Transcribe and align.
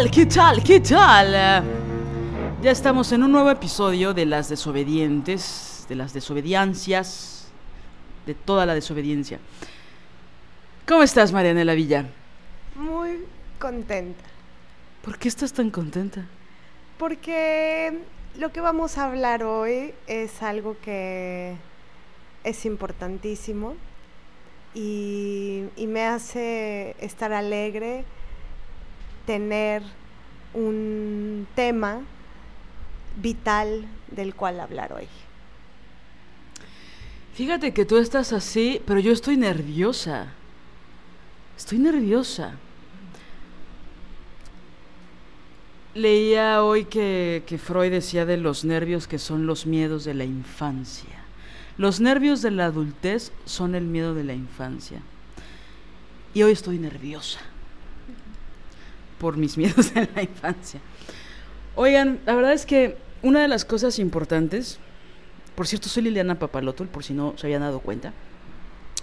Tal? 0.00 0.10
¿Qué 0.10 0.26
tal? 0.26 0.64
¿Qué 0.64 0.80
tal? 0.80 1.32
Ya 2.62 2.70
estamos 2.70 3.12
en 3.12 3.22
un 3.22 3.32
nuevo 3.32 3.50
episodio 3.50 4.14
de 4.14 4.24
las 4.24 4.48
desobedientes, 4.48 5.84
de 5.90 5.94
las 5.94 6.14
desobediencias, 6.14 7.48
de 8.24 8.34
toda 8.34 8.64
la 8.64 8.74
desobediencia. 8.74 9.40
¿Cómo 10.88 11.02
estás, 11.02 11.32
Marianela 11.32 11.74
Villa? 11.74 12.06
Muy 12.76 13.26
contenta. 13.58 14.24
¿Por 15.04 15.18
qué 15.18 15.28
estás 15.28 15.52
tan 15.52 15.68
contenta? 15.70 16.24
Porque 16.96 17.98
lo 18.38 18.52
que 18.52 18.62
vamos 18.62 18.96
a 18.96 19.04
hablar 19.04 19.42
hoy 19.42 19.92
es 20.06 20.42
algo 20.42 20.78
que 20.82 21.56
es 22.42 22.64
importantísimo 22.64 23.74
y, 24.72 25.64
y 25.76 25.86
me 25.86 26.06
hace 26.06 26.96
estar 27.00 27.34
alegre 27.34 28.06
tener 29.30 29.84
un 30.54 31.46
tema 31.54 32.00
vital 33.22 33.86
del 34.10 34.34
cual 34.34 34.58
hablar 34.58 34.92
hoy. 34.92 35.06
Fíjate 37.34 37.72
que 37.72 37.84
tú 37.84 37.98
estás 37.98 38.32
así, 38.32 38.82
pero 38.86 38.98
yo 38.98 39.12
estoy 39.12 39.36
nerviosa. 39.36 40.32
Estoy 41.56 41.78
nerviosa. 41.78 42.54
Leía 45.94 46.64
hoy 46.64 46.86
que, 46.86 47.44
que, 47.46 47.56
Freud 47.56 47.92
decía 47.92 48.26
de 48.26 48.36
los 48.36 48.64
nervios 48.64 49.06
que 49.06 49.20
son 49.20 49.46
los 49.46 49.64
miedos 49.64 50.02
de 50.02 50.14
la 50.14 50.24
infancia. 50.24 51.22
Los 51.78 52.00
nervios 52.00 52.42
de 52.42 52.50
la 52.50 52.64
adultez 52.64 53.30
son 53.44 53.76
el 53.76 53.84
miedo 53.84 54.12
de 54.12 54.24
la 54.24 54.34
infancia. 54.34 55.00
Y 56.34 56.42
hoy 56.42 56.50
estoy 56.50 56.78
nerviosa 56.80 57.38
por 59.20 59.36
mis 59.36 59.56
miedos 59.58 59.92
en 59.94 60.08
la 60.16 60.22
infancia. 60.22 60.80
Oigan, 61.76 62.18
la 62.26 62.34
verdad 62.34 62.52
es 62.52 62.66
que 62.66 62.96
una 63.22 63.42
de 63.42 63.48
las 63.48 63.64
cosas 63.64 64.00
importantes, 64.00 64.80
por 65.54 65.68
cierto, 65.68 65.88
soy 65.88 66.02
Liliana 66.02 66.38
Papalotol, 66.38 66.88
por 66.88 67.04
si 67.04 67.12
no 67.14 67.34
se 67.36 67.46
habían 67.46 67.60
dado 67.60 67.78
cuenta. 67.78 68.12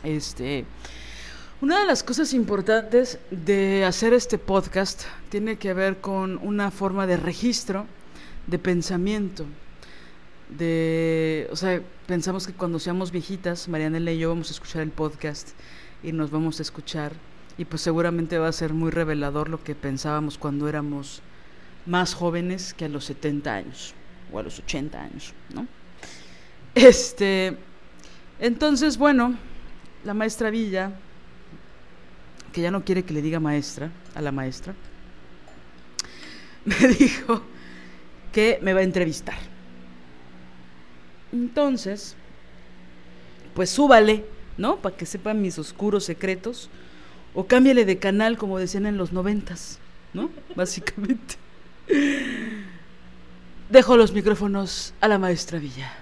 Este, 0.04 0.66
una 1.62 1.80
de 1.80 1.86
las 1.86 2.04
cosas 2.04 2.34
importantes 2.34 3.20
de 3.32 3.86
hacer 3.86 4.14
este 4.14 4.38
podcast 4.38 5.04
tiene 5.30 5.58
que 5.58 5.74
ver 5.74 5.98
con 5.98 6.40
una 6.42 6.72
forma 6.72 7.08
de 7.08 7.18
registro, 7.18 7.86
de 8.48 8.60
pensamiento. 8.60 9.46
De, 10.50 11.48
o 11.52 11.56
sea, 11.56 11.82
pensamos 12.06 12.48
que 12.48 12.54
cuando 12.54 12.80
seamos 12.80 13.12
viejitas, 13.12 13.68
Marianela 13.68 14.12
y 14.12 14.20
yo 14.20 14.30
vamos 14.30 14.50
a 14.50 14.54
escuchar 14.54 14.82
el 14.82 14.92
podcast 14.92 15.50
y 16.04 16.12
nos 16.12 16.32
vamos 16.32 16.60
a 16.60 16.62
escuchar 16.64 17.14
y 17.58 17.66
pues 17.66 17.82
seguramente 17.82 18.38
va 18.38 18.48
a 18.48 18.54
ser 18.54 18.74
muy 18.74 18.92
revelador 18.92 19.50
lo 19.50 19.64
que 19.64 19.76
pensábamos 19.76 20.38
cuando 20.38 20.70
éramos 20.70 21.22
más 21.86 22.14
jóvenes 22.14 22.74
que 22.74 22.86
a 22.86 22.90
los 22.90 23.06
70 23.06 23.54
años 23.54 23.94
o 24.32 24.40
a 24.40 24.44
los 24.44 24.60
80 24.60 25.02
años, 25.02 25.34
¿no? 25.54 25.68
Este, 26.76 27.58
entonces, 28.40 28.98
bueno, 28.98 29.36
la 30.04 30.14
maestra 30.14 30.52
Villa, 30.52 30.92
que 32.54 32.62
ya 32.62 32.70
no 32.70 32.84
quiere 32.84 33.04
que 33.04 33.14
le 33.14 33.22
diga 33.22 33.40
maestra 33.40 33.90
a 34.14 34.22
la 34.22 34.32
maestra, 34.32 34.76
me 36.66 36.88
dijo 36.90 37.42
que 38.32 38.60
me 38.62 38.74
va 38.74 38.82
a 38.82 38.84
entrevistar. 38.84 39.40
Entonces, 41.32 42.16
pues 43.56 43.72
súbale, 43.72 44.26
¿no? 44.58 44.78
Para 44.78 44.96
que 44.96 45.06
sepan 45.08 45.42
mis 45.42 45.58
oscuros 45.58 46.04
secretos 46.04 46.70
o 47.38 47.46
cámbiale 47.46 47.86
de 47.86 48.00
canal, 48.00 48.36
como 48.36 48.58
decían 48.58 48.88
en 48.88 48.98
los 48.98 49.14
noventas, 49.14 49.78
¿no? 50.12 50.32
Básicamente. 50.56 51.36
Dejo 53.70 53.96
los 53.96 54.12
micrófonos 54.12 54.96
a 55.02 55.08
la 55.08 55.20
maestra 55.20 55.60
Villa. 55.60 55.94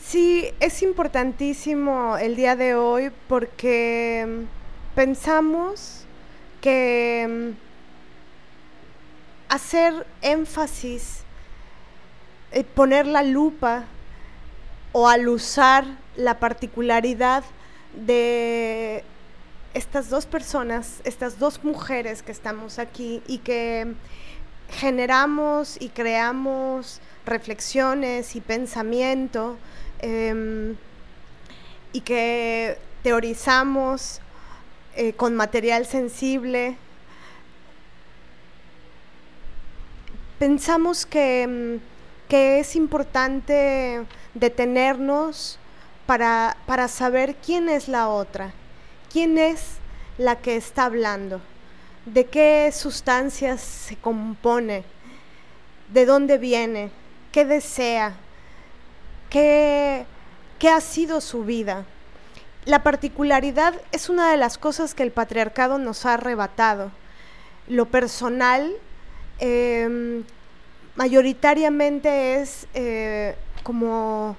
Sí, 0.00 0.50
es 0.58 0.82
importantísimo 0.82 2.18
el 2.18 2.34
día 2.34 2.56
de 2.56 2.74
hoy 2.74 3.12
porque 3.28 4.26
mm, 4.26 4.96
pensamos 4.96 6.04
que 6.60 7.54
mm, 7.54 9.54
hacer 9.54 10.04
énfasis, 10.20 11.20
eh, 12.50 12.64
poner 12.64 13.06
la 13.06 13.22
lupa 13.22 13.84
o 14.90 15.08
al 15.08 15.28
usar 15.28 15.84
la 16.16 16.40
particularidad 16.40 17.44
de 17.94 19.04
estas 19.74 20.08
dos 20.08 20.26
personas, 20.26 21.00
estas 21.04 21.38
dos 21.38 21.64
mujeres 21.64 22.22
que 22.22 22.32
estamos 22.32 22.78
aquí 22.78 23.22
y 23.26 23.38
que 23.38 23.94
generamos 24.70 25.76
y 25.80 25.88
creamos 25.88 27.00
reflexiones 27.26 28.36
y 28.36 28.40
pensamiento 28.40 29.56
em, 30.00 30.76
y 31.92 32.00
que 32.00 32.78
teorizamos 33.02 34.20
eh, 34.96 35.12
con 35.14 35.34
material 35.34 35.86
sensible. 35.86 36.76
Pensamos 40.38 41.06
que, 41.06 41.42
em, 41.42 41.80
que 42.28 42.60
es 42.60 42.76
importante 42.76 44.04
detenernos 44.34 45.58
para, 46.06 46.56
para 46.66 46.88
saber 46.88 47.36
quién 47.36 47.68
es 47.68 47.88
la 47.88 48.08
otra, 48.08 48.52
quién 49.12 49.38
es 49.38 49.78
la 50.18 50.36
que 50.36 50.56
está 50.56 50.84
hablando, 50.84 51.40
de 52.06 52.26
qué 52.26 52.70
sustancias 52.72 53.60
se 53.60 53.96
compone, 53.96 54.84
de 55.92 56.06
dónde 56.06 56.38
viene, 56.38 56.90
qué 57.32 57.44
desea, 57.44 58.14
qué, 59.30 60.06
qué 60.58 60.68
ha 60.68 60.80
sido 60.80 61.20
su 61.20 61.44
vida. 61.44 61.84
La 62.64 62.82
particularidad 62.82 63.74
es 63.92 64.08
una 64.08 64.30
de 64.30 64.36
las 64.36 64.56
cosas 64.56 64.94
que 64.94 65.02
el 65.02 65.12
patriarcado 65.12 65.78
nos 65.78 66.06
ha 66.06 66.14
arrebatado. 66.14 66.90
Lo 67.68 67.86
personal 67.86 68.72
em, 69.38 70.24
mayoritariamente 70.96 72.40
es 72.40 72.66
eh, 72.74 73.36
como 73.62 74.36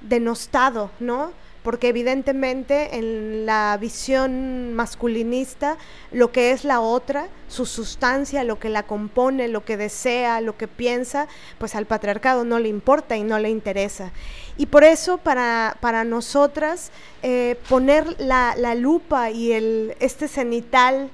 denostado, 0.00 0.90
¿no? 1.00 1.32
Porque 1.62 1.88
evidentemente 1.88 2.96
en 2.96 3.44
la 3.44 3.76
visión 3.80 4.72
masculinista 4.74 5.76
lo 6.12 6.30
que 6.30 6.52
es 6.52 6.64
la 6.64 6.78
otra, 6.80 7.26
su 7.48 7.66
sustancia, 7.66 8.44
lo 8.44 8.60
que 8.60 8.68
la 8.68 8.84
compone, 8.84 9.48
lo 9.48 9.64
que 9.64 9.76
desea, 9.76 10.40
lo 10.40 10.56
que 10.56 10.68
piensa, 10.68 11.26
pues 11.58 11.74
al 11.74 11.86
patriarcado 11.86 12.44
no 12.44 12.60
le 12.60 12.68
importa 12.68 13.16
y 13.16 13.24
no 13.24 13.40
le 13.40 13.50
interesa. 13.50 14.12
Y 14.56 14.66
por 14.66 14.84
eso 14.84 15.18
para, 15.18 15.76
para 15.80 16.04
nosotras 16.04 16.92
eh, 17.24 17.58
poner 17.68 18.14
la, 18.20 18.54
la, 18.56 18.76
lupa 18.76 19.30
y 19.30 19.50
el, 19.50 19.96
este 19.98 20.28
cenital 20.28 21.10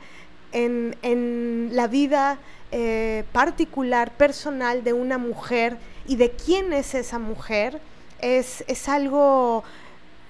en, 0.53 0.97
en 1.01 1.71
la 1.73 1.87
vida 1.87 2.39
eh, 2.75 3.25
particular, 3.33 4.13
personal 4.17 4.83
de 4.83 4.95
una 4.95 5.19
mujer 5.19 5.77
y 6.07 6.17
de 6.17 6.31
quién 6.31 6.73
es 6.73 6.95
esa 6.95 7.19
mujer, 7.19 7.81
es, 8.23 8.89
algo 8.89 9.65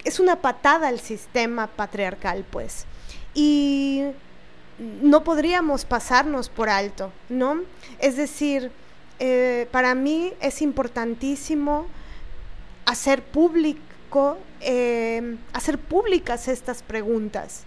es 0.04 0.18
una 0.18 0.36
patada 0.36 0.88
al 0.88 0.98
sistema 0.98 1.68
patriarcal, 1.68 2.44
pues. 2.50 2.86
Y 3.34 4.02
no 4.78 5.22
podríamos 5.22 5.84
pasarnos 5.84 6.48
por 6.48 6.68
alto, 6.68 7.12
¿no? 7.28 7.60
Es 8.00 8.16
decir, 8.16 8.72
eh, 9.20 9.68
para 9.70 9.94
mí 9.94 10.32
es 10.40 10.62
importantísimo 10.62 11.86
hacer 12.86 13.22
público, 13.22 14.38
eh, 14.60 15.36
hacer 15.52 15.78
públicas 15.78 16.48
estas 16.48 16.82
preguntas, 16.82 17.64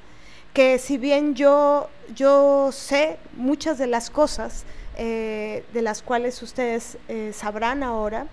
que 0.53 0.79
si 0.79 0.97
bien 0.97 1.35
yo, 1.35 1.89
yo 2.13 2.71
sé 2.71 3.17
muchas 3.33 3.77
de 3.77 3.87
las 3.87 4.09
cosas 4.09 4.65
eh, 4.97 5.63
de 5.73 5.81
las 5.81 6.01
cuales 6.01 6.41
ustedes 6.41 6.97
sabrán 7.33 7.83
ahora, 7.83 8.27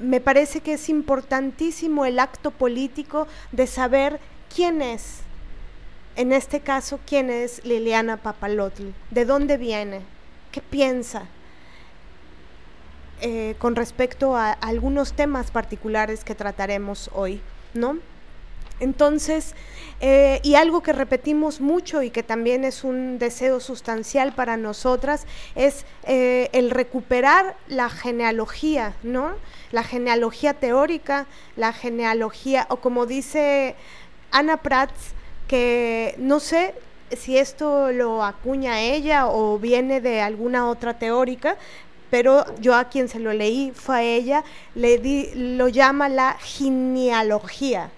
me 0.00 0.20
parece 0.20 0.60
que 0.60 0.74
es 0.74 0.88
importantísimo 0.88 2.04
el 2.04 2.18
acto 2.18 2.50
político 2.50 3.26
de 3.52 3.66
saber 3.66 4.20
quién 4.54 4.82
es 4.82 5.22
en 6.14 6.32
este 6.32 6.60
caso, 6.60 7.00
¿quién 7.06 7.30
es 7.30 7.64
Liliana 7.64 8.18
Papalotl? 8.18 8.88
¿De 9.10 9.24
dónde 9.24 9.56
viene? 9.56 10.00
¿Qué 10.50 10.60
piensa? 10.60 11.22
Eh, 13.22 13.54
con 13.58 13.76
respecto 13.76 14.36
a, 14.36 14.52
algunos 14.52 15.14
temas 15.14 15.50
particulares 15.50 16.22
que 16.24 16.34
trataremos 16.34 17.08
hoy, 17.14 17.40
¿no? 17.72 17.96
Entonces, 18.78 19.54
eh, 20.00 20.40
y 20.42 20.56
algo 20.56 20.82
que 20.82 20.92
repetimos 20.92 21.60
mucho 21.60 22.02
y 22.02 22.10
que 22.10 22.22
también 22.22 22.64
es 22.64 22.84
un 22.84 23.18
deseo 23.18 23.60
sustancial 23.60 24.34
para 24.34 24.56
nosotras, 24.56 25.24
es 25.54 25.86
eh, 26.04 26.50
el 26.52 26.70
recuperar 26.70 27.56
la 27.68 27.88
genealogía, 27.88 28.94
¿no? 29.02 29.30
La 29.72 29.82
genealogía 29.82 30.54
teórica, 30.54 31.26
la 31.56 31.72
genealogía, 31.72 32.66
o 32.70 32.76
como 32.76 33.06
dice 33.06 33.74
Ana 34.30 34.58
Prats, 34.58 35.12
que 35.48 36.14
no 36.18 36.40
sé 36.40 36.74
si 37.10 37.36
esto 37.36 37.92
lo 37.92 38.24
acuña 38.24 38.80
ella 38.80 39.26
o 39.26 39.58
viene 39.58 40.00
de 40.00 40.20
alguna 40.20 40.68
otra 40.68 40.98
teórica, 40.98 41.56
pero 42.10 42.44
yo 42.60 42.74
a 42.74 42.84
quien 42.90 43.08
se 43.08 43.18
lo 43.18 43.32
leí 43.32 43.72
fue 43.74 43.96
a 43.96 44.02
ella, 44.02 44.44
le 44.74 44.98
di, 44.98 45.30
lo 45.34 45.68
llama 45.68 46.08
la 46.08 46.36
genealogía, 46.40 47.90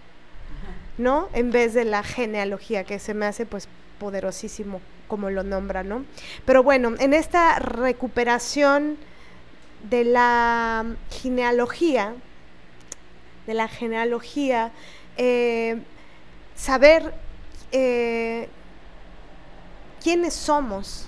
¿no? 0.98 1.28
En 1.32 1.50
vez 1.50 1.74
de 1.74 1.84
la 1.84 2.02
genealogía, 2.02 2.84
que 2.84 2.98
se 2.98 3.14
me 3.14 3.26
hace 3.26 3.46
pues 3.46 3.68
poderosísimo 3.98 4.80
como 5.08 5.30
lo 5.30 5.42
nombra, 5.42 5.82
¿no? 5.82 6.04
Pero 6.44 6.62
bueno, 6.62 6.94
en 6.98 7.14
esta 7.14 7.58
recuperación 7.58 8.98
de 9.90 10.04
la 10.04 10.84
genealogía, 11.10 12.14
de 13.46 13.54
la 13.54 13.68
genealogía, 13.68 14.72
eh, 15.16 15.80
saber 16.54 17.14
eh, 17.72 18.48
quiénes 20.02 20.34
somos, 20.34 21.06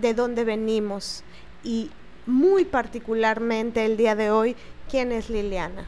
de 0.00 0.14
dónde 0.14 0.44
venimos 0.44 1.24
y 1.64 1.90
muy 2.26 2.64
particularmente 2.64 3.84
el 3.84 3.96
día 3.96 4.14
de 4.14 4.30
hoy, 4.30 4.56
quién 4.90 5.10
es 5.10 5.30
Liliana 5.30 5.86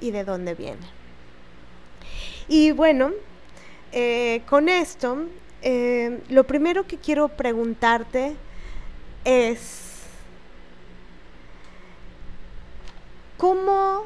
y 0.00 0.10
de 0.10 0.24
dónde 0.24 0.54
viene. 0.54 0.86
Y 2.48 2.72
bueno, 2.72 3.12
eh, 3.92 4.42
con 4.48 4.68
esto, 4.68 5.24
lo 6.28 6.44
primero 6.44 6.86
que 6.86 6.98
quiero 6.98 7.28
preguntarte 7.28 8.36
es, 9.24 9.85
¿cómo 13.36 14.04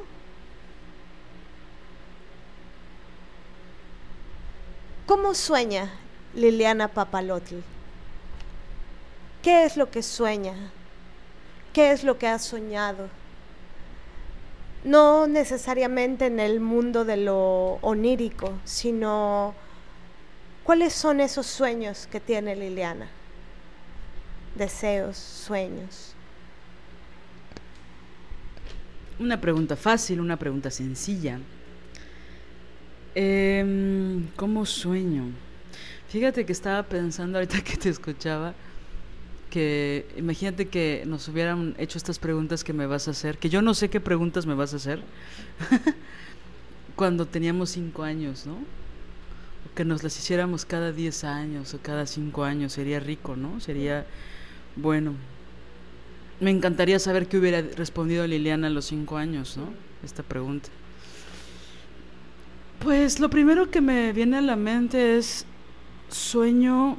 ¿Cómo 5.11 5.35
sueña 5.35 5.91
Liliana 6.35 6.87
Papalotl? 6.87 7.56
¿Qué 9.43 9.65
es 9.65 9.77
lo 9.77 9.91
que 9.91 10.05
sueña? 10.05 10.55
¿Qué 11.73 11.91
es 11.91 12.05
lo 12.05 12.17
que 12.17 12.29
ha 12.29 12.38
soñado? 12.38 13.09
No 14.85 15.27
necesariamente 15.27 16.26
en 16.26 16.38
el 16.38 16.61
mundo 16.61 17.05
de 17.05 17.17
lo 17.17 17.81
onírico, 17.83 18.53
sino 18.65 19.53
cuáles 20.62 20.93
son 20.93 21.19
esos 21.19 21.47
sueños 21.47 22.06
que 22.06 22.21
tiene 22.21 22.55
Liliana. 22.55 23.09
Deseos, 24.55 25.17
sueños. 25.17 26.10
Una 29.21 29.39
pregunta 29.39 29.77
fácil, 29.77 30.19
una 30.19 30.39
pregunta 30.39 30.71
sencilla. 30.71 31.39
Eh, 33.15 34.23
¿Cómo 34.35 34.65
sueño? 34.65 35.25
Fíjate 36.09 36.47
que 36.47 36.53
estaba 36.53 36.83
pensando 36.85 37.37
ahorita 37.37 37.63
que 37.63 37.77
te 37.77 37.91
escuchaba 37.91 38.55
que 39.51 40.07
imagínate 40.17 40.69
que 40.69 41.03
nos 41.07 41.29
hubieran 41.29 41.75
hecho 41.77 41.99
estas 41.99 42.19
preguntas 42.19 42.65
que 42.65 42.73
me 42.73 42.87
vas 42.87 43.09
a 43.09 43.11
hacer, 43.11 43.37
que 43.37 43.51
yo 43.51 43.61
no 43.61 43.75
sé 43.75 43.91
qué 43.91 44.01
preguntas 44.01 44.47
me 44.47 44.55
vas 44.55 44.73
a 44.73 44.77
hacer, 44.77 45.03
cuando 46.97 47.27
teníamos 47.27 47.71
cinco 47.71 48.05
años, 48.05 48.47
¿no? 48.47 48.55
O 48.55 49.75
que 49.75 49.85
nos 49.85 50.03
las 50.03 50.17
hiciéramos 50.19 50.65
cada 50.65 50.93
diez 50.93 51.25
años 51.25 51.75
o 51.75 51.83
cada 51.83 52.07
cinco 52.07 52.45
años, 52.45 52.73
sería 52.73 53.01
rico, 53.01 53.37
¿no? 53.37 53.61
Sería 53.61 54.07
bueno. 54.77 55.13
Me 56.41 56.51
encantaría 56.51 56.99
saber 56.99 57.29
qué 57.29 57.39
hubiera 57.39 57.61
respondido 57.61 58.27
Liliana 58.27 58.69
a 58.69 58.71
los 58.71 58.87
cinco 58.87 59.19
años, 59.19 59.59
¿no? 59.59 59.65
Esta 60.03 60.23
pregunta. 60.23 60.71
Pues 62.79 63.21
lo 63.21 63.29
primero 63.29 63.71
que 63.71 63.83
me 63.83 64.13
viene 64.15 64.39
a 64.39 64.41
la 64.41 64.57
mente 64.57 65.19
es 65.19 65.45
sueño. 66.09 66.97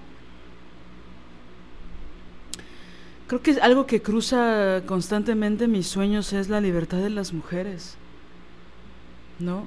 Creo 3.25 3.41
que 3.41 3.59
algo 3.61 3.87
que 3.87 4.01
cruza 4.03 4.83
constantemente 4.85 5.67
mis 5.67 5.87
sueños 5.87 6.33
es 6.33 6.49
la 6.49 6.61
libertad 6.61 6.99
de 6.99 7.09
las 7.09 7.33
mujeres, 7.33 7.95
¿no? 9.39 9.65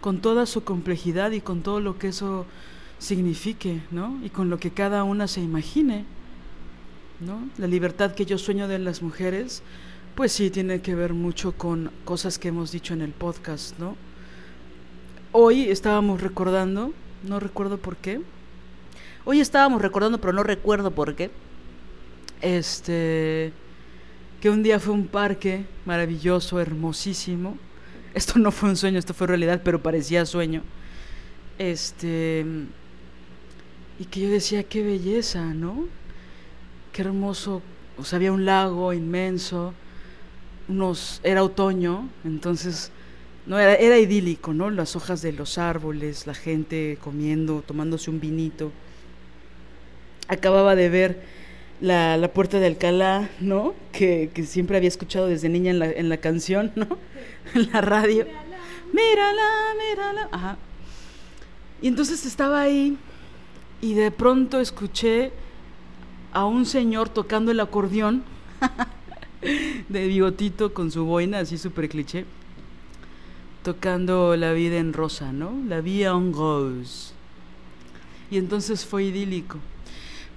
Con 0.00 0.18
toda 0.18 0.44
su 0.46 0.64
complejidad 0.64 1.30
y 1.30 1.40
con 1.40 1.62
todo 1.62 1.80
lo 1.80 1.98
que 1.98 2.08
eso 2.08 2.46
signifique, 2.98 3.80
¿no? 3.92 4.18
Y 4.24 4.30
con 4.30 4.50
lo 4.50 4.58
que 4.58 4.72
cada 4.72 5.04
una 5.04 5.28
se 5.28 5.40
imagine, 5.40 6.04
¿no? 7.20 7.48
La 7.58 7.66
libertad 7.66 8.14
que 8.14 8.26
yo 8.26 8.38
sueño 8.38 8.68
de 8.68 8.78
las 8.78 9.02
mujeres, 9.02 9.62
pues 10.14 10.32
sí, 10.32 10.50
tiene 10.50 10.80
que 10.80 10.94
ver 10.94 11.14
mucho 11.14 11.52
con 11.52 11.90
cosas 12.04 12.38
que 12.38 12.48
hemos 12.48 12.72
dicho 12.72 12.94
en 12.94 13.02
el 13.02 13.12
podcast, 13.12 13.78
¿no? 13.78 13.96
hoy 15.32 15.70
estábamos 15.70 16.20
recordando, 16.20 16.92
no 17.22 17.40
recuerdo 17.40 17.78
por 17.78 17.96
qué. 17.96 18.20
Hoy 19.24 19.40
estábamos 19.40 19.82
recordando, 19.82 20.20
pero 20.20 20.32
no 20.32 20.42
recuerdo 20.42 20.90
por 20.90 21.14
qué. 21.14 21.30
Este 22.40 23.52
que 24.40 24.50
un 24.50 24.62
día 24.62 24.78
fue 24.78 24.94
un 24.94 25.06
parque 25.06 25.66
maravilloso, 25.84 26.60
hermosísimo. 26.60 27.56
Esto 28.14 28.38
no 28.38 28.50
fue 28.50 28.70
un 28.70 28.76
sueño, 28.76 28.98
esto 28.98 29.14
fue 29.14 29.26
realidad, 29.26 29.60
pero 29.64 29.82
parecía 29.82 30.24
sueño. 30.24 30.62
Este 31.58 32.44
y 33.98 34.04
que 34.04 34.20
yo 34.20 34.30
decía, 34.30 34.62
qué 34.62 34.82
belleza, 34.82 35.42
¿no? 35.54 35.86
Qué 36.98 37.02
hermoso, 37.02 37.62
o 37.96 38.02
sea, 38.02 38.16
había 38.16 38.32
un 38.32 38.44
lago 38.44 38.92
inmenso, 38.92 39.72
era 41.22 41.44
otoño, 41.44 42.08
entonces 42.24 42.90
no 43.46 43.56
era, 43.56 43.76
era 43.76 44.00
idílico, 44.00 44.52
¿no? 44.52 44.68
Las 44.68 44.96
hojas 44.96 45.22
de 45.22 45.30
los 45.30 45.58
árboles, 45.58 46.26
la 46.26 46.34
gente 46.34 46.98
comiendo, 47.00 47.62
tomándose 47.64 48.10
un 48.10 48.18
vinito. 48.18 48.72
Acababa 50.26 50.74
de 50.74 50.88
ver 50.88 51.22
la, 51.80 52.16
la 52.16 52.32
puerta 52.32 52.58
de 52.58 52.66
Alcalá, 52.66 53.30
¿no? 53.38 53.74
Que, 53.92 54.32
que, 54.34 54.42
siempre 54.42 54.76
había 54.76 54.88
escuchado 54.88 55.28
desde 55.28 55.48
niña 55.48 55.70
en 55.70 55.78
la, 55.78 55.86
en 55.88 56.08
la 56.08 56.16
canción, 56.16 56.72
¿no? 56.74 56.98
en 57.54 57.70
la 57.70 57.80
radio. 57.80 58.26
Mírala, 58.92 59.48
mírala. 59.88 60.28
Ajá. 60.32 60.58
Y 61.80 61.86
entonces 61.86 62.26
estaba 62.26 62.60
ahí 62.60 62.98
y 63.80 63.94
de 63.94 64.10
pronto 64.10 64.60
escuché 64.60 65.30
a 66.32 66.44
un 66.44 66.66
señor 66.66 67.08
tocando 67.08 67.50
el 67.50 67.60
acordeón 67.60 68.22
de 69.88 70.06
bigotito 70.06 70.74
con 70.74 70.90
su 70.90 71.04
boina, 71.04 71.40
así 71.40 71.58
súper 71.58 71.88
cliché 71.88 72.26
tocando 73.68 74.34
La 74.36 74.52
vida 74.52 74.78
en 74.78 74.94
rosa, 74.94 75.30
¿no? 75.30 75.52
La 75.66 75.82
vie 75.82 76.06
en 76.06 76.32
rose. 76.32 77.12
Y 78.30 78.38
entonces 78.38 78.86
fue 78.86 79.04
idílico. 79.04 79.58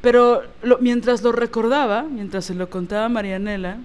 Pero 0.02 0.44
mientras 0.82 1.22
lo 1.22 1.32
recordaba, 1.32 2.04
mientras 2.04 2.44
se 2.44 2.56
lo 2.56 2.70
contaba 2.70 3.06
a 3.06 3.10
Marianela, 3.10 3.80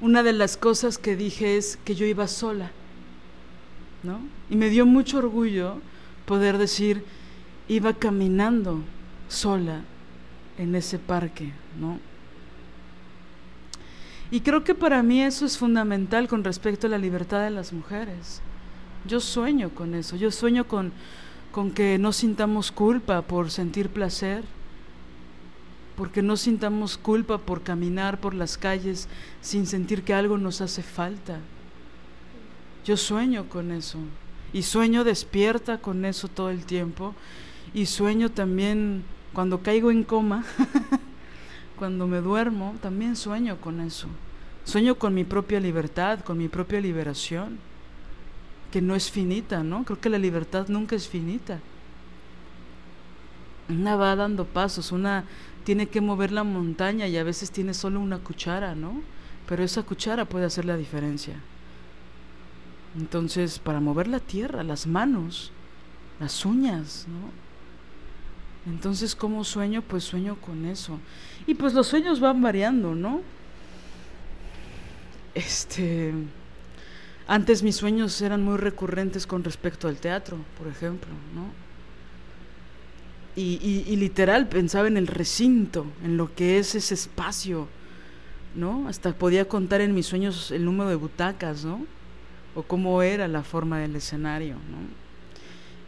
una 0.00 0.22
de 0.22 0.32
las 0.32 0.56
cosas 0.56 0.96
que 0.96 1.14
dije 1.14 1.58
es 1.58 1.78
que 1.84 1.94
yo 1.94 2.06
iba 2.06 2.26
sola, 2.26 2.70
¿no? 4.02 4.20
Y 4.48 4.56
me 4.56 4.70
dio 4.70 4.86
mucho 4.86 5.18
orgullo 5.18 5.82
poder 6.24 6.56
decir, 6.56 7.04
iba 7.68 7.92
caminando 7.92 8.80
sola 9.28 9.82
en 10.58 10.74
ese 10.74 10.98
parque, 10.98 11.52
¿no? 11.80 11.98
Y 14.30 14.40
creo 14.40 14.64
que 14.64 14.74
para 14.74 15.02
mí 15.02 15.20
eso 15.22 15.44
es 15.44 15.58
fundamental 15.58 16.26
con 16.26 16.42
respecto 16.42 16.86
a 16.86 16.90
la 16.90 16.98
libertad 16.98 17.42
de 17.42 17.50
las 17.50 17.72
mujeres, 17.72 18.40
Yo 19.06 19.20
sueño 19.20 19.70
con 19.70 19.94
eso, 19.94 20.16
yo 20.16 20.30
sueño 20.30 20.68
con, 20.68 20.92
con 21.50 21.72
que 21.72 21.98
no 21.98 22.12
sintamos 22.12 22.70
culpa 22.70 23.20
por 23.22 23.50
sentir 23.50 23.88
placer, 23.88 24.44
porque 25.96 26.22
no 26.22 26.36
sintamos 26.36 26.96
culpa 26.96 27.38
por 27.38 27.62
caminar 27.62 28.20
por 28.20 28.32
las 28.34 28.56
calles 28.56 29.08
sin 29.40 29.66
sentir 29.66 30.02
que 30.02 30.14
algo 30.14 30.38
nos 30.38 30.60
hace 30.60 30.82
falta. 30.82 31.40
Yo 32.84 32.96
sueño 32.96 33.48
con 33.48 33.70
eso 33.70 33.98
y 34.52 34.62
sueño 34.62 35.04
despierta 35.04 35.78
con 35.78 36.04
eso 36.04 36.28
todo 36.28 36.50
el 36.50 36.64
tiempo 36.64 37.14
y 37.74 37.86
sueño 37.86 38.30
también 38.30 39.04
cuando 39.32 39.62
caigo 39.62 39.90
en 39.90 40.04
coma, 40.04 40.44
cuando 41.78 42.06
me 42.06 42.20
duermo, 42.20 42.74
también 42.80 43.16
sueño 43.16 43.60
con 43.60 43.80
eso. 43.80 44.08
Sueño 44.64 44.96
con 44.96 45.14
mi 45.14 45.24
propia 45.24 45.58
libertad, 45.58 46.20
con 46.20 46.38
mi 46.38 46.48
propia 46.48 46.80
liberación, 46.80 47.58
que 48.70 48.80
no 48.80 48.94
es 48.94 49.10
finita, 49.10 49.62
¿no? 49.62 49.84
Creo 49.84 50.00
que 50.00 50.08
la 50.08 50.18
libertad 50.18 50.68
nunca 50.68 50.94
es 50.94 51.08
finita. 51.08 51.58
Una 53.68 53.96
va 53.96 54.14
dando 54.14 54.44
pasos, 54.44 54.92
una 54.92 55.24
tiene 55.64 55.88
que 55.88 56.00
mover 56.00 56.32
la 56.32 56.44
montaña 56.44 57.06
y 57.06 57.16
a 57.16 57.24
veces 57.24 57.50
tiene 57.50 57.74
solo 57.74 58.00
una 58.00 58.18
cuchara, 58.18 58.74
¿no? 58.74 59.02
Pero 59.48 59.64
esa 59.64 59.82
cuchara 59.82 60.24
puede 60.24 60.44
hacer 60.44 60.64
la 60.64 60.76
diferencia. 60.76 61.34
Entonces, 62.96 63.58
para 63.58 63.80
mover 63.80 64.08
la 64.08 64.20
tierra, 64.20 64.62
las 64.62 64.86
manos, 64.86 65.50
las 66.20 66.44
uñas, 66.44 67.06
¿no? 67.08 67.41
Entonces, 68.66 69.16
¿cómo 69.16 69.44
sueño? 69.44 69.82
Pues 69.82 70.04
sueño 70.04 70.36
con 70.36 70.64
eso. 70.66 70.98
Y 71.46 71.54
pues 71.54 71.74
los 71.74 71.88
sueños 71.88 72.20
van 72.20 72.40
variando, 72.40 72.94
¿no? 72.94 73.22
Este. 75.34 76.12
Antes 77.26 77.62
mis 77.62 77.76
sueños 77.76 78.20
eran 78.20 78.42
muy 78.42 78.56
recurrentes 78.56 79.26
con 79.26 79.44
respecto 79.44 79.88
al 79.88 79.96
teatro, 79.96 80.38
por 80.58 80.68
ejemplo, 80.68 81.10
¿no? 81.34 81.46
Y, 83.34 83.96
literal 83.96 84.48
pensaba 84.48 84.88
en 84.88 84.98
el 84.98 85.06
recinto, 85.06 85.86
en 86.04 86.18
lo 86.18 86.34
que 86.34 86.58
es 86.58 86.74
ese 86.74 86.92
espacio, 86.92 87.66
¿no? 88.54 88.86
Hasta 88.88 89.14
podía 89.14 89.48
contar 89.48 89.80
en 89.80 89.94
mis 89.94 90.04
sueños 90.06 90.50
el 90.50 90.66
número 90.66 90.90
de 90.90 90.96
butacas, 90.96 91.64
¿no? 91.64 91.86
O 92.54 92.62
cómo 92.62 93.00
era 93.00 93.28
la 93.28 93.42
forma 93.42 93.78
del 93.78 93.96
escenario, 93.96 94.54
¿no? 94.54 95.01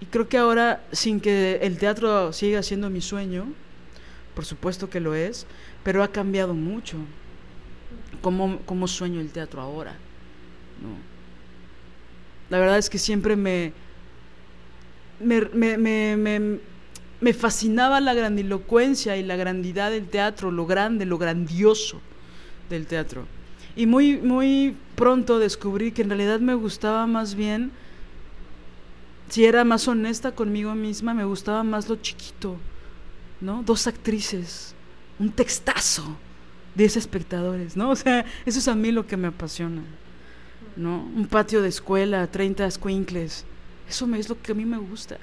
Y 0.04 0.06
creo 0.06 0.28
que 0.28 0.36
ahora, 0.36 0.84
sin 0.92 1.18
que 1.18 1.56
el 1.62 1.78
teatro 1.78 2.34
siga 2.34 2.62
siendo 2.62 2.90
mi 2.90 3.00
sueño, 3.00 3.46
por 4.34 4.44
supuesto 4.44 4.90
que 4.90 5.00
lo 5.00 5.14
es, 5.14 5.46
pero 5.82 6.02
ha 6.02 6.08
cambiado 6.08 6.52
mucho. 6.52 6.98
¿Cómo, 8.20 8.58
cómo 8.66 8.86
sueño 8.86 9.20
el 9.20 9.30
teatro 9.30 9.62
ahora? 9.62 9.92
¿no? 10.82 10.90
La 12.50 12.58
verdad 12.58 12.76
es 12.76 12.90
que 12.90 12.98
siempre 12.98 13.34
me, 13.34 13.72
me, 15.20 15.78
me 15.78 16.60
me 17.24 17.32
fascinaba 17.32 18.02
la 18.02 18.12
grandilocuencia 18.12 19.16
y 19.16 19.22
la 19.22 19.36
grandidad 19.36 19.90
del 19.90 20.06
teatro, 20.08 20.50
lo 20.50 20.66
grande, 20.66 21.06
lo 21.06 21.16
grandioso 21.16 22.02
del 22.68 22.86
teatro. 22.86 23.26
Y 23.76 23.86
muy, 23.86 24.18
muy 24.18 24.76
pronto 24.94 25.38
descubrí 25.38 25.92
que 25.92 26.02
en 26.02 26.10
realidad 26.10 26.40
me 26.40 26.54
gustaba 26.54 27.06
más 27.06 27.34
bien, 27.34 27.72
si 29.28 29.44
era 29.44 29.64
más 29.64 29.88
honesta 29.88 30.32
conmigo 30.32 30.74
misma, 30.74 31.14
me 31.14 31.24
gustaba 31.24 31.62
más 31.64 31.88
lo 31.88 31.96
chiquito, 31.96 32.56
¿no? 33.40 33.62
Dos 33.62 33.86
actrices, 33.86 34.74
un 35.18 35.30
textazo, 35.30 36.16
diez 36.74 36.96
espectadores, 36.96 37.76
¿no? 37.76 37.90
O 37.92 37.96
sea, 37.96 38.24
eso 38.46 38.58
es 38.58 38.68
a 38.68 38.74
mí 38.74 38.92
lo 38.92 39.06
que 39.06 39.16
me 39.16 39.28
apasiona, 39.28 39.82
¿no? 40.76 41.02
Un 41.14 41.26
patio 41.26 41.62
de 41.62 41.68
escuela, 41.68 42.26
30 42.26 42.70
squinkles, 42.70 43.44
eso 43.88 44.06
me, 44.06 44.18
es 44.18 44.28
lo 44.28 44.40
que 44.40 44.52
a 44.52 44.54
mí 44.54 44.64
me 44.64 44.78
gusta 44.78 45.18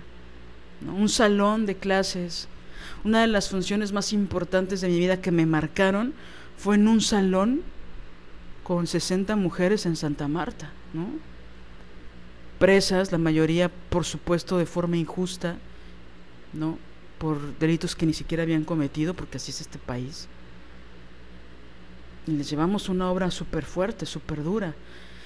un 0.90 1.10
salón 1.10 1.66
de 1.66 1.76
clases. 1.76 2.48
Una 3.04 3.22
de 3.22 3.28
las 3.28 3.50
funciones 3.50 3.92
más 3.92 4.14
importantes 4.14 4.82
de 4.82 4.88
mi 4.88 5.00
vida 5.00 5.22
que 5.22 5.32
me 5.32 5.46
marcaron 5.46 6.14
fue 6.58 6.76
en 6.76 6.88
un 6.88 7.02
salón 7.02 7.62
con 8.64 8.88
60 8.88 9.36
mujeres 9.36 9.86
en 9.86 9.96
Santa 9.96 10.28
Marta, 10.28 10.72
¿no? 10.94 11.08
Presas, 12.62 13.12
la 13.12 13.18
mayoría, 13.18 13.72
por 13.90 14.06
supuesto, 14.06 14.60
de 14.60 14.68
forma 14.68 14.96
injusta, 14.96 15.58
¿no? 16.54 16.78
Por 17.18 17.58
delitos 17.58 17.96
que 17.96 18.06
ni 18.06 18.14
siquiera 18.14 18.44
habían 18.44 18.66
cometido, 18.66 19.16
porque 19.16 19.38
así 19.38 19.50
es 19.50 19.62
este 19.62 19.80
país. 19.80 20.28
Y 22.28 22.34
les 22.34 22.48
llevamos 22.52 22.88
una 22.88 23.10
obra 23.10 23.32
súper 23.32 23.66
fuerte, 23.66 24.06
súper 24.06 24.44
dura. 24.44 24.76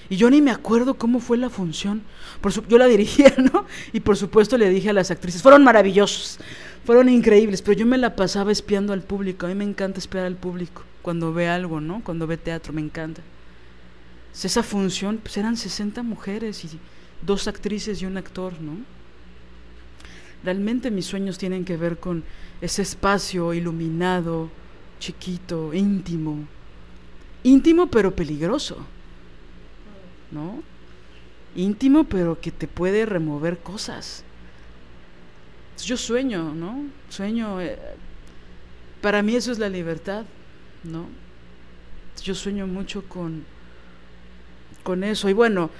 Y 0.08 0.16
yo 0.16 0.30
ni 0.30 0.40
me 0.40 0.50
acuerdo 0.50 0.94
cómo 0.94 1.20
fue 1.20 1.36
la 1.36 1.50
función. 1.50 2.00
Por 2.40 2.66
yo 2.68 2.78
la 2.78 2.86
dirigía, 2.86 3.34
¿no? 3.52 3.66
Y 3.92 4.00
por 4.00 4.16
supuesto 4.16 4.56
le 4.56 4.70
dije 4.70 4.88
a 4.88 4.94
las 4.94 5.10
actrices, 5.10 5.42
fueron 5.42 5.62
maravillosos, 5.62 6.38
fueron 6.86 7.10
increíbles, 7.10 7.60
pero 7.60 7.76
yo 7.76 7.84
me 7.84 7.98
la 7.98 8.16
pasaba 8.16 8.50
espiando 8.50 8.94
al 8.94 9.02
público. 9.02 9.44
A 9.44 9.50
mí 9.50 9.54
me 9.54 9.64
encanta 9.64 9.98
espiar 9.98 10.24
al 10.24 10.36
público 10.36 10.84
cuando 11.02 11.34
ve 11.34 11.50
algo, 11.50 11.82
¿no? 11.82 12.02
Cuando 12.02 12.26
ve 12.26 12.38
teatro, 12.38 12.72
me 12.72 12.80
encanta. 12.80 13.20
Esa 14.32 14.62
función, 14.62 15.18
pues 15.18 15.36
eran 15.36 15.58
60 15.58 16.02
mujeres 16.02 16.64
y 16.64 16.78
dos 17.22 17.48
actrices 17.48 18.02
y 18.02 18.06
un 18.06 18.16
actor, 18.16 18.60
¿no? 18.60 18.76
Realmente 20.44 20.90
mis 20.90 21.06
sueños 21.06 21.38
tienen 21.38 21.64
que 21.64 21.76
ver 21.76 21.98
con 21.98 22.24
ese 22.60 22.82
espacio 22.82 23.54
iluminado, 23.54 24.50
chiquito, 24.98 25.72
íntimo. 25.74 26.46
Íntimo 27.42 27.88
pero 27.88 28.14
peligroso 28.14 28.86
¿no? 30.30 30.62
Íntimo, 31.54 32.04
pero 32.04 32.40
que 32.40 32.50
te 32.50 32.68
puede 32.68 33.06
remover 33.06 33.58
cosas. 33.58 34.24
Yo 35.82 35.96
sueño, 35.96 36.54
¿no? 36.54 36.84
Sueño. 37.08 37.60
Eh, 37.60 37.78
para 39.00 39.22
mí 39.22 39.36
eso 39.36 39.52
es 39.52 39.58
la 39.58 39.68
libertad, 39.68 40.24
¿no? 40.84 41.06
Yo 42.22 42.34
sueño 42.34 42.66
mucho 42.66 43.04
con, 43.08 43.44
con 44.82 45.04
eso. 45.04 45.28
Y 45.28 45.32
bueno, 45.32 45.70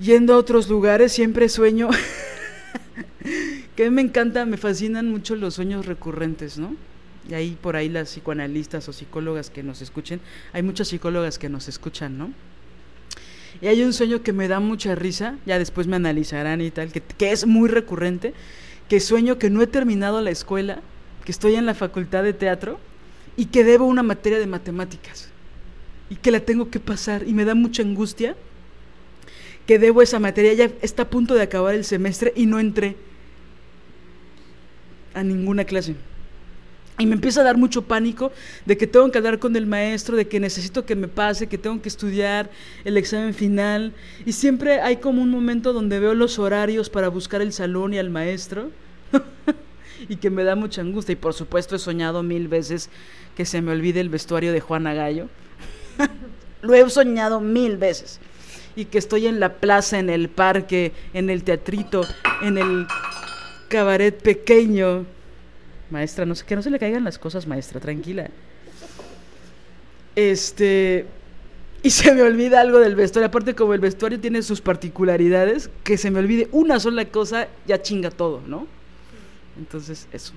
yendo 0.00 0.34
a 0.34 0.36
otros 0.38 0.68
lugares, 0.68 1.12
siempre 1.12 1.48
sueño. 1.48 1.88
que 3.76 3.90
me 3.90 4.02
encanta, 4.02 4.46
me 4.46 4.56
fascinan 4.56 5.10
mucho 5.10 5.36
los 5.36 5.54
sueños 5.54 5.86
recurrentes, 5.86 6.58
¿no? 6.58 6.74
Y 7.28 7.34
ahí 7.34 7.56
por 7.60 7.76
ahí 7.76 7.88
las 7.88 8.10
psicoanalistas 8.10 8.88
o 8.88 8.92
psicólogas 8.92 9.50
que 9.50 9.62
nos 9.62 9.82
escuchen, 9.82 10.20
hay 10.52 10.62
muchas 10.62 10.88
psicólogas 10.88 11.38
que 11.38 11.48
nos 11.48 11.68
escuchan, 11.68 12.18
¿no? 12.18 12.32
Y 13.60 13.66
hay 13.66 13.82
un 13.82 13.92
sueño 13.92 14.22
que 14.22 14.32
me 14.32 14.48
da 14.48 14.58
mucha 14.58 14.94
risa, 14.94 15.36
ya 15.44 15.58
después 15.58 15.86
me 15.86 15.96
analizarán 15.96 16.60
y 16.60 16.70
tal, 16.70 16.92
que, 16.92 17.00
que 17.00 17.32
es 17.32 17.46
muy 17.46 17.68
recurrente, 17.68 18.32
que 18.88 19.00
sueño 19.00 19.38
que 19.38 19.50
no 19.50 19.60
he 19.60 19.66
terminado 19.66 20.20
la 20.22 20.30
escuela, 20.30 20.80
que 21.24 21.32
estoy 21.32 21.56
en 21.56 21.66
la 21.66 21.74
facultad 21.74 22.22
de 22.22 22.32
teatro 22.32 22.78
y 23.36 23.46
que 23.46 23.64
debo 23.64 23.86
una 23.86 24.02
materia 24.02 24.38
de 24.38 24.46
matemáticas 24.46 25.28
y 26.08 26.16
que 26.16 26.30
la 26.30 26.40
tengo 26.40 26.70
que 26.70 26.80
pasar 26.80 27.26
y 27.26 27.34
me 27.34 27.44
da 27.44 27.54
mucha 27.54 27.82
angustia 27.82 28.34
que 29.70 29.78
debo 29.78 30.02
esa 30.02 30.18
materia, 30.18 30.52
ya 30.52 30.68
está 30.82 31.04
a 31.04 31.10
punto 31.10 31.36
de 31.36 31.42
acabar 31.42 31.76
el 31.76 31.84
semestre 31.84 32.32
y 32.34 32.46
no 32.46 32.58
entré 32.58 32.96
a 35.14 35.22
ninguna 35.22 35.64
clase. 35.64 35.94
Y 36.98 37.06
me 37.06 37.14
empieza 37.14 37.42
a 37.42 37.44
dar 37.44 37.56
mucho 37.56 37.82
pánico 37.82 38.32
de 38.66 38.76
que 38.76 38.88
tengo 38.88 39.08
que 39.12 39.18
hablar 39.18 39.38
con 39.38 39.54
el 39.54 39.66
maestro, 39.66 40.16
de 40.16 40.26
que 40.26 40.40
necesito 40.40 40.84
que 40.84 40.96
me 40.96 41.06
pase, 41.06 41.46
que 41.46 41.56
tengo 41.56 41.80
que 41.80 41.88
estudiar 41.88 42.50
el 42.84 42.96
examen 42.96 43.32
final. 43.32 43.94
Y 44.26 44.32
siempre 44.32 44.80
hay 44.80 44.96
como 44.96 45.22
un 45.22 45.30
momento 45.30 45.72
donde 45.72 46.00
veo 46.00 46.14
los 46.14 46.40
horarios 46.40 46.90
para 46.90 47.06
buscar 47.06 47.40
el 47.40 47.52
salón 47.52 47.94
y 47.94 47.98
al 48.00 48.10
maestro. 48.10 48.72
y 50.08 50.16
que 50.16 50.30
me 50.30 50.42
da 50.42 50.56
mucha 50.56 50.80
angustia. 50.80 51.12
Y 51.12 51.16
por 51.16 51.32
supuesto 51.32 51.76
he 51.76 51.78
soñado 51.78 52.24
mil 52.24 52.48
veces 52.48 52.90
que 53.36 53.44
se 53.44 53.62
me 53.62 53.70
olvide 53.70 54.00
el 54.00 54.08
vestuario 54.08 54.52
de 54.52 54.58
Juana 54.58 54.94
Gallo. 54.94 55.28
Lo 56.60 56.74
he 56.74 56.90
soñado 56.90 57.40
mil 57.40 57.76
veces. 57.76 58.18
Y 58.76 58.86
que 58.86 58.98
estoy 58.98 59.26
en 59.26 59.40
la 59.40 59.54
plaza, 59.54 59.98
en 59.98 60.10
el 60.10 60.28
parque, 60.28 60.92
en 61.12 61.30
el 61.30 61.42
teatrito, 61.44 62.06
en 62.42 62.58
el 62.58 62.86
cabaret 63.68 64.20
pequeño 64.20 65.06
Maestra, 65.90 66.24
no 66.24 66.34
sé, 66.34 66.46
que 66.46 66.54
no 66.54 66.62
se 66.62 66.70
le 66.70 66.78
caigan 66.78 67.04
las 67.04 67.18
cosas, 67.18 67.46
maestra, 67.46 67.80
tranquila. 67.80 68.30
Este. 70.14 71.06
Y 71.82 71.90
se 71.90 72.12
me 72.14 72.22
olvida 72.22 72.60
algo 72.60 72.78
del 72.78 72.94
vestuario. 72.94 73.26
Aparte, 73.28 73.54
como 73.54 73.74
el 73.74 73.80
vestuario 73.80 74.20
tiene 74.20 74.42
sus 74.42 74.60
particularidades, 74.60 75.70
que 75.82 75.96
se 75.96 76.10
me 76.10 76.20
olvide 76.20 76.48
una 76.52 76.78
sola 76.78 77.06
cosa, 77.06 77.48
ya 77.66 77.82
chinga 77.82 78.10
todo, 78.10 78.42
¿no? 78.46 78.66
Entonces, 79.58 80.06
eso. 80.12 80.34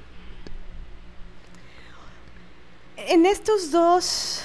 En 2.95 3.25
estos 3.25 3.71
dos 3.71 4.43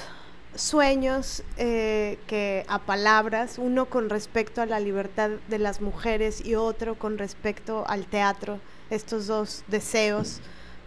sueños 0.61 1.43
eh, 1.57 2.19
que 2.27 2.65
a 2.69 2.81
palabras, 2.81 3.59
uno 3.59 3.87
con 3.87 4.11
respecto 4.11 4.61
a 4.61 4.67
la 4.67 4.81
libertad 4.81 5.31
de 5.49 5.59
las 5.59 5.81
mujeres 5.81 6.45
y 6.45 6.55
otro 6.55 6.97
con 6.97 7.19
respecto 7.19 7.85
al 7.87 8.07
teatro, 8.07 8.61
estos 8.91 9.27
dos 9.27 9.65
deseos 9.69 10.41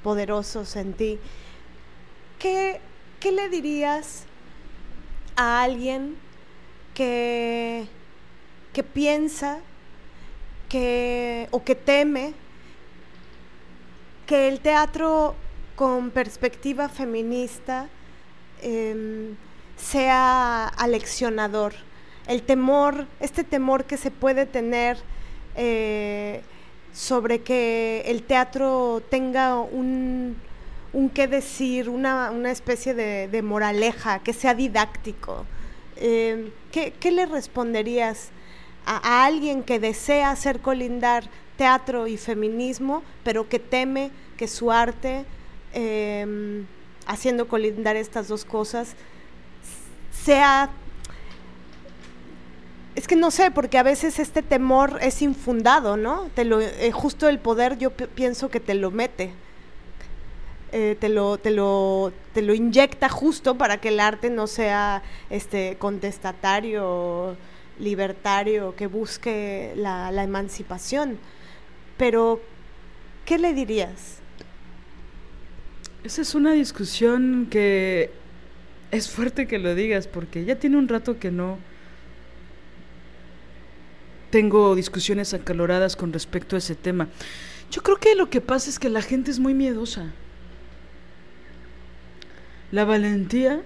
poderosos 0.04 0.76
en 0.76 0.94
ti. 0.94 1.20
¿Qué, 2.40 2.82
qué 3.20 3.32
le 3.32 3.50
dirías 3.50 4.26
a 5.36 5.64
alguien 5.64 6.18
que, 6.94 7.88
que 8.74 8.84
piensa 8.84 9.60
que, 10.70 11.48
o 11.52 11.64
que 11.64 11.76
teme 11.76 12.34
que 14.26 14.48
el 14.48 14.60
teatro 14.60 15.36
con 15.76 16.10
perspectiva 16.12 16.88
feminista 16.90 17.90
em, 18.62 19.36
sea 19.82 20.68
aleccionador. 20.68 21.74
El 22.28 22.44
temor, 22.44 23.08
este 23.20 23.44
temor 23.44 23.86
que 23.86 23.98
se 23.98 24.12
puede 24.12 24.46
tener 24.46 24.98
eh, 25.56 26.42
sobre 26.94 27.42
que 27.42 28.04
el 28.06 28.24
teatro 28.24 29.02
tenga 29.10 29.60
un, 29.60 30.38
un 30.94 31.10
qué 31.10 31.28
decir, 31.28 31.90
una, 31.90 32.32
especie 32.52 32.94
de, 32.94 33.42
moraleja, 33.42 34.20
que 34.20 34.34
sea 34.34 34.54
didáctico. 34.54 35.46
Em, 35.98 36.52
¿qué, 36.72 37.12
le 37.12 37.26
responderías 37.26 38.30
a, 38.86 39.26
alguien 39.26 39.64
que 39.64 39.80
desea 39.80 40.32
hacer 40.32 40.60
colindar 40.60 41.30
teatro 41.58 42.08
y 42.08 42.18
feminismo, 42.18 43.04
pero 43.24 43.48
que 43.48 43.60
teme 43.60 44.12
que 44.38 44.48
su 44.48 44.72
arte, 44.72 45.26
em, 45.74 46.66
haciendo 47.06 47.48
colindar 47.48 47.96
estas 47.96 48.28
dos 48.28 48.46
cosas, 48.46 48.96
sea 50.24 50.70
es 52.96 53.08
que 53.08 53.16
no 53.16 53.32
sé, 53.32 53.52
porque 53.52 53.78
a 53.78 53.84
veces 53.84 54.20
este 54.20 54.42
temor 54.42 55.00
es 55.02 55.22
infundado, 55.22 55.96
¿no? 55.96 56.30
Te 56.36 56.44
lo, 56.44 56.60
eh, 56.60 56.92
justo 56.92 57.30
el 57.30 57.40
poder 57.40 57.78
yo 57.78 57.92
pienso 57.92 58.50
que 58.50 58.60
te 58.60 58.74
lo 58.74 58.92
mete. 58.92 59.34
Eh, 60.74 60.96
te, 61.00 61.10
lo, 61.10 61.38
te, 61.38 61.52
lo, 61.52 62.14
te 62.34 62.42
lo 62.42 62.54
inyecta 62.54 63.10
justo 63.10 63.58
para 63.58 63.80
que 63.80 63.90
el 63.90 64.00
arte 64.00 64.30
no 64.30 64.48
sea 64.48 65.04
este 65.30 65.78
contestatario, 65.78 67.36
libertario, 67.80 68.76
que 68.76 68.88
busque 68.88 69.74
la, 69.76 70.12
la 70.12 70.24
emancipación. 70.24 71.18
Pero, 71.98 72.42
¿qué 73.26 73.38
le 73.38 73.54
dirías? 73.54 74.20
Esa 76.04 76.22
es 76.22 76.36
una 76.36 76.54
discusión 76.54 77.48
que 77.50 78.12
es 78.92 79.10
fuerte 79.10 79.48
que 79.48 79.58
lo 79.58 79.74
digas, 79.74 80.08
porque 80.08 80.46
ya 80.46 80.56
tiene 80.56 80.78
un 80.78 80.88
rato 80.88 81.18
que 81.18 81.32
no 81.32 81.58
tengo 84.30 84.76
discusiones 84.76 85.34
acaloradas 85.34 85.96
con 85.96 86.14
respecto 86.14 86.56
a 86.56 86.60
ese 86.60 86.76
tema. 86.76 87.08
Yo 87.70 87.82
creo 87.82 87.98
que 87.98 88.16
lo 88.16 88.30
que 88.30 88.42
pasa 88.42 88.70
es 88.70 88.80
que 88.80 88.90
la 88.90 89.02
gente 89.02 89.32
es 89.32 89.40
muy 89.40 89.54
miedosa. 89.54 90.12
La 92.72 92.86
valentía, 92.86 93.62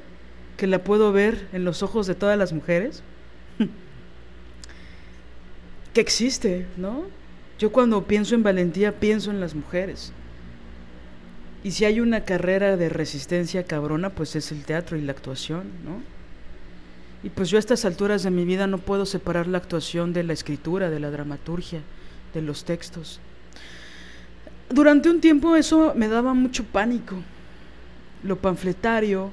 que 0.58 0.68
la 0.68 0.84
puedo 0.84 1.12
ver 1.12 1.48
en 1.54 1.66
los 1.66 1.84
ojos 1.84 2.08
de 2.08 2.16
todas 2.16 2.38
las 2.38 2.54
mujeres, 2.54 3.04
que 5.94 6.02
existe, 6.02 6.66
¿no? 6.78 7.06
Yo 7.58 7.72
cuando 7.72 8.06
pienso 8.06 8.36
en 8.36 8.44
valentía 8.44 9.00
pienso 9.00 9.32
en 9.32 9.40
las 9.40 9.56
mujeres. 9.56 10.12
Y 11.66 11.72
si 11.72 11.84
hay 11.84 12.00
una 12.00 12.22
carrera 12.22 12.78
de 12.78 12.90
resistencia 12.90 13.64
cabrona, 13.64 14.12
pues 14.12 14.36
es 14.36 14.52
el 14.52 14.66
teatro 14.66 14.98
y 14.98 15.02
la 15.02 15.14
actuación, 15.14 15.64
¿no? 15.84 16.00
Y 17.24 17.32
pues 17.32 17.50
yo 17.50 17.58
a 17.58 17.60
estas 17.60 17.86
alturas 17.86 18.22
de 18.22 18.30
mi 18.30 18.46
vida 18.46 18.68
no 18.68 18.78
puedo 18.78 19.08
separar 19.08 19.48
la 19.48 19.58
actuación 19.58 20.14
de 20.14 20.22
la 20.22 20.34
escritura, 20.34 20.92
de 20.92 21.00
la 21.00 21.10
dramaturgia, 21.10 21.82
de 22.36 22.44
los 22.44 22.66
textos. 22.66 23.20
Durante 24.70 25.10
un 25.10 25.20
tiempo 25.22 25.56
eso 25.56 25.94
me 25.96 26.08
daba 26.08 26.36
mucho 26.36 26.66
pánico. 26.66 27.16
Lo 28.22 28.36
panfletario, 28.36 29.32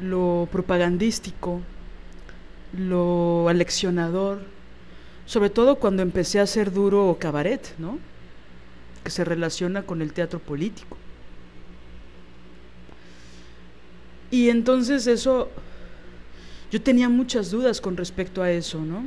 lo 0.00 0.48
propagandístico, 0.52 1.62
lo 2.78 3.48
aleccionador, 3.48 4.40
sobre 5.26 5.50
todo 5.50 5.80
cuando 5.80 6.02
empecé 6.02 6.38
a 6.38 6.44
hacer 6.44 6.72
duro 6.72 7.16
cabaret, 7.18 7.74
¿no? 7.78 7.98
Que 9.02 9.10
se 9.10 9.24
relaciona 9.24 9.82
con 9.82 10.00
el 10.00 10.12
teatro 10.12 10.38
político. 10.38 10.96
Y 14.34 14.50
entonces 14.50 15.06
eso 15.06 15.48
yo 16.72 16.82
tenía 16.82 17.08
muchas 17.08 17.52
dudas 17.52 17.80
con 17.80 17.96
respecto 17.96 18.42
a 18.42 18.50
eso, 18.50 18.80
¿no? 18.80 19.04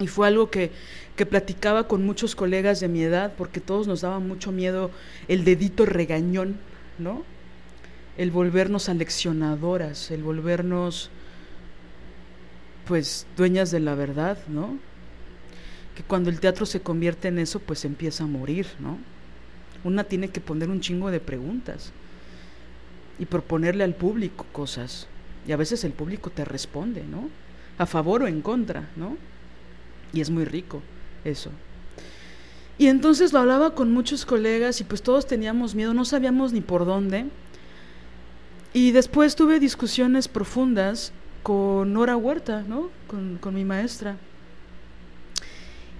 Y 0.00 0.06
fue 0.06 0.28
algo 0.28 0.50
que, 0.50 0.70
que 1.14 1.26
platicaba 1.26 1.86
con 1.86 2.06
muchos 2.06 2.34
colegas 2.34 2.80
de 2.80 2.88
mi 2.88 3.02
edad, 3.02 3.34
porque 3.36 3.60
todos 3.60 3.86
nos 3.86 4.00
daba 4.00 4.18
mucho 4.18 4.52
miedo 4.52 4.90
el 5.28 5.44
dedito 5.44 5.84
regañón, 5.84 6.56
¿no? 6.98 7.22
El 8.16 8.30
volvernos 8.30 8.88
aleccionadoras, 8.88 10.10
el 10.10 10.22
volvernos, 10.22 11.10
pues, 12.86 13.26
dueñas 13.36 13.70
de 13.70 13.80
la 13.80 13.94
verdad, 13.94 14.38
¿no? 14.48 14.78
Que 15.94 16.02
cuando 16.02 16.30
el 16.30 16.40
teatro 16.40 16.64
se 16.64 16.80
convierte 16.80 17.28
en 17.28 17.40
eso, 17.40 17.60
pues 17.60 17.84
empieza 17.84 18.24
a 18.24 18.26
morir, 18.26 18.68
¿no? 18.78 18.96
Una 19.84 20.04
tiene 20.04 20.28
que 20.28 20.40
poner 20.40 20.70
un 20.70 20.80
chingo 20.80 21.10
de 21.10 21.20
preguntas 21.20 21.92
y 23.18 23.26
proponerle 23.26 23.84
al 23.84 23.94
público 23.94 24.46
cosas. 24.52 25.06
Y 25.46 25.52
a 25.52 25.56
veces 25.56 25.84
el 25.84 25.92
público 25.92 26.30
te 26.30 26.44
responde, 26.44 27.04
¿no? 27.04 27.28
A 27.78 27.86
favor 27.86 28.22
o 28.22 28.26
en 28.26 28.42
contra, 28.42 28.88
¿no? 28.96 29.16
Y 30.12 30.20
es 30.20 30.30
muy 30.30 30.44
rico 30.44 30.82
eso. 31.24 31.50
Y 32.78 32.88
entonces 32.88 33.32
lo 33.32 33.38
hablaba 33.38 33.74
con 33.74 33.92
muchos 33.92 34.26
colegas 34.26 34.80
y 34.80 34.84
pues 34.84 35.02
todos 35.02 35.26
teníamos 35.26 35.74
miedo, 35.74 35.94
no 35.94 36.04
sabíamos 36.04 36.52
ni 36.52 36.60
por 36.60 36.84
dónde. 36.84 37.26
Y 38.72 38.92
después 38.92 39.34
tuve 39.34 39.58
discusiones 39.58 40.28
profundas 40.28 41.12
con 41.42 41.92
Nora 41.92 42.16
Huerta, 42.16 42.62
¿no? 42.68 42.90
Con, 43.06 43.38
con 43.38 43.54
mi 43.54 43.64
maestra. 43.64 44.16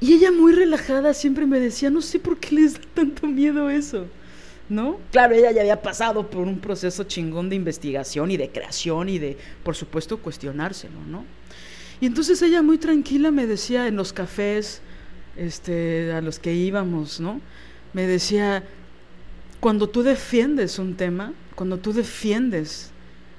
Y 0.01 0.13
ella 0.13 0.31
muy 0.31 0.53
relajada 0.53 1.15
siempre 1.15 1.47
me 1.47 1.59
decía, 1.59 1.89
no 1.89 2.03
sé 2.03 2.19
por 2.19 2.37
qué 2.37 2.55
les 2.55 2.75
da 2.75 2.81
tanto 2.95 3.27
miedo 3.27 3.71
eso. 3.71 4.07
¿No? 4.69 4.99
Claro, 5.13 5.35
ella 5.35 5.53
ya 5.53 5.61
había 5.61 5.83
pasado 5.83 6.29
por 6.29 6.43
un 6.43 6.59
proceso 6.59 7.05
chingón 7.05 7.49
de 7.49 7.57
investigación 7.57 8.31
y 8.31 8.37
de 8.37 8.51
creación 8.51 9.09
y 9.09 9.19
de, 9.19 9.37
por 9.63 9.77
supuesto, 9.77 10.19
cuestionárselo, 10.19 11.01
¿no? 11.09 11.25
Y 12.01 12.07
entonces 12.07 12.43
ella 12.43 12.63
muy 12.63 12.79
tranquila 12.79 13.31
me 13.31 13.47
decía 13.47 13.87
en 13.87 13.97
los 13.97 14.13
cafés 14.13 14.83
este, 15.37 16.13
a 16.13 16.21
los 16.21 16.39
que 16.39 16.53
íbamos, 16.55 17.21
¿no? 17.21 17.41
Me 17.93 18.07
decía, 18.07 18.65
cuando 19.61 19.89
tú 19.89 20.03
defiendes 20.03 20.79
un 20.79 20.97
tema, 20.97 21.33
cuando 21.55 21.79
tú 21.79 21.93
defiendes 21.93 22.91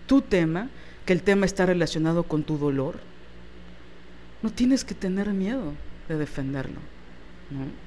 tu 0.07 0.21
tema, 0.21 0.69
que 1.05 1.13
el 1.13 1.23
tema 1.23 1.45
está 1.45 1.65
relacionado 1.65 2.23
con 2.23 2.43
tu 2.43 2.57
dolor, 2.57 2.99
no 4.41 4.49
tienes 4.51 4.83
que 4.83 4.95
tener 4.95 5.29
miedo 5.29 5.73
de 6.07 6.17
defenderlo, 6.17 6.79
¿no? 7.49 7.87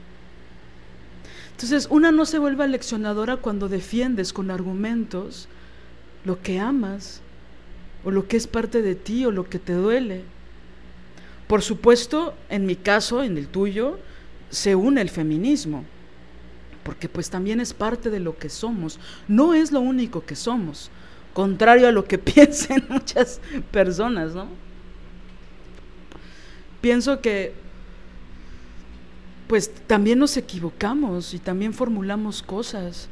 Entonces, 1.61 1.89
una 1.91 2.11
no 2.11 2.25
se 2.25 2.39
vuelve 2.39 2.67
leccionadora 2.67 3.37
cuando 3.37 3.69
defiendes 3.69 4.33
con 4.33 4.51
argumentos 4.51 5.47
lo 6.25 6.41
que 6.41 6.59
amas, 6.59 7.21
o 8.03 8.11
lo 8.11 8.27
que 8.27 8.39
es 8.39 8.47
parte 8.47 8.81
de 8.81 8.95
ti, 8.95 9.27
o 9.27 9.31
lo 9.31 9.47
que 9.47 9.59
te 9.59 9.75
duele. 9.75 10.23
Por 11.47 11.61
supuesto, 11.61 12.33
en 12.49 12.65
mi 12.65 12.77
caso, 12.77 13.23
en 13.23 13.37
el 13.37 13.47
tuyo, 13.47 13.99
se 14.49 14.75
une 14.75 15.03
el 15.03 15.11
feminismo, 15.11 15.85
porque 16.83 17.11
pues 17.11 17.29
también 17.29 17.61
es 17.61 17.75
parte 17.75 18.09
de 18.09 18.21
lo 18.21 18.39
que 18.39 18.49
somos, 18.49 18.99
no 19.29 19.53
es 19.53 19.71
lo 19.71 19.81
único 19.81 20.25
que 20.25 20.37
somos, 20.37 20.91
contrario 21.35 21.89
a 21.89 21.93
lo 21.93 22.07
que 22.07 22.17
piensen 22.33 22.87
muchas 22.89 23.39
personas, 23.71 24.35
¿no? 24.35 24.47
Pienso 26.81 27.21
que 27.21 27.53
pues 29.51 29.69
también 29.89 30.21
nos 30.21 30.37
equivocamos 30.37 31.35
y 31.35 31.41
también 31.41 31.75
formulamos 31.75 32.41
cosas. 32.41 33.09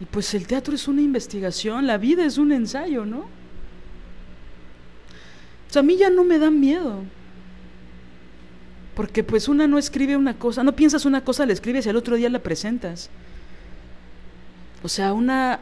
Y 0.00 0.06
pues 0.06 0.32
el 0.32 0.46
teatro 0.46 0.74
es 0.74 0.88
una 0.88 1.02
investigación, 1.02 1.86
la 1.86 1.98
vida 1.98 2.24
es 2.24 2.38
un 2.38 2.50
ensayo, 2.50 3.04
¿no? 3.04 3.18
O 3.18 3.28
sea, 5.68 5.80
a 5.80 5.82
mí 5.82 5.98
ya 5.98 6.08
no 6.08 6.24
me 6.24 6.38
da 6.38 6.50
miedo. 6.50 7.02
Porque 8.94 9.22
pues 9.22 9.48
una 9.48 9.66
no 9.66 9.76
escribe 9.76 10.16
una 10.16 10.32
cosa, 10.32 10.64
no 10.64 10.74
piensas 10.74 11.04
una 11.04 11.24
cosa, 11.24 11.44
la 11.44 11.52
escribes 11.52 11.84
y 11.84 11.90
al 11.90 11.96
otro 11.96 12.16
día 12.16 12.30
la 12.30 12.38
presentas. 12.38 13.10
O 14.82 14.88
sea, 14.88 15.12
una, 15.12 15.60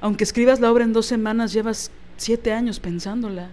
aunque 0.00 0.24
escribas 0.24 0.60
la 0.60 0.72
obra 0.72 0.84
en 0.84 0.94
dos 0.94 1.04
semanas, 1.04 1.52
llevas 1.52 1.90
siete 2.16 2.54
años 2.54 2.80
pensándola, 2.80 3.50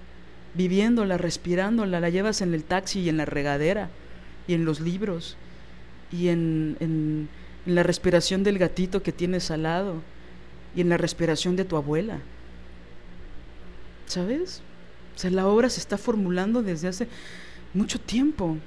viviéndola, 0.54 1.18
respirándola, 1.18 2.00
la 2.00 2.10
llevas 2.10 2.40
en 2.40 2.54
el 2.54 2.64
taxi 2.64 3.02
y 3.02 3.10
en 3.10 3.18
la 3.18 3.26
regadera 3.26 3.90
y 4.48 4.54
en 4.54 4.66
los 4.66 4.80
libros 4.80 5.38
y 6.12 6.30
en, 6.30 6.78
en, 6.80 7.30
la 7.66 7.82
respiración 7.82 8.44
del 8.44 8.60
gatito 8.60 9.02
que 9.02 9.12
tienes 9.12 9.50
al 9.50 9.64
lado 9.64 9.96
y 10.76 10.82
en 10.82 10.90
la 10.90 10.98
respiración 10.98 11.56
de 11.56 11.66
tu 11.66 11.78
abuela. 11.78 12.20
¿Sabes? 14.06 14.62
O 15.16 15.20
sea, 15.20 15.32
la 15.32 15.48
obra 15.48 15.70
se 15.70 15.80
está 15.80 15.98
formulando 15.98 16.62
desde 16.62 16.90
hace 16.90 17.08
mucho 17.74 18.00
tiempo. 18.00 18.58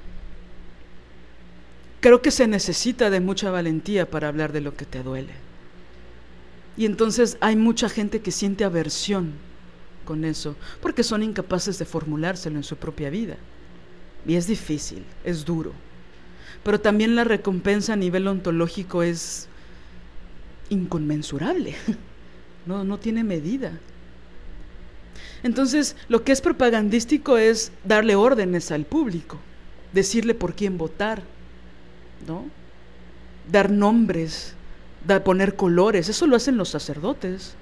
Creo 2.01 2.23
que 2.23 2.33
se 2.33 2.49
necesita 2.49 3.09
de 3.09 3.21
mucha 3.21 3.51
valentía 3.51 4.11
para 4.11 4.29
hablar 4.29 4.53
de 4.53 4.63
lo 4.63 4.75
que 4.75 4.85
te 4.85 5.03
duele. 5.03 5.33
Y 6.77 6.87
entonces 6.87 7.37
hay 7.41 7.57
mucha 7.57 7.89
gente 7.89 8.21
que 8.21 8.31
siente 8.31 8.65
aversión 8.65 9.33
con 10.05 10.25
eso, 10.25 10.57
porque 10.81 11.03
son 11.03 11.23
incapaces 11.23 11.79
de 11.79 11.85
formulárselo 11.85 12.57
en 12.57 12.65
su 12.65 12.77
propia 12.77 13.11
vida. 13.11 13.37
Y 14.29 14.37
es 14.37 14.47
difícil, 14.47 15.05
es 15.25 15.45
duro. 15.45 15.73
pero 16.63 16.79
también 16.79 17.17
la 17.17 17.25
recompensa 17.25 17.95
a 17.95 17.97
nivel 17.97 18.29
ontológico 18.29 19.03
es 19.03 19.49
inconmensurable, 20.69 21.75
no, 22.67 22.85
no 22.85 22.99
tiene 22.99 23.25
medida. 23.25 23.73
Entonces, 25.43 25.97
lo 26.09 26.25
que 26.25 26.33
es 26.33 26.43
propagandístico 26.43 27.39
es 27.39 27.73
darle 27.85 28.17
órdenes 28.17 28.71
al 28.71 28.85
público, 28.85 29.39
decirle 29.95 30.35
por 30.35 30.55
quién 30.55 30.77
votar, 30.77 31.23
¿no? 32.27 32.45
Dar 33.51 33.71
nombres, 33.71 34.53
dar, 35.07 35.25
poner 35.25 35.57
colores, 35.57 36.11
eso 36.11 36.27
lo 36.27 36.37
hacen 36.37 36.59
los 36.59 36.69
sacerdotes, 36.69 37.55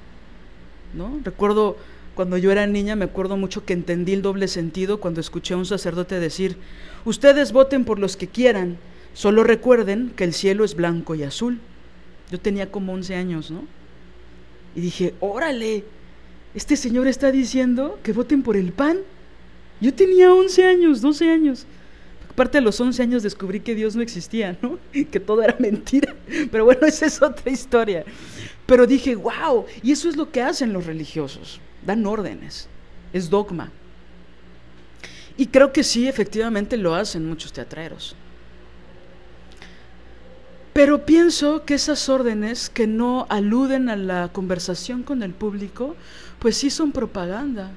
¿no? 0.94 1.20
Recuerdo 1.22 1.76
cuando 2.16 2.38
yo 2.38 2.50
era 2.50 2.66
niña, 2.66 2.96
me 2.96 3.04
acuerdo 3.04 3.36
mucho 3.36 3.66
que 3.66 3.74
entendí 3.74 4.14
el 4.14 4.22
doble 4.22 4.48
sentido 4.48 5.00
cuando 5.00 5.20
escuché 5.20 5.52
a 5.52 5.58
un 5.58 5.66
sacerdote 5.66 6.18
decir, 6.18 6.56
ustedes 7.04 7.52
voten 7.52 7.84
por 7.84 7.98
los 7.98 8.16
que 8.16 8.26
quieran, 8.26 8.78
solo 9.12 9.44
recuerden 9.44 10.10
que 10.16 10.24
el 10.24 10.32
cielo 10.32 10.64
es 10.64 10.74
blanco 10.74 11.14
y 11.14 11.22
azul. 11.24 11.60
Yo 12.30 12.40
tenía 12.40 12.72
como 12.72 12.94
11 12.94 13.14
años, 13.14 13.50
¿no? 13.50 13.64
Y 14.74 14.80
dije, 14.80 15.12
órale, 15.20 15.84
este 16.54 16.76
señor 16.76 17.06
está 17.06 17.30
diciendo 17.30 17.98
que 18.02 18.14
voten 18.14 18.42
por 18.42 18.56
el 18.56 18.72
pan. 18.72 18.96
Yo 19.82 19.92
tenía 19.92 20.32
11 20.32 20.64
años, 20.64 21.02
12 21.02 21.30
años. 21.30 21.66
Aparte 22.30 22.58
de 22.58 22.62
los 22.62 22.80
11 22.80 23.02
años 23.02 23.22
descubrí 23.22 23.60
que 23.60 23.74
Dios 23.74 23.94
no 23.94 24.00
existía, 24.00 24.56
¿no? 24.62 24.78
Que 25.10 25.20
todo 25.20 25.42
era 25.42 25.54
mentira. 25.58 26.14
Pero 26.50 26.64
bueno, 26.64 26.86
esa 26.86 27.04
es 27.04 27.20
otra 27.20 27.52
historia. 27.52 28.06
Pero 28.64 28.86
dije, 28.86 29.16
wow, 29.16 29.66
y 29.82 29.92
eso 29.92 30.08
es 30.08 30.16
lo 30.16 30.30
que 30.30 30.40
hacen 30.40 30.72
los 30.72 30.86
religiosos. 30.86 31.60
Dan 31.86 32.04
órdenes. 32.04 32.68
Es 33.12 33.30
dogma. 33.30 33.70
Y 35.36 35.46
creo 35.46 35.72
que 35.72 35.84
sí, 35.84 36.08
efectivamente 36.08 36.76
lo 36.76 36.94
hacen 36.94 37.26
muchos 37.26 37.52
teatreros. 37.52 38.16
Pero 40.72 41.06
pienso 41.06 41.64
que 41.64 41.74
esas 41.74 42.08
órdenes 42.10 42.68
que 42.68 42.86
no 42.86 43.26
aluden 43.30 43.88
a 43.88 43.96
la 43.96 44.28
conversación 44.30 45.02
con 45.02 45.22
el 45.22 45.32
público, 45.32 45.96
pues 46.38 46.56
sí 46.58 46.68
son 46.68 46.92
propaganda. 46.92 47.70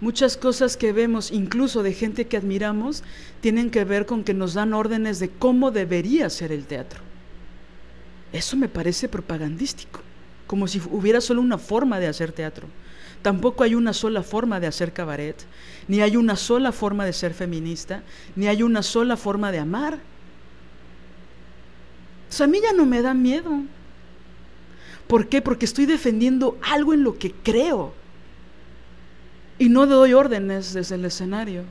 Muchas 0.00 0.36
cosas 0.36 0.76
que 0.76 0.92
vemos, 0.92 1.32
incluso 1.32 1.82
de 1.82 1.92
gente 1.92 2.26
que 2.26 2.36
admiramos, 2.36 3.02
tienen 3.40 3.70
que 3.70 3.84
ver 3.84 4.06
con 4.06 4.22
que 4.22 4.34
nos 4.34 4.54
dan 4.54 4.74
órdenes 4.74 5.18
de 5.18 5.30
cómo 5.30 5.70
debería 5.70 6.30
ser 6.30 6.52
el 6.52 6.66
teatro. 6.66 7.00
Eso 8.32 8.56
me 8.56 8.68
parece 8.68 9.08
propagandístico, 9.08 10.00
como 10.46 10.68
si 10.68 10.80
hubiera 10.90 11.20
solo 11.20 11.40
una 11.40 11.58
forma 11.58 12.00
de 12.00 12.06
hacer 12.06 12.32
teatro. 12.32 12.66
Tampoco 13.22 13.64
hay 13.64 13.74
una 13.74 13.92
sola 13.92 14.22
forma 14.22 14.60
de 14.60 14.66
hacer 14.66 14.92
cabaret, 14.92 15.36
ni 15.88 16.02
hay 16.02 16.16
una 16.16 16.36
sola 16.36 16.72
forma 16.72 17.06
de 17.06 17.12
ser 17.12 17.32
feminista, 17.32 18.02
ni 18.36 18.48
hay 18.48 18.62
una 18.62 18.82
sola 18.82 19.16
forma 19.16 19.50
de 19.50 19.58
amar 19.60 20.00
a 22.42 22.46
mí 22.46 22.60
ya 22.60 22.72
no 22.72 22.86
me 22.86 23.02
da 23.02 23.14
miedo. 23.14 23.62
¿Por 25.06 25.28
qué? 25.28 25.42
Porque 25.42 25.66
estoy 25.66 25.86
defendiendo 25.86 26.58
algo 26.62 26.94
en 26.94 27.04
lo 27.04 27.18
que 27.18 27.32
creo. 27.32 27.92
Y 29.58 29.68
no 29.68 29.86
doy 29.86 30.14
órdenes 30.14 30.72
desde 30.72 30.96
el 30.96 31.04
escenario. 31.04 31.64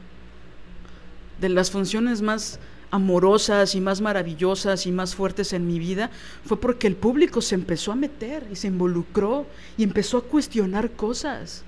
De 1.42 1.50
las 1.50 1.72
funciones 1.72 2.22
más 2.22 2.60
amorosas 2.94 3.74
y 3.74 3.82
más 3.82 4.02
maravillosas 4.02 4.86
y 4.86 4.92
más 4.92 5.16
fuertes 5.16 5.52
en 5.54 5.66
mi 5.66 5.80
vida 5.80 6.12
fue 6.46 6.60
porque 6.60 6.86
el 6.86 6.96
público 6.96 7.42
se 7.42 7.56
empezó 7.56 7.92
a 7.92 7.96
meter 7.96 8.48
y 8.52 8.56
se 8.56 8.68
involucró 8.68 9.48
y 9.78 9.84
empezó 9.84 10.20
a 10.20 10.22
cuestionar 10.22 10.92
cosas. 10.92 11.64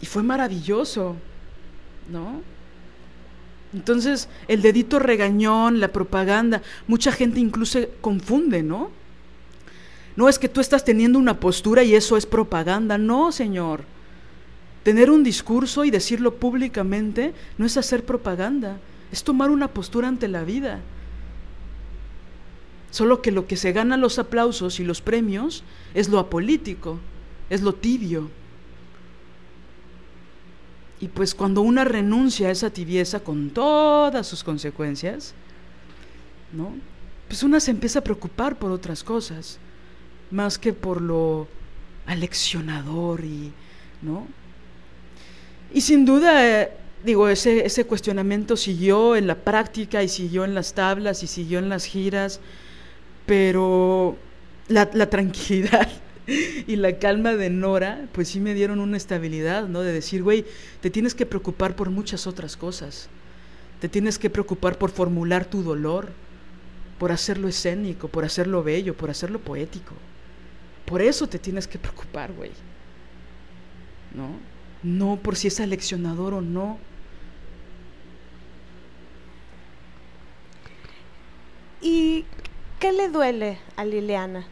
Y 0.00 0.06
fue 0.06 0.22
maravilloso, 0.22 1.16
¿no? 2.10 2.40
Entonces, 3.74 4.30
el 4.48 4.62
dedito 4.62 4.98
regañón, 4.98 5.78
la 5.78 5.88
propaganda, 5.88 6.62
mucha 6.86 7.12
gente 7.12 7.38
incluso 7.38 7.80
confunde, 8.00 8.62
¿no? 8.62 8.90
No 10.16 10.30
es 10.30 10.38
que 10.38 10.48
tú 10.48 10.62
estás 10.62 10.86
teniendo 10.86 11.18
una 11.18 11.38
postura 11.38 11.82
y 11.82 11.94
eso 11.94 12.16
es 12.16 12.24
propaganda, 12.24 12.96
no, 12.96 13.30
señor. 13.30 13.84
Tener 14.84 15.10
un 15.10 15.22
discurso 15.22 15.84
y 15.84 15.90
decirlo 15.90 16.36
públicamente 16.36 17.34
no 17.58 17.66
es 17.66 17.76
hacer 17.76 18.06
propaganda, 18.06 18.78
es 19.12 19.24
tomar 19.24 19.50
una 19.50 19.68
postura 19.68 20.08
ante 20.08 20.28
la 20.28 20.44
vida. 20.44 20.80
Solo 22.90 23.22
que 23.22 23.32
lo 23.32 23.46
que 23.46 23.56
se 23.56 23.72
gana 23.72 23.96
los 23.96 24.18
aplausos 24.18 24.78
y 24.78 24.84
los 24.84 25.00
premios 25.00 25.64
es 25.94 26.08
lo 26.08 26.18
apolítico, 26.18 26.98
es 27.50 27.62
lo 27.62 27.74
tibio. 27.74 28.30
Y 31.00 31.08
pues 31.08 31.34
cuando 31.34 31.60
una 31.60 31.84
renuncia 31.84 32.48
a 32.48 32.50
esa 32.52 32.70
tibieza 32.70 33.20
con 33.20 33.50
todas 33.50 34.26
sus 34.26 34.44
consecuencias, 34.44 35.34
¿no? 36.52 36.72
Pues 37.28 37.42
una 37.42 37.58
se 37.58 37.72
empieza 37.72 37.98
a 37.98 38.04
preocupar 38.04 38.58
por 38.58 38.70
otras 38.70 39.02
cosas, 39.02 39.58
más 40.30 40.56
que 40.56 40.72
por 40.72 41.00
lo 41.00 41.48
aleccionador 42.06 43.24
y, 43.24 43.52
¿no? 44.02 44.26
Y 45.72 45.80
sin 45.80 46.04
duda, 46.04 46.46
eh, 46.46 46.72
digo, 47.04 47.28
ese, 47.28 47.66
ese 47.66 47.84
cuestionamiento 47.84 48.56
siguió 48.56 49.16
en 49.16 49.26
la 49.26 49.36
práctica 49.36 50.02
y 50.02 50.08
siguió 50.08 50.44
en 50.44 50.54
las 50.54 50.74
tablas 50.74 51.22
y 51.22 51.26
siguió 51.26 51.58
en 51.58 51.68
las 51.68 51.84
giras, 51.84 52.40
pero 53.26 54.16
la, 54.68 54.90
la 54.92 55.10
tranquilidad 55.10 55.88
y 56.26 56.76
la 56.76 56.98
calma 56.98 57.34
de 57.34 57.50
Nora, 57.50 58.08
pues 58.12 58.28
sí 58.28 58.40
me 58.40 58.54
dieron 58.54 58.80
una 58.80 58.96
estabilidad, 58.96 59.68
¿no? 59.68 59.82
De 59.82 59.92
decir, 59.92 60.22
güey, 60.22 60.44
te 60.80 60.90
tienes 60.90 61.14
que 61.14 61.26
preocupar 61.26 61.76
por 61.76 61.90
muchas 61.90 62.26
otras 62.26 62.56
cosas. 62.56 63.08
Te 63.80 63.88
tienes 63.88 64.18
que 64.18 64.30
preocupar 64.30 64.78
por 64.78 64.90
formular 64.90 65.44
tu 65.44 65.62
dolor, 65.62 66.12
por 66.98 67.12
hacerlo 67.12 67.48
escénico, 67.48 68.08
por 68.08 68.24
hacerlo 68.24 68.62
bello, 68.62 68.96
por 68.96 69.10
hacerlo 69.10 69.40
poético. 69.40 69.94
Por 70.86 71.02
eso 71.02 71.26
te 71.26 71.38
tienes 71.38 71.66
que 71.66 71.78
preocupar, 71.78 72.32
güey. 72.32 72.52
¿No? 74.14 74.38
No 74.82 75.16
por 75.16 75.36
si 75.36 75.48
es 75.48 75.60
aleccionador 75.60 76.34
o 76.34 76.40
no. 76.40 76.78
¿Y 81.84 82.24
qué 82.80 82.92
le 82.92 83.10
duele 83.10 83.58
a 83.76 83.84
Liliana? 83.84 84.46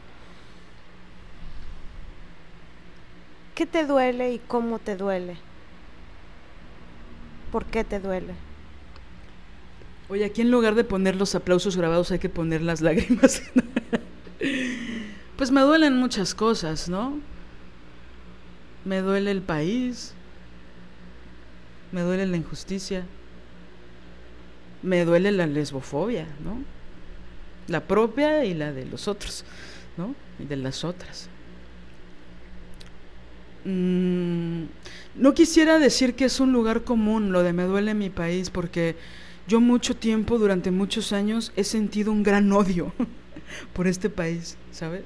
¿Qué 3.54 3.64
te 3.64 3.86
duele 3.86 4.34
y 4.34 4.38
cómo 4.38 4.78
te 4.78 4.96
duele? 4.98 5.38
¿Por 7.50 7.64
qué 7.64 7.84
te 7.84 8.00
duele? 8.00 8.34
Oye, 10.10 10.26
aquí 10.26 10.42
en 10.42 10.50
lugar 10.50 10.74
de 10.74 10.84
poner 10.84 11.16
los 11.16 11.34
aplausos 11.34 11.74
grabados 11.74 12.10
hay 12.10 12.18
que 12.18 12.28
poner 12.28 12.60
las 12.60 12.82
lágrimas. 12.82 13.42
pues 15.38 15.50
me 15.50 15.62
duelen 15.62 15.96
muchas 15.96 16.34
cosas, 16.34 16.90
¿no? 16.90 17.18
Me 18.84 19.00
duele 19.00 19.30
el 19.30 19.40
país, 19.40 20.12
me 21.92 22.02
duele 22.02 22.26
la 22.26 22.36
injusticia, 22.36 23.06
me 24.82 25.06
duele 25.06 25.32
la 25.32 25.46
lesbofobia, 25.46 26.26
¿no? 26.44 26.81
La 27.68 27.80
propia 27.80 28.44
y 28.44 28.54
la 28.54 28.72
de 28.72 28.86
los 28.86 29.08
otros, 29.08 29.44
¿no? 29.96 30.14
Y 30.38 30.44
de 30.44 30.56
las 30.56 30.84
otras. 30.84 31.28
Mm, 33.64 34.64
no 35.14 35.34
quisiera 35.34 35.78
decir 35.78 36.14
que 36.14 36.24
es 36.24 36.40
un 36.40 36.52
lugar 36.52 36.82
común 36.82 37.30
lo 37.32 37.42
de 37.42 37.52
me 37.52 37.64
duele 37.64 37.94
mi 37.94 38.10
país, 38.10 38.50
porque 38.50 38.96
yo 39.46 39.60
mucho 39.60 39.96
tiempo, 39.96 40.38
durante 40.38 40.70
muchos 40.70 41.12
años, 41.12 41.52
he 41.56 41.64
sentido 41.64 42.12
un 42.12 42.22
gran 42.22 42.50
odio 42.52 42.92
por 43.72 43.86
este 43.86 44.10
país, 44.10 44.56
¿sabes? 44.70 45.04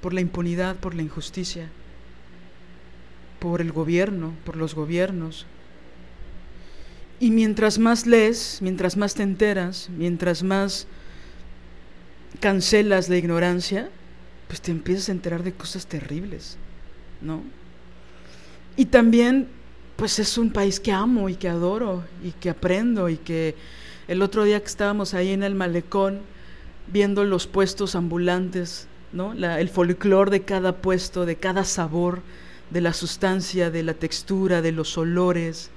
Por 0.00 0.14
la 0.14 0.20
impunidad, 0.20 0.76
por 0.76 0.94
la 0.94 1.02
injusticia, 1.02 1.68
por 3.38 3.60
el 3.60 3.72
gobierno, 3.72 4.34
por 4.44 4.56
los 4.56 4.74
gobiernos. 4.74 5.46
Y 7.18 7.30
mientras 7.30 7.78
más 7.78 8.06
lees, 8.06 8.58
mientras 8.60 8.96
más 8.96 9.14
te 9.14 9.22
enteras, 9.22 9.88
mientras 9.96 10.42
más 10.42 10.86
cancelas 12.36 13.08
la 13.08 13.16
ignorancia, 13.16 13.90
pues 14.48 14.60
te 14.60 14.70
empiezas 14.70 15.08
a 15.08 15.12
enterar 15.12 15.42
de 15.42 15.52
cosas 15.52 15.86
terribles, 15.86 16.56
¿no? 17.20 17.42
Y 18.76 18.86
también, 18.86 19.48
pues 19.96 20.18
es 20.18 20.36
un 20.38 20.50
país 20.50 20.78
que 20.78 20.92
amo 20.92 21.28
y 21.28 21.34
que 21.34 21.48
adoro 21.48 22.04
y 22.22 22.32
que 22.32 22.50
aprendo 22.50 23.08
y 23.08 23.16
que 23.16 23.54
el 24.08 24.22
otro 24.22 24.44
día 24.44 24.60
que 24.60 24.66
estábamos 24.66 25.14
ahí 25.14 25.32
en 25.32 25.42
el 25.42 25.54
malecón 25.54 26.20
viendo 26.92 27.24
los 27.24 27.46
puestos 27.46 27.94
ambulantes, 27.94 28.86
¿no? 29.12 29.32
el 29.32 29.68
folclor 29.68 30.30
de 30.30 30.42
cada 30.42 30.76
puesto, 30.76 31.26
de 31.26 31.36
cada 31.36 31.64
sabor, 31.64 32.20
de 32.70 32.80
la 32.80 32.92
sustancia, 32.92 33.70
de 33.70 33.82
la 33.82 33.94
textura, 33.94 34.62
de 34.62 34.72
los 34.72 34.96
olores, 34.98 35.70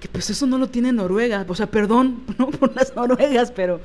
que 0.00 0.08
pues 0.08 0.30
eso 0.30 0.46
no 0.46 0.58
lo 0.58 0.68
tiene 0.68 0.92
Noruega, 0.92 1.44
o 1.46 1.54
sea, 1.54 1.66
perdón, 1.70 2.24
¿no? 2.38 2.50
por 2.50 2.74
las 2.74 2.96
noruegas, 2.96 3.52
pero 3.52 3.80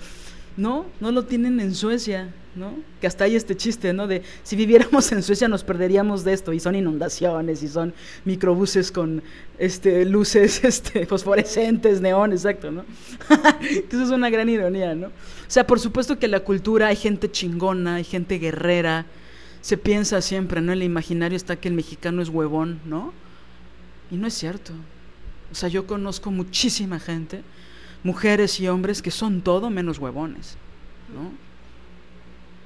no, 0.57 0.87
no 0.99 1.11
lo 1.11 1.23
tienen 1.23 1.59
en 1.59 1.73
Suecia, 1.73 2.33
¿no? 2.55 2.73
Que 2.99 3.07
hasta 3.07 3.23
hay 3.23 3.35
este 3.35 3.55
chiste, 3.55 3.93
¿no? 3.93 4.07
De 4.07 4.23
si 4.43 4.55
viviéramos 4.55 5.11
en 5.11 5.21
Suecia 5.21 5.47
nos 5.47 5.63
perderíamos 5.63 6.23
de 6.23 6.33
esto 6.33 6.51
y 6.51 6.59
son 6.59 6.75
inundaciones 6.75 7.61
y 7.63 7.67
son 7.67 7.93
microbuses 8.25 8.91
con 8.91 9.21
este 9.59 10.03
luces 10.05 10.63
este 10.63 11.05
fosforescentes, 11.05 12.01
neones, 12.01 12.43
exacto, 12.43 12.71
¿no? 12.71 12.83
Eso 13.61 14.03
es 14.03 14.09
una 14.09 14.29
gran 14.29 14.49
ironía, 14.49 14.95
¿no? 14.95 15.07
O 15.07 15.49
sea, 15.49 15.65
por 15.65 15.79
supuesto 15.79 16.19
que 16.19 16.27
la 16.27 16.41
cultura 16.41 16.87
hay 16.87 16.95
gente 16.95 17.31
chingona, 17.31 17.95
hay 17.95 18.03
gente 18.03 18.39
guerrera. 18.39 19.05
Se 19.61 19.77
piensa 19.77 20.21
siempre, 20.21 20.61
¿no? 20.61 20.73
El 20.73 20.83
imaginario 20.83 21.35
está 21.35 21.55
que 21.55 21.67
el 21.67 21.73
mexicano 21.73 22.21
es 22.21 22.29
huevón, 22.29 22.79
¿no? 22.85 23.13
Y 24.11 24.15
no 24.15 24.27
es 24.27 24.33
cierto. 24.33 24.73
O 25.51 25.55
sea, 25.55 25.69
yo 25.69 25.87
conozco 25.87 26.31
muchísima 26.31 26.99
gente, 26.99 27.41
mujeres 28.03 28.59
y 28.59 28.67
hombres 28.67 29.01
que 29.01 29.11
son 29.11 29.41
todo 29.41 29.69
menos 29.69 29.99
huevones, 29.99 30.57
¿no? 31.13 31.31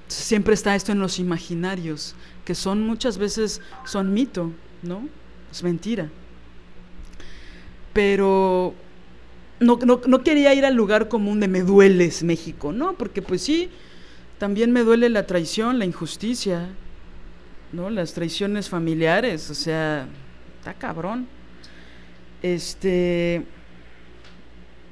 Siempre 0.07 0.53
está 0.53 0.75
esto 0.75 0.91
en 0.91 0.99
los 0.99 1.19
imaginarios, 1.19 2.15
que 2.43 2.53
son 2.53 2.85
muchas 2.85 3.17
veces 3.17 3.61
son 3.85 4.13
mito, 4.13 4.51
¿no? 4.83 5.07
Es 5.51 5.63
mentira. 5.63 6.09
Pero 7.93 8.73
no, 9.59 9.79
no, 9.85 10.01
no 10.05 10.23
quería 10.23 10.53
ir 10.53 10.65
al 10.65 10.75
lugar 10.75 11.07
común 11.07 11.39
de 11.39 11.47
me 11.47 11.61
dueles 11.61 12.23
México, 12.23 12.73
¿no? 12.73 12.93
Porque 12.93 13.21
pues 13.21 13.41
sí, 13.41 13.69
también 14.37 14.71
me 14.71 14.83
duele 14.83 15.07
la 15.09 15.27
traición, 15.27 15.77
la 15.77 15.85
injusticia, 15.85 16.69
¿no? 17.71 17.89
Las 17.89 18.13
traiciones 18.13 18.69
familiares, 18.69 19.49
o 19.49 19.55
sea, 19.55 20.07
está 20.57 20.73
cabrón. 20.73 21.27
Este. 22.41 23.45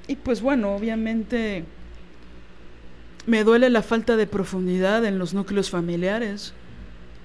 Y 0.10 0.16
pues 0.16 0.42
bueno, 0.42 0.74
obviamente 0.74 1.66
me 3.28 3.44
duele 3.44 3.70
la 3.70 3.84
falta 3.84 4.18
de 4.18 4.26
profundidad 4.26 5.06
en 5.06 5.20
los 5.20 5.36
núcleos 5.36 5.70
familiares. 5.70 6.54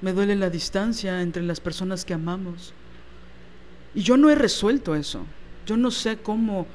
Me 0.03 0.12
duele 0.12 0.37
la 0.37 0.51
distancia 0.51 1.23
entre 1.23 1.42
las 1.42 1.61
personas 1.61 2.05
que 2.05 2.12
amamos. 2.12 2.75
Y 3.94 4.03
yo 4.03 4.18
no 4.18 4.29
he 4.29 4.35
resuelto 4.35 4.94
eso. 4.94 5.25
Yo 5.64 5.79
no 5.79 5.90
sé 5.90 6.18
cómo 6.18 6.66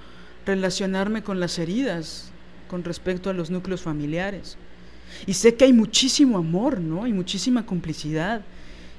relacionarme 0.48 1.22
con 1.22 1.40
las 1.40 1.60
heridas 1.60 2.32
con 2.68 2.84
respecto 2.84 3.30
a 3.30 3.34
los 3.34 3.52
núcleos 3.52 3.82
familiares. 3.82 4.58
Y 5.28 5.36
sé 5.36 5.54
que 5.54 5.66
hay 5.66 5.74
muchísimo 5.74 6.40
amor, 6.40 6.80
¿no? 6.80 7.06
Y 7.06 7.14
muchísima 7.14 7.68
complicidad 7.68 8.42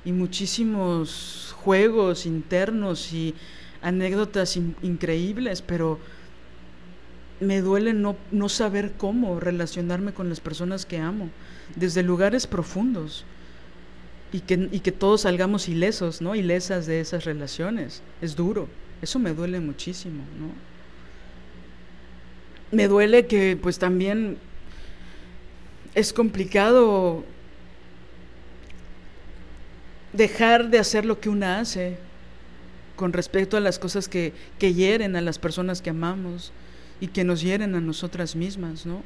y 0.05 0.13
muchísimos 0.13 1.57
juegos 1.59 2.25
internos 2.25 3.13
y 3.13 3.35
anécdotas 3.83 4.57
increíbles, 4.57 5.61
pero 5.61 5.99
me 7.41 7.61
duele 7.61 7.93
no, 7.93 8.17
no 8.31 8.49
saber 8.49 8.93
cómo 8.97 9.41
relacionarme 9.41 10.13
con 10.13 10.29
las 10.29 10.41
personas 10.41 10.87
que 10.87 10.99
amo, 10.99 11.31
desde 11.77 12.03
lugares 12.03 12.47
profundos, 12.47 13.25
y 14.33 14.41
que, 14.41 14.69
y 14.71 14.81
que 14.81 14.93
todos 14.93 15.23
salgamos 15.23 15.69
ilesos, 15.69 16.21
¿no? 16.21 16.35
Ilesas 16.35 16.87
de 16.87 17.01
esas 17.01 17.25
relaciones. 17.25 18.03
Es 18.21 18.37
duro, 18.37 18.69
eso 19.03 19.19
me 19.19 19.35
duele 19.35 19.61
muchísimo, 19.61 20.23
¿no? 20.39 20.53
Me 22.77 22.87
duele 22.87 23.27
que 23.27 23.59
pues 23.61 23.79
también 23.79 24.39
es 25.97 26.13
complicado 26.13 27.25
dejar 30.13 30.71
de 30.71 30.79
hacer 30.79 31.05
lo 31.05 31.19
que 31.19 31.29
una 31.29 31.59
hace 31.59 31.99
con 32.95 33.13
respecto 33.13 33.57
a 33.57 33.61
las 33.61 33.81
cosas 33.81 34.09
que, 34.09 34.33
que 34.59 34.75
hieren 34.75 35.17
a 35.17 35.21
las 35.21 35.41
personas 35.41 35.83
que 35.83 35.91
amamos 35.91 36.53
y 37.01 37.09
que 37.09 37.25
nos 37.25 37.41
hieren 37.41 37.75
a 37.75 37.81
nosotras 37.81 38.37
mismas, 38.37 38.87
¿no? 38.87 39.03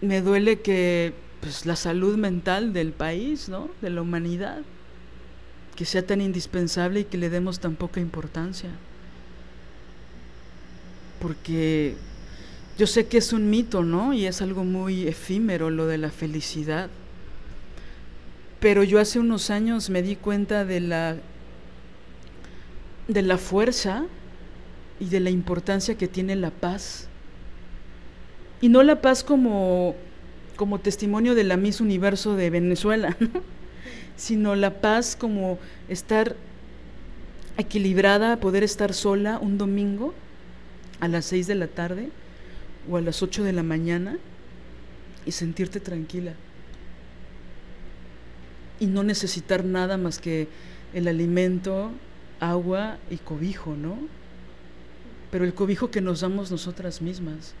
Me 0.00 0.20
duele 0.20 0.60
que 0.60 1.12
pues, 1.40 1.66
la 1.66 1.76
salud 1.76 2.16
mental 2.16 2.72
del 2.72 2.92
país, 2.92 3.48
¿no? 3.48 3.68
De 3.82 3.90
la 3.90 4.02
humanidad, 4.02 4.62
que 5.74 5.84
sea 5.84 6.06
tan 6.06 6.20
indispensable 6.20 7.00
y 7.00 7.04
que 7.04 7.18
le 7.18 7.30
demos 7.30 7.58
tan 7.58 7.74
poca 7.74 8.00
importancia. 8.00 8.70
Porque 11.20 11.96
yo 12.78 12.86
sé 12.86 13.08
que 13.08 13.18
es 13.18 13.32
un 13.32 13.50
mito, 13.50 13.82
¿no? 13.82 14.12
Y 14.12 14.26
es 14.26 14.40
algo 14.40 14.62
muy 14.62 15.08
efímero 15.08 15.70
lo 15.70 15.86
de 15.86 15.98
la 15.98 16.10
felicidad. 16.10 16.88
Pero 18.60 18.84
yo 18.84 19.00
hace 19.00 19.18
unos 19.18 19.50
años 19.50 19.90
me 19.90 20.02
di 20.02 20.14
cuenta 20.14 20.64
de 20.64 20.80
la 20.80 21.16
de 23.08 23.22
la 23.22 23.38
fuerza 23.38 24.04
y 25.00 25.06
de 25.06 25.20
la 25.20 25.30
importancia 25.30 25.96
que 25.96 26.08
tiene 26.08 26.36
la 26.36 26.50
paz. 26.50 27.08
Y 28.60 28.68
no 28.68 28.82
la 28.82 29.00
paz 29.00 29.22
como, 29.22 29.94
como 30.56 30.80
testimonio 30.80 31.34
de 31.34 31.44
la 31.44 31.56
Miss 31.56 31.80
Universo 31.80 32.34
de 32.34 32.50
Venezuela, 32.50 33.16
sino 34.16 34.56
la 34.56 34.80
paz 34.80 35.16
como 35.16 35.58
estar 35.88 36.34
equilibrada, 37.56 38.38
poder 38.38 38.62
estar 38.64 38.92
sola 38.94 39.38
un 39.38 39.58
domingo 39.58 40.14
a 41.00 41.08
las 41.08 41.26
seis 41.26 41.46
de 41.46 41.54
la 41.54 41.68
tarde 41.68 42.08
o 42.90 42.96
a 42.96 43.00
las 43.00 43.22
ocho 43.22 43.44
de 43.44 43.52
la 43.52 43.62
mañana 43.62 44.18
y 45.26 45.32
sentirte 45.32 45.80
tranquila. 45.80 46.34
Y 48.80 48.86
no 48.86 49.02
necesitar 49.02 49.64
nada 49.64 49.96
más 49.96 50.18
que 50.18 50.48
el 50.94 51.08
alimento, 51.08 51.90
agua 52.40 52.98
y 53.10 53.16
cobijo, 53.16 53.74
¿no? 53.76 53.98
Pero 55.30 55.44
el 55.44 55.54
cobijo 55.54 55.90
que 55.90 56.00
nos 56.00 56.20
damos 56.20 56.50
nosotras 56.50 57.02
mismas. 57.02 57.54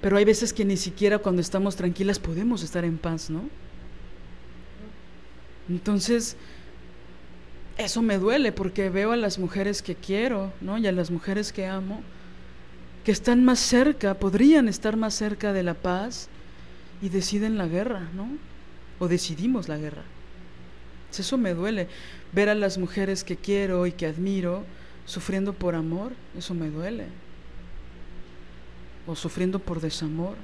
Pero 0.00 0.16
hay 0.16 0.24
veces 0.24 0.52
que 0.52 0.64
ni 0.64 0.76
siquiera 0.76 1.18
cuando 1.18 1.40
estamos 1.40 1.76
tranquilas 1.76 2.18
podemos 2.18 2.62
estar 2.62 2.84
en 2.84 2.98
paz, 2.98 3.30
¿no? 3.30 3.48
Entonces, 5.68 6.36
eso 7.76 8.02
me 8.02 8.18
duele 8.18 8.52
porque 8.52 8.88
veo 8.90 9.12
a 9.12 9.16
las 9.16 9.38
mujeres 9.38 9.82
que 9.82 9.94
quiero, 9.94 10.52
¿no? 10.60 10.78
Y 10.78 10.86
a 10.86 10.92
las 10.92 11.10
mujeres 11.10 11.52
que 11.52 11.66
amo, 11.66 12.02
que 13.04 13.12
están 13.12 13.44
más 13.44 13.58
cerca, 13.58 14.14
podrían 14.14 14.68
estar 14.68 14.96
más 14.96 15.14
cerca 15.14 15.52
de 15.52 15.62
la 15.62 15.74
paz 15.74 16.28
y 17.02 17.08
deciden 17.08 17.58
la 17.58 17.66
guerra, 17.66 18.08
¿no? 18.14 18.28
O 18.98 19.08
decidimos 19.08 19.68
la 19.68 19.76
guerra. 19.76 20.02
Eso 21.16 21.38
me 21.38 21.54
duele 21.54 21.88
ver 22.32 22.48
a 22.48 22.54
las 22.54 22.78
mujeres 22.78 23.24
que 23.24 23.36
quiero 23.36 23.86
y 23.86 23.92
que 23.92 24.06
admiro 24.06 24.64
sufriendo 25.06 25.52
por 25.52 25.74
amor, 25.74 26.12
eso 26.36 26.52
me 26.52 26.68
duele. 26.68 27.06
O 29.06 29.16
sufriendo 29.16 29.58
por 29.58 29.80
desamor. 29.80 30.34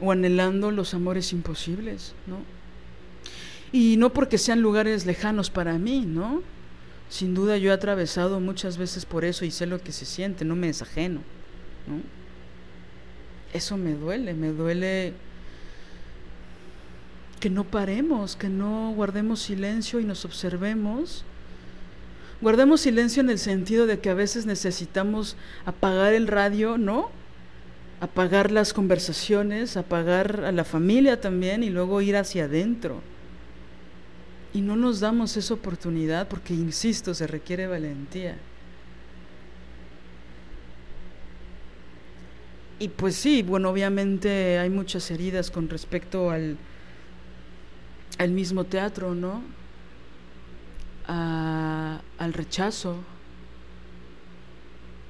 O 0.00 0.12
anhelando 0.12 0.70
los 0.70 0.92
amores 0.92 1.32
imposibles, 1.32 2.14
¿no? 2.26 2.38
Y 3.72 3.96
no 3.96 4.12
porque 4.12 4.38
sean 4.38 4.60
lugares 4.60 5.06
lejanos 5.06 5.50
para 5.50 5.78
mí, 5.78 6.04
¿no? 6.06 6.42
Sin 7.08 7.34
duda 7.34 7.56
yo 7.56 7.70
he 7.70 7.74
atravesado 7.74 8.40
muchas 8.40 8.78
veces 8.78 9.06
por 9.06 9.24
eso 9.24 9.44
y 9.44 9.50
sé 9.50 9.66
lo 9.66 9.80
que 9.80 9.92
se 9.92 10.04
siente, 10.04 10.44
no 10.44 10.56
me 10.56 10.68
es 10.68 10.82
ajeno, 10.82 11.20
¿no? 11.86 12.00
Eso 13.52 13.76
me 13.76 13.94
duele, 13.94 14.34
me 14.34 14.48
duele 14.48 15.14
que 17.40 17.48
no 17.48 17.64
paremos, 17.64 18.34
que 18.34 18.48
no 18.48 18.92
guardemos 18.94 19.40
silencio 19.40 20.00
y 20.00 20.04
nos 20.04 20.24
observemos. 20.24 21.24
Guardemos 22.40 22.82
silencio 22.82 23.22
en 23.22 23.30
el 23.30 23.38
sentido 23.38 23.86
de 23.86 23.98
que 23.98 24.10
a 24.10 24.14
veces 24.14 24.44
necesitamos 24.44 25.36
apagar 25.64 26.12
el 26.12 26.26
radio, 26.26 26.76
¿no? 26.76 27.10
Apagar 28.00 28.52
las 28.52 28.74
conversaciones, 28.74 29.76
apagar 29.78 30.44
a 30.44 30.52
la 30.52 30.64
familia 30.64 31.20
también 31.20 31.62
y 31.62 31.70
luego 31.70 32.02
ir 32.02 32.16
hacia 32.16 32.44
adentro. 32.44 33.00
Y 34.52 34.60
no 34.60 34.76
nos 34.76 35.00
damos 35.00 35.36
esa 35.36 35.54
oportunidad 35.54 36.28
porque, 36.28 36.52
insisto, 36.52 37.14
se 37.14 37.26
requiere 37.26 37.66
valentía. 37.66 38.36
Y 42.78 42.88
pues 42.88 43.16
sí, 43.16 43.42
bueno, 43.42 43.70
obviamente 43.70 44.58
hay 44.58 44.68
muchas 44.68 45.10
heridas 45.10 45.50
con 45.50 45.70
respecto 45.70 46.30
al, 46.30 46.58
al 48.18 48.30
mismo 48.30 48.64
teatro, 48.64 49.14
¿no? 49.14 49.42
Al 52.18 52.32
rechazo, 52.32 52.96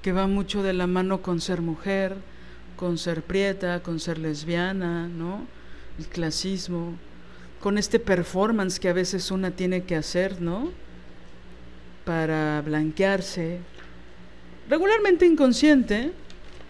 que 0.03 0.12
va 0.12 0.27
mucho 0.27 0.62
de 0.62 0.73
la 0.73 0.87
mano 0.87 1.23
con 1.23 1.40
ser 1.40 1.61
mujer, 1.62 2.16
con 2.77 2.99
ser 2.99 3.23
prieta, 3.23 3.83
con 3.83 3.99
ser 3.99 4.19
lesbiana, 4.19 5.09
¿no? 5.09 5.47
El 5.99 6.07
clasismo, 6.07 6.95
con 7.61 7.79
este 7.79 7.99
performance 7.99 8.79
que 8.79 8.88
a 8.88 8.92
veces 8.92 9.31
una 9.31 9.51
tiene 9.51 9.83
que 9.85 9.97
hacer, 9.97 10.40
¿no? 10.40 10.71
Para 12.05 12.62
blanquearse, 12.62 13.59
regularmente 14.69 15.27
inconsciente, 15.27 16.12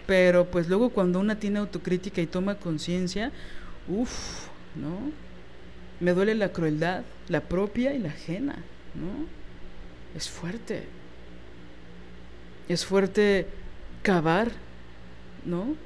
pero 0.07 0.47
pues 0.47 0.69
luego 0.69 0.91
cuando 0.91 1.19
una 1.19 1.39
tiene 1.39 1.59
autocrítica 1.59 2.23
y 2.23 2.27
toma 2.27 2.55
conciencia, 2.55 3.33
uff, 3.89 4.47
¿no? 4.75 5.11
Me 6.01 6.13
duele 6.13 6.35
la 6.35 6.53
crueldad, 6.53 7.03
la 7.29 7.41
propia 7.41 7.93
y 7.93 7.99
la 7.99 8.11
ajena, 8.11 8.55
¿no? 8.95 9.27
Es 10.17 10.31
fuerte. 10.31 10.85
Es 12.69 12.85
fuerte 12.85 13.47
cavar, 14.03 14.51
¿no? 15.45 15.77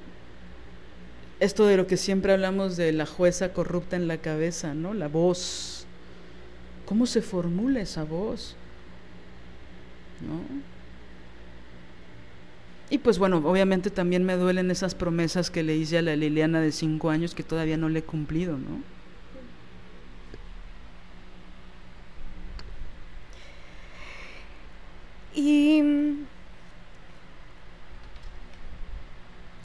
esto 1.41 1.67
de 1.67 1.79
lo 1.79 1.87
que 1.87 1.97
siempre 1.97 2.35
hablamos 2.35 2.77
de 2.77 2.93
la 2.93 3.07
jueza 3.07 3.53
corrupta 3.53 3.97
en 3.97 4.07
la 4.07 4.19
cabeza, 4.19 4.75
¿no? 4.75 4.93
La 4.93 5.09
voz. 5.09 5.87
¿Cómo 6.85 7.07
se 7.07 7.23
formula 7.23 7.81
esa 7.81 8.05
voz? 8.05 8.57
¿No? 10.21 10.41
Y 12.91 12.99
pues 12.99 13.19
bueno, 13.19 13.39
obviamente 13.39 13.91
también 13.91 14.25
me 14.25 14.37
duelen 14.37 14.71
esas 14.71 14.95
promesas 14.95 15.51
que 15.51 15.63
le 15.63 15.77
hice 15.77 15.99
a 15.99 16.03
la 16.03 16.17
Liliana 16.17 16.61
de 16.61 16.73
cinco 16.73 17.09
años 17.09 17.35
que 17.35 17.43
todavía 17.43 17.77
no 17.77 17.89
le 17.89 18.01
he 18.01 18.03
cumplido, 18.05 18.59
¿no? 18.59 18.83
Y 25.43 25.81
mm, 25.83 26.27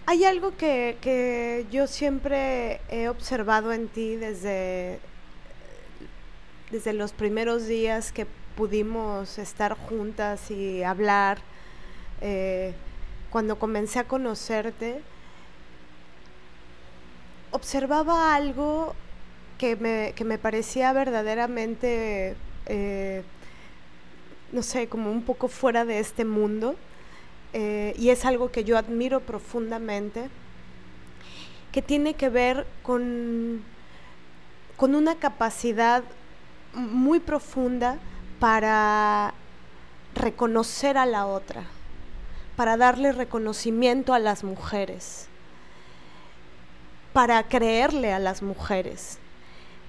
hay 0.05 0.23
algo 0.23 0.55
que, 0.55 0.97
que, 1.01 1.65
yo 1.69 1.85
siempre 1.87 2.79
he 2.87 3.09
observado 3.09 3.73
en 3.73 3.89
ti 3.89 4.15
desde, 4.15 4.99
desde 6.71 6.93
los 6.93 7.11
primeros 7.11 7.67
días 7.67 8.13
que 8.13 8.25
pudimos 8.55 9.37
estar 9.37 9.73
juntas 9.73 10.49
y 10.49 10.81
hablar, 10.81 11.39
eh, 12.21 12.73
cuando 13.29 13.59
comencé 13.59 13.99
a 13.99 14.05
conocerte, 14.05 15.01
observaba 17.51 18.33
algo 18.33 18.95
que 19.57 19.75
me, 19.75 20.13
que 20.15 20.23
me 20.23 20.37
parecía 20.37 20.93
verdaderamente... 20.93 22.37
Eh, 22.67 23.25
no 24.55 24.63
sé, 24.63 24.87
como 24.87 25.11
un 25.11 25.21
poco 25.21 25.49
fuera 25.49 25.83
de 25.83 25.99
este 25.99 26.23
mundo. 26.23 26.75
Eh, 27.51 27.93
y 27.97 28.09
es 28.09 28.23
algo 28.23 28.51
que 28.51 28.63
yo 28.63 28.77
admiro 28.77 29.19
profundamente, 29.19 30.29
que 31.73 31.81
tiene 31.81 32.13
que 32.13 32.29
ver 32.29 32.65
con, 32.81 33.61
con 34.77 34.95
una 34.95 35.15
capacidad 35.15 36.03
muy 36.73 37.19
profunda 37.19 37.97
para 38.39 39.33
reconocer 40.15 40.97
a 40.97 41.05
la 41.05 41.27
otra, 41.27 41.63
para 42.55 42.77
darle 42.77 43.11
reconocimiento 43.11 44.13
a 44.13 44.19
las 44.19 44.45
mujeres, 44.45 45.27
para 47.11 47.43
creerle 47.43 48.13
a 48.13 48.19
las 48.19 48.41
mujeres. 48.41 49.19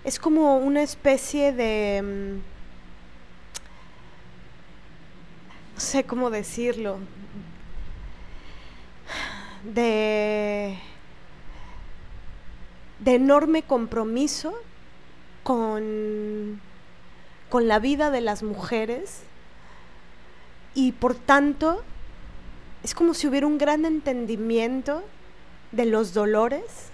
Es 0.03 0.19
como 0.19 0.59
una 0.59 0.83
especie 0.83 1.53
de 1.53 2.03
mm, 2.03 2.57
no 5.77 5.81
sé 5.81 6.05
cómo 6.05 6.31
decirlo, 6.31 6.97
de, 9.63 10.79
de 13.01 13.15
enorme 13.15 13.63
compromiso 13.63 14.55
con, 15.43 16.63
con 17.51 17.69
la 17.69 17.79
vida 17.79 18.11
de 18.11 18.23
las 18.23 18.43
mujeres 18.43 19.21
y 20.75 20.93
por 20.93 21.15
tanto 21.15 21.83
es 22.83 22.95
como 22.95 23.13
si 23.13 23.27
hubiera 23.27 23.47
un 23.47 23.59
gran 23.59 23.85
entendimiento 23.85 25.03
de 25.73 25.85
los 25.85 26.15
dolores 26.15 26.89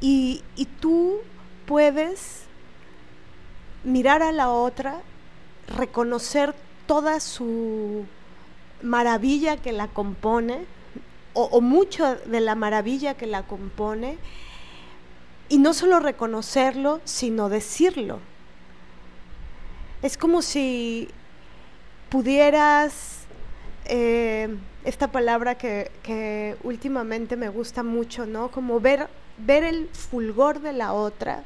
y, 0.00 0.42
y 0.56 0.64
tú 0.64 1.20
puedes 1.66 2.46
mirar 3.84 4.24
a 4.24 4.32
la 4.32 4.48
otra, 4.50 5.02
reconocer 5.68 6.52
toda 6.92 7.20
su 7.20 8.04
maravilla 8.82 9.56
que 9.56 9.72
la 9.72 9.88
compone, 9.88 10.66
o, 11.32 11.62
mucho 11.62 12.16
de 12.16 12.40
la 12.42 12.54
maravilla 12.54 13.14
que 13.14 13.26
la 13.26 13.44
compone, 13.44 14.18
y 15.48 15.56
no 15.56 15.72
solo 15.72 16.00
reconocerlo, 16.00 17.00
sino 17.04 17.48
decirlo. 17.48 18.18
Es 20.02 20.18
como 20.18 20.42
si 20.42 21.08
pudieras, 22.10 23.20
eh, 23.86 24.54
esta 24.84 25.10
palabra 25.10 25.54
que, 25.56 25.90
que, 26.02 26.58
últimamente 26.62 27.36
me 27.36 27.48
gusta 27.48 27.82
mucho, 27.82 28.26
¿no? 28.26 28.50
Como 28.50 28.80
ver, 28.80 29.08
ver 29.38 29.64
el 29.64 29.88
fulgor 29.88 30.60
de 30.60 30.74
la 30.74 30.92
otra 30.92 31.42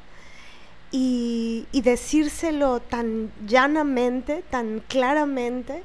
y, 0.98 1.82
decírselo 1.82 2.80
tan 2.80 3.30
llanamente, 3.46 4.42
tan 4.50 4.82
claramente, 4.88 5.82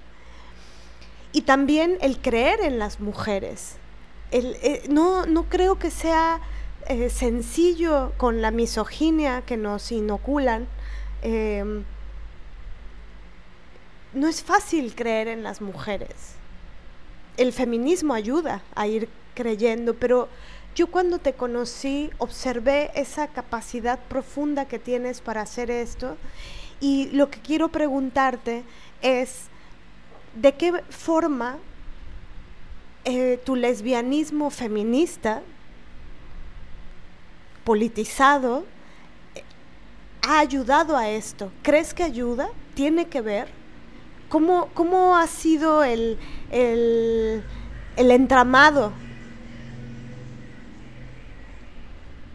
y 1.33 1.41
también 1.41 1.97
el 1.99 2.19
creer 2.19 2.61
en 2.61 2.79
las 2.79 3.01
mujeres. 3.01 3.75
Eh, 4.31 4.83
no, 4.89 5.25
no, 5.25 5.43
creo 5.49 5.77
que 5.77 5.91
sea 5.91 6.39
eh, 6.87 7.09
sencillo 7.09 8.13
con 8.15 8.41
la 8.41 8.51
misoginia 8.51 9.41
que 9.41 9.57
nos 9.57 9.91
inoculan. 9.91 10.67
Em, 11.21 11.83
no 14.13 14.27
es 14.29 14.43
fácil 14.43 14.95
creer 14.95 15.27
en 15.27 15.43
las 15.43 15.59
mujeres. 15.59 16.35
El 17.35 17.51
feminismo 17.51 18.13
ayuda 18.13 18.61
a 18.75 18.87
ir 18.87 19.09
creyendo, 19.35 19.93
pero 19.93 20.29
yo 20.75 20.87
cuando 20.87 21.19
te 21.19 21.33
conocí 21.33 22.09
observé 22.17 22.91
esa 22.95 23.27
capacidad 23.27 23.99
profunda 24.07 24.65
que 24.65 24.79
tienes 24.79 25.19
para 25.19 25.41
hacer 25.41 25.69
esto 25.69 26.17
y 26.79 27.09
lo 27.11 27.29
que 27.29 27.39
quiero 27.39 27.69
preguntarte 27.69 28.63
es, 29.01 29.47
¿de 30.33 30.53
qué 30.53 30.81
forma 30.89 31.57
eh, 33.03 33.39
tu 33.43 33.55
lesbianismo 33.55 34.49
feminista, 34.49 35.41
politizado, 37.65 38.65
ha 40.21 40.39
ayudado 40.39 40.95
a 40.95 41.09
esto? 41.09 41.51
¿Crees 41.63 41.93
que 41.93 42.03
ayuda? 42.03 42.49
¿Tiene 42.75 43.07
que 43.07 43.21
ver? 43.21 43.49
¿Cómo, 44.29 44.69
cómo 44.73 45.17
ha 45.17 45.27
sido 45.27 45.83
el, 45.83 46.17
el 46.51 47.43
entramado 47.97 48.93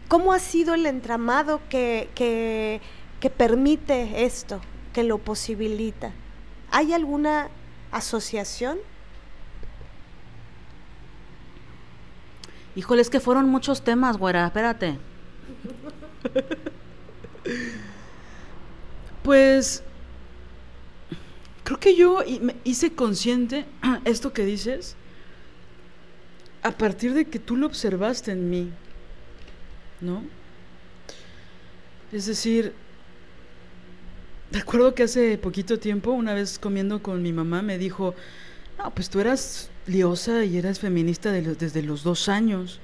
¿Cómo 0.07 0.31
ha 0.31 0.39
sido 0.39 0.73
el 0.73 0.85
entramado 0.85 1.59
que, 1.69 2.09
que, 2.15 3.29
permite 3.29 4.23
esto, 4.23 4.61
que 4.93 5.03
lo 5.03 5.17
posibilita? 5.17 6.13
¿Hay 6.71 6.93
alguna 6.93 7.49
asociación? 7.91 8.77
Híjole, 12.75 13.01
es 13.01 13.09
que 13.09 13.19
fueron 13.19 13.49
muchos 13.49 13.83
temas, 13.83 14.17
güera, 14.17 14.45
espérate. 14.45 14.97
pues 19.23 19.83
creo 21.63 21.79
que 21.79 21.95
yo 21.97 22.19
me 22.41 22.55
hice 22.63 22.93
consciente 22.93 23.65
esto 24.05 24.31
que 24.31 24.45
dices 24.45 24.95
a 26.63 26.71
partir 26.71 27.13
de 27.13 27.25
que 27.25 27.39
tú 27.39 27.57
lo 27.57 27.65
observaste 27.65 28.31
en 28.31 28.49
mí. 28.49 28.71
¿No? 30.01 30.23
Es 32.11 32.25
decir, 32.25 32.73
recuerdo 34.51 34.95
que 34.95 35.03
hace 35.03 35.37
poquito 35.37 35.79
tiempo, 35.79 36.11
una 36.11 36.33
vez 36.33 36.59
comiendo 36.59 37.01
con 37.03 37.21
mi 37.21 37.33
mamá, 37.33 37.61
me 37.61 37.77
dijo, 37.77 38.15
no, 38.77 38.93
pues 38.93 39.09
tú 39.09 39.19
eras 39.19 39.69
liosa 39.87 40.45
y 40.45 40.57
eras 40.57 40.79
feminista 40.79 41.31
desde 41.31 41.81
los 41.81 42.03
dos 42.03 42.29
años. 42.29 42.79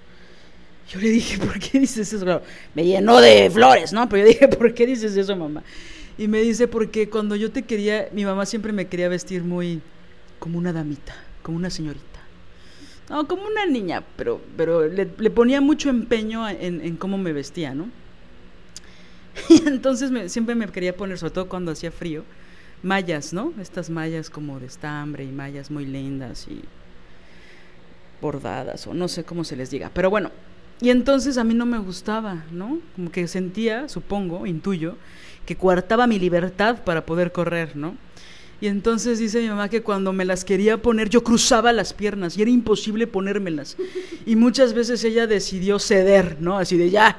Yo 0.89 0.99
le 0.99 1.10
dije, 1.10 1.38
¿por 1.38 1.60
qué 1.60 1.80
dices 1.80 2.12
eso? 2.12 2.41
me 2.73 2.86
llenó 2.86 3.21
de 3.21 3.49
flores, 3.49 3.93
¿no? 3.93 4.10
Pero 4.10 4.23
yo 4.23 4.30
dije, 4.30 4.47
¿por 4.47 4.73
qué 4.73 4.86
dices 4.86 5.15
eso, 5.15 5.36
mamá? 5.36 5.63
Y 6.17 6.28
me 6.28 6.41
dice, 6.41 6.67
porque 6.67 7.10
cuando 7.10 7.36
yo 7.36 7.52
te 7.52 7.63
quería, 7.63 8.10
mi 8.12 8.26
mamá 8.26 8.45
siempre 8.45 8.73
me 8.73 8.88
quería 8.88 9.08
vestir 9.08 9.43
muy 9.43 9.82
como 10.39 10.58
una 10.58 10.73
damita, 10.73 11.15
como 11.41 11.58
una 11.58 11.69
señorita. 11.69 12.12
No, 13.09 13.27
como 13.27 13.45
una 13.45 13.65
niña, 13.65 14.04
pero, 14.15 14.41
pero 14.56 14.87
le, 14.87 15.06
ponía 15.06 15.62
mucho 15.62 15.89
empeño 15.89 16.47
en, 16.47 16.95
cómo 16.97 17.17
me 17.17 17.33
vestía, 17.33 17.73
¿no? 17.73 17.89
Y 19.49 19.67
entonces 19.67 20.31
siempre 20.31 20.56
me 20.56 20.67
quería 20.67 20.95
poner, 20.95 21.17
sobre 21.17 21.33
todo 21.33 21.49
cuando 21.49 21.71
hacía 21.71 21.91
frío, 21.91 22.23
mallas, 22.81 23.33
¿no? 23.33 23.54
Estas 23.60 23.89
mallas 23.89 24.29
como 24.29 24.60
de 24.60 24.67
estambre 24.67 25.23
y 25.23 25.31
mallas 25.31 25.69
muy 25.69 25.85
lindas 25.85 26.47
y 26.47 26.62
bordadas 28.21 28.87
o 28.87 28.93
no 28.93 29.08
sé 29.08 29.23
cómo 29.23 29.43
se 29.43 29.56
les 29.56 29.69
diga. 29.69 29.91
Pero 29.93 30.10
bueno, 30.10 30.31
y 30.81 30.89
entonces 30.89 31.37
a 31.37 31.43
mí 31.43 31.54
no 31.54 31.65
me 31.65 31.77
gustaba, 31.79 32.43
¿no? 32.51 32.79
Como 32.95 33.12
que 33.12 33.27
sentía, 33.27 33.89
supongo, 33.89 34.45
intuyo, 34.45 34.97
que 35.45 35.56
coartaba 35.56 36.08
mi 36.08 36.19
libertad 36.19 36.83
para 36.83 37.06
poder 37.06 37.31
correr, 37.31 37.75
¿no? 37.75 37.95
Y 38.63 38.67
entonces 38.67 39.19
dice 39.19 39.41
mi 39.41 39.49
mamá 39.49 39.67
que 39.67 39.81
cuando 39.81 40.13
me 40.13 40.23
las 40.23 40.45
quería 40.45 40.81
poner 40.81 41.09
yo 41.09 41.21
cruzaba 41.21 41.73
las 41.73 41.91
piernas 41.91 42.37
y 42.37 42.43
era 42.43 42.49
imposible 42.49 43.07
ponérmelas. 43.07 43.75
Y 44.25 44.37
muchas 44.37 44.73
veces 44.73 45.03
ella 45.03 45.27
decidió 45.27 45.79
ceder, 45.79 46.37
¿no? 46.39 46.57
Así 46.57 46.77
de 46.77 46.89
ya, 46.89 47.17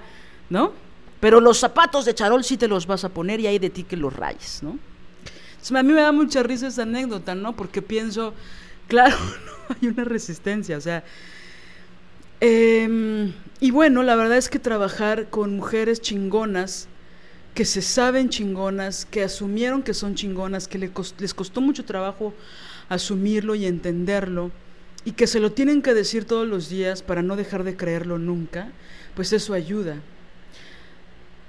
¿no? 0.48 0.72
Pero 1.20 1.40
los 1.40 1.58
zapatos 1.58 2.06
de 2.06 2.14
charol 2.14 2.44
sí 2.44 2.56
te 2.56 2.66
los 2.66 2.86
vas 2.86 3.04
a 3.04 3.10
poner 3.10 3.40
y 3.40 3.46
hay 3.46 3.58
de 3.58 3.68
ti 3.68 3.82
que 3.82 3.98
los 3.98 4.16
rayes, 4.16 4.62
¿no? 4.62 4.78
Entonces, 5.50 5.76
a 5.76 5.82
mí 5.82 5.92
me 5.92 6.00
da 6.00 6.12
mucha 6.12 6.42
risa 6.42 6.68
esa 6.68 6.84
anécdota, 6.84 7.34
¿no? 7.34 7.54
Porque 7.54 7.82
pienso, 7.82 8.32
claro, 8.88 9.14
no 9.68 9.76
hay 9.82 9.88
una 9.88 10.04
resistencia, 10.04 10.78
o 10.78 10.80
sea, 10.80 11.04
Em, 12.46 13.32
y 13.60 13.70
bueno, 13.70 14.02
la 14.02 14.16
verdad 14.16 14.36
es 14.36 14.50
que 14.50 14.58
trabajar 14.58 15.30
con 15.30 15.56
mujeres 15.56 16.02
chingonas, 16.02 16.88
que 17.54 17.64
se 17.64 17.82
saben 17.82 18.28
chingonas, 18.28 19.04
que 19.04 19.22
asumieron 19.22 19.82
que 19.82 19.94
son 19.94 20.14
chingonas, 20.14 20.66
que 20.66 20.78
les 20.78 21.34
costó 21.34 21.60
mucho 21.60 21.84
trabajo 21.84 22.34
asumirlo 22.88 23.54
y 23.54 23.66
entenderlo, 23.66 24.50
y 25.04 25.12
que 25.12 25.26
se 25.26 25.40
lo 25.40 25.52
tienen 25.52 25.82
que 25.82 25.94
decir 25.94 26.24
todos 26.24 26.48
los 26.48 26.68
días 26.68 27.02
para 27.02 27.22
no 27.22 27.36
dejar 27.36 27.62
de 27.64 27.76
creerlo 27.76 28.18
nunca, 28.18 28.72
pues 29.14 29.32
eso 29.32 29.54
ayuda. 29.54 30.00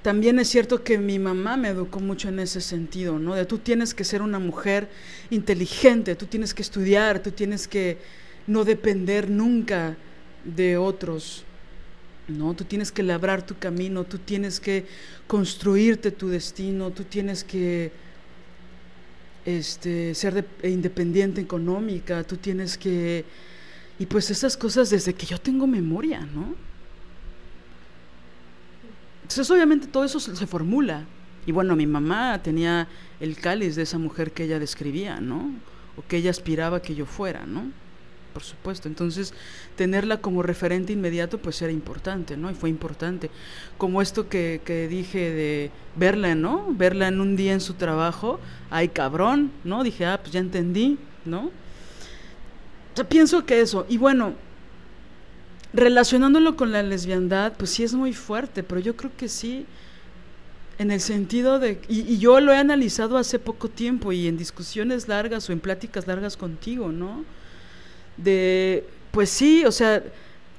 También 0.01 0.38
es 0.38 0.49
cierto 0.49 0.84
que 0.84 0.99
mi 0.99 1.18
mamá 1.18 1.58
me 1.58 1.70
educó 1.70 1.99
mucho 1.99 2.30
en 2.30 2.39
ese 2.39 2.62
sentido, 2.62 3.18
¿no? 3.18 3.34
De 3.34 3.45
tú 3.45 3.58
tienes 3.58 3.95
que 3.95 4.03
ser 4.03 4.22
una 4.22 4.38
mujer 4.38 4.88
inteligente, 5.32 6.16
tú 6.16 6.28
tienes 6.28 6.53
que 6.53 6.62
estudiar, 6.62 7.24
tú 7.24 7.32
tienes 7.32 7.68
que 7.68 7.97
no 8.45 8.66
depender 8.66 9.32
nunca 9.32 9.97
de 10.43 10.78
otros, 10.78 11.43
¿no? 12.28 12.53
Tú 12.53 12.63
tienes 12.63 12.91
que 12.91 13.03
labrar 13.03 13.45
tu 13.45 13.57
camino, 13.57 14.03
tú 14.03 14.17
tienes 14.17 14.59
que 14.59 14.86
construirte 15.28 16.11
tu 16.11 16.28
destino, 16.28 16.91
tú 16.91 17.03
tienes 17.03 17.43
que 17.43 17.91
este, 19.45 20.15
ser 20.15 20.45
independiente 20.63 21.41
económica, 21.41 22.23
tú 22.23 22.38
tienes 22.38 22.78
que... 22.78 23.26
Y 23.97 24.07
pues 24.07 24.30
esas 24.30 24.57
cosas 24.57 24.89
desde 24.89 25.13
que 25.13 25.26
yo 25.26 25.39
tengo 25.39 25.67
memoria, 25.67 26.19
¿no? 26.21 26.55
Entonces 29.21 29.49
obviamente 29.49 29.88
todo 29.88 30.03
eso 30.03 30.19
se, 30.19 30.47
formula. 30.47 31.05
Y 31.45 31.51
bueno, 31.51 31.76
mi 31.76 31.88
mamá 31.88 32.41
tenía 32.43 32.88
el 33.19 33.38
cáliz 33.38 33.76
de 33.76 33.84
esa 33.84 33.97
mujer 33.97 34.32
que 34.32 34.43
ella 34.43 34.59
describía, 34.59 35.19
¿no? 35.21 35.51
O 35.95 36.05
que 36.07 36.17
ella 36.17 36.32
aspiraba 36.32 36.82
que 36.82 36.93
yo 36.93 37.05
fuera, 37.05 37.45
¿no? 37.45 37.71
Por 38.36 38.43
supuesto. 38.43 38.89
Entonces, 38.89 39.33
tenerla 39.77 40.17
como 40.17 40.43
referente 40.43 40.91
inmediato, 40.91 41.38
pues 41.38 41.61
era 41.61 41.71
importante, 41.71 42.36
¿no? 42.36 42.51
Y 42.51 42.53
fue 42.53 42.69
importante. 42.69 43.31
Como 43.77 44.01
esto 44.01 44.27
que, 44.27 44.59
que 44.65 44.89
dije 44.89 45.31
de 45.31 45.71
verla, 45.95 46.36
¿no? 46.36 46.65
Verla 46.71 47.07
en 47.07 47.21
un 47.21 47.38
día 47.38 47.53
en 47.53 47.61
su 47.61 47.75
trabajo, 47.75 48.41
ay 48.69 48.89
cabrón, 48.89 49.53
¿no? 49.63 49.86
Dije, 49.86 50.05
ah, 50.05 50.19
pues 50.21 50.33
ya 50.33 50.41
entendí, 50.41 50.97
¿no? 51.23 51.45
O 51.45 51.51
sea, 52.95 53.07
pienso 53.07 53.45
que 53.45 53.61
eso. 53.61 53.86
Y 53.88 53.97
bueno, 53.97 54.33
relacionándolo 55.71 56.57
con 56.57 56.73
la 56.73 56.83
lesbiandad, 56.83 57.53
pues 57.57 57.69
sí 57.69 57.86
es 57.86 57.93
muy 57.93 58.11
fuerte, 58.11 58.63
pero 58.63 58.81
yo 58.81 58.97
creo 58.97 59.11
que 59.15 59.29
sí, 59.29 59.65
en 60.77 60.91
el 60.91 60.99
sentido 60.99 61.57
de, 61.57 61.81
y, 61.88 62.17
yo 62.17 62.41
lo 62.41 62.51
he 62.51 62.57
analizado 62.57 63.17
hace 63.17 63.39
poco 63.39 63.69
tiempo 63.69 64.11
y 64.11 64.27
en 64.27 64.38
discusiones 64.38 65.07
largas 65.07 65.49
o 65.49 65.53
en 65.53 65.61
pláticas 65.61 66.05
largas 66.05 66.36
contigo, 66.36 66.91
¿no? 66.91 67.23
De, 68.18 68.86
pues 69.11 69.30
sí, 69.30 69.66
o 69.66 69.72
sea, 69.72 70.03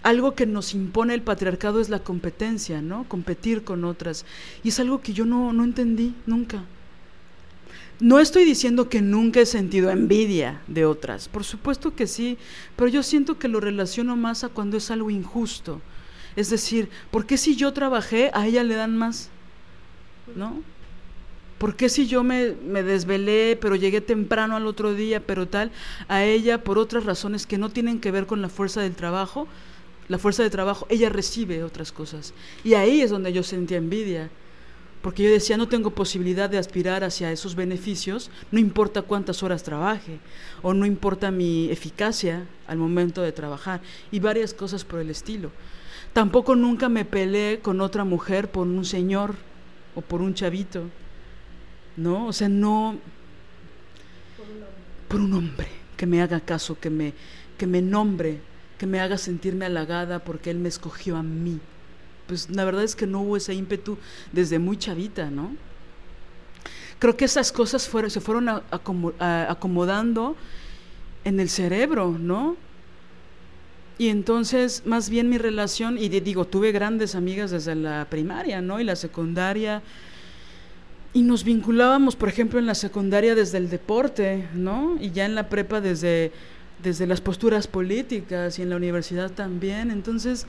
algo 0.02 0.34
que 0.34 0.46
nos 0.46 0.74
impone 0.74 1.14
el 1.14 1.22
patriarcado 1.22 1.80
es 1.80 1.88
la 1.88 1.98
competencia, 1.98 2.80
¿no? 2.80 3.04
Competir 3.08 3.64
con 3.64 3.84
otras. 3.84 4.24
Y 4.62 4.68
es 4.68 4.80
algo 4.80 5.00
que 5.00 5.12
yo 5.12 5.24
no, 5.24 5.52
no 5.52 5.64
entendí 5.64 6.14
nunca. 6.26 6.64
No 7.98 8.20
estoy 8.20 8.44
diciendo 8.44 8.90
que 8.90 9.00
nunca 9.00 9.40
he 9.40 9.46
sentido 9.46 9.90
envidia 9.90 10.60
de 10.66 10.84
otras, 10.84 11.28
por 11.28 11.44
supuesto 11.44 11.94
que 11.94 12.06
sí, 12.06 12.36
pero 12.76 12.88
yo 12.88 13.02
siento 13.02 13.38
que 13.38 13.48
lo 13.48 13.58
relaciono 13.58 14.16
más 14.16 14.44
a 14.44 14.50
cuando 14.50 14.76
es 14.76 14.90
algo 14.90 15.08
injusto. 15.08 15.80
Es 16.36 16.50
decir, 16.50 16.90
¿por 17.10 17.24
qué 17.24 17.38
si 17.38 17.56
yo 17.56 17.72
trabajé 17.72 18.30
a 18.34 18.46
ella 18.46 18.62
le 18.64 18.74
dan 18.74 18.98
más? 18.98 19.30
¿No? 20.34 20.62
¿Por 21.58 21.74
qué 21.74 21.88
si 21.88 22.06
yo 22.06 22.22
me, 22.22 22.52
me, 22.52 22.82
desvelé, 22.82 23.58
pero 23.60 23.76
llegué 23.76 24.00
temprano 24.00 24.56
al 24.56 24.66
otro 24.66 24.94
día, 24.94 25.24
pero 25.24 25.48
tal, 25.48 25.70
a 26.08 26.24
ella 26.24 26.62
por 26.62 26.78
otras 26.78 27.04
razones 27.04 27.46
que 27.46 27.58
no 27.58 27.70
tienen 27.70 28.00
que 28.00 28.10
ver 28.10 28.26
con 28.26 28.42
la 28.42 28.48
fuerza 28.48 28.82
del 28.82 28.94
trabajo, 28.94 29.48
la 30.08 30.18
fuerza 30.18 30.42
de 30.42 30.50
trabajo, 30.50 30.86
ella 30.90 31.08
recibe 31.08 31.64
otras 31.64 31.92
cosas? 31.92 32.34
Y 32.62 32.74
ahí 32.74 33.00
es 33.00 33.10
donde 33.10 33.32
yo 33.32 33.42
sentía 33.42 33.78
envidia 33.78 34.30
porque 35.06 35.22
yo 35.22 35.30
decía, 35.30 35.56
no 35.56 35.68
tengo 35.68 35.90
posibilidad 35.90 36.50
de 36.50 36.58
aspirar 36.58 37.04
hacia 37.04 37.30
esos 37.30 37.54
beneficios, 37.54 38.28
no 38.50 38.58
importa 38.58 39.02
cuántas 39.02 39.44
horas 39.44 39.62
trabaje, 39.62 40.18
o 40.62 40.74
no 40.74 40.84
importa 40.84 41.30
mi 41.30 41.70
eficacia 41.70 42.44
al 42.66 42.78
momento 42.78 43.22
de 43.22 43.30
trabajar, 43.30 43.80
y 44.10 44.18
varias 44.18 44.52
cosas 44.52 44.84
por 44.84 44.98
el 44.98 45.10
estilo. 45.10 45.52
Tampoco 46.12 46.56
nunca 46.56 46.88
me 46.88 47.04
peleé 47.04 47.60
con 47.60 47.80
otra 47.80 48.02
mujer 48.02 48.50
por 48.50 48.66
un 48.66 48.84
señor 48.84 49.36
o 49.94 50.00
por 50.00 50.22
un 50.22 50.34
chavito, 50.34 50.82
¿no? 51.96 52.26
O 52.26 52.32
sea, 52.32 52.48
no 52.48 52.98
por 55.08 55.20
un 55.20 55.32
hombre 55.34 55.68
que 55.96 56.06
me 56.06 56.20
haga 56.20 56.40
caso, 56.40 56.78
que 56.78 56.90
me, 56.90 57.14
que 57.56 57.66
me 57.66 57.80
nombre, 57.80 58.40
que 58.78 58.86
me 58.86 59.00
haga 59.00 59.18
sentirme 59.18 59.64
halagada 59.64 60.18
porque 60.18 60.50
él 60.50 60.58
me 60.58 60.68
escogió 60.68 61.16
a 61.16 61.22
mí 61.22 61.60
pues 62.26 62.50
la 62.50 62.64
verdad 62.64 62.84
es 62.84 62.96
que 62.96 63.06
no 63.06 63.20
hubo 63.20 63.36
ese 63.36 63.54
ímpetu 63.54 63.98
desde 64.32 64.58
muy 64.58 64.76
chavita, 64.76 65.30
¿no? 65.30 65.54
Creo 66.98 67.16
que 67.16 67.26
esas 67.26 67.52
cosas 67.52 67.88
se 68.08 68.20
fueron 68.20 68.48
acomodando 68.48 70.36
en 71.24 71.40
el 71.40 71.48
cerebro, 71.48 72.16
¿no? 72.18 72.56
Y 73.98 74.08
entonces, 74.08 74.82
más 74.84 75.08
bien 75.08 75.28
mi 75.28 75.38
relación, 75.38 75.98
y 75.98 76.08
digo, 76.08 76.46
tuve 76.46 76.72
grandes 76.72 77.14
amigas 77.14 77.50
desde 77.50 77.74
la 77.74 78.06
primaria, 78.10 78.60
¿no? 78.60 78.80
Y 78.80 78.84
la 78.84 78.96
secundaria, 78.96 79.82
y 81.12 81.22
nos 81.22 81.44
vinculábamos, 81.44 82.16
por 82.16 82.28
ejemplo, 82.28 82.58
en 82.58 82.66
la 82.66 82.74
secundaria 82.74 83.34
desde 83.34 83.58
el 83.58 83.70
deporte, 83.70 84.46
¿no? 84.54 84.96
Y 85.00 85.10
ya 85.10 85.24
en 85.24 85.34
la 85.34 85.48
prepa 85.48 85.80
desde, 85.80 86.32
desde 86.82 87.06
las 87.06 87.20
posturas 87.20 87.66
políticas 87.66 88.58
y 88.58 88.62
en 88.62 88.70
la 88.70 88.76
universidad 88.76 89.30
también. 89.30 89.90
Entonces, 89.90 90.46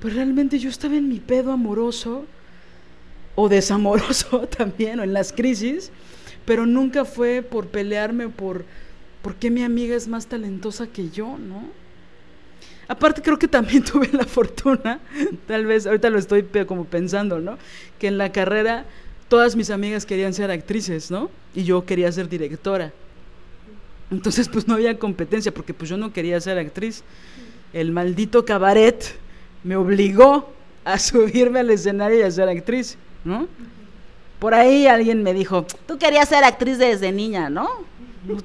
pues 0.00 0.14
realmente 0.14 0.58
yo 0.58 0.68
estaba 0.68 0.96
en 0.96 1.08
mi 1.08 1.20
pedo 1.20 1.52
amoroso 1.52 2.26
o 3.34 3.48
desamoroso 3.48 4.40
también, 4.58 5.00
o 5.00 5.02
en 5.02 5.12
las 5.12 5.32
crisis, 5.32 5.90
pero 6.44 6.66
nunca 6.66 7.04
fue 7.04 7.42
por 7.42 7.68
pelearme 7.68 8.28
por 8.28 8.64
por 9.22 9.34
qué 9.36 9.50
mi 9.50 9.62
amiga 9.62 9.96
es 9.96 10.08
más 10.08 10.26
talentosa 10.26 10.86
que 10.86 11.10
yo, 11.10 11.36
¿no? 11.38 11.64
Aparte 12.88 13.22
creo 13.22 13.38
que 13.38 13.48
también 13.48 13.84
tuve 13.84 14.08
la 14.12 14.24
fortuna, 14.24 15.00
tal 15.46 15.66
vez 15.66 15.86
ahorita 15.86 16.10
lo 16.10 16.18
estoy 16.18 16.42
como 16.66 16.84
pensando, 16.84 17.38
¿no? 17.38 17.58
Que 17.98 18.08
en 18.08 18.18
la 18.18 18.32
carrera 18.32 18.84
todas 19.30 19.54
mis 19.54 19.70
amigas 19.70 20.04
querían 20.04 20.34
ser 20.34 20.50
actrices, 20.50 21.08
¿no? 21.08 21.30
Y 21.54 21.62
yo 21.62 21.86
quería 21.86 22.10
ser 22.10 22.28
directora. 22.28 22.92
Entonces 24.10 24.48
pues 24.48 24.66
no 24.66 24.74
había 24.74 24.98
competencia 24.98 25.54
porque 25.54 25.72
pues 25.72 25.88
yo 25.88 25.96
no 25.96 26.12
quería 26.12 26.38
ser 26.40 26.58
actriz. 26.58 27.04
El 27.72 27.92
maldito 27.92 28.44
cabaret 28.44 29.02
me 29.62 29.76
obligó 29.76 30.52
a 30.84 30.98
subirme 30.98 31.60
al 31.60 31.70
escenario 31.70 32.18
y 32.18 32.22
a 32.22 32.30
ser 32.30 32.48
actriz, 32.48 32.98
¿no? 33.24 33.46
Por 34.40 34.52
ahí 34.52 34.88
alguien 34.88 35.22
me 35.22 35.32
dijo, 35.32 35.64
tú 35.86 35.96
querías 35.96 36.28
ser 36.28 36.42
actriz 36.42 36.78
desde 36.78 37.12
niña, 37.12 37.48
¿no? 37.48 37.68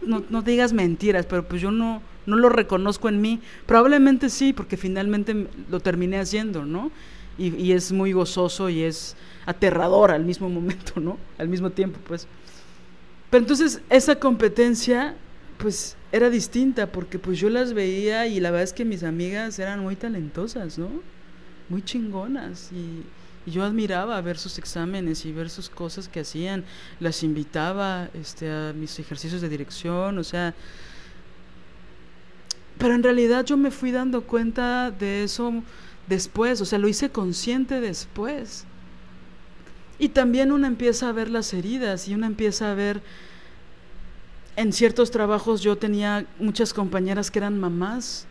No, 0.06 0.42
digas 0.44 0.72
mentiras, 0.72 1.26
pero 1.26 1.48
pues 1.48 1.62
yo 1.62 1.72
no, 1.72 2.02
no 2.28 2.36
lo 2.36 2.50
reconozco 2.50 3.10
en 3.10 3.22
mí. 3.22 3.42
Probablemente 3.66 4.30
sí, 4.30 4.54
porque 4.54 4.78
finalmente 4.78 5.48
lo 5.70 5.80
terminé 5.80 6.20
haciendo, 6.20 6.64
¿no? 6.64 6.92
Y, 7.38 7.56
y, 7.56 7.74
es 7.74 7.92
muy 7.92 8.14
gozoso 8.14 8.70
y 8.70 8.84
es 8.84 9.18
aterrador 9.46 10.12
al 10.12 10.24
mismo 10.24 10.50
momento, 10.50 11.00
¿no? 11.00 11.18
Al 11.38 11.48
mismo 11.48 11.70
tiempo, 11.70 12.00
pues. 12.08 12.28
Pero 13.30 13.44
entonces 13.44 13.82
esa 13.90 14.16
competencia, 14.16 15.16
pues 15.58 15.96
era 16.12 16.30
distinta 16.30 16.88
porque 16.88 17.20
pues 17.20 17.40
yo 17.40 17.50
las 17.50 17.74
veía 17.74 18.28
y 18.28 18.40
la 18.40 18.52
verdad 18.52 18.64
es 18.64 18.74
que 18.74 18.86
mis 18.86 19.04
amigas 19.04 19.60
eran 19.60 19.82
muy 19.82 19.96
talentosas, 19.96 20.78
¿no? 20.78 20.90
Muy 21.70 21.82
chingonas 21.82 22.72
y, 22.72 23.04
yo 23.48 23.64
admiraba 23.64 24.20
ver 24.22 24.40
sus 24.40 24.58
exámenes 24.58 25.24
y 25.24 25.32
ver 25.32 25.52
sus 25.52 25.70
cosas 25.70 26.08
que 26.08 26.22
hacían, 26.22 26.66
las 27.00 27.22
invitaba 27.22 28.10
este, 28.16 28.50
a 28.50 28.74
mis 28.74 28.98
ejercicios 28.98 29.40
de 29.40 29.50
dirección, 29.50 30.18
o 30.18 30.24
sea, 30.24 30.56
pero 32.80 32.96
en 32.96 33.04
realidad 33.04 33.46
yo 33.46 33.56
me 33.56 33.70
fui 33.70 33.92
dando 33.92 34.24
cuenta 34.24 34.90
de 34.90 35.24
eso 35.24 35.62
después, 36.08 36.60
o 36.62 36.66
sea, 36.66 36.80
lo 36.80 36.88
hice 36.88 37.10
consciente 37.12 37.82
después. 37.82 38.66
Y 39.98 40.10
también 40.10 40.52
uno 40.52 40.68
empieza 40.68 41.10
a 41.10 41.14
ver 41.14 41.30
las 41.30 41.54
heridas 41.54 42.08
y 42.08 42.16
uno 42.16 42.26
empieza 42.26 42.72
a 42.72 42.76
ver 42.76 43.02
en 44.56 44.72
ciertos 44.72 45.12
trabajos 45.12 45.62
yo 45.62 45.78
tenía 45.78 46.26
muchas 46.40 46.74
compañeras 46.74 47.30
que 47.30 47.40
eran 47.40 47.60
mamás 47.60 48.26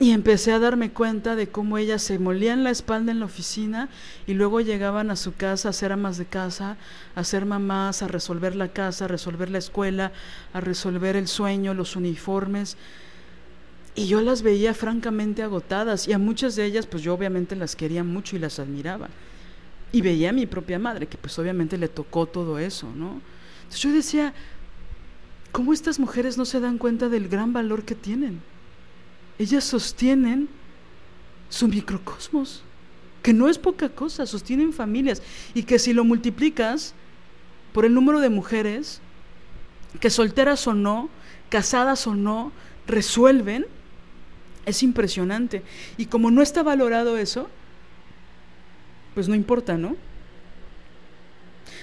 y 0.00 0.10
empecé 0.10 0.52
a 0.52 0.58
darme 0.58 0.90
cuenta 0.90 1.36
de 1.36 1.46
cómo 1.46 1.78
ellas 1.78 2.02
se 2.02 2.18
molían 2.18 2.64
la 2.64 2.70
espalda 2.70 3.12
en 3.12 3.20
la 3.20 3.26
oficina 3.26 3.88
y 4.26 4.34
luego 4.34 4.60
llegaban 4.60 5.10
a 5.10 5.16
su 5.16 5.34
casa 5.34 5.68
a 5.68 5.72
ser 5.72 5.92
amas 5.92 6.18
de 6.18 6.24
casa, 6.24 6.76
a 7.14 7.22
ser 7.22 7.46
mamás, 7.46 8.02
a 8.02 8.08
resolver 8.08 8.56
la 8.56 8.68
casa, 8.68 9.04
a 9.04 9.08
resolver 9.08 9.50
la 9.50 9.58
escuela, 9.58 10.12
a 10.52 10.60
resolver 10.60 11.14
el 11.14 11.28
sueño, 11.28 11.74
los 11.74 11.94
uniformes. 11.94 12.76
Y 13.94 14.08
yo 14.08 14.20
las 14.20 14.42
veía 14.42 14.74
francamente 14.74 15.44
agotadas 15.44 16.08
y 16.08 16.12
a 16.12 16.18
muchas 16.18 16.56
de 16.56 16.64
ellas 16.64 16.86
pues 16.86 17.04
yo 17.04 17.14
obviamente 17.14 17.54
las 17.54 17.76
quería 17.76 18.02
mucho 18.02 18.34
y 18.34 18.40
las 18.40 18.58
admiraba. 18.58 19.08
Y 19.92 20.00
veía 20.00 20.30
a 20.30 20.32
mi 20.32 20.46
propia 20.46 20.78
madre 20.78 21.06
que 21.06 21.16
pues 21.16 21.38
obviamente 21.38 21.78
le 21.78 21.88
tocó 21.88 22.26
todo 22.26 22.58
eso, 22.58 22.90
¿no? 22.94 23.20
Entonces 23.62 23.80
yo 23.80 23.92
decía, 23.92 24.34
¿Cómo 25.54 25.72
estas 25.72 26.00
mujeres 26.00 26.36
no 26.36 26.46
se 26.46 26.58
dan 26.58 26.78
cuenta 26.78 27.08
del 27.08 27.28
gran 27.28 27.52
valor 27.52 27.84
que 27.84 27.94
tienen? 27.94 28.42
Ellas 29.38 29.62
sostienen 29.62 30.48
su 31.48 31.68
microcosmos, 31.68 32.64
que 33.22 33.32
no 33.32 33.48
es 33.48 33.56
poca 33.56 33.88
cosa, 33.88 34.26
sostienen 34.26 34.72
familias 34.72 35.22
y 35.54 35.62
que 35.62 35.78
si 35.78 35.92
lo 35.92 36.02
multiplicas 36.02 36.92
por 37.72 37.84
el 37.84 37.94
número 37.94 38.18
de 38.18 38.30
mujeres 38.30 39.00
que 40.00 40.10
solteras 40.10 40.66
o 40.66 40.74
no, 40.74 41.08
casadas 41.50 42.08
o 42.08 42.16
no, 42.16 42.50
resuelven, 42.88 43.64
es 44.66 44.82
impresionante. 44.82 45.62
Y 45.96 46.06
como 46.06 46.32
no 46.32 46.42
está 46.42 46.64
valorado 46.64 47.16
eso, 47.16 47.48
pues 49.14 49.28
no 49.28 49.34
importa, 49.34 49.78
¿no? 49.78 49.96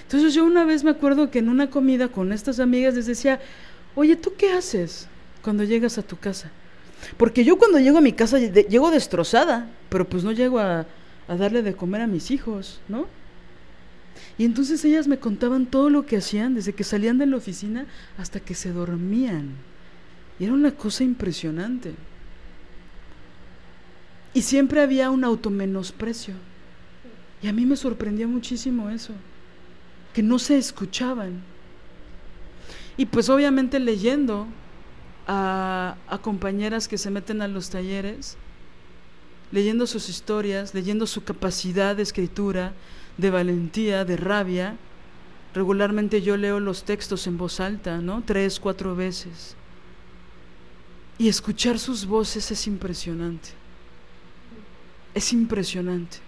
Entonces 0.02 0.34
yo 0.34 0.44
una 0.44 0.64
vez 0.64 0.84
me 0.84 0.90
acuerdo 0.90 1.30
que 1.30 1.38
en 1.38 1.48
una 1.48 1.70
comida 1.70 2.08
con 2.08 2.32
estas 2.32 2.60
amigas 2.60 2.94
les 2.94 3.06
decía, 3.06 3.40
oye, 3.94 4.16
¿tú 4.16 4.34
qué 4.36 4.52
haces 4.52 5.08
cuando 5.42 5.64
llegas 5.64 5.98
a 5.98 6.02
tu 6.02 6.18
casa? 6.18 6.50
Porque 7.16 7.44
yo 7.44 7.58
cuando 7.58 7.78
llego 7.78 7.98
a 7.98 8.02
mi 8.02 8.12
casa 8.12 8.38
llego 8.38 8.90
destrozada, 8.90 9.68
pero 9.88 10.06
pues 10.08 10.22
no 10.22 10.32
llego 10.32 10.58
a, 10.58 10.86
a 11.28 11.36
darle 11.36 11.62
de 11.62 11.74
comer 11.74 12.02
a 12.02 12.06
mis 12.06 12.30
hijos, 12.30 12.80
¿no? 12.88 13.06
Y 14.38 14.44
entonces 14.44 14.84
ellas 14.84 15.08
me 15.08 15.18
contaban 15.18 15.66
todo 15.66 15.90
lo 15.90 16.06
que 16.06 16.18
hacían, 16.18 16.54
desde 16.54 16.74
que 16.74 16.84
salían 16.84 17.18
de 17.18 17.26
la 17.26 17.36
oficina 17.36 17.86
hasta 18.18 18.40
que 18.40 18.54
se 18.54 18.72
dormían. 18.72 19.50
Y 20.38 20.44
era 20.44 20.52
una 20.52 20.72
cosa 20.72 21.04
impresionante. 21.04 21.94
Y 24.34 24.42
siempre 24.42 24.80
había 24.80 25.10
un 25.10 25.24
automenosprecio. 25.24 26.34
Y 27.42 27.48
a 27.48 27.52
mí 27.52 27.66
me 27.66 27.76
sorprendía 27.76 28.26
muchísimo 28.28 28.88
eso, 28.88 29.12
que 30.14 30.22
no 30.22 30.38
se 30.38 30.56
escuchaban. 30.56 31.42
Y 32.96 33.06
pues 33.06 33.28
obviamente 33.28 33.80
leyendo 33.80 34.46
a, 35.26 35.96
a, 36.08 36.18
compañeras 36.18 36.86
que 36.86 36.98
se 36.98 37.10
meten 37.10 37.42
a 37.42 37.48
los 37.48 37.70
talleres, 37.70 38.36
leyendo 39.50 39.86
sus 39.86 40.08
historias, 40.08 40.72
leyendo 40.72 41.06
su 41.06 41.24
capacidad 41.24 41.96
de 41.96 42.02
escritura, 42.02 42.72
de 43.18 43.30
valentía, 43.30 44.04
de 44.04 44.16
rabia. 44.16 44.76
Regularmente 45.54 46.22
yo 46.22 46.36
leo 46.36 46.60
los 46.60 46.84
textos 46.84 47.26
en 47.26 47.38
voz 47.38 47.60
alta, 47.60 47.98
¿no? 47.98 48.22
Tres, 48.24 48.60
cuatro 48.60 48.94
veces. 48.94 49.56
Y 51.18 51.28
escuchar 51.28 51.78
sus 51.78 52.06
voces 52.06 52.50
es 52.50 52.66
impresionante. 52.66 53.50
Es 55.14 55.32
impresionante. 55.32 56.18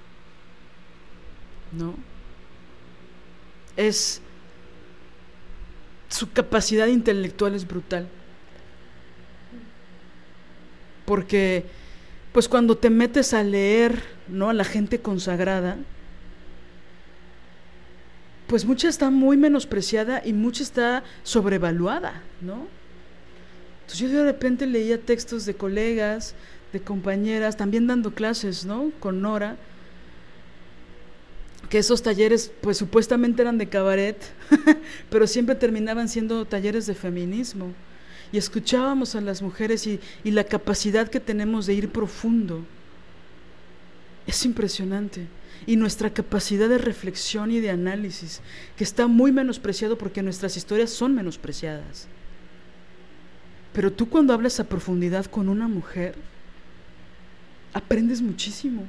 ¿No? 1.77 1.95
Es 3.77 4.21
su 6.09 6.31
capacidad 6.31 6.87
intelectual 6.87 7.55
es 7.55 7.67
brutal. 7.67 8.09
Porque 11.05 11.67
pues 12.33 12.49
cuando 12.49 12.77
te 12.77 12.91
metes 12.91 13.35
a 13.35 13.43
leer, 13.43 14.03
¿no? 14.29 14.51
a 14.51 14.55
la 14.55 14.65
gente 14.65 15.01
consagrada, 15.01 15.77
pues 18.47 18.65
mucha 18.65 18.89
está 18.89 19.11
muy 19.11 19.37
menospreciada 19.37 20.23
y 20.25 20.33
mucha 20.33 20.63
está 20.63 21.03
sobrevaluada, 21.23 22.23
¿no? 22.41 22.67
Entonces 23.81 23.99
yo 23.99 24.09
de 24.09 24.25
repente 24.25 24.67
leía 24.67 25.01
textos 25.01 25.47
de 25.47 25.55
colegas, 25.55 26.35
de 26.73 26.81
compañeras, 26.81 27.57
también 27.57 27.87
dando 27.87 28.13
clases, 28.15 28.65
¿no? 28.65 28.91
Con 29.01 29.21
Nora, 29.21 29.57
que 31.75 31.81
esos 31.81 32.05
talleres 32.05 32.53
pues 32.61 32.79
supuestamente 32.79 33.43
eran 33.43 33.59
de 33.59 33.69
cabaret, 33.69 34.17
pero 35.11 35.27
siempre 35.27 35.57
terminaban 35.57 36.09
siendo 36.09 36.45
talleres 36.45 36.87
de 36.87 36.95
feminismo. 36.95 37.73
Y 38.31 38.39
escuchábamos 38.39 39.17
a 39.17 39.21
las 39.21 39.43
mujeres 39.43 39.85
y, 39.89 39.99
y 40.23 40.31
la 40.31 40.45
capacidad 40.45 41.09
que 41.09 41.19
tenemos 41.19 41.67
de 41.67 41.75
ir 41.75 41.89
profundo. 41.89 42.65
Es 44.25 44.45
impresionante 44.45 45.27
y 45.67 45.75
nuestra 45.75 46.11
capacidad 46.11 46.69
de 46.69 46.79
reflexión 46.79 47.51
y 47.51 47.59
de 47.59 47.71
análisis, 47.71 48.41
que 48.77 48.85
está 48.85 49.09
muy 49.09 49.33
menospreciado 49.33 49.99
porque 49.99 50.23
nuestras 50.23 50.57
historias 50.57 50.91
son 50.91 51.13
menospreciadas. 51.13 52.07
Pero 53.73 53.93
tú 53.93 54.09
cuando 54.09 54.33
hablas 54.33 54.61
a 54.61 54.69
profundidad 54.69 55.25
con 55.25 55.49
una 55.49 55.67
mujer, 55.67 56.15
aprendes 57.73 58.23
muchísimo. 58.23 58.87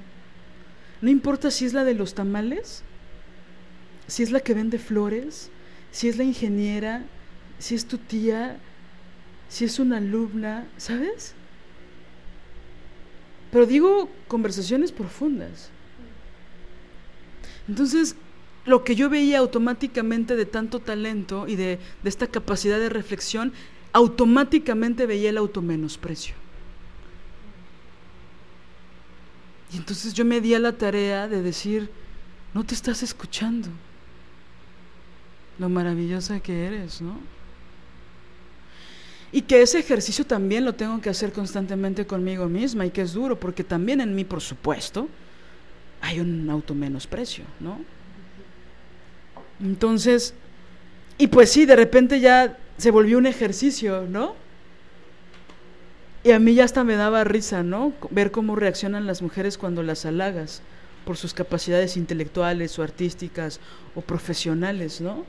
No 1.02 1.10
importa 1.10 1.52
si 1.52 1.66
es 1.66 1.74
la 1.74 1.84
de 1.84 1.94
los 1.94 2.14
tamales, 2.14 2.84
si 4.08 4.24
es 4.24 4.32
la 4.32 4.40
que 4.40 4.54
vende 4.54 4.80
flores, 4.80 5.50
si 5.92 6.08
es 6.08 6.18
la 6.18 6.24
ingeniera, 6.24 7.04
si 7.60 7.76
es 7.76 7.86
tu 7.86 7.98
tía, 7.98 8.58
si 9.50 9.66
es 9.66 9.80
una 9.80 9.98
alumna, 9.98 10.68
¿sabes? 10.78 11.34
Pero 13.52 13.66
digo 13.66 14.10
conversaciones 14.28 14.92
profundas. 14.92 15.70
Entonces, 17.68 18.16
lo 18.66 18.84
que 18.84 18.96
yo 18.96 19.10
veía 19.10 19.40
automáticamente 19.40 20.36
de 20.36 20.46
tanto 20.46 20.80
talento 20.80 21.48
y 21.48 21.56
de, 21.56 21.80
de 22.04 22.10
esta 22.10 22.28
capacidad 22.28 22.80
de 22.80 22.90
reflexión, 22.90 23.54
automáticamente 23.94 25.06
veía 25.06 25.30
el 25.30 25.38
automenosprecio. 25.38 26.36
Y 29.76 29.78
entonces 29.78 30.14
yo 30.14 30.24
me 30.24 30.40
di 30.40 30.54
a 30.54 30.60
la 30.60 30.72
tarea 30.72 31.28
de 31.28 31.42
decir, 31.42 31.90
no 32.54 32.64
te 32.64 32.74
estás 32.74 33.04
escuchando, 33.04 33.68
lo 35.60 35.68
maravillosa 35.68 36.40
que 36.40 36.66
eres, 36.66 37.02
¿no? 37.02 37.20
Y 39.34 39.42
que 39.42 39.62
ese 39.62 39.80
ejercicio 39.80 40.26
también 40.26 40.64
lo 40.64 40.76
tengo 40.76 41.02
que 41.02 41.10
hacer 41.10 41.34
constantemente 41.34 42.08
conmigo 42.08 42.48
misma 42.48 42.86
y 42.86 42.92
que 42.92 43.02
es 43.02 43.12
duro, 43.12 43.38
porque 43.38 43.66
también 43.66 44.00
en 44.00 44.16
mí, 44.16 44.24
por 44.24 44.40
supuesto, 44.40 45.10
hay 46.00 46.22
un 46.22 46.50
automenosprecio, 46.50 47.44
¿no? 47.60 47.82
Entonces, 49.60 50.34
y 51.18 51.28
pues 51.28 51.52
sí, 51.52 51.66
de 51.66 51.76
repente 51.76 52.22
ya 52.22 52.58
se 52.78 52.92
volvió 52.92 53.18
un 53.18 53.26
ejercicio, 53.26 54.08
¿no? 54.10 54.36
Y 56.26 56.32
a 56.32 56.40
mí 56.40 56.56
ya 56.56 56.64
hasta 56.64 56.84
me 56.84 56.96
daba 56.96 57.24
risa, 57.24 57.62
¿no? 57.62 57.94
Ver 58.10 58.32
cómo 58.32 58.56
reaccionan 58.56 59.06
las 59.06 59.22
mujeres 59.22 59.60
cuando 59.60 59.84
las 59.84 60.08
halagas 60.08 60.64
por 61.06 61.18
sus 61.18 61.36
capacidades 61.36 61.98
intelectuales 61.98 62.80
o 62.80 62.82
artísticas 62.84 63.60
o 63.94 64.02
profesionales, 64.02 65.02
¿no? 65.02 65.24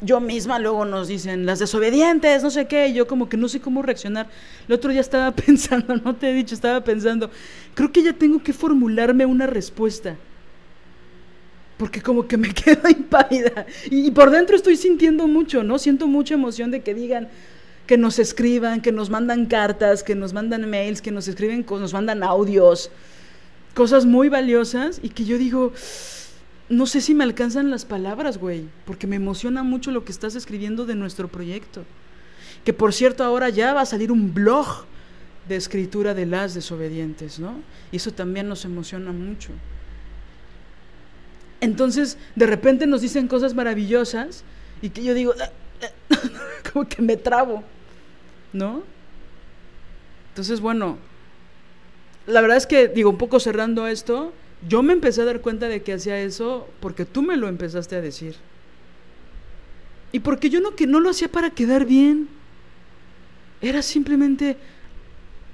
Yo 0.00 0.18
misma 0.20 0.58
luego 0.58 0.86
nos 0.86 1.08
dicen, 1.08 1.44
las 1.44 1.58
desobedientes, 1.58 2.42
no 2.42 2.48
sé 2.48 2.68
qué, 2.68 2.94
yo 2.94 3.06
como 3.06 3.28
que 3.28 3.36
no 3.36 3.50
sé 3.50 3.60
cómo 3.60 3.82
reaccionar. 3.82 4.30
El 4.66 4.74
otro 4.74 4.92
día 4.92 5.02
estaba 5.02 5.30
pensando, 5.36 5.94
no 5.96 6.16
te 6.16 6.30
he 6.30 6.32
dicho, 6.32 6.54
estaba 6.54 6.82
pensando, 6.82 7.30
creo 7.74 7.92
que 7.92 8.02
ya 8.02 8.14
tengo 8.14 8.42
que 8.42 8.54
formularme 8.54 9.26
una 9.26 9.46
respuesta. 9.46 10.16
Porque 11.76 12.00
como 12.00 12.26
que 12.26 12.38
me 12.38 12.48
quedo 12.54 12.88
impávida. 12.88 13.66
Y, 13.90 14.10
por 14.10 14.30
dentro 14.30 14.56
estoy 14.56 14.78
sintiendo 14.78 15.26
mucho, 15.26 15.62
¿no? 15.62 15.78
Siento 15.78 16.06
mucha 16.06 16.32
emoción 16.32 16.70
de 16.70 16.80
que 16.80 16.94
digan, 16.94 17.28
que 17.88 17.96
nos 17.96 18.18
escriban, 18.18 18.82
que 18.82 18.92
nos 18.92 19.08
mandan 19.08 19.46
cartas, 19.46 20.02
que 20.02 20.14
nos 20.14 20.34
mandan 20.34 20.68
mails, 20.68 21.00
que 21.00 21.10
nos 21.10 21.26
escriben, 21.26 21.64
nos 21.68 21.94
mandan 21.94 22.22
audios, 22.22 22.90
cosas 23.72 24.04
muy 24.04 24.28
valiosas 24.28 25.00
y 25.02 25.08
que 25.08 25.24
yo 25.24 25.38
digo, 25.38 25.72
no 26.68 26.86
sé 26.86 27.00
si 27.00 27.14
me 27.14 27.24
alcanzan 27.24 27.70
las 27.70 27.86
palabras, 27.86 28.36
güey, 28.36 28.68
porque 28.84 29.06
me 29.06 29.16
emociona 29.16 29.62
mucho 29.62 29.90
lo 29.90 30.04
que 30.04 30.12
estás 30.12 30.34
escribiendo 30.34 30.84
de 30.84 30.96
nuestro 30.96 31.28
proyecto. 31.28 31.82
Que 32.62 32.74
por 32.74 32.92
cierto 32.92 33.24
ahora 33.24 33.48
ya 33.48 33.72
va 33.72 33.80
a 33.80 33.86
salir 33.86 34.12
un 34.12 34.34
blog 34.34 34.84
de 35.48 35.56
escritura 35.56 36.12
de 36.12 36.26
las 36.26 36.52
desobedientes, 36.52 37.38
¿no? 37.38 37.54
Y 37.90 37.96
eso 37.96 38.12
también 38.12 38.50
nos 38.50 38.66
emociona 38.66 39.12
mucho. 39.12 39.48
Entonces, 41.62 42.18
de 42.36 42.46
repente 42.46 42.86
nos 42.86 43.00
dicen 43.00 43.28
cosas 43.28 43.54
maravillosas 43.54 44.44
y 44.82 44.90
que 44.90 45.02
yo 45.02 45.14
digo, 45.14 45.32
como 46.70 46.86
que 46.86 47.00
me 47.00 47.16
trabo, 47.16 47.64
¿no? 48.52 48.82
Entonces, 50.30 50.60
bueno, 50.60 50.98
la 52.26 52.40
verdad 52.40 52.56
es 52.56 52.66
que, 52.66 52.88
digo, 52.88 53.10
un 53.10 53.18
poco 53.18 53.40
cerrando 53.40 53.86
esto, 53.86 54.32
yo 54.68 54.82
me 54.82 54.92
empecé 54.92 55.22
a 55.22 55.24
dar 55.24 55.40
cuenta 55.40 55.68
de 55.68 55.82
que 55.82 55.94
hacía 55.94 56.20
eso 56.20 56.68
porque 56.80 57.04
tú 57.04 57.22
me 57.22 57.36
lo 57.36 57.48
empezaste 57.48 57.96
a 57.96 58.00
decir. 58.00 58.36
Y 60.12 60.20
porque 60.20 60.50
yo 60.50 60.60
no, 60.60 60.74
que 60.74 60.86
no 60.86 61.00
lo 61.00 61.10
hacía 61.10 61.28
para 61.28 61.50
quedar 61.50 61.84
bien. 61.84 62.28
Era 63.60 63.82
simplemente, 63.82 64.56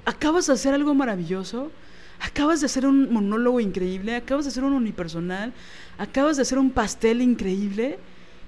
acabas 0.05 0.47
de 0.47 0.53
hacer 0.53 0.73
algo 0.73 0.93
maravilloso, 0.93 1.71
acabas 2.19 2.61
de 2.61 2.67
hacer 2.67 2.85
un 2.85 3.11
monólogo 3.11 3.59
increíble, 3.59 4.15
acabas 4.15 4.45
de 4.45 4.49
hacer 4.51 4.63
un 4.63 4.73
unipersonal, 4.73 5.53
acabas 5.97 6.35
de 6.37 6.43
hacer 6.43 6.57
un 6.57 6.71
pastel 6.71 7.21
increíble 7.21 7.97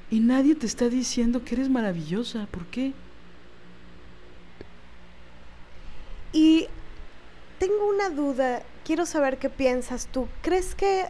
y 0.10 0.20
nadie 0.20 0.56
te 0.56 0.66
está 0.66 0.90
diciendo 0.90 1.44
que 1.44 1.56
eres 1.56 1.70
maravillosa. 1.70 2.48
¿Por 2.52 2.66
qué? 2.68 2.94
Y 6.32 6.68
tengo 7.60 7.88
una 7.88 8.10
duda, 8.10 8.62
quiero 8.86 9.06
saber 9.06 9.38
qué 9.38 9.50
piensas 9.50 10.08
tú. 10.08 10.28
¿Crees 10.42 10.76
que 10.76 11.06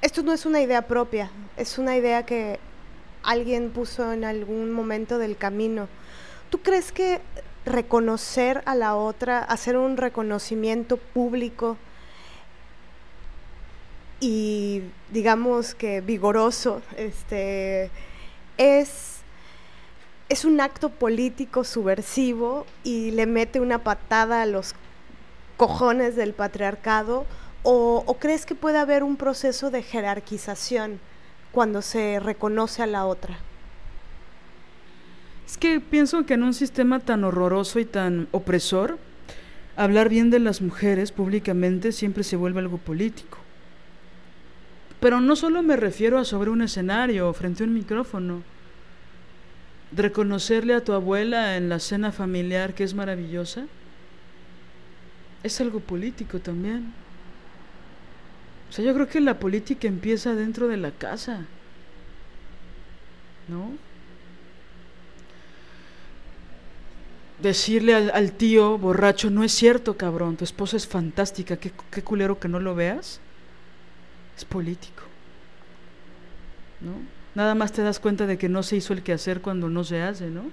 esto 0.00 0.22
no 0.22 0.32
es 0.32 0.46
una 0.46 0.60
idea 0.60 0.82
propia, 0.82 1.30
es 1.56 1.78
una 1.78 1.96
idea 1.96 2.24
que 2.26 2.58
alguien 3.22 3.70
puso 3.70 4.12
en 4.12 4.24
algún 4.24 4.72
momento 4.72 5.18
del 5.18 5.36
camino? 5.36 5.88
¿Tú 6.50 6.58
crees 6.58 6.92
que 6.92 7.20
reconocer 7.64 8.62
a 8.66 8.74
la 8.74 8.96
otra, 8.96 9.38
hacer 9.38 9.76
un 9.76 9.96
reconocimiento 9.96 10.96
público 10.96 11.76
y 14.22 14.82
digamos 15.10 15.74
que 15.74 16.00
vigoroso, 16.00 16.80
este, 16.96 17.90
es, 18.56 19.11
es 20.32 20.46
un 20.46 20.62
acto 20.62 20.88
político 20.88 21.62
subversivo 21.62 22.64
y 22.84 23.10
le 23.10 23.26
mete 23.26 23.60
una 23.60 23.84
patada 23.84 24.40
a 24.40 24.46
los 24.46 24.74
cojones 25.58 26.16
del 26.16 26.32
patriarcado 26.32 27.26
o, 27.62 28.02
o 28.06 28.14
crees 28.14 28.46
que 28.46 28.54
puede 28.54 28.78
haber 28.78 29.02
un 29.02 29.16
proceso 29.16 29.70
de 29.70 29.82
jerarquización 29.82 31.00
cuando 31.50 31.82
se 31.82 32.18
reconoce 32.18 32.82
a 32.82 32.86
la 32.86 33.04
otra? 33.04 33.36
Es 35.46 35.58
que 35.58 35.80
pienso 35.80 36.24
que 36.24 36.32
en 36.32 36.44
un 36.44 36.54
sistema 36.54 36.98
tan 36.98 37.24
horroroso 37.24 37.78
y 37.78 37.84
tan 37.84 38.26
opresor, 38.30 38.98
hablar 39.76 40.08
bien 40.08 40.30
de 40.30 40.38
las 40.38 40.62
mujeres 40.62 41.12
públicamente 41.12 41.92
siempre 41.92 42.24
se 42.24 42.36
vuelve 42.36 42.60
algo 42.60 42.78
político. 42.78 43.36
Pero 44.98 45.20
no 45.20 45.36
solo 45.36 45.62
me 45.62 45.76
refiero 45.76 46.18
a 46.18 46.24
sobre 46.24 46.48
un 46.48 46.62
escenario 46.62 47.28
o 47.28 47.34
frente 47.34 47.64
a 47.64 47.66
un 47.66 47.74
micrófono. 47.74 48.42
Reconocerle 49.94 50.74
a 50.74 50.84
tu 50.84 50.92
abuela 50.92 51.56
en 51.56 51.68
la 51.68 51.78
cena 51.78 52.12
familiar 52.12 52.74
que 52.74 52.84
es 52.84 52.94
maravillosa 52.94 53.66
es 55.42 55.60
algo 55.60 55.80
político 55.80 56.38
también. 56.38 56.92
O 58.70 58.72
sea, 58.72 58.84
yo 58.84 58.94
creo 58.94 59.08
que 59.08 59.20
la 59.20 59.38
política 59.38 59.88
empieza 59.88 60.34
dentro 60.34 60.68
de 60.68 60.76
la 60.76 60.92
casa. 60.92 61.44
¿No? 63.48 63.72
Decirle 67.40 67.94
al, 67.94 68.32
tío 68.32 68.78
borracho, 68.78 69.28
no 69.28 69.42
es 69.42 69.52
cierto, 69.52 69.96
cabrón, 69.96 70.36
tu 70.36 70.44
esposa 70.44 70.76
es 70.76 70.86
fantástica, 70.86 71.56
qué, 71.56 71.72
qué 71.90 72.02
culero 72.02 72.38
que 72.38 72.48
no 72.48 72.60
lo 72.60 72.74
veas. 72.74 73.20
Es 74.36 74.44
político. 74.44 75.02
¿No? 76.80 77.21
Nada 77.34 77.54
más 77.54 77.72
te 77.72 77.82
das 77.82 77.98
cuenta 77.98 78.26
de 78.26 78.38
que 78.38 78.48
no 78.48 78.62
se 78.62 78.76
hizo 78.76 78.92
el 78.92 79.02
que 79.02 79.12
hacer 79.12 79.40
cuando 79.40 79.68
no 79.68 79.84
se 79.84 80.02
hace, 80.02 80.28
¿no? 80.28 80.44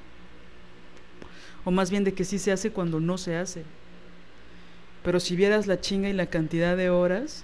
O 1.65 1.71
más 1.71 1.91
bien 1.91 2.03
de 2.03 2.13
que 2.13 2.23
sí 2.23 2.39
se 2.39 2.51
hace 2.51 2.71
cuando 2.71 2.99
no 2.99 3.17
se 3.17 3.35
hace. 3.35 3.63
Pero 5.03 5.19
si 5.19 5.35
vieras 5.35 5.67
la 5.67 5.81
chinga 5.81 6.09
y 6.09 6.13
la 6.13 6.27
cantidad 6.27 6.77
de 6.77 6.89
horas 6.89 7.43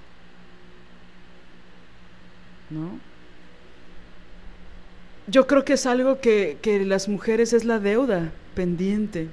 ¿no? 2.70 3.00
Yo 5.28 5.48
creo 5.48 5.66
que 5.66 5.74
es 5.74 5.86
algo 5.86 6.20
que, 6.20 6.58
que 6.62 6.86
las 6.86 7.08
mujeres 7.08 7.54
es 7.54 7.66
la 7.66 7.80
deuda 7.80 8.32
pendiente 8.54 9.30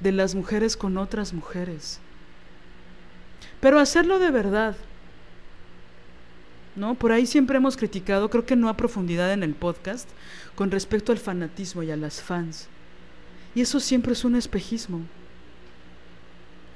de 0.00 0.12
las 0.12 0.34
mujeres 0.34 0.76
con 0.76 0.98
otras 0.98 1.32
mujeres. 1.32 2.00
Pero 3.60 3.78
hacerlo 3.78 4.18
de 4.18 4.30
verdad, 4.30 4.76
¿no? 6.76 6.94
Por 6.94 7.12
ahí 7.12 7.26
siempre 7.26 7.56
hemos 7.56 7.76
criticado, 7.76 8.30
creo 8.30 8.46
que 8.46 8.56
no 8.56 8.68
a 8.68 8.76
profundidad 8.76 9.32
en 9.32 9.42
el 9.42 9.54
podcast, 9.54 10.08
con 10.54 10.70
respecto 10.70 11.12
al 11.12 11.18
fanatismo 11.18 11.82
y 11.82 11.90
a 11.90 11.96
las 11.96 12.22
fans. 12.22 12.68
Y 13.54 13.62
eso 13.62 13.80
siempre 13.80 14.12
es 14.12 14.24
un 14.24 14.36
espejismo, 14.36 15.00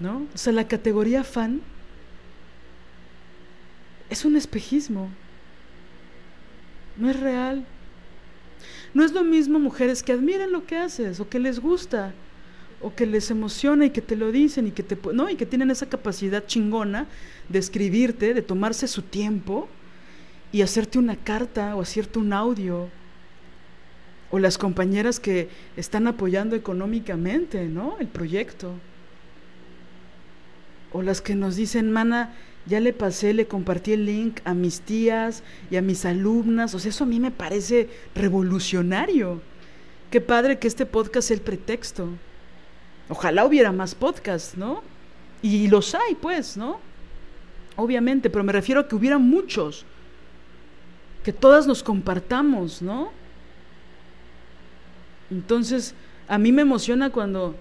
¿no? 0.01 0.27
O 0.35 0.39
sea, 0.39 0.53
la 0.53 0.67
categoría 0.67 1.25
fan 1.25 1.61
es 4.11 4.25
un 4.25 4.37
espejismo 4.37 5.09
no 6.97 7.11
es 7.11 7.19
real. 7.19 7.65
No 8.93 9.05
es 9.05 9.13
lo 9.13 9.25
mismo 9.25 9.59
mujeres 9.59 10.03
que 10.03 10.13
admiren 10.13 10.53
lo 10.53 10.67
que 10.67 10.77
haces 10.77 11.21
o 11.21 11.29
que 11.29 11.39
les 11.39 11.59
gusta 11.59 12.15
o 12.81 12.95
que 12.95 13.07
les 13.07 13.31
emociona 13.31 13.87
y 13.87 13.91
que 13.91 14.03
te 14.03 14.17
lo 14.17 14.31
dicen 14.31 14.69
y 14.69 14.71
que 14.71 14.83
te 14.83 14.97
no 15.13 15.29
y 15.29 15.37
que 15.37 15.47
tienen 15.47 15.71
esa 15.71 15.89
capacidad 15.89 16.47
chingona 16.47 17.07
de 17.49 17.59
escribirte, 17.59 18.35
de 18.35 18.43
tomarse 18.43 18.87
su 18.87 19.03
tiempo 19.03 19.69
y 20.55 20.63
hacerte 20.63 21.01
una 21.01 21.17
carta 21.17 21.75
o 21.75 21.81
hacerte 21.81 22.21
un 22.21 22.33
audio 22.33 22.89
o 24.31 24.39
las 24.39 24.57
compañeras 24.57 25.19
que 25.19 25.49
están 25.77 26.07
apoyando 26.07 26.55
económicamente, 26.55 27.65
¿no? 27.67 27.97
El 27.99 28.07
proyecto. 28.07 28.71
O 30.93 31.03
las 31.03 31.21
que 31.21 31.35
nos 31.35 31.57
dicen, 31.57 31.91
"Mana, 31.91 32.37
ya 32.67 32.79
le 32.79 32.93
pasé, 32.93 33.35
le 33.35 33.49
compartí 33.49 33.95
el 33.95 34.07
link 34.07 34.43
a 34.45 34.55
mis 34.55 34.81
tías 34.81 35.43
y 35.73 35.77
a 35.77 35.83
mis 35.83 36.05
alumnas. 36.05 36.73
O 36.73 36.79
sea, 36.79 36.91
eso 36.91 37.03
a 37.03 37.09
mí 37.09 37.19
me 37.19 37.33
parece 37.33 37.89
revolucionario. 38.15 39.43
Qué 40.09 40.21
padre 40.21 40.61
que 40.61 40.69
este 40.69 40.87
podcast 40.87 41.27
sea 41.27 41.35
el 41.37 41.43
pretexto. 41.43 42.11
Ojalá 43.09 43.45
hubiera 43.45 43.73
más 43.73 43.97
podcasts, 43.97 44.57
¿no? 44.57 44.85
Y 45.43 45.67
los 45.67 45.97
hay, 45.97 46.15
pues, 46.15 46.57
¿no? 46.57 46.79
Obviamente, 47.75 48.31
pero 48.31 48.45
me 48.45 48.53
refiero 48.53 48.83
a 48.83 48.87
que 48.87 48.95
hubiera 48.95 49.19
muchos. 49.19 49.85
Que 51.25 51.33
todas 51.33 51.67
nos 51.67 51.83
compartamos, 51.83 52.81
¿no? 52.83 53.11
Entonces, 55.31 55.95
a 56.29 56.39
mí 56.39 56.53
me 56.53 56.63
emociona 56.63 57.11
cuando 57.11 57.57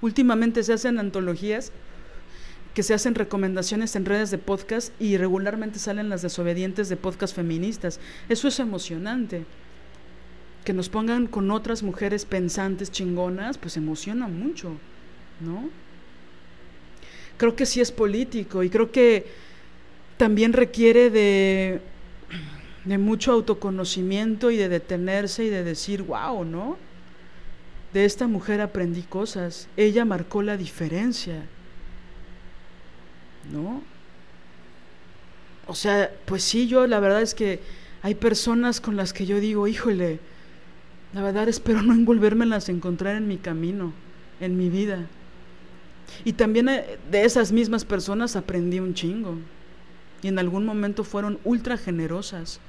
últimamente 0.00 0.62
se 0.62 0.72
hacen 0.72 0.98
antologías 0.98 1.72
que 2.78 2.84
se 2.84 2.94
hacen 2.94 3.16
recomendaciones 3.16 3.96
en 3.96 4.04
redes 4.04 4.30
de 4.30 4.38
podcast 4.38 4.92
y 5.00 5.16
regularmente 5.16 5.80
salen 5.80 6.08
las 6.08 6.22
desobedientes 6.22 6.88
de 6.88 6.96
podcast 6.96 7.34
feministas. 7.34 7.98
Eso 8.28 8.46
es 8.46 8.60
emocionante. 8.60 9.44
Que 10.64 10.72
nos 10.72 10.88
pongan 10.88 11.26
con 11.26 11.50
otras 11.50 11.82
mujeres 11.82 12.24
pensantes 12.24 12.92
chingonas, 12.92 13.58
pues 13.58 13.76
emociona 13.76 14.28
mucho, 14.28 14.76
¿no? 15.40 15.70
Creo 17.36 17.56
que 17.56 17.66
sí 17.66 17.80
es 17.80 17.90
político 17.90 18.62
y 18.62 18.70
creo 18.70 18.92
que 18.92 19.26
también 20.18 20.52
requiere 20.52 21.08
de, 21.08 21.80
de 22.84 22.98
mucho 22.98 23.32
autoconocimiento 23.32 24.50
y 24.50 24.58
de 24.58 24.68
detenerse 24.68 25.44
y 25.44 25.48
de 25.48 25.64
decir, 25.64 26.02
wow, 26.02 26.44
¿no? 26.44 26.76
De 27.94 28.04
esta 28.04 28.26
mujer 28.26 28.60
aprendí 28.60 29.02
cosas. 29.02 29.68
Ella 29.76 30.04
marcó 30.04 30.42
la 30.42 30.58
diferencia 30.58 31.44
¿no? 33.52 33.82
O 35.66 35.74
sea, 35.74 36.10
pues 36.24 36.42
sí, 36.42 36.66
yo 36.66 36.86
la 36.86 37.00
verdad 37.00 37.22
es 37.22 37.34
que 37.34 37.60
hay 38.02 38.14
personas 38.14 38.80
con 38.80 38.96
las 38.96 39.12
que 39.12 39.26
yo 39.26 39.40
digo, 39.40 39.66
híjole, 39.66 40.18
la 41.12 41.22
verdad 41.22 41.48
espero 41.48 41.82
no 41.82 41.92
envolvérmelas 41.92 42.68
a 42.68 42.72
encontrar 42.72 43.16
en 43.16 43.28
mi 43.28 43.36
camino, 43.38 43.92
en 44.40 44.56
mi 44.56 44.68
vida. 44.68 45.06
Y 46.24 46.32
también 46.32 46.68
eh, 46.68 46.98
de 47.10 47.24
esas 47.24 47.52
mismas 47.52 47.84
personas 47.84 48.36
aprendí 48.36 48.80
un 48.80 48.94
chingo. 48.94 49.36
Y 50.22 50.28
en 50.28 50.38
algún 50.38 50.64
momento 50.64 51.04
fueron 51.04 51.38
ultra 51.44 51.76
generosas. 51.76 52.60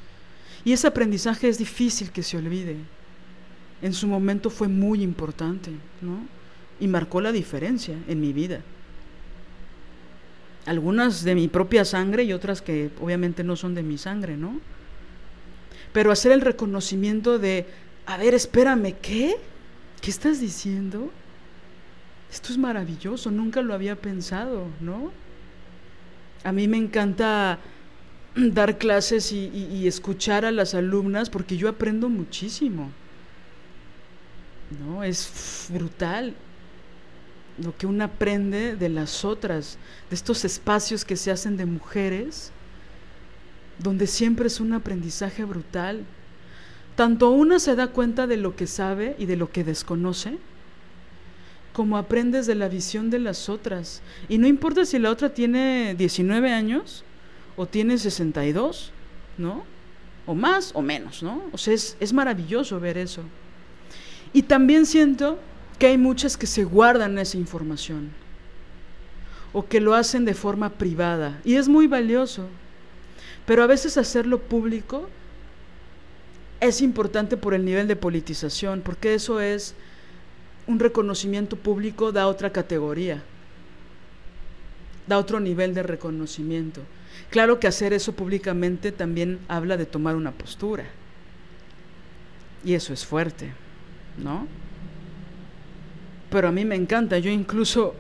Y 0.64 0.74
ese 0.74 0.88
aprendizaje 0.88 1.48
es 1.48 1.58
difícil 1.58 2.12
que 2.12 2.24
se 2.24 2.38
olvide. 2.38 2.78
En 3.82 3.94
su 3.94 4.08
momento 4.08 4.50
fue 4.50 4.68
muy 4.68 5.02
importante, 5.02 5.72
¿no? 6.02 6.20
Y 6.80 6.88
marcó 6.88 7.22
la 7.22 7.32
diferencia 7.32 7.96
en 8.08 8.22
mi 8.22 8.34
vida 8.34 8.62
algunas 10.70 11.24
de 11.24 11.34
mi 11.34 11.48
propia 11.48 11.84
sangre 11.84 12.24
y 12.24 12.34
otras 12.34 12.62
que 12.62 12.92
obviamente 13.02 13.44
no 13.44 13.56
son 13.56 13.74
de 13.74 13.82
mi 13.82 13.98
sangre, 13.98 14.38
¿no? 14.38 14.60
Pero 15.92 16.12
hacer 16.12 16.32
el 16.32 16.42
reconocimiento 16.42 17.40
de, 17.40 17.66
a 18.06 18.18
ver, 18.18 18.36
espérame, 18.36 18.94
¿qué? 19.02 19.36
¿Qué 20.00 20.12
estás 20.12 20.40
diciendo? 20.40 21.12
Esto 22.32 22.52
es 22.52 22.60
maravilloso, 22.60 23.32
nunca 23.32 23.64
lo 23.64 23.74
había 23.74 23.96
pensado, 23.96 24.68
¿no? 24.80 25.12
A 26.44 26.52
mí 26.52 26.68
me 26.68 26.78
encanta 26.78 27.60
dar 28.36 28.78
clases 28.78 29.32
y, 29.32 29.88
escuchar 29.88 30.46
a 30.46 30.52
las 30.52 30.74
alumnas 30.74 31.30
porque 31.30 31.58
yo 31.58 31.70
aprendo 31.70 32.10
muchísimo. 32.10 32.92
¿No? 34.86 35.04
Es 35.04 35.68
brutal 35.70 36.36
lo 37.58 37.76
que 37.76 37.88
uno 37.88 38.04
aprende 38.04 38.76
de 38.76 38.90
las 38.90 39.26
otras, 39.26 39.78
de 40.10 40.16
estos 40.16 40.46
espacios 40.46 41.04
que 41.04 41.18
se 41.18 41.32
hacen 41.32 41.58
de 41.58 41.66
mujeres, 41.66 42.52
donde 43.80 44.08
siempre 44.08 44.48
es 44.48 44.60
un 44.60 44.74
aprendizaje 44.74 45.44
brutal. 45.44 46.06
Tanto 46.96 47.32
una 47.32 47.60
se 47.60 47.76
da 47.76 47.88
cuenta 47.88 48.28
de 48.28 48.38
lo 48.38 48.56
que 48.56 48.68
sabe 48.68 49.16
y 49.20 49.26
de 49.26 49.38
lo 49.38 49.52
que 49.52 49.64
desconoce, 49.64 50.38
como 51.80 51.98
aprendes 51.98 52.46
de 52.46 52.56
la 52.56 52.68
visión 52.68 53.10
de 53.10 53.20
las 53.20 53.48
otras. 53.48 54.02
Y 54.28 54.38
no 54.38 54.48
importa 54.48 54.84
si 54.84 55.00
la 55.00 55.10
otra 55.10 55.30
tiene 55.30 55.96
19 55.98 56.52
años 56.52 57.06
o 57.56 57.68
tiene 57.68 57.98
62, 57.98 58.92
¿no? 59.38 59.64
O 60.26 60.36
más 60.36 60.72
o 60.74 60.82
menos, 60.82 61.24
¿no? 61.24 61.42
O 61.54 61.58
sea, 61.58 61.74
es, 61.74 61.96
es 62.02 62.12
maravilloso 62.12 62.82
ver 62.82 62.98
eso. 62.98 63.22
Y 64.34 64.42
también 64.42 64.86
siento 64.86 65.40
que 65.78 65.88
hay 65.88 65.98
muchas 65.98 66.36
que 66.36 66.48
se 66.48 66.66
guardan 66.66 67.18
esa 67.18 67.38
información 67.38 68.10
o 69.54 69.66
que 69.66 69.80
lo 69.80 69.94
hacen 69.94 70.26
de 70.26 70.34
forma 70.34 70.72
privada 70.72 71.40
y 71.46 71.56
es 71.56 71.70
muy 71.70 71.88
valioso. 71.88 72.46
Pero 73.46 73.64
a 73.64 73.68
veces 73.68 73.96
hacerlo 73.96 74.42
público 74.42 75.08
es 76.60 76.82
importante 76.82 77.38
por 77.38 77.54
el 77.54 77.64
nivel 77.64 77.88
de 77.88 77.96
politización, 77.96 78.82
porque 78.82 79.14
eso 79.14 79.40
es 79.40 79.76
un 80.70 80.78
reconocimiento 80.78 81.56
público 81.56 82.12
da 82.12 82.28
otra 82.28 82.52
categoría, 82.52 83.24
da 85.08 85.18
otro 85.18 85.40
nivel 85.40 85.74
de 85.74 85.82
reconocimiento. 85.82 86.82
Claro 87.32 87.60
que 87.60 87.66
hacer 87.66 87.92
eso 87.92 88.14
públicamente 88.14 88.92
también 88.92 89.40
habla 89.48 89.78
de 89.78 89.88
tomar 89.88 90.16
una 90.16 90.32
postura. 90.32 90.86
Y 92.64 92.76
eso 92.76 92.94
es 92.94 93.04
fuerte, 93.04 93.52
¿no? 94.20 94.46
Pero 96.30 96.50
a 96.50 96.52
mí 96.52 96.66
me 96.66 96.76
encanta. 96.76 97.18
Yo 97.18 97.32
incluso 97.32 97.96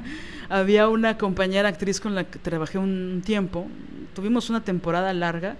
había 0.50 0.88
una 0.88 1.16
compañera 1.16 1.70
actriz 1.70 2.00
con 2.00 2.14
la 2.14 2.24
que 2.24 2.38
trabajé 2.38 2.76
un 2.76 3.22
tiempo. 3.24 3.66
Tuvimos 4.14 4.50
una 4.50 4.62
temporada 4.62 5.14
larga. 5.14 5.56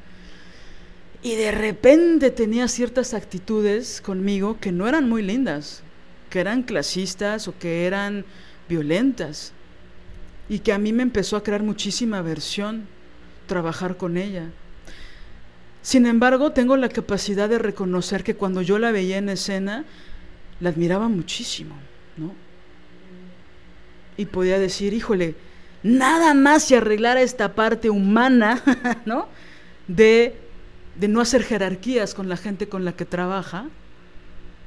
Y 1.22 1.36
de 1.36 1.52
repente 1.52 2.30
tenía 2.30 2.68
ciertas 2.68 3.14
actitudes 3.14 4.02
conmigo 4.02 4.58
que 4.60 4.72
no 4.72 4.86
eran 4.86 5.08
muy 5.08 5.22
lindas, 5.22 5.82
que 6.30 6.40
eran 6.40 6.62
clasistas 6.62 7.48
o 7.48 7.58
que 7.58 7.86
eran 7.86 8.24
violentas. 8.68 9.52
Y 10.48 10.60
que 10.60 10.72
a 10.72 10.78
mí 10.78 10.92
me 10.92 11.02
empezó 11.02 11.36
a 11.36 11.42
crear 11.42 11.62
muchísima 11.62 12.18
aversión 12.18 12.86
trabajar 13.46 13.96
con 13.96 14.16
ella. 14.16 14.46
Sin 15.82 16.06
embargo, 16.06 16.52
tengo 16.52 16.76
la 16.76 16.88
capacidad 16.88 17.48
de 17.48 17.58
reconocer 17.58 18.22
que 18.22 18.36
cuando 18.36 18.62
yo 18.62 18.78
la 18.78 18.92
veía 18.92 19.18
en 19.18 19.28
escena, 19.28 19.84
la 20.60 20.68
admiraba 20.68 21.08
muchísimo, 21.08 21.74
¿no? 22.16 22.32
Y 24.16 24.26
podía 24.26 24.58
decir, 24.58 24.92
híjole, 24.92 25.34
nada 25.82 26.34
más 26.34 26.64
si 26.64 26.74
arreglara 26.74 27.22
esta 27.22 27.54
parte 27.54 27.88
humana, 27.88 28.62
¿no? 29.06 29.28
De, 29.88 30.36
de 30.96 31.08
no 31.08 31.20
hacer 31.20 31.42
jerarquías 31.42 32.14
con 32.14 32.28
la 32.28 32.36
gente 32.36 32.68
con 32.68 32.84
la 32.84 32.92
que 32.92 33.06
trabaja, 33.06 33.68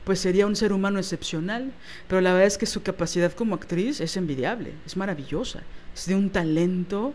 pues 0.04 0.20
sería 0.20 0.46
un 0.46 0.56
ser 0.56 0.74
humano 0.74 1.00
excepcional. 1.00 1.72
Pero 2.08 2.22
la 2.22 2.34
verdad 2.34 2.48
es 2.48 2.58
que 2.58 2.66
su 2.66 2.84
capacidad 2.84 3.32
como 3.34 3.56
actriz 3.56 4.02
es 4.02 4.18
envidiable, 4.18 4.74
es 4.86 4.98
maravillosa, 4.98 5.62
es 5.94 6.06
de 6.06 6.16
un 6.16 6.30
talento. 6.30 7.14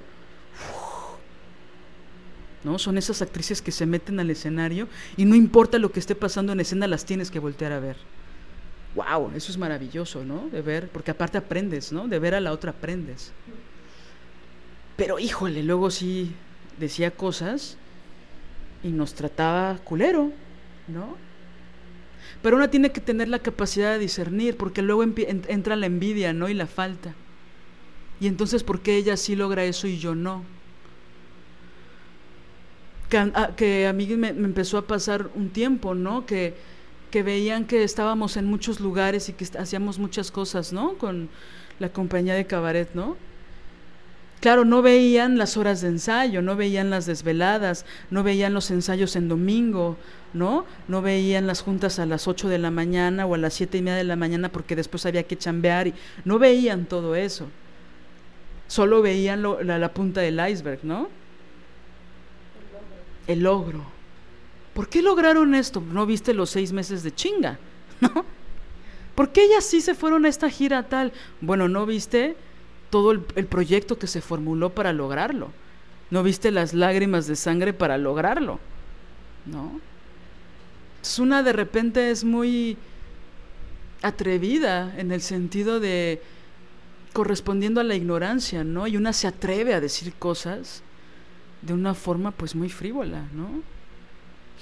¿no? 2.64 2.78
Son 2.78 2.98
esas 2.98 3.22
actrices 3.22 3.62
que 3.62 3.72
se 3.72 3.86
meten 3.86 4.18
al 4.20 4.30
escenario 4.30 4.88
y 5.16 5.24
no 5.24 5.34
importa 5.34 5.78
lo 5.78 5.92
que 5.92 6.00
esté 6.00 6.14
pasando 6.14 6.52
en 6.52 6.60
escena, 6.60 6.86
las 6.86 7.04
tienes 7.04 7.30
que 7.30 7.38
voltear 7.38 7.72
a 7.72 7.80
ver. 7.80 7.96
¡Wow! 8.94 9.32
Eso 9.34 9.52
es 9.52 9.58
maravilloso, 9.58 10.24
¿no? 10.24 10.48
De 10.48 10.62
ver, 10.62 10.88
porque 10.88 11.10
aparte 11.10 11.38
aprendes, 11.38 11.92
¿no? 11.92 12.08
De 12.08 12.18
ver 12.18 12.34
a 12.34 12.40
la 12.40 12.52
otra 12.52 12.70
aprendes. 12.70 13.32
Pero 14.96 15.18
híjole, 15.18 15.62
luego 15.62 15.90
sí 15.90 16.34
decía 16.78 17.12
cosas 17.12 17.76
y 18.82 18.88
nos 18.88 19.14
trataba 19.14 19.78
culero, 19.84 20.32
¿no? 20.88 21.16
Pero 22.42 22.56
una 22.56 22.70
tiene 22.70 22.92
que 22.92 23.00
tener 23.00 23.28
la 23.28 23.40
capacidad 23.40 23.92
de 23.92 23.98
discernir, 23.98 24.56
porque 24.56 24.82
luego 24.82 25.02
entra 25.02 25.76
la 25.76 25.86
envidia, 25.86 26.32
¿no? 26.32 26.48
Y 26.48 26.54
la 26.54 26.66
falta. 26.66 27.14
Y 28.20 28.26
entonces, 28.26 28.62
¿por 28.62 28.80
qué 28.80 28.96
ella 28.96 29.16
sí 29.16 29.36
logra 29.36 29.64
eso 29.64 29.86
y 29.86 29.98
yo 29.98 30.14
no? 30.14 30.44
que 33.08 33.86
a, 33.86 33.92
mí 33.94 34.06
me, 34.06 34.28
empezó 34.28 34.76
a 34.76 34.86
pasar 34.86 35.30
un 35.34 35.48
tiempo, 35.48 35.94
¿no? 35.94 36.26
Que, 36.26 36.54
que 37.10 37.22
veían 37.22 37.64
que 37.64 37.82
estábamos 37.82 38.36
en 38.36 38.44
muchos 38.44 38.80
lugares 38.80 39.28
y 39.28 39.32
que 39.32 39.46
hacíamos 39.58 39.98
muchas 39.98 40.30
cosas, 40.30 40.72
¿no? 40.72 40.98
Con 40.98 41.30
la 41.78 41.88
compañía 41.88 42.34
de 42.34 42.46
cabaret, 42.46 42.90
¿no? 42.94 43.16
Claro, 44.40 44.64
no 44.64 44.82
veían 44.82 45.36
las 45.36 45.56
horas 45.56 45.80
de 45.80 45.88
ensayo, 45.88 46.42
no 46.42 46.54
veían 46.54 46.90
las 46.90 47.06
desveladas, 47.06 47.86
no 48.10 48.22
veían 48.22 48.54
los 48.54 48.70
ensayos 48.70 49.16
en 49.16 49.28
domingo, 49.28 49.96
¿no? 50.32 50.64
No 50.88 51.02
veían 51.02 51.46
las 51.46 51.62
juntas 51.62 51.98
a 51.98 52.06
las 52.06 52.28
8 52.28 52.48
de 52.48 52.58
la 52.58 52.70
mañana 52.70 53.26
o 53.26 53.34
a 53.34 53.38
las 53.38 53.54
siete 53.54 53.78
y 53.78 53.82
media 53.82 53.98
de 53.98 54.04
la 54.04 54.16
mañana 54.16 54.50
porque 54.50 54.76
después 54.76 55.06
había 55.06 55.22
que 55.22 55.36
chambear 55.36 55.88
y 55.88 55.94
no 56.24 56.38
veían 56.38 56.86
todo 56.86 57.14
eso. 57.14 57.48
Solo 58.66 59.02
veían 59.02 59.42
la, 59.42 59.78
la 59.78 59.94
punta 59.94 60.20
del 60.20 60.40
iceberg, 60.46 60.80
¿no? 60.82 61.08
el 63.28 63.40
logro. 63.40 63.84
¿Por 64.74 64.88
qué 64.88 65.02
lograron 65.02 65.54
esto? 65.54 65.80
¿No 65.80 66.06
viste 66.06 66.34
los 66.34 66.50
seis 66.50 66.72
meses 66.72 67.04
de 67.04 67.14
chinga? 67.14 67.58
¿No? 68.00 68.24
¿Por 69.14 69.30
qué 69.30 69.44
ellas 69.44 69.64
sí 69.64 69.80
se 69.80 69.94
fueron 69.94 70.24
a 70.24 70.28
esta 70.28 70.50
gira 70.50 70.88
tal? 70.88 71.12
Bueno, 71.40 71.68
¿no 71.68 71.86
viste 71.86 72.36
todo 72.90 73.12
el, 73.12 73.20
proyecto 73.20 73.98
que 73.98 74.06
se 74.06 74.20
formuló 74.20 74.70
para 74.70 74.92
lograrlo? 74.92 75.50
¿No 76.10 76.22
viste 76.22 76.50
las 76.50 76.72
lágrimas 76.72 77.26
de 77.26 77.36
sangre 77.36 77.72
para 77.72 77.98
lograrlo? 77.98 78.58
¿No? 79.44 79.80
Es 81.08 81.18
una 81.18 81.42
de 81.42 81.52
repente 81.52 82.10
es 82.10 82.24
muy 82.24 82.76
atrevida 84.02 84.94
en 84.98 85.10
el 85.10 85.22
sentido 85.22 85.80
de 85.80 86.22
correspondiendo 87.12 87.80
a 87.80 87.84
la 87.84 87.94
ignorancia, 87.94 88.62
¿no? 88.62 88.86
Y 88.86 88.96
una 88.96 89.12
se 89.12 89.26
atreve 89.26 89.74
a 89.74 89.80
decir 89.80 90.12
cosas 90.18 90.82
de 91.62 91.72
una 91.72 91.94
forma 91.94 92.30
pues 92.30 92.54
muy 92.54 92.68
frívola, 92.68 93.26
¿no? 93.32 93.62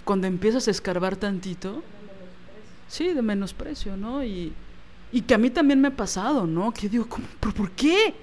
cuando 0.07 0.29
empiezas 0.29 0.69
a 0.69 0.71
escarbar 0.71 1.17
tantito, 1.17 1.83
sí, 2.87 3.13
de 3.13 3.23
menosprecio, 3.23 3.97
¿no? 3.97 4.23
Y, 4.25 4.53
y 5.11 5.21
que 5.23 5.35
a 5.35 5.39
mí 5.39 5.51
también 5.51 5.81
me 5.81 5.89
ha 5.89 5.97
pasado, 5.97 6.47
¿no? 6.47 6.73
Que 6.73 6.89
digo, 6.89 7.09
¿cómo, 7.09 7.27
¿por, 7.41 7.73
qué? 7.73 8.15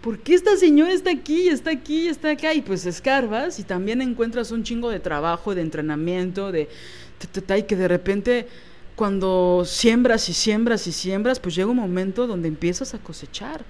¿Por 0.00 0.20
qué 0.20 0.34
esta 0.34 0.56
señora 0.56 0.92
está 0.92 1.10
aquí, 1.10 1.48
está 1.48 1.72
aquí, 1.72 2.06
está 2.06 2.30
acá? 2.30 2.54
Y 2.54 2.62
pues 2.62 2.86
escarbas 2.86 3.58
y 3.58 3.64
también 3.64 4.02
encuentras 4.02 4.52
un 4.52 4.62
chingo 4.62 4.88
de 4.88 5.00
trabajo, 5.00 5.54
de 5.54 5.62
entrenamiento, 5.62 6.52
de... 6.52 6.68
Y 7.56 7.62
que 7.62 7.76
de 7.76 7.88
repente 7.88 8.48
cuando 8.96 9.64
siembras 9.66 10.28
y 10.28 10.32
siembras 10.32 10.86
y 10.86 10.92
siembras, 10.92 11.40
pues 11.40 11.54
llega 11.54 11.70
un 11.70 11.76
momento 11.76 12.26
donde 12.26 12.48
empiezas 12.48 12.94
a 12.94 12.98
cosechar. 12.98 13.64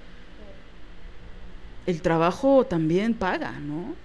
El 1.85 2.01
trabajo 2.01 2.65
también 2.65 3.13
paga, 3.13 3.59
¿no? 3.59 3.95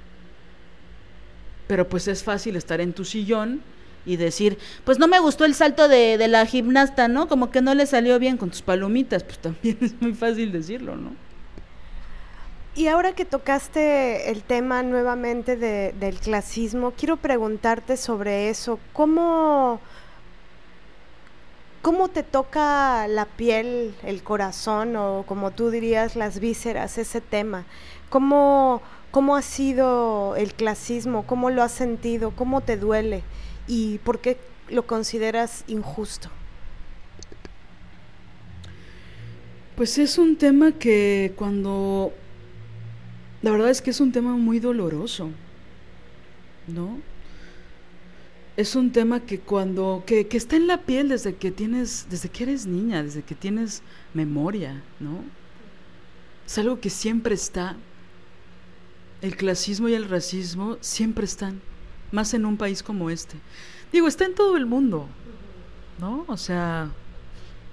pero 1.70 1.88
pues 1.88 2.08
es 2.08 2.24
fácil 2.24 2.56
estar 2.56 2.80
en 2.80 2.92
tu 2.92 3.04
sillón 3.04 3.60
y 4.04 4.16
decir, 4.16 4.58
pues 4.82 4.98
no 4.98 5.06
me 5.06 5.20
gustó 5.20 5.44
el 5.44 5.54
salto 5.54 5.86
de, 5.86 6.18
de, 6.18 6.26
la 6.26 6.44
gimnasta, 6.44 7.06
¿no? 7.06 7.28
Como 7.28 7.52
que 7.52 7.62
no 7.62 7.76
le 7.76 7.86
salió 7.86 8.18
bien 8.18 8.38
con 8.38 8.50
tus 8.50 8.60
palomitas, 8.60 9.22
pues 9.22 9.38
también 9.38 9.78
es 9.80 9.94
muy 10.02 10.12
fácil 10.12 10.50
decirlo, 10.50 10.96
¿no? 10.96 11.12
Y 12.76 12.86
ahora 12.86 13.14
que 13.14 13.24
tocaste 13.24 14.30
el 14.30 14.42
tema 14.42 14.82
nuevamente 14.82 15.56
de, 15.56 15.92
del 15.98 16.20
clasismo, 16.20 16.92
quiero 16.96 17.16
preguntarte 17.16 17.96
sobre 17.96 18.48
eso. 18.48 18.78
¿Cómo, 18.92 19.80
¿Cómo 21.82 22.08
te 22.08 22.22
toca 22.22 23.08
la 23.08 23.24
piel, 23.24 23.94
el 24.04 24.22
corazón 24.22 24.94
o 24.96 25.24
como 25.26 25.50
tú 25.50 25.70
dirías 25.70 26.14
las 26.14 26.38
vísceras 26.38 26.96
ese 26.96 27.20
tema? 27.20 27.64
¿Cómo, 28.08 28.82
¿Cómo 29.10 29.34
ha 29.34 29.42
sido 29.42 30.36
el 30.36 30.54
clasismo? 30.54 31.26
¿Cómo 31.26 31.50
lo 31.50 31.64
has 31.64 31.72
sentido? 31.72 32.30
¿Cómo 32.36 32.60
te 32.60 32.76
duele? 32.76 33.24
¿Y 33.66 33.98
por 33.98 34.20
qué 34.20 34.36
lo 34.68 34.86
consideras 34.86 35.64
injusto? 35.66 36.28
Pues 39.74 39.98
es 39.98 40.18
un 40.18 40.36
tema 40.36 40.72
que 40.72 41.32
cuando... 41.36 42.12
La 43.42 43.50
verdad 43.50 43.70
es 43.70 43.80
que 43.80 43.90
es 43.90 44.00
un 44.00 44.12
tema 44.12 44.34
muy 44.34 44.60
doloroso, 44.60 45.30
¿no? 46.66 46.98
Es 48.56 48.76
un 48.76 48.92
tema 48.92 49.20
que 49.20 49.40
cuando... 49.40 50.02
que, 50.06 50.26
que 50.26 50.36
está 50.36 50.56
en 50.56 50.66
la 50.66 50.82
piel 50.82 51.08
desde 51.08 51.34
que 51.34 51.50
tienes... 51.50 52.06
desde 52.10 52.28
que 52.28 52.44
eres 52.44 52.66
niña, 52.66 53.02
desde 53.02 53.22
que 53.22 53.34
tienes 53.34 53.82
memoria, 54.12 54.82
¿no? 54.98 55.24
Es 56.46 56.58
algo 56.58 56.80
que 56.80 56.90
siempre 56.90 57.34
está 57.34 57.76
el 59.22 59.36
clasismo 59.36 59.88
y 59.88 59.94
el 59.94 60.08
racismo 60.08 60.78
siempre 60.80 61.24
están, 61.24 61.60
más 62.10 62.34
en 62.34 62.44
un 62.44 62.56
país 62.56 62.82
como 62.82 63.10
este. 63.10 63.36
Digo, 63.92 64.08
está 64.08 64.24
en 64.24 64.34
todo 64.34 64.56
el 64.56 64.66
mundo, 64.66 65.06
¿no? 65.98 66.24
O 66.28 66.36
sea, 66.36 66.90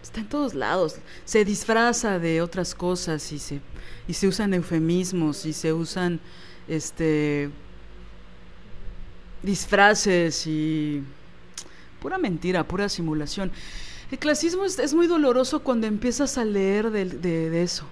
está 0.08 0.20
en 0.20 0.30
todos 0.30 0.54
lados. 0.54 0.96
Se 1.26 1.46
disfraza 1.46 2.20
de 2.20 2.42
otras 2.42 2.76
cosas 2.76 3.32
y 3.32 3.40
se, 3.40 3.62
y 4.08 4.14
se 4.14 4.28
usan 4.28 4.54
eufemismos 4.54 5.46
y 5.46 5.54
se 5.54 5.72
usan 5.74 6.20
este 6.68 7.50
disfraces 9.44 10.48
y 10.48 11.04
pura 12.02 12.18
mentira, 12.18 12.68
pura 12.68 12.90
simulación. 12.90 13.52
El 14.12 14.20
clasismo 14.20 14.66
es, 14.66 14.94
muy 14.94 15.08
doloroso 15.08 15.62
cuando 15.62 15.88
empiezas 15.88 16.38
a 16.38 16.46
leer 16.46 16.92
de 16.92 17.64
eso 17.64 17.86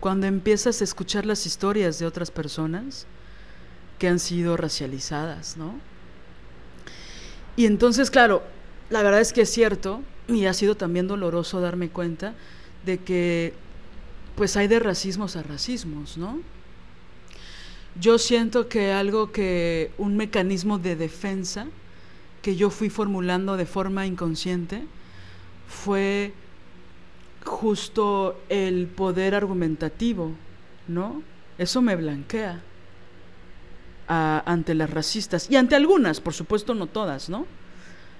cuando 0.00 0.26
empiezas 0.26 0.80
a 0.80 0.84
escuchar 0.84 1.26
las 1.26 1.46
historias 1.46 1.98
de 1.98 2.06
otras 2.06 2.30
personas 2.30 3.06
que 3.98 4.08
han 4.08 4.18
sido 4.18 4.56
racializadas, 4.56 5.56
¿no? 5.56 5.74
Y 7.56 7.66
entonces, 7.66 8.10
claro, 8.10 8.42
la 8.90 9.02
verdad 9.02 9.20
es 9.20 9.32
que 9.32 9.42
es 9.42 9.50
cierto, 9.50 10.02
y 10.28 10.46
ha 10.46 10.52
sido 10.52 10.76
también 10.76 11.06
doloroso 11.08 11.60
darme 11.60 11.88
cuenta 11.88 12.34
de 12.84 12.98
que 12.98 13.54
pues 14.36 14.56
hay 14.56 14.68
de 14.68 14.78
racismos 14.78 15.36
a 15.36 15.42
racismos, 15.42 16.16
¿no? 16.16 16.40
Yo 18.00 18.18
siento 18.18 18.68
que 18.68 18.92
algo 18.92 19.32
que, 19.32 19.90
un 19.98 20.16
mecanismo 20.16 20.78
de 20.78 20.94
defensa 20.94 21.66
que 22.42 22.56
yo 22.56 22.70
fui 22.70 22.90
formulando 22.90 23.56
de 23.56 23.66
forma 23.66 24.06
inconsciente, 24.06 24.84
fue 25.68 26.32
justo 27.44 28.40
el 28.48 28.86
poder 28.86 29.34
argumentativo, 29.34 30.32
¿no? 30.86 31.22
Eso 31.58 31.82
me 31.82 31.96
blanquea 31.96 32.60
a- 34.06 34.42
ante 34.46 34.74
las 34.74 34.90
racistas 34.90 35.50
y 35.50 35.56
ante 35.56 35.76
algunas, 35.76 36.20
por 36.20 36.34
supuesto 36.34 36.74
no 36.74 36.86
todas, 36.86 37.28
¿no? 37.28 37.46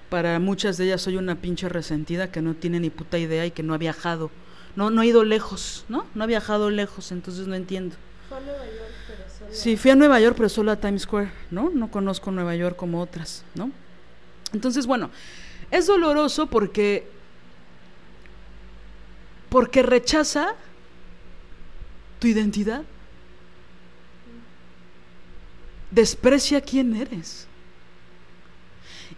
Para 0.09 0.39
muchas 0.39 0.77
de 0.77 0.85
ellas 0.85 1.01
soy 1.01 1.17
una 1.17 1.35
pinche 1.35 1.69
resentida 1.69 2.31
que 2.31 2.41
no 2.41 2.55
tiene 2.55 2.79
ni 2.79 2.89
puta 2.89 3.17
idea 3.17 3.45
y 3.45 3.51
que 3.51 3.63
no 3.63 3.73
ha 3.73 3.77
viajado, 3.77 4.31
no, 4.75 4.89
no 4.89 5.01
ha 5.01 5.05
ido 5.05 5.23
lejos, 5.23 5.85
¿no? 5.87 6.05
No 6.15 6.23
ha 6.23 6.27
viajado 6.27 6.69
lejos, 6.69 7.11
entonces 7.11 7.47
no 7.47 7.55
entiendo. 7.55 7.95
Sí, 9.51 9.77
fui 9.77 9.91
a 9.91 9.95
Nueva 9.95 10.19
York, 10.19 10.35
pero 10.37 10.49
solo 10.49 10.71
a 10.71 10.75
Times 10.75 11.03
Square, 11.03 11.31
¿no? 11.51 11.69
No 11.69 11.89
conozco 11.89 12.31
Nueva 12.31 12.55
York 12.55 12.75
como 12.75 13.01
otras, 13.01 13.43
¿no? 13.55 13.71
Entonces, 14.53 14.85
bueno, 14.85 15.09
es 15.71 15.87
doloroso 15.87 16.47
porque 16.47 17.07
porque 19.49 19.81
rechaza 19.81 20.53
tu 22.19 22.27
identidad. 22.27 22.83
Desprecia 25.91 26.61
quién 26.61 26.95
eres. 26.95 27.47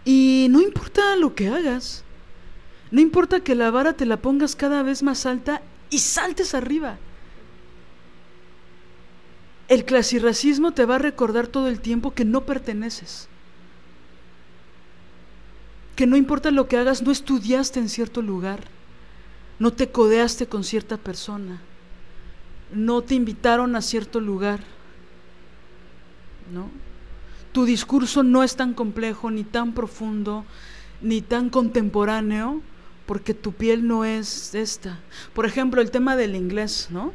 Y 0.06 0.48
no 0.50 0.62
importa 0.62 1.16
lo 1.16 1.36
que 1.36 1.48
hagas. 1.48 2.04
No 2.90 3.00
importa 3.00 3.40
que 3.40 3.56
la 3.56 3.72
vara 3.72 3.94
te 3.94 4.06
la 4.06 4.18
pongas 4.18 4.56
cada 4.56 4.84
vez 4.84 5.04
más 5.04 5.26
alta 5.26 5.62
y 5.90 6.00
saltes 6.00 6.54
arriba. 6.54 6.98
El 9.68 9.86
clasirracismo 9.86 10.74
te 10.74 10.86
va 10.86 10.96
a 10.96 11.00
recordar 11.00 11.48
todo 11.48 11.70
el 11.70 11.80
tiempo 11.80 12.12
que 12.12 12.26
no 12.26 12.42
perteneces. 12.46 13.30
Que 15.96 16.06
no 16.08 16.18
importa 16.18 16.52
lo 16.52 16.68
que 16.68 16.78
hagas, 16.78 17.02
no 17.02 17.12
estudiaste 17.12 17.80
en 17.80 17.88
cierto 17.88 18.22
lugar. 18.22 18.66
No 19.60 19.72
te 19.72 19.90
codeaste 19.90 20.48
con 20.48 20.64
cierta 20.64 20.98
persona. 20.98 21.62
No 22.74 23.02
te 23.02 23.16
invitaron 23.16 23.76
a 23.76 23.82
cierto 23.82 24.20
lugar. 24.20 24.60
¿No? 26.52 26.70
Tu 27.52 27.66
discurso 27.66 28.24
no 28.24 28.44
es 28.44 28.56
tan 28.56 28.74
complejo, 28.74 29.32
ni 29.32 29.44
tan 29.44 29.74
profundo, 29.74 30.46
ni 31.02 31.22
tan 31.22 31.50
contemporáneo, 31.50 32.62
porque 33.06 33.34
tu 33.34 33.52
piel 33.52 33.88
no 33.88 34.06
es 34.06 34.56
esta. 34.56 35.00
Por 35.34 35.46
ejemplo, 35.46 35.82
el 35.82 35.92
tema 35.92 36.16
del 36.16 36.36
inglés, 36.36 36.88
¿no? 36.92 37.14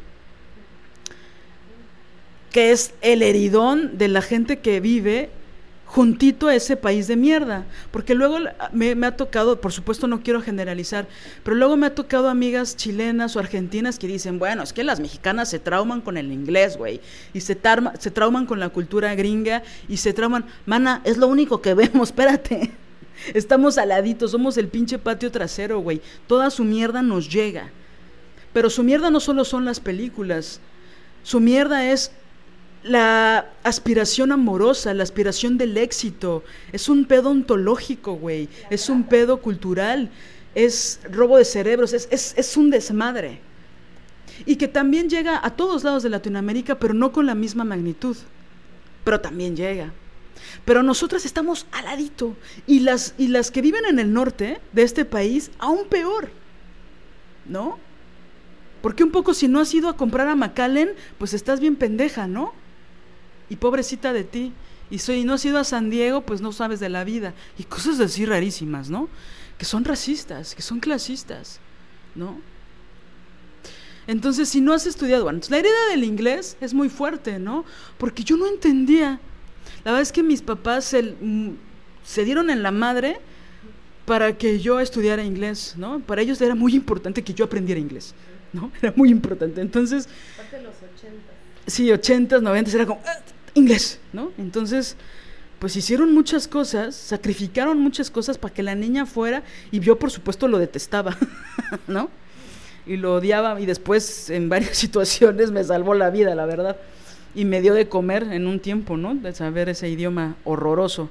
que 2.56 2.72
es 2.72 2.94
el 3.02 3.20
heridón 3.20 3.98
de 3.98 4.08
la 4.08 4.22
gente 4.22 4.60
que 4.60 4.80
vive 4.80 5.28
juntito 5.86 6.48
a 6.48 6.54
ese 6.54 6.76
país 6.76 7.06
de 7.06 7.16
mierda. 7.16 7.64
Porque 7.90 8.14
luego 8.14 8.38
me 8.72 9.06
ha 9.06 9.16
tocado, 9.16 9.60
por 9.60 9.72
supuesto 9.72 10.06
no 10.06 10.20
quiero 10.22 10.42
generalizar, 10.42 11.06
pero 11.42 11.56
luego 11.56 11.76
me 11.76 11.86
ha 11.86 11.94
tocado 11.94 12.28
amigas 12.28 12.76
chilenas 12.76 13.36
o 13.36 13.38
argentinas 13.38 13.98
que 13.98 14.06
dicen, 14.06 14.38
bueno, 14.38 14.62
es 14.62 14.72
que 14.72 14.84
las 14.84 15.00
mexicanas 15.00 15.48
se 15.48 15.58
trauman 15.58 16.00
con 16.00 16.16
el 16.16 16.32
inglés, 16.32 16.76
güey, 16.76 17.00
y 17.32 17.40
se, 17.40 17.54
tarma- 17.60 17.94
se 17.98 18.10
trauman 18.10 18.46
con 18.46 18.60
la 18.60 18.68
cultura 18.68 19.14
gringa 19.14 19.62
y 19.88 19.96
se 19.98 20.12
trauman, 20.12 20.44
mana, 20.66 21.00
es 21.04 21.16
lo 21.16 21.28
único 21.28 21.62
que 21.62 21.74
vemos, 21.82 22.08
espérate. 22.08 22.72
Estamos 23.32 23.78
aladitos, 23.78 24.32
somos 24.32 24.58
el 24.58 24.68
pinche 24.68 24.98
patio 24.98 25.30
trasero, 25.30 25.80
güey. 25.80 26.02
Toda 26.26 26.50
su 26.50 26.64
mierda 26.64 27.00
nos 27.00 27.32
llega. 27.32 27.70
Pero 28.52 28.68
su 28.68 28.82
mierda 28.82 29.08
no 29.10 29.20
solo 29.20 29.44
son 29.44 29.64
las 29.64 29.80
películas, 29.80 30.60
su 31.22 31.40
mierda 31.40 31.90
es 31.90 32.10
la 32.86 33.50
aspiración 33.64 34.32
amorosa, 34.32 34.94
la 34.94 35.02
aspiración 35.02 35.58
del 35.58 35.76
éxito. 35.76 36.44
Es 36.72 36.88
un 36.88 37.04
pedo 37.04 37.30
ontológico, 37.30 38.14
güey. 38.14 38.48
Es 38.70 38.88
un 38.88 39.04
pedo 39.04 39.42
cultural. 39.42 40.10
Es 40.54 41.00
robo 41.10 41.36
de 41.36 41.44
cerebros. 41.44 41.92
Es, 41.92 42.08
es, 42.10 42.34
es 42.36 42.56
un 42.56 42.70
desmadre. 42.70 43.40
Y 44.44 44.56
que 44.56 44.68
también 44.68 45.08
llega 45.08 45.40
a 45.44 45.50
todos 45.50 45.82
lados 45.84 46.02
de 46.02 46.10
Latinoamérica, 46.10 46.78
pero 46.78 46.94
no 46.94 47.12
con 47.12 47.26
la 47.26 47.34
misma 47.34 47.64
magnitud. 47.64 48.16
Pero 49.04 49.20
también 49.20 49.56
llega. 49.56 49.92
Pero 50.64 50.82
nosotras 50.82 51.24
estamos 51.24 51.66
al. 51.72 51.86
Y 52.66 52.80
las, 52.80 53.14
y 53.18 53.28
las 53.28 53.50
que 53.50 53.62
viven 53.62 53.84
en 53.86 53.98
el 53.98 54.12
norte 54.12 54.60
de 54.72 54.82
este 54.82 55.04
país, 55.04 55.50
aún 55.58 55.88
peor. 55.88 56.30
¿No? 57.46 57.78
Porque 58.82 59.02
un 59.02 59.10
poco 59.10 59.34
si 59.34 59.48
no 59.48 59.60
has 59.60 59.74
ido 59.74 59.88
a 59.88 59.96
comprar 59.96 60.28
a 60.28 60.36
McAllen, 60.36 60.90
pues 61.18 61.34
estás 61.34 61.58
bien 61.58 61.76
pendeja, 61.76 62.26
¿no? 62.26 62.52
Y 63.48 63.56
pobrecita 63.56 64.12
de 64.12 64.24
ti. 64.24 64.52
Y 64.90 64.98
si 64.98 65.24
no 65.24 65.34
has 65.34 65.44
ido 65.44 65.58
a 65.58 65.64
San 65.64 65.90
Diego, 65.90 66.22
pues 66.22 66.40
no 66.40 66.52
sabes 66.52 66.80
de 66.80 66.88
la 66.88 67.04
vida. 67.04 67.34
Y 67.58 67.64
cosas 67.64 67.98
así 68.00 68.24
rarísimas, 68.24 68.88
¿no? 68.90 69.08
Que 69.58 69.64
son 69.64 69.84
racistas, 69.84 70.54
que 70.54 70.62
son 70.62 70.80
clasistas, 70.80 71.60
¿no? 72.14 72.40
Entonces, 74.06 74.48
si 74.48 74.60
no 74.60 74.72
has 74.72 74.86
estudiado, 74.86 75.24
bueno, 75.24 75.38
entonces, 75.38 75.50
la 75.50 75.58
herida 75.58 75.88
del 75.90 76.04
inglés 76.04 76.56
es 76.60 76.74
muy 76.74 76.88
fuerte, 76.88 77.38
¿no? 77.38 77.64
Porque 77.98 78.22
yo 78.22 78.36
no 78.36 78.46
entendía. 78.46 79.18
La 79.84 79.92
verdad 79.92 80.02
es 80.02 80.12
que 80.12 80.22
mis 80.22 80.42
papás 80.42 80.84
se, 80.84 81.02
mm, 81.02 81.56
se 82.04 82.24
dieron 82.24 82.50
en 82.50 82.62
la 82.62 82.70
madre 82.70 83.18
para 84.04 84.38
que 84.38 84.60
yo 84.60 84.78
estudiara 84.78 85.24
inglés, 85.24 85.74
¿no? 85.76 85.98
Para 85.98 86.22
ellos 86.22 86.40
era 86.40 86.54
muy 86.54 86.74
importante 86.76 87.22
que 87.24 87.34
yo 87.34 87.44
aprendiera 87.44 87.80
inglés, 87.80 88.14
¿no? 88.52 88.70
Era 88.80 88.92
muy 88.96 89.10
importante. 89.10 89.60
Entonces, 89.60 90.08
sí, 91.66 91.88
80s, 91.90 92.40
90s, 92.40 92.74
era 92.74 92.86
como, 92.86 93.00
"Ah, 93.04 93.18
inglés, 93.56 93.98
¿no? 94.12 94.30
Entonces, 94.38 94.96
pues 95.58 95.74
hicieron 95.76 96.12
muchas 96.14 96.46
cosas, 96.46 96.94
sacrificaron 96.94 97.80
muchas 97.80 98.10
cosas 98.10 98.38
para 98.38 98.54
que 98.54 98.62
la 98.62 98.74
niña 98.74 99.06
fuera, 99.06 99.42
y 99.70 99.80
yo 99.80 99.98
por 99.98 100.10
supuesto 100.10 100.46
lo 100.46 100.58
detestaba, 100.58 101.16
¿no? 101.86 102.10
Y 102.86 102.98
lo 102.98 103.14
odiaba, 103.14 103.60
y 103.60 103.66
después 103.66 104.30
en 104.30 104.48
varias 104.48 104.76
situaciones 104.76 105.50
me 105.50 105.64
salvó 105.64 105.94
la 105.94 106.10
vida, 106.10 106.34
la 106.34 106.46
verdad. 106.46 106.76
Y 107.34 107.44
me 107.44 107.60
dio 107.60 107.74
de 107.74 107.88
comer 107.88 108.22
en 108.24 108.46
un 108.46 108.60
tiempo, 108.60 108.96
¿no? 108.96 109.14
De 109.14 109.34
saber 109.34 109.68
ese 109.68 109.88
idioma 109.88 110.36
horroroso. 110.44 111.10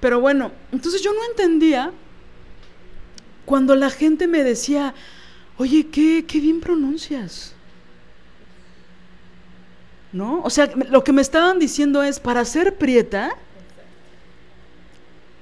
Pero 0.00 0.20
bueno, 0.20 0.52
entonces 0.72 1.02
yo 1.02 1.12
no 1.12 1.20
entendía 1.30 1.92
cuando 3.44 3.74
la 3.74 3.90
gente 3.90 4.26
me 4.26 4.44
decía, 4.44 4.94
oye, 5.56 5.88
qué, 5.90 6.24
qué 6.26 6.40
bien 6.40 6.60
pronuncias. 6.60 7.54
¿No? 10.12 10.40
O 10.42 10.50
sea, 10.50 10.66
lo 10.90 11.04
que 11.04 11.12
me 11.12 11.20
estaban 11.22 11.58
diciendo 11.58 12.02
es, 12.02 12.18
para 12.18 12.44
ser 12.44 12.76
prieta, 12.76 13.36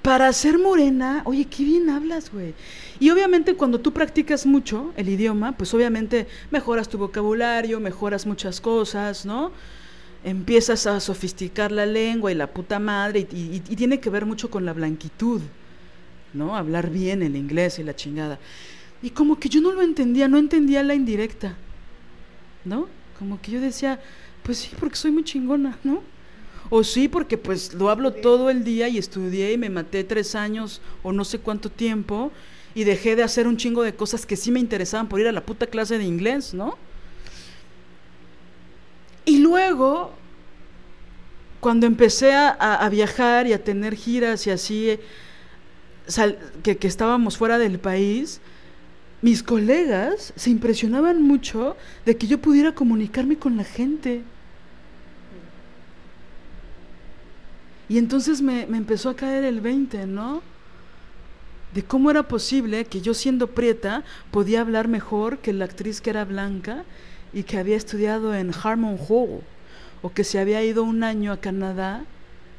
para 0.03 0.33
ser 0.33 0.59
morena, 0.59 1.23
oye, 1.25 1.45
qué 1.47 1.65
bien 1.65 1.91
hablas, 1.91 2.33
güey. 2.33 2.55
Y 3.01 3.11
obviamente 3.11 3.55
cuando 3.55 3.81
tú 3.81 3.93
practicas 3.93 4.47
mucho 4.47 4.93
el 4.97 5.09
idioma, 5.09 5.57
pues 5.57 5.75
obviamente 5.75 6.27
mejoras 6.51 6.89
tu 6.89 6.97
vocabulario, 6.99 7.81
mejoras 7.81 8.25
muchas 8.27 8.61
cosas, 8.61 9.27
¿no? 9.27 9.51
Empiezas 10.25 10.87
a 10.87 10.99
sofisticar 11.01 11.73
la 11.73 11.87
lengua 11.87 12.31
y 12.33 12.35
la 12.37 12.47
puta 12.49 12.79
madre, 12.79 13.27
y, 13.33 13.37
y- 13.37 13.63
y 13.69 13.77
tiene 13.77 13.99
que 14.01 14.11
ver 14.11 14.27
mucho 14.27 14.49
con 14.51 14.65
la 14.65 14.73
blanquitud, 14.73 15.41
¿no? 16.35 16.57
Hablar 16.57 16.91
bien 16.91 17.23
el 17.23 17.37
inglés 17.37 17.79
y 17.79 17.83
la 17.85 17.95
chingada. 17.97 18.39
Y 19.03 19.11
como 19.11 19.39
que 19.39 19.49
yo 19.49 19.61
no 19.61 19.73
lo 19.73 19.83
entendía, 19.83 20.29
no 20.29 20.39
entendía 20.39 20.83
la 20.85 20.95
indirecta, 20.95 21.55
¿no? 22.65 22.87
Como 23.19 23.41
que 23.41 23.51
yo 23.53 23.61
decía, 23.61 24.01
pues 24.47 24.59
sí, 24.59 24.71
porque 24.79 24.95
soy 24.95 25.11
muy 25.11 25.25
chingona, 25.25 25.77
¿no? 25.83 26.03
O 26.71 26.85
sí, 26.85 27.09
porque 27.09 27.37
pues 27.37 27.75
lo 27.75 27.91
hablo 27.91 28.13
todo 28.13 28.49
el 28.49 28.63
día 28.63 28.89
y 28.89 28.97
estudié 28.97 29.53
y 29.53 29.59
me 29.59 29.71
maté 29.71 30.05
tres 30.05 30.37
años 30.37 30.81
o 31.03 31.13
no 31.13 31.25
sé 31.25 31.41
cuánto 31.41 31.69
tiempo 31.69 32.31
y 32.73 32.85
dejé 32.85 33.17
de 33.17 33.25
hacer 33.25 33.49
un 33.49 33.57
chingo 33.57 33.83
de 33.83 33.97
cosas 33.97 34.25
que 34.25 34.37
sí 34.37 34.53
me 34.53 34.61
interesaban 34.61 35.09
por 35.09 35.19
ir 35.19 35.27
a 35.27 35.33
la 35.33 35.45
puta 35.45 35.67
clase 35.67 35.99
de 35.99 36.05
inglés, 36.05 36.55
¿no? 36.55 36.79
Y 39.25 39.39
luego, 39.39 40.13
cuando 41.59 41.87
empecé 41.87 42.33
a, 42.33 42.89
viajar 42.89 43.49
y 43.49 43.53
a 43.53 43.65
tener 43.65 43.97
giras 43.97 44.47
y 44.47 44.51
así, 44.51 44.91
eh, 44.91 45.01
que 46.63 46.87
estábamos 46.87 47.37
fuera 47.37 47.59
del 47.59 47.81
país, 47.81 48.41
mis 49.23 49.43
colegas 49.43 50.33
se 50.37 50.51
impresionaban 50.51 51.23
mucho 51.23 51.77
de 52.05 52.17
que 52.17 52.29
yo 52.29 52.39
pudiera 52.39 52.77
comunicarme 52.77 53.37
con 53.37 53.57
la 53.57 53.65
gente. 53.65 54.23
Y 57.89 57.99
entonces 57.99 58.43
me, 58.43 58.63
empezó 58.63 59.11
a 59.11 59.17
caer 59.17 59.45
el 59.45 59.61
20, 59.61 60.07
¿no? 60.07 60.43
De 61.73 61.85
cómo 61.85 62.11
era 62.11 62.25
posible 62.25 62.85
que 62.85 63.01
yo 63.01 63.15
siendo 63.15 63.49
prieta 63.49 64.03
podía 64.31 64.61
hablar 64.61 64.89
mejor 64.89 65.39
que 65.39 65.53
la 65.53 65.67
actriz 65.67 66.01
que 66.01 66.11
era 66.11 66.25
blanca 66.25 66.85
y 67.33 67.43
que 67.43 67.59
había 67.59 67.77
estudiado 67.77 68.35
en 68.35 68.53
Harmon 68.53 68.99
Hall 69.09 69.41
o 70.03 70.11
que 70.11 70.25
se 70.25 70.39
había 70.39 70.65
ido 70.65 70.83
un 70.83 71.05
año 71.05 71.33
a 71.33 71.41
Canadá 71.41 72.05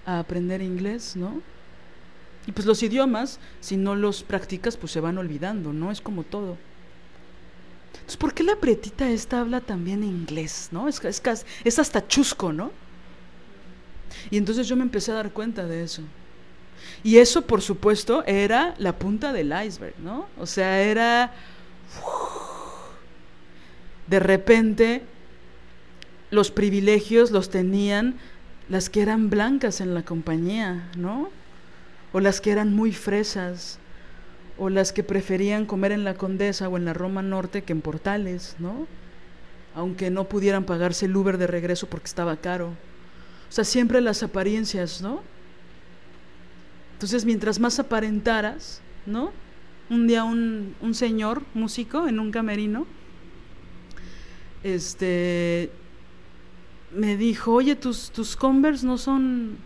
a 0.05 0.19
aprender 0.19 0.61
inglés, 0.61 1.15
¿no? 1.15 1.41
Y 2.45 2.53
pues 2.53 2.65
los 2.65 2.82
idiomas, 2.82 3.39
si 3.59 3.75
no 3.75 3.95
los 3.95 4.23
practicas, 4.23 4.78
pues 4.78 4.93
se 4.93 5.01
van 5.01 5.17
olvidando, 5.17 5.73
¿no? 5.73 5.91
Es 5.91 5.99
como 5.99 6.23
todo. 6.23 6.57
Entonces, 7.93 8.17
¿por 8.17 8.34
qué 8.34 8.43
la 8.43 8.55
prietita 8.55 9.09
esta 9.09 9.41
habla 9.41 9.59
también 9.59 10.03
inglés, 10.03 10.69
¿no? 10.71 10.88
Es, 10.88 11.03
es, 11.03 11.45
es 11.65 11.80
hasta 11.80 12.07
chusco, 12.07 12.53
¿no? 12.53 12.71
Y 14.30 14.38
entonces 14.38 14.68
yo 14.68 14.76
me 14.76 14.84
empecé 14.84 15.11
a 15.11 15.15
dar 15.15 15.32
cuenta 15.32 15.65
de 15.65 15.84
eso. 15.84 16.01
Y 17.03 17.18
eso, 17.18 17.43
por 17.43 17.61
supuesto, 17.61 18.24
era 18.26 18.76
la 18.78 18.97
punta 18.97 19.34
del 19.34 19.53
iceberg, 19.65 19.95
¿no? 19.99 20.28
O 20.39 20.45
sea, 20.45 20.82
era... 20.82 21.32
De 24.07 24.20
repente, 24.20 25.03
los 26.32 26.51
privilegios 26.51 27.32
los 27.32 27.49
tenían 27.49 28.15
las 28.70 28.89
que 28.89 29.01
eran 29.01 29.30
blancas 29.30 29.82
en 29.82 29.93
la 29.93 30.03
compañía, 30.03 30.89
¿no? 30.97 31.30
O 32.13 32.20
las 32.20 32.41
que 32.41 32.51
eran 32.51 32.74
muy 32.74 32.91
fresas, 32.91 33.80
o 34.57 34.70
las 34.70 34.91
que 34.91 35.03
preferían 35.03 35.65
comer 35.65 35.91
en 35.91 36.03
la 36.03 36.15
Condesa 36.15 36.68
o 36.68 36.78
en 36.78 36.86
la 36.86 36.93
Roma 36.93 37.22
Norte 37.22 37.63
que 37.63 37.74
en 37.74 37.82
Portales, 37.82 38.55
¿no? 38.59 38.88
Aunque 39.76 40.09
no 40.09 40.26
pudieran 40.26 40.63
pagarse 40.63 41.05
el 41.05 41.15
Uber 41.15 41.38
de 41.38 41.47
regreso 41.47 41.88
porque 41.88 42.07
estaba 42.07 42.38
caro. 42.38 42.74
O 43.49 43.51
sea, 43.51 43.63
siempre 43.63 44.01
las 44.01 44.23
apariencias, 44.23 45.01
¿no? 45.01 45.21
Entonces, 46.93 47.25
mientras 47.25 47.59
más 47.59 47.79
aparentaras, 47.79 48.81
¿no? 49.05 49.31
Un 49.89 50.07
día 50.07 50.23
un, 50.23 50.75
un 50.81 50.93
señor 50.93 51.43
músico 51.53 52.07
en 52.07 52.19
un 52.19 52.31
camerino, 52.31 52.87
este, 54.63 55.71
me 56.91 57.15
dijo, 57.17 57.53
oye, 57.53 57.75
tus, 57.75 58.11
tus 58.11 58.35
Converse 58.35 58.85
no 58.85 58.97
son, 58.97 59.57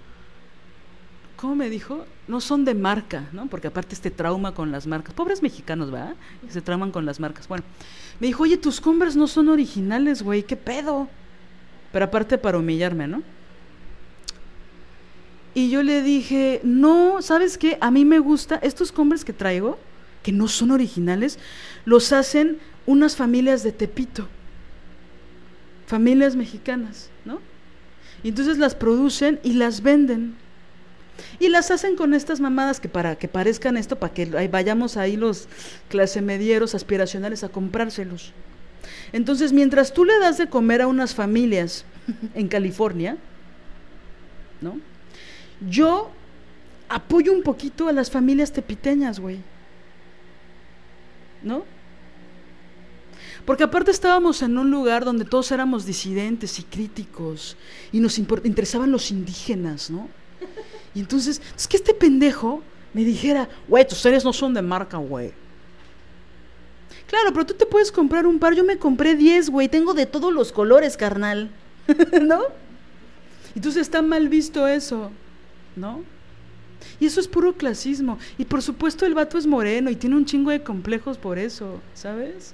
¿cómo 1.37 1.55
me 1.55 1.69
dijo? 1.69 2.05
No 2.27 2.41
son 2.41 2.65
de 2.65 2.75
marca, 2.75 3.29
¿no? 3.31 3.47
Porque 3.47 3.67
aparte 3.67 3.95
este 3.95 4.11
trauma 4.11 4.53
con 4.53 4.71
las 4.71 4.87
marcas, 4.87 5.13
pobres 5.13 5.41
mexicanos, 5.41 5.89
¿verdad? 5.89 6.15
Que 6.45 6.51
se 6.51 6.61
trauman 6.61 6.91
con 6.91 7.05
las 7.05 7.19
marcas. 7.19 7.47
Bueno, 7.47 7.63
me 8.19 8.27
dijo, 8.27 8.43
oye, 8.43 8.57
tus 8.57 8.81
Converse 8.81 9.17
no 9.17 9.27
son 9.27 9.49
originales, 9.49 10.21
güey, 10.21 10.43
¿qué 10.43 10.55
pedo? 10.55 11.07
Pero 11.91 12.05
aparte 12.05 12.37
para 12.37 12.57
humillarme, 12.57 13.07
¿no? 13.07 13.23
Y 15.53 15.69
yo 15.69 15.83
le 15.83 16.01
dije, 16.01 16.61
no, 16.63 17.21
¿sabes 17.21 17.57
qué? 17.57 17.77
A 17.81 17.91
mí 17.91 18.05
me 18.05 18.19
gusta, 18.19 18.55
estos 18.61 18.91
Converse 18.91 19.25
que 19.25 19.33
traigo, 19.33 19.77
que 20.23 20.31
no 20.31 20.47
son 20.47 20.71
originales, 20.71 21.39
los 21.85 22.13
hacen 22.13 22.59
unas 22.85 23.15
familias 23.15 23.63
de 23.63 23.71
Tepito, 23.71 24.27
familias 25.87 26.35
mexicanas, 26.35 27.09
¿no? 27.25 27.39
Y 28.23 28.29
entonces 28.29 28.57
las 28.57 28.75
producen 28.75 29.39
y 29.43 29.53
las 29.53 29.81
venden. 29.81 30.35
Y 31.39 31.49
las 31.49 31.69
hacen 31.69 31.95
con 31.95 32.13
estas 32.13 32.39
mamadas 32.39 32.79
que 32.79 32.89
para 32.89 33.15
que 33.15 33.27
parezcan 33.27 33.77
esto, 33.77 33.99
para 33.99 34.13
que 34.13 34.25
vayamos 34.47 34.97
ahí 34.97 35.17
los 35.17 35.47
clase 35.89 36.21
medieros 36.21 36.73
aspiracionales 36.75 37.43
a 37.43 37.49
comprárselos. 37.49 38.31
Entonces, 39.11 39.51
mientras 39.53 39.93
tú 39.93 40.05
le 40.05 40.17
das 40.19 40.37
de 40.37 40.47
comer 40.47 40.81
a 40.81 40.87
unas 40.87 41.13
familias 41.13 41.85
en 42.33 42.47
California, 42.47 43.17
¿no? 44.61 44.79
Yo 45.69 46.09
apoyo 46.89 47.31
un 47.31 47.43
poquito 47.43 47.87
a 47.87 47.91
las 47.93 48.09
familias 48.11 48.51
tepiteñas, 48.51 49.19
güey. 49.19 49.39
¿No? 51.43 51.63
Porque 53.45 53.63
aparte 53.63 53.91
estábamos 53.91 54.41
en 54.43 54.57
un 54.57 54.69
lugar 54.69 55.03
donde 55.03 55.25
todos 55.25 55.51
éramos 55.51 55.85
disidentes 55.85 56.59
y 56.59 56.63
críticos 56.63 57.57
y 57.91 57.99
nos 57.99 58.19
interesaban 58.19 58.91
los 58.91 59.09
indígenas, 59.09 59.89
¿no? 59.89 60.07
Y 60.93 60.99
entonces, 60.99 61.41
es 61.55 61.67
que 61.67 61.77
este 61.77 61.93
pendejo 61.93 62.61
me 62.93 63.03
dijera, 63.03 63.49
güey, 63.67 63.87
tus 63.87 63.99
series 63.99 64.23
no 64.23 64.33
son 64.33 64.53
de 64.53 64.61
marca, 64.61 64.97
güey. 64.97 65.31
Claro, 67.07 67.33
pero 67.33 67.45
tú 67.45 67.53
te 67.53 67.65
puedes 67.65 67.91
comprar 67.91 68.27
un 68.27 68.39
par, 68.39 68.53
yo 68.53 68.63
me 68.63 68.77
compré 68.77 69.15
10, 69.15 69.49
güey, 69.49 69.67
tengo 69.67 69.93
de 69.93 70.05
todos 70.05 70.33
los 70.33 70.51
colores, 70.51 70.95
carnal. 70.95 71.49
¿No? 72.21 72.41
Entonces 73.55 73.81
está 73.81 74.01
mal 74.01 74.29
visto 74.29 74.67
eso. 74.67 75.11
¿No? 75.75 76.03
Y 76.99 77.05
eso 77.05 77.19
es 77.19 77.27
puro 77.27 77.53
clasismo. 77.53 78.17
Y 78.37 78.45
por 78.45 78.61
supuesto 78.61 79.05
el 79.05 79.13
vato 79.13 79.37
es 79.37 79.47
moreno 79.47 79.89
y 79.89 79.95
tiene 79.95 80.15
un 80.15 80.25
chingo 80.25 80.51
de 80.51 80.63
complejos 80.63 81.17
por 81.17 81.37
eso, 81.37 81.79
¿sabes? 81.93 82.53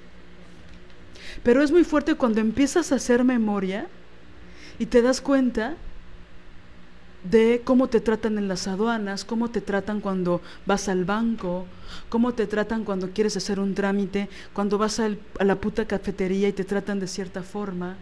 Pero 1.42 1.62
es 1.62 1.70
muy 1.70 1.84
fuerte 1.84 2.14
cuando 2.14 2.40
empiezas 2.40 2.92
a 2.92 2.96
hacer 2.96 3.24
memoria 3.24 3.86
y 4.78 4.86
te 4.86 5.02
das 5.02 5.20
cuenta 5.20 5.76
de 7.24 7.62
cómo 7.64 7.88
te 7.88 8.00
tratan 8.00 8.38
en 8.38 8.48
las 8.48 8.68
aduanas, 8.68 9.24
cómo 9.24 9.50
te 9.50 9.60
tratan 9.60 10.00
cuando 10.00 10.40
vas 10.66 10.88
al 10.88 11.04
banco, 11.04 11.66
cómo 12.08 12.32
te 12.32 12.46
tratan 12.46 12.84
cuando 12.84 13.10
quieres 13.10 13.36
hacer 13.36 13.58
un 13.58 13.74
trámite, 13.74 14.28
cuando 14.52 14.78
vas 14.78 15.00
a 15.00 15.10
la 15.40 15.56
puta 15.56 15.86
cafetería 15.86 16.48
y 16.48 16.52
te 16.52 16.64
tratan 16.64 17.00
de 17.00 17.08
cierta 17.08 17.42
forma 17.42 17.96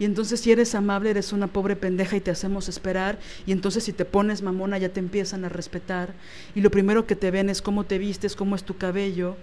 y 0.00 0.06
entonces 0.06 0.40
si 0.40 0.50
eres 0.50 0.74
amable 0.74 1.10
eres 1.10 1.32
una 1.32 1.46
pobre 1.46 1.76
pendeja 1.76 2.16
y 2.16 2.20
te 2.20 2.30
hacemos 2.30 2.70
esperar, 2.70 3.18
y 3.46 3.52
entonces 3.52 3.84
si 3.84 3.92
te 3.92 4.06
pones 4.06 4.40
mamona 4.40 4.78
ya 4.78 4.88
te 4.88 4.98
empiezan 4.98 5.44
a 5.44 5.50
respetar, 5.50 6.14
y 6.54 6.62
lo 6.62 6.70
primero 6.70 7.06
que 7.06 7.14
te 7.14 7.30
ven 7.30 7.50
es 7.50 7.60
cómo 7.60 7.84
te 7.84 7.98
vistes, 7.98 8.34
cómo 8.34 8.56
es 8.56 8.64
tu 8.64 8.78
cabello, 8.78 9.36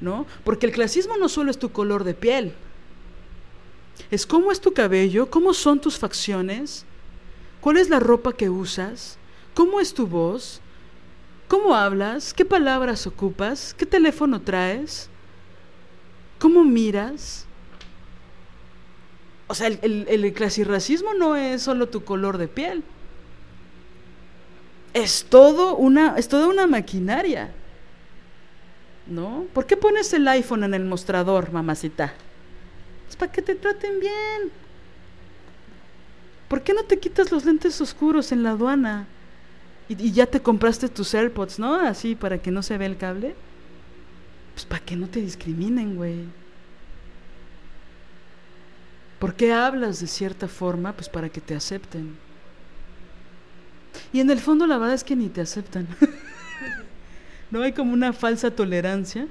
¿no? 0.00 0.26
Porque 0.42 0.66
el 0.66 0.72
clasismo 0.72 1.16
no 1.16 1.28
solo 1.28 1.52
es 1.52 1.58
tu 1.58 1.70
color 1.70 2.02
de 2.02 2.14
piel, 2.14 2.52
es 4.10 4.26
cómo 4.26 4.50
es 4.50 4.60
tu 4.60 4.74
cabello, 4.74 5.30
cómo 5.30 5.54
son 5.54 5.80
tus 5.80 5.96
facciones, 5.98 6.84
cuál 7.60 7.76
es 7.76 7.88
la 7.88 8.00
ropa 8.00 8.32
que 8.32 8.50
usas, 8.50 9.18
cómo 9.54 9.78
es 9.78 9.94
tu 9.94 10.08
voz, 10.08 10.60
cómo 11.46 11.76
hablas, 11.76 12.34
qué 12.34 12.44
palabras 12.44 13.06
ocupas, 13.06 13.72
qué 13.72 13.86
teléfono 13.86 14.40
traes, 14.40 15.08
cómo 16.40 16.64
miras, 16.64 17.46
o 19.48 19.54
sea, 19.54 19.66
el, 19.66 20.06
el, 20.08 20.32
clasirracismo 20.32 21.14
no 21.14 21.36
es 21.36 21.62
solo 21.62 21.88
tu 21.88 22.04
color 22.04 22.38
de 22.38 22.48
piel. 22.48 22.82
Es 24.94 25.26
todo 25.28 25.76
una, 25.76 26.16
es 26.16 26.28
toda 26.28 26.46
una 26.46 26.66
maquinaria. 26.66 27.52
¿No? 29.06 29.46
¿Por 29.52 29.66
qué 29.66 29.76
pones 29.76 30.12
el 30.12 30.26
iPhone 30.28 30.64
en 30.64 30.74
el 30.74 30.84
mostrador, 30.84 31.52
mamacita? 31.52 32.14
Es 33.08 33.16
para 33.16 33.32
que 33.32 33.42
te 33.42 33.54
traten 33.54 34.00
bien. 34.00 34.52
¿Por 36.48 36.62
qué 36.62 36.72
no 36.72 36.84
te 36.84 36.98
quitas 36.98 37.32
los 37.32 37.44
lentes 37.44 37.80
oscuros 37.80 38.30
en 38.32 38.42
la 38.42 38.50
aduana? 38.50 39.06
Y, 39.88 40.08
y 40.08 40.12
ya 40.12 40.26
te 40.26 40.40
compraste 40.40 40.88
tus 40.88 41.14
AirPods, 41.14 41.58
¿no? 41.58 41.74
Así 41.74 42.14
para 42.14 42.38
que 42.38 42.50
no 42.50 42.62
se 42.62 42.78
vea 42.78 42.88
el 42.88 42.96
cable. 42.96 43.34
Pues 44.54 44.64
para 44.64 44.84
que 44.84 44.96
no 44.96 45.08
te 45.08 45.20
discriminen, 45.20 45.96
güey. 45.96 46.41
¿Por 49.22 49.36
qué 49.36 49.52
hablas 49.52 50.00
de 50.00 50.08
cierta 50.08 50.48
forma? 50.48 50.94
Pues 50.94 51.08
para 51.08 51.28
que 51.28 51.40
te 51.40 51.54
acepten. 51.54 52.16
Y 54.12 54.18
en 54.18 54.28
el 54.28 54.40
fondo 54.40 54.66
la 54.66 54.78
verdad 54.78 54.96
es 54.96 55.04
que 55.04 55.14
ni 55.14 55.28
te 55.28 55.40
aceptan. 55.40 55.86
no 57.52 57.62
hay 57.62 57.72
como 57.72 57.92
una 57.92 58.12
falsa 58.12 58.50
tolerancia. 58.50 59.28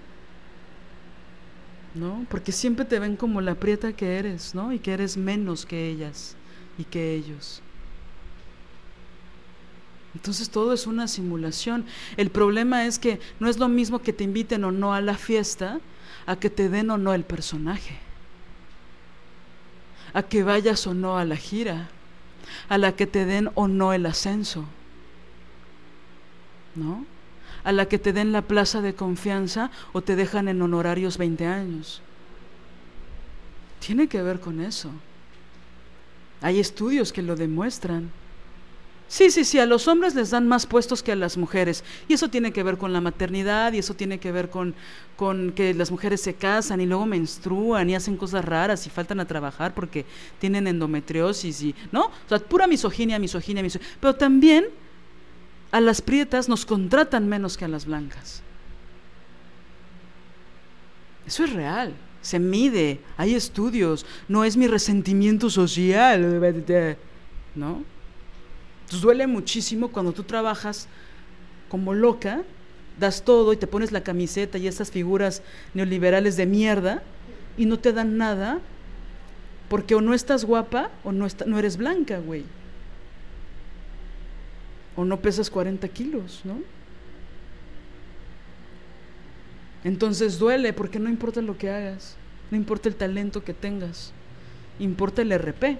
¿No? 1.93 2.25
Porque 2.29 2.53
siempre 2.53 2.85
te 2.85 2.99
ven 2.99 3.17
como 3.17 3.41
la 3.41 3.55
prieta 3.55 3.91
que 3.91 4.17
eres, 4.17 4.55
¿no? 4.55 4.71
Y 4.71 4.79
que 4.79 4.93
eres 4.93 5.17
menos 5.17 5.65
que 5.65 5.89
ellas 5.89 6.37
y 6.77 6.85
que 6.85 7.13
ellos. 7.13 7.61
Entonces 10.15 10.49
todo 10.49 10.71
es 10.71 10.87
una 10.87 11.09
simulación. 11.09 11.85
El 12.15 12.29
problema 12.31 12.85
es 12.85 12.97
que 12.97 13.19
no 13.41 13.49
es 13.49 13.57
lo 13.57 13.67
mismo 13.67 13.99
que 13.99 14.13
te 14.13 14.23
inviten 14.23 14.63
o 14.63 14.71
no 14.71 14.93
a 14.93 15.01
la 15.01 15.15
fiesta 15.15 15.81
a 16.27 16.37
que 16.37 16.49
te 16.49 16.69
den 16.69 16.91
o 16.91 16.97
no 16.97 17.13
el 17.13 17.25
personaje 17.25 17.99
a 20.13 20.23
que 20.23 20.43
vayas 20.43 20.85
o 20.87 20.93
no 20.93 21.17
a 21.17 21.25
la 21.25 21.37
gira, 21.37 21.89
a 22.69 22.77
la 22.77 22.95
que 22.95 23.07
te 23.07 23.25
den 23.25 23.49
o 23.55 23.67
no 23.67 23.93
el 23.93 24.05
ascenso, 24.05 24.65
¿no? 26.75 27.05
A 27.63 27.71
la 27.71 27.87
que 27.87 27.99
te 27.99 28.13
den 28.13 28.31
la 28.31 28.41
plaza 28.41 28.81
de 28.81 28.95
confianza 28.95 29.71
o 29.93 30.01
te 30.01 30.15
dejan 30.15 30.47
en 30.47 30.61
honorarios 30.61 31.17
20 31.17 31.45
años. 31.45 32.01
Tiene 33.79 34.07
que 34.07 34.21
ver 34.21 34.39
con 34.39 34.61
eso. 34.61 34.89
Hay 36.41 36.59
estudios 36.59 37.13
que 37.13 37.21
lo 37.21 37.35
demuestran. 37.35 38.11
Sí, 39.11 39.29
sí, 39.29 39.43
sí, 39.43 39.59
a 39.59 39.65
los 39.65 39.89
hombres 39.89 40.15
les 40.15 40.29
dan 40.29 40.47
más 40.47 40.65
puestos 40.65 41.03
que 41.03 41.11
a 41.11 41.17
las 41.17 41.35
mujeres. 41.35 41.83
Y 42.07 42.13
eso 42.13 42.29
tiene 42.29 42.53
que 42.53 42.63
ver 42.63 42.77
con 42.77 42.93
la 42.93 43.01
maternidad 43.01 43.73
y 43.73 43.79
eso 43.79 43.93
tiene 43.93 44.19
que 44.21 44.31
ver 44.31 44.49
con, 44.49 44.73
con 45.17 45.51
que 45.51 45.73
las 45.73 45.91
mujeres 45.91 46.21
se 46.21 46.33
casan 46.35 46.79
y 46.79 46.85
luego 46.85 47.05
menstruan 47.05 47.89
y 47.89 47.95
hacen 47.95 48.15
cosas 48.15 48.45
raras 48.45 48.87
y 48.87 48.89
faltan 48.89 49.19
a 49.19 49.25
trabajar 49.25 49.73
porque 49.73 50.05
tienen 50.39 50.65
endometriosis 50.65 51.61
y, 51.61 51.75
¿no? 51.91 52.05
O 52.05 52.29
sea, 52.29 52.39
pura 52.39 52.67
misoginia, 52.67 53.19
misoginia, 53.19 53.61
misoginia. 53.61 53.97
Pero 53.99 54.15
también 54.15 54.67
a 55.73 55.81
las 55.81 56.01
prietas 56.01 56.47
nos 56.47 56.65
contratan 56.65 57.27
menos 57.27 57.57
que 57.57 57.65
a 57.65 57.67
las 57.67 57.85
blancas. 57.85 58.41
Eso 61.27 61.43
es 61.43 61.51
real, 61.51 61.93
se 62.21 62.39
mide, 62.39 63.01
hay 63.17 63.35
estudios, 63.35 64.05
no 64.29 64.45
es 64.45 64.55
mi 64.55 64.67
resentimiento 64.67 65.49
social, 65.49 66.39
¿no? 67.55 67.90
Entonces 68.91 69.03
duele 69.03 69.25
muchísimo 69.25 69.87
cuando 69.87 70.11
tú 70.11 70.23
trabajas 70.23 70.89
como 71.69 71.93
loca, 71.93 72.43
das 72.99 73.23
todo 73.23 73.53
y 73.53 73.55
te 73.55 73.65
pones 73.65 73.93
la 73.93 74.03
camiseta 74.03 74.57
y 74.57 74.67
esas 74.67 74.91
figuras 74.91 75.43
neoliberales 75.73 76.35
de 76.35 76.45
mierda 76.45 77.01
y 77.57 77.67
no 77.67 77.79
te 77.79 77.93
dan 77.93 78.17
nada 78.17 78.59
porque 79.69 79.95
o 79.95 80.01
no 80.01 80.13
estás 80.13 80.43
guapa 80.43 80.91
o 81.05 81.13
no, 81.13 81.25
no 81.45 81.57
eres 81.57 81.77
blanca, 81.77 82.19
güey. 82.19 82.43
O 84.97 85.05
no 85.05 85.21
pesas 85.21 85.49
40 85.49 85.87
kilos, 85.87 86.41
¿no? 86.43 86.59
Entonces 89.85 90.37
duele 90.37 90.73
porque 90.73 90.99
no 90.99 91.09
importa 91.09 91.41
lo 91.41 91.57
que 91.57 91.69
hagas, 91.69 92.17
no 92.51 92.57
importa 92.57 92.89
el 92.89 92.95
talento 92.95 93.41
que 93.41 93.53
tengas, 93.53 94.11
importa 94.79 95.21
el 95.21 95.31
RP, 95.31 95.79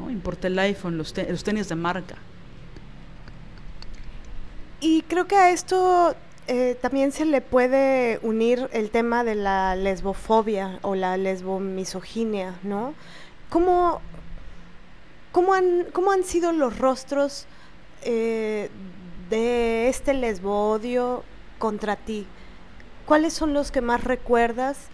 no 0.00 0.10
importa 0.10 0.46
el 0.46 0.58
iPhone, 0.58 0.96
los, 0.96 1.12
tenis 1.12 1.68
de 1.68 1.74
marca. 1.74 2.16
Y 4.80 5.02
creo 5.02 5.26
que 5.26 5.36
a 5.36 5.50
esto 5.50 6.14
eh, 6.46 6.76
también 6.80 7.12
se 7.12 7.26
le 7.26 7.42
puede 7.42 8.18
unir 8.22 8.68
el 8.72 8.90
tema 8.90 9.24
de 9.24 9.34
la 9.34 9.76
lesbofobia 9.76 10.78
o 10.82 10.94
la 10.94 11.16
lesbomisoginia, 11.16 12.58
¿no? 12.62 12.94
¿Cómo, 13.50 14.00
cómo, 15.32 15.52
han, 15.52 15.86
cómo 15.92 16.12
han 16.12 16.24
sido 16.24 16.52
los 16.52 16.78
rostros 16.78 17.46
eh, 18.02 18.70
de 19.28 19.88
este 19.88 20.14
lesbodio 20.14 21.24
contra 21.58 21.96
ti? 21.96 22.26
¿Cuáles 23.04 23.34
son 23.34 23.52
los 23.52 23.70
que 23.70 23.82
más 23.82 24.02
recuerdas 24.04 24.88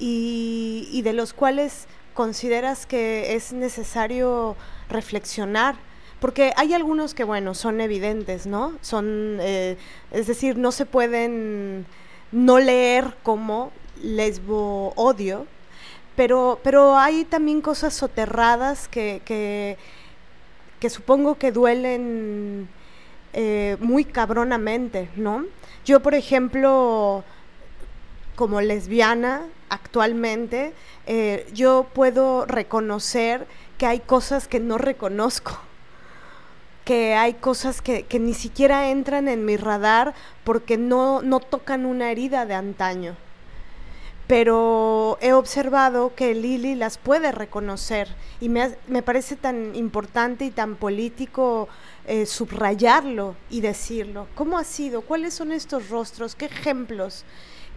y 0.00 1.02
de 1.02 1.12
los 1.12 1.32
cuales 1.32 1.88
consideras 2.18 2.84
que 2.84 3.36
es 3.36 3.52
necesario 3.52 4.56
reflexionar 4.88 5.76
porque 6.18 6.52
hay 6.56 6.74
algunos 6.74 7.14
que, 7.14 7.22
bueno, 7.22 7.54
son 7.54 7.80
evidentes, 7.80 8.44
¿no? 8.44 8.76
Son, 8.80 9.38
eh, 9.40 9.76
es 10.10 10.26
decir, 10.26 10.58
no 10.58 10.72
se 10.72 10.84
pueden 10.84 11.86
no 12.32 12.58
leer 12.58 13.14
como 13.22 13.70
lesbo 14.02 14.92
odio, 14.96 15.46
pero, 16.16 16.58
pero 16.64 16.96
hay 16.96 17.24
también 17.24 17.60
cosas 17.60 17.94
soterradas 17.94 18.88
que, 18.88 19.22
que, 19.24 20.90
supongo 20.90 21.36
que 21.36 21.52
duelen 21.52 22.68
eh, 23.32 23.76
muy 23.78 24.04
cabronamente, 24.04 25.08
¿no? 25.14 25.44
Yo, 25.84 26.00
por 26.00 26.14
ejemplo, 26.14 27.22
como 28.34 28.60
lesbiana 28.60 29.42
actualmente, 29.68 30.72
eh, 31.06 31.46
yo 31.52 31.86
puedo 31.94 32.46
reconocer 32.46 33.46
que 33.78 33.86
hay 33.86 34.00
cosas 34.00 34.48
que 34.48 34.60
no 34.60 34.78
reconozco 34.78 35.58
que 36.88 37.14
hay 37.14 37.34
cosas 37.34 37.82
que, 37.82 38.06
ni 38.18 38.32
siquiera 38.32 38.88
entran 38.88 39.28
en 39.28 39.44
mi 39.44 39.58
radar 39.58 40.14
porque 40.42 40.78
no, 40.78 41.20
no 41.20 41.38
tocan 41.38 41.84
una 41.84 42.10
herida 42.10 42.46
de 42.46 42.54
antaño. 42.54 43.14
Pero 44.26 45.18
he 45.20 45.34
observado 45.34 46.14
que 46.14 46.34
Lili 46.34 46.74
las 46.74 46.96
puede 46.96 47.30
reconocer 47.30 48.08
y 48.40 48.48
me, 48.48 48.74
me 48.86 49.02
parece 49.02 49.36
tan 49.36 49.74
importante 49.74 50.46
y 50.46 50.50
tan 50.50 50.76
político 50.76 51.68
eh, 52.06 52.24
subrayarlo 52.24 53.36
y 53.50 53.60
decirlo. 53.60 54.26
¿Cómo 54.34 54.56
ha 54.56 54.64
sido? 54.64 55.02
¿Cuáles 55.02 55.34
son 55.34 55.52
estos 55.52 55.90
rostros? 55.90 56.34
¿Qué 56.34 56.46
ejemplos? 56.46 57.26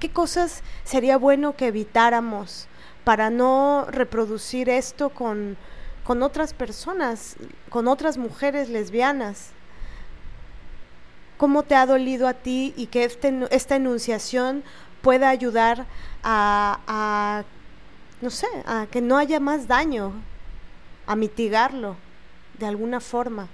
¿Qué 0.01 0.09
cosas 0.09 0.63
sería 0.83 1.15
bueno 1.15 1.55
que 1.55 1.67
evitáramos 1.67 2.67
para 3.03 3.29
no 3.29 3.85
reproducir 3.87 4.67
esto 4.67 5.09
con, 5.09 5.57
con 6.03 6.23
otras 6.23 6.55
personas, 6.55 7.35
con 7.69 7.87
otras 7.87 8.17
mujeres 8.17 8.67
lesbianas. 8.67 9.51
¿Cómo 11.37 11.61
te 11.61 11.75
ha 11.75 11.85
dolido 11.85 12.27
a 12.27 12.33
ti 12.33 12.73
y 12.75 12.87
que 12.87 13.03
este, 13.03 13.47
esta 13.51 13.75
enunciación 13.75 14.63
pueda 15.03 15.29
ayudar 15.29 15.85
a, 16.23 17.43
no 18.21 18.31
sé, 18.31 18.47
a 18.65 18.87
que 18.89 19.01
no 19.01 19.19
haya 19.19 19.39
más 19.39 19.67
daño, 19.67 20.13
a 21.05 21.15
mitigarlo 21.15 21.95
de 22.57 22.65
alguna 22.65 22.99
forma? 22.99 23.49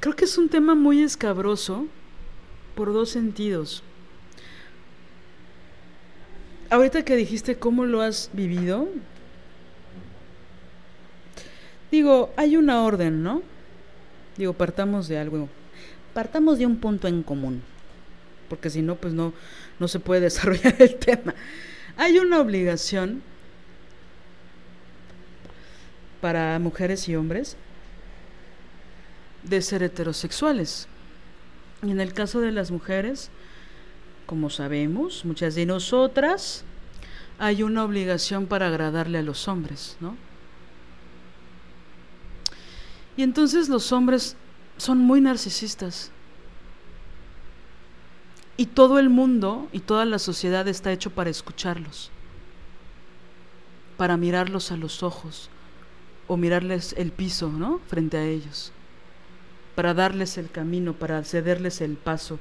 Creo 0.00 0.14
que 0.14 0.24
es 0.24 0.38
un 0.38 0.48
tema 0.48 0.74
muy 0.74 1.02
escabroso 1.02 1.86
por 2.74 2.92
dos 2.92 3.10
sentidos 3.10 3.82
ahorita 6.70 7.04
que 7.04 7.16
dijiste 7.16 7.58
cómo 7.58 7.84
lo 7.84 8.02
has 8.02 8.30
vivido, 8.32 8.88
digo, 11.90 12.32
hay 12.36 12.56
una 12.56 12.82
orden, 12.82 13.22
¿no? 13.22 13.42
Digo, 14.36 14.52
partamos 14.52 15.08
de 15.08 15.18
algo, 15.18 15.48
partamos 16.14 16.58
de 16.58 16.66
un 16.66 16.76
punto 16.76 17.08
en 17.08 17.22
común, 17.22 17.62
porque 18.48 18.70
si 18.70 18.82
no, 18.82 18.96
pues 18.96 19.14
no, 19.14 19.32
no 19.78 19.88
se 19.88 20.00
puede 20.00 20.20
desarrollar 20.22 20.76
el 20.78 20.96
tema. 20.96 21.34
Hay 21.96 22.18
una 22.18 22.40
obligación 22.40 23.22
para 26.20 26.58
mujeres 26.58 27.08
y 27.08 27.16
hombres 27.16 27.56
de 29.42 29.62
ser 29.62 29.82
heterosexuales. 29.82 30.88
Y 31.82 31.90
en 31.90 32.00
el 32.00 32.12
caso 32.12 32.40
de 32.40 32.52
las 32.52 32.70
mujeres, 32.70 33.30
como 34.26 34.50
sabemos, 34.50 35.24
muchas 35.24 35.54
de 35.54 35.66
nosotras, 35.66 36.64
hay 37.38 37.62
una 37.62 37.84
obligación 37.84 38.46
para 38.46 38.66
agradarle 38.66 39.18
a 39.18 39.22
los 39.22 39.48
hombres, 39.48 39.96
¿no? 40.00 40.16
Y 43.16 43.22
entonces 43.22 43.68
los 43.68 43.90
hombres 43.92 44.36
son 44.76 44.98
muy 44.98 45.20
narcisistas. 45.20 46.10
Y 48.56 48.66
todo 48.66 48.98
el 48.98 49.08
mundo 49.08 49.68
y 49.72 49.80
toda 49.80 50.04
la 50.04 50.18
sociedad 50.18 50.66
está 50.66 50.92
hecho 50.92 51.10
para 51.10 51.30
escucharlos, 51.30 52.10
para 53.96 54.16
mirarlos 54.16 54.72
a 54.72 54.76
los 54.76 55.02
ojos 55.02 55.48
o 56.26 56.36
mirarles 56.36 56.94
el 56.98 57.12
piso, 57.12 57.50
¿no? 57.50 57.80
Frente 57.86 58.16
a 58.16 58.24
ellos, 58.24 58.72
para 59.78 59.94
darles 59.94 60.38
el 60.38 60.50
camino, 60.50 60.92
para 60.92 61.22
cederles 61.22 61.80
el 61.82 61.94
paso, 61.94 62.40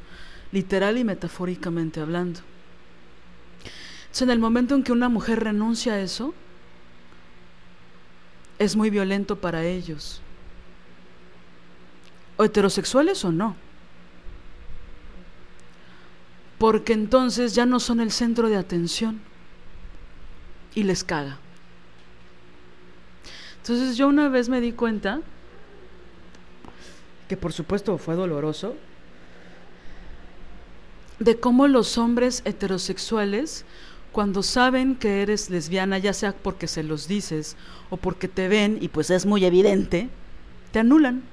literal 0.51 0.97
y 0.97 1.03
metafóricamente 1.03 1.99
hablando. 1.99 2.39
Entonces, 3.99 4.23
en 4.23 4.31
el 4.31 4.39
momento 4.39 4.73
en 4.73 4.81
que 4.81 4.91
una 4.91 5.07
mujer 5.07 5.43
renuncia 5.43 5.93
a 5.93 5.99
eso, 5.99 6.33
es 8.57 8.75
muy 8.75 8.89
violento 8.89 9.35
para 9.35 9.63
ellos. 9.63 10.19
O 12.37 12.43
heterosexuales 12.43 13.23
o 13.23 13.31
no. 13.31 13.55
Porque 16.57 16.93
entonces 16.93 17.53
ya 17.53 17.67
no 17.67 17.79
son 17.79 17.99
el 17.99 18.11
centro 18.11 18.49
de 18.49 18.57
atención 18.57 19.21
y 20.73 20.81
les 20.81 21.03
caga. 21.03 21.37
Entonces 23.61 23.95
yo 23.95 24.07
una 24.07 24.27
vez 24.27 24.49
me 24.49 24.59
di 24.59 24.71
cuenta, 24.71 25.21
que 27.27 27.37
por 27.37 27.53
supuesto 27.53 27.97
fue 27.97 28.15
doloroso, 28.15 28.75
de 31.19 31.39
cómo 31.39 31.67
los 31.67 31.97
hombres 31.97 32.41
heterosexuales, 32.45 33.65
cuando 34.11 34.43
saben 34.43 34.95
que 34.95 35.21
eres 35.21 35.49
lesbiana, 35.49 35.97
ya 35.97 36.13
sea 36.13 36.33
porque 36.33 36.67
se 36.67 36.83
los 36.83 37.07
dices 37.07 37.55
o 37.89 37.97
porque 37.97 38.27
te 38.27 38.47
ven, 38.47 38.77
y 38.81 38.87
pues 38.87 39.09
es 39.09 39.25
muy 39.25 39.45
evidente, 39.45 40.09
te 40.71 40.79
anulan. 40.79 41.23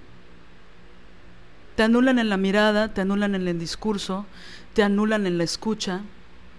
Te 1.76 1.82
anulan 1.82 2.18
en 2.18 2.28
la 2.28 2.36
mirada, 2.36 2.94
te 2.94 3.00
anulan 3.00 3.34
en 3.34 3.48
el 3.48 3.58
discurso, 3.58 4.26
te 4.74 4.82
anulan 4.82 5.26
en 5.26 5.38
la 5.38 5.44
escucha. 5.44 6.02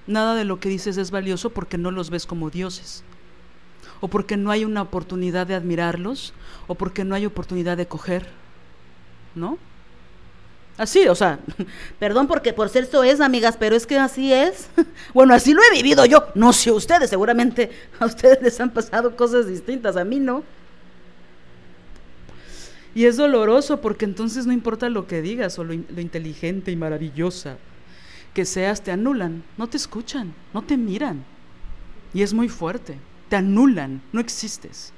Nada 0.08 0.36
de 0.36 0.46
lo 0.46 0.60
que 0.60 0.70
dices 0.70 0.98
es 0.98 1.10
valioso 1.10 1.52
porque 1.52 1.78
no 1.78 1.90
los 1.92 2.10
ves 2.10 2.26
como 2.26 2.50
dioses. 2.50 3.04
O 4.02 4.08
porque 4.08 4.36
no 4.36 4.52
hay 4.52 4.66
una 4.66 4.82
oportunidad 4.82 5.48
de 5.48 5.56
admirarlos, 5.56 6.34
o 6.68 6.76
porque 6.76 7.06
no 7.06 7.16
hay 7.16 7.26
oportunidad 7.26 7.78
de 7.78 7.88
coger. 7.88 8.28
¿No? 9.36 9.58
Así, 10.78 11.08
o 11.08 11.16
sea, 11.16 11.40
perdón 12.00 12.28
porque 12.28 12.52
por 12.52 12.70
ser 12.70 12.84
eso 12.84 13.04
es, 13.04 13.22
amigas, 13.22 13.56
pero 13.58 13.76
es 13.76 13.86
que 13.86 13.98
así 13.98 14.34
es. 14.34 14.68
Bueno, 15.14 15.34
así 15.34 15.54
lo 15.54 15.62
he 15.64 15.76
vivido 15.76 16.06
yo. 16.06 16.28
No 16.36 16.52
sé 16.52 16.72
ustedes, 16.72 17.10
seguramente 17.10 17.72
a 18.00 18.06
ustedes 18.06 18.42
les 18.42 18.60
han 18.60 18.72
pasado 18.72 19.16
cosas 19.16 19.48
distintas, 19.48 19.96
a 19.96 20.04
mí 20.04 20.20
no. 20.20 20.44
Y 22.94 23.06
es 23.06 23.18
doloroso 23.18 23.82
porque 23.82 24.06
entonces 24.06 24.46
no 24.46 24.54
importa 24.54 24.90
lo 24.90 25.06
que 25.06 25.22
digas 25.22 25.60
o 25.60 25.64
lo, 25.64 25.74
lo 25.74 26.02
inteligente 26.02 26.72
y 26.72 26.76
maravillosa 26.76 27.58
que 28.36 28.46
seas, 28.46 28.82
te 28.82 28.92
anulan, 28.92 29.44
no 29.58 29.68
te 29.68 29.78
escuchan, 29.78 30.34
no 30.54 30.62
te 30.62 30.76
miran. 30.76 31.24
Y 32.14 32.22
es 32.22 32.34
muy 32.34 32.50
fuerte, 32.50 32.98
te 33.30 33.38
anulan, 33.38 34.02
no 34.12 34.20
existes. 34.20 34.92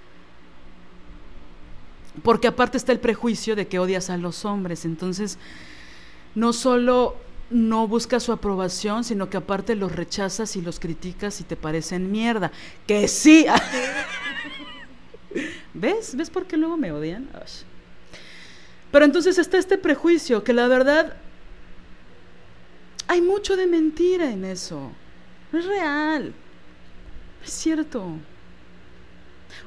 Porque 2.23 2.47
aparte 2.47 2.77
está 2.77 2.91
el 2.91 2.99
prejuicio 2.99 3.55
de 3.55 3.67
que 3.67 3.79
odias 3.79 4.09
a 4.09 4.17
los 4.17 4.45
hombres, 4.45 4.85
entonces 4.85 5.37
no 6.35 6.53
solo 6.53 7.15
no 7.49 7.87
buscas 7.87 8.23
su 8.23 8.31
aprobación, 8.31 9.03
sino 9.03 9.29
que 9.29 9.37
aparte 9.37 9.75
los 9.75 9.95
rechazas 9.95 10.55
y 10.55 10.61
los 10.61 10.79
criticas 10.79 11.39
y 11.41 11.43
te 11.43 11.55
parecen 11.55 12.11
mierda. 12.11 12.51
Que 12.85 13.07
sí. 13.07 13.45
¿Ves? 15.73 16.15
¿Ves 16.15 16.29
por 16.29 16.45
qué 16.45 16.57
luego 16.57 16.77
me 16.77 16.91
odian? 16.91 17.29
Pero 18.91 19.05
entonces 19.05 19.37
está 19.37 19.57
este 19.57 19.77
prejuicio, 19.77 20.43
que 20.43 20.53
la 20.53 20.67
verdad 20.67 21.15
hay 23.07 23.21
mucho 23.21 23.55
de 23.55 23.67
mentira 23.67 24.29
en 24.29 24.43
eso. 24.43 24.91
No 25.51 25.59
es 25.59 25.65
real. 25.65 26.33
es 27.43 27.51
cierto. 27.51 28.17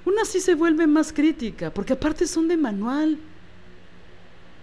Una 0.05 0.25
sí 0.25 0.41
se 0.41 0.55
vuelve 0.55 0.87
más 0.87 1.13
crítica, 1.13 1.73
porque 1.73 1.93
aparte 1.93 2.27
son 2.27 2.49
de 2.49 2.57
manual. 2.57 3.19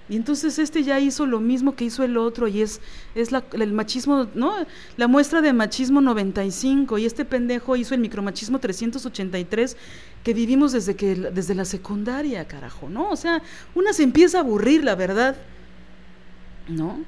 Y 0.09 0.15
entonces 0.15 0.57
este 0.57 0.84
ya 0.84 0.99
hizo 0.99 1.26
lo 1.26 1.41
mismo 1.41 1.76
que 1.76 1.84
hizo 1.84 2.03
el 2.03 2.15
otro 2.15 2.47
y 2.47 2.61
es, 2.61 2.80
es 3.14 3.34
la, 3.34 3.43
el 3.51 3.73
machismo, 3.73 4.27
¿no? 4.35 4.53
La 4.95 5.07
muestra 5.07 5.41
de 5.41 5.51
machismo 5.51 5.99
95 5.99 6.97
y 6.97 7.05
este 7.05 7.26
pendejo 7.26 7.76
hizo 7.76 7.93
el 7.93 7.99
micromachismo 7.99 8.59
383 8.59 9.76
que 10.23 10.34
vivimos 10.34 10.72
desde, 10.72 10.95
que, 10.95 11.14
desde 11.15 11.55
la 11.55 11.65
secundaria, 11.65 12.47
carajo, 12.47 12.88
¿no? 12.88 13.09
O 13.09 13.18
sea, 13.18 13.41
una 13.76 13.91
se 13.91 14.03
empieza 14.03 14.38
a 14.38 14.41
aburrir, 14.41 14.85
la 14.85 14.95
verdad, 14.95 15.35
¿no? 16.69 17.03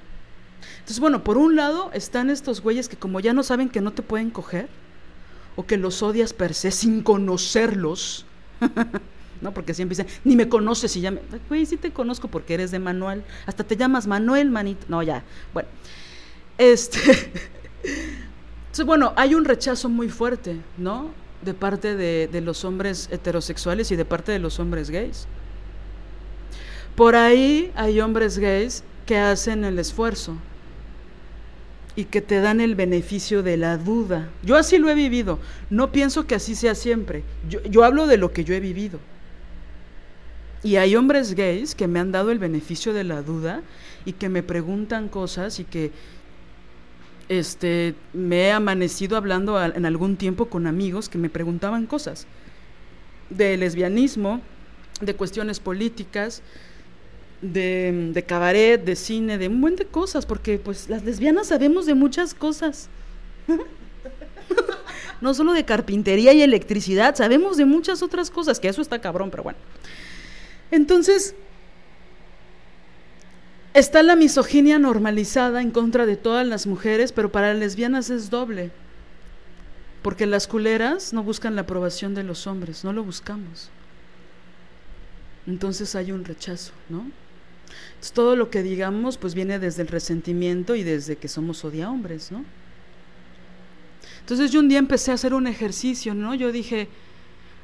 Entonces, 0.80 0.99
bueno, 0.99 1.23
por 1.23 1.38
un 1.38 1.56
lado 1.56 1.91
están 1.93 2.30
estos 2.30 2.61
güeyes 2.61 2.89
que 2.89 2.97
como 2.97 3.22
ya 3.22 3.31
no 3.31 3.43
saben 3.43 3.69
que 3.69 3.80
no 3.80 3.93
te 3.93 4.01
pueden 4.01 4.30
coger 4.30 4.68
o 5.55 5.65
que 5.65 5.77
los 5.77 6.01
odias 6.03 6.34
per 6.34 6.53
se 6.53 6.71
sin 6.71 7.03
conocerlos, 7.03 8.26
¿no? 9.41 9.53
Porque 9.53 9.73
siempre 9.73 9.97
dicen, 9.97 10.19
ni 10.23 10.35
me 10.35 10.49
conoces 10.49 10.95
y 10.95 11.01
ya 11.01 11.11
me... 11.11 11.21
Güey, 11.47 11.65
sí 11.65 11.77
te 11.77 11.91
conozco 11.91 12.27
porque 12.27 12.53
eres 12.53 12.71
de 12.71 12.80
Manuel. 12.80 13.23
Hasta 13.45 13.63
te 13.63 13.76
llamas 13.76 14.07
Manuel, 14.07 14.49
manito. 14.49 14.85
No, 14.89 15.03
ya. 15.03 15.23
Bueno. 15.53 15.69
Este... 16.57 16.99
Entonces, 17.84 18.85
bueno, 18.85 19.13
hay 19.15 19.34
un 19.35 19.45
rechazo 19.45 19.89
muy 19.89 20.09
fuerte, 20.09 20.57
¿no? 20.77 21.09
De 21.41 21.53
parte 21.53 21.95
de, 21.95 22.27
de 22.31 22.41
los 22.41 22.65
hombres 22.65 23.09
heterosexuales 23.11 23.91
y 23.91 23.95
de 23.95 24.05
parte 24.05 24.31
de 24.31 24.39
los 24.39 24.59
hombres 24.59 24.89
gays. 24.89 25.27
Por 26.95 27.15
ahí 27.15 27.71
hay 27.76 27.99
hombres 28.01 28.38
gays 28.38 28.84
que 29.05 29.17
hacen 29.17 29.63
el 29.63 29.80
esfuerzo 29.80 30.35
y 31.95 32.05
que 32.05 32.21
te 32.21 32.39
dan 32.39 32.61
el 32.61 32.75
beneficio 32.75 33.43
de 33.43 33.57
la 33.57 33.77
duda. 33.77 34.29
Yo 34.43 34.55
así 34.55 34.77
lo 34.77 34.89
he 34.89 34.95
vivido. 34.95 35.39
No 35.69 35.91
pienso 35.91 36.27
que 36.27 36.35
así 36.35 36.55
sea 36.55 36.75
siempre. 36.75 37.23
Yo, 37.49 37.61
yo 37.63 37.83
hablo 37.83 38.07
de 38.07 38.17
lo 38.17 38.31
que 38.31 38.43
yo 38.43 38.53
he 38.53 38.59
vivido. 38.59 38.99
Y 40.63 40.75
hay 40.75 40.95
hombres 40.95 41.35
gays 41.35 41.75
que 41.75 41.87
me 41.87 41.99
han 41.99 42.11
dado 42.11 42.31
el 42.31 42.39
beneficio 42.39 42.93
de 42.93 43.03
la 43.03 43.21
duda 43.21 43.61
y 44.05 44.13
que 44.13 44.29
me 44.29 44.43
preguntan 44.43 45.07
cosas 45.07 45.59
y 45.59 45.63
que 45.63 45.91
este, 47.29 47.95
me 48.11 48.47
he 48.47 48.51
amanecido 48.51 49.15
hablando 49.15 49.63
en 49.63 49.85
algún 49.85 50.17
tiempo 50.17 50.47
con 50.47 50.67
amigos 50.67 51.07
que 51.09 51.17
me 51.17 51.29
preguntaban 51.29 51.85
cosas 51.85 52.27
de 53.29 53.55
lesbianismo, 53.55 54.41
de 54.99 55.15
cuestiones 55.15 55.59
políticas, 55.59 56.41
de, 57.41 58.11
de, 58.13 58.23
cabaret, 58.23 58.83
de 58.83 58.95
cine, 58.95 59.37
de 59.37 59.47
un 59.47 59.61
buen 59.61 59.75
de 59.75 59.85
cosas, 59.85 60.25
porque 60.25 60.59
pues 60.59 60.89
las 60.89 61.03
lesbianas 61.03 61.47
sabemos 61.47 61.85
de 61.85 61.95
muchas 61.95 62.33
cosas. 62.33 62.89
no 65.21 65.33
solo 65.33 65.53
de 65.53 65.65
carpintería 65.65 66.33
y 66.33 66.41
electricidad, 66.41 67.15
sabemos 67.15 67.57
de 67.57 67.65
muchas 67.65 68.01
otras 68.01 68.29
cosas, 68.29 68.59
que 68.59 68.67
eso 68.67 68.81
está 68.81 68.99
cabrón, 68.99 69.31
pero 69.31 69.43
bueno. 69.43 69.59
Entonces, 70.71 71.35
está 73.73 74.03
la 74.03 74.15
misoginia 74.15 74.79
normalizada 74.79 75.61
en 75.61 75.71
contra 75.71 76.05
de 76.05 76.15
todas 76.15 76.45
las 76.45 76.67
mujeres, 76.67 77.11
pero 77.11 77.31
para 77.31 77.53
las 77.53 77.59
lesbianas 77.59 78.09
es 78.09 78.29
doble. 78.29 78.71
Porque 80.01 80.25
las 80.25 80.47
culeras 80.47 81.11
no 81.11 81.23
buscan 81.23 81.55
la 81.55 81.61
aprobación 81.61 82.15
de 82.15 82.23
los 82.23 82.47
hombres, 82.47 82.83
no 82.83 82.93
lo 82.93 83.03
buscamos. 83.03 83.69
Entonces 85.45 85.95
hay 85.95 86.11
un 86.11 86.23
rechazo, 86.23 86.71
¿no? 86.89 87.05
Todo 88.13 88.35
lo 88.35 88.49
que 88.49 88.63
digamos 88.63 89.17
pues 89.17 89.35
viene 89.35 89.59
desde 89.59 89.81
el 89.81 89.88
resentimiento 89.88 90.76
y 90.76 90.84
desde 90.84 91.17
que 91.17 91.27
somos 91.27 91.63
odia 91.65 91.89
hombres, 91.89 92.31
¿no? 92.31 92.45
Entonces 94.21 94.51
yo 94.51 94.59
un 94.59 94.69
día 94.69 94.80
empecé 94.80 95.11
a 95.11 95.15
hacer 95.15 95.34
un 95.34 95.47
ejercicio, 95.47 96.13
¿no? 96.13 96.35
Yo 96.35 96.51
dije, 96.51 96.88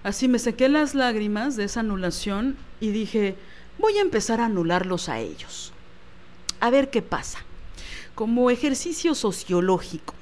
Así 0.06 0.28
me 0.28 0.38
sequé 0.38 0.70
las 0.70 0.94
lágrimas 0.94 1.56
de 1.56 1.64
esa 1.64 1.80
anulación 1.80 2.57
y 2.80 2.91
dije, 2.91 3.36
voy 3.80 3.98
a 3.98 4.02
empezar 4.02 4.40
a 4.40 4.45
anularlos 4.45 5.10
a 5.10 5.18
ellos. 5.18 5.74
A 6.60 6.70
ver 6.70 6.91
qué 6.91 7.02
pasa. 7.02 7.40
Como 8.14 8.52
ejercicio 8.52 9.16
sociológico. 9.16 10.14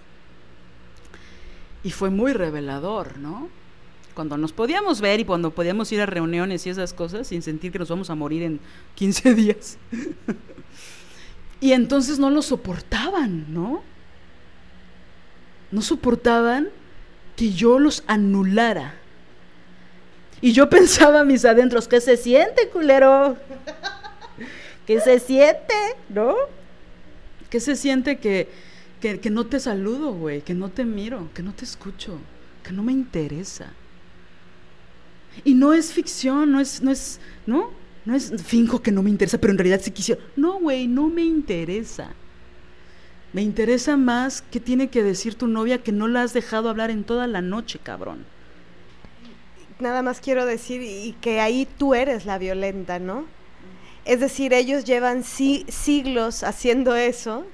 Y 1.83 1.91
fue 1.91 2.09
muy 2.11 2.31
revelador, 2.31 3.17
¿no? 3.17 3.49
Cuando 4.13 4.37
nos 4.37 4.53
podíamos 4.53 5.01
ver 5.01 5.19
y 5.19 5.25
cuando 5.25 5.51
podíamos 5.51 5.91
ir 5.91 6.01
a 6.01 6.05
reuniones 6.05 6.65
y 6.65 6.69
esas 6.69 6.93
cosas 6.93 7.27
sin 7.27 7.41
sentir 7.41 7.71
que 7.71 7.79
nos 7.79 7.89
vamos 7.89 8.09
a 8.09 8.15
morir 8.15 8.43
en 8.43 8.59
15 8.95 9.33
días. 9.35 9.77
y 11.59 11.71
entonces 11.71 12.19
no 12.19 12.29
lo 12.29 12.41
soportaban, 12.41 13.53
¿no? 13.53 13.83
No 15.71 15.81
soportaban 15.81 16.69
que 17.35 17.51
yo 17.51 17.79
los 17.79 18.03
anulara 18.05 18.95
y 20.43 20.51
yo 20.51 20.69
pensaba 20.69 21.21
a 21.21 21.23
mis 21.23 21.45
adentros, 21.45 21.87
¿qué 21.87 22.01
se 22.01 22.17
siente, 22.17 22.67
culero? 22.67 23.37
¿Qué 24.85 24.99
se 24.99 25.17
siente, 25.19 25.73
no? 26.09 26.35
¿Qué 27.49 27.61
se 27.61 27.77
siente 27.77 28.17
que, 28.17 28.49
que, 28.99 29.21
que 29.21 29.29
no 29.29 29.45
te 29.45 29.61
saludo, 29.61 30.11
güey? 30.11 30.41
Que 30.41 30.53
no 30.53 30.67
te 30.67 30.83
miro, 30.83 31.29
que 31.33 31.43
no 31.43 31.53
te 31.53 31.63
escucho, 31.63 32.19
que 32.61 32.73
no 32.73 32.83
me 32.83 32.91
interesa. 32.91 33.71
Y 35.43 35.53
no 35.53 35.73
es 35.73 35.91
ficción, 35.91 36.51
no 36.51 36.59
es, 36.59 36.81
no 36.81 36.91
es, 36.91 37.19
¿no? 37.45 37.71
No 38.05 38.15
es 38.15 38.33
finjo 38.43 38.81
que 38.81 38.91
no 38.91 39.01
me 39.01 39.09
interesa, 39.09 39.37
pero 39.37 39.51
en 39.51 39.57
realidad 39.57 39.81
sí 39.81 39.91
quisiera. 39.91 40.21
No, 40.35 40.59
güey, 40.59 40.87
no 40.87 41.07
me 41.07 41.23
interesa. 41.23 42.11
Me 43.31 43.41
interesa 43.41 43.97
más 43.97 44.43
qué 44.51 44.59
tiene 44.59 44.89
que 44.89 45.03
decir 45.03 45.35
tu 45.35 45.47
novia 45.47 45.81
que 45.81 45.91
no 45.91 46.07
la 46.07 46.21
has 46.21 46.33
dejado 46.33 46.69
hablar 46.69 46.91
en 46.91 47.03
toda 47.03 47.27
la 47.27 47.41
noche, 47.41 47.79
cabrón 47.81 48.25
nada 49.83 50.01
más 50.01 50.19
quiero 50.19 50.45
decir 50.45 50.81
y 50.81 51.13
que 51.21 51.39
ahí 51.39 51.67
tú 51.77 51.93
eres 51.93 52.25
la 52.25 52.39
violenta, 52.39 52.97
¿no? 52.97 53.25
Es 54.05 54.19
decir, 54.19 54.53
ellos 54.53 54.83
llevan 54.83 55.23
si, 55.23 55.65
siglos 55.69 56.43
haciendo 56.43 56.95
eso. 56.95 57.45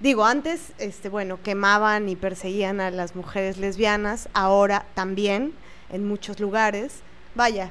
Digo, 0.00 0.24
antes, 0.24 0.72
este, 0.78 1.08
bueno, 1.08 1.40
quemaban 1.42 2.08
y 2.08 2.16
perseguían 2.16 2.80
a 2.80 2.90
las 2.90 3.14
mujeres 3.14 3.58
lesbianas, 3.58 4.28
ahora 4.34 4.86
también 4.94 5.52
en 5.90 6.06
muchos 6.06 6.40
lugares. 6.40 7.02
Vaya, 7.34 7.70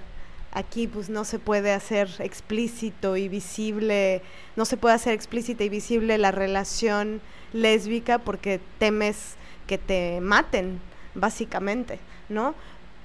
aquí 0.51 0.87
pues 0.87 1.09
no 1.09 1.25
se 1.25 1.39
puede 1.39 1.71
hacer 1.71 2.09
explícito 2.19 3.17
y 3.17 3.27
visible, 3.27 4.21
no 4.55 4.65
se 4.65 4.77
puede 4.77 4.95
hacer 4.95 5.13
explícita 5.13 5.63
y 5.63 5.69
visible 5.69 6.17
la 6.17 6.31
relación 6.31 7.21
lésbica 7.53 8.19
porque 8.19 8.59
temes 8.79 9.35
que 9.67 9.77
te 9.77 10.19
maten, 10.21 10.79
básicamente, 11.15 11.99
¿no? 12.29 12.55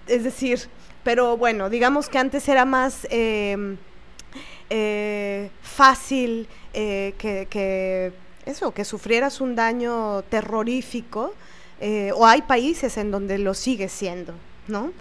Es 0.06 0.24
decir, 0.24 0.68
pero 1.04 1.36
bueno, 1.36 1.70
digamos 1.70 2.08
que 2.08 2.18
antes 2.18 2.48
era 2.48 2.64
más 2.64 3.06
eh, 3.10 3.76
eh, 4.70 5.50
fácil 5.62 6.46
eh, 6.74 7.14
que, 7.16 7.46
que, 7.48 8.12
eso, 8.44 8.72
que 8.72 8.84
sufrieras 8.84 9.40
un 9.40 9.54
daño 9.54 10.22
terrorífico, 10.22 11.32
eh, 11.80 12.12
o 12.14 12.26
hay 12.26 12.42
países 12.42 12.98
en 12.98 13.10
donde 13.10 13.38
lo 13.38 13.54
sigue 13.54 13.88
siendo, 13.88 14.34
¿no? 14.66 14.92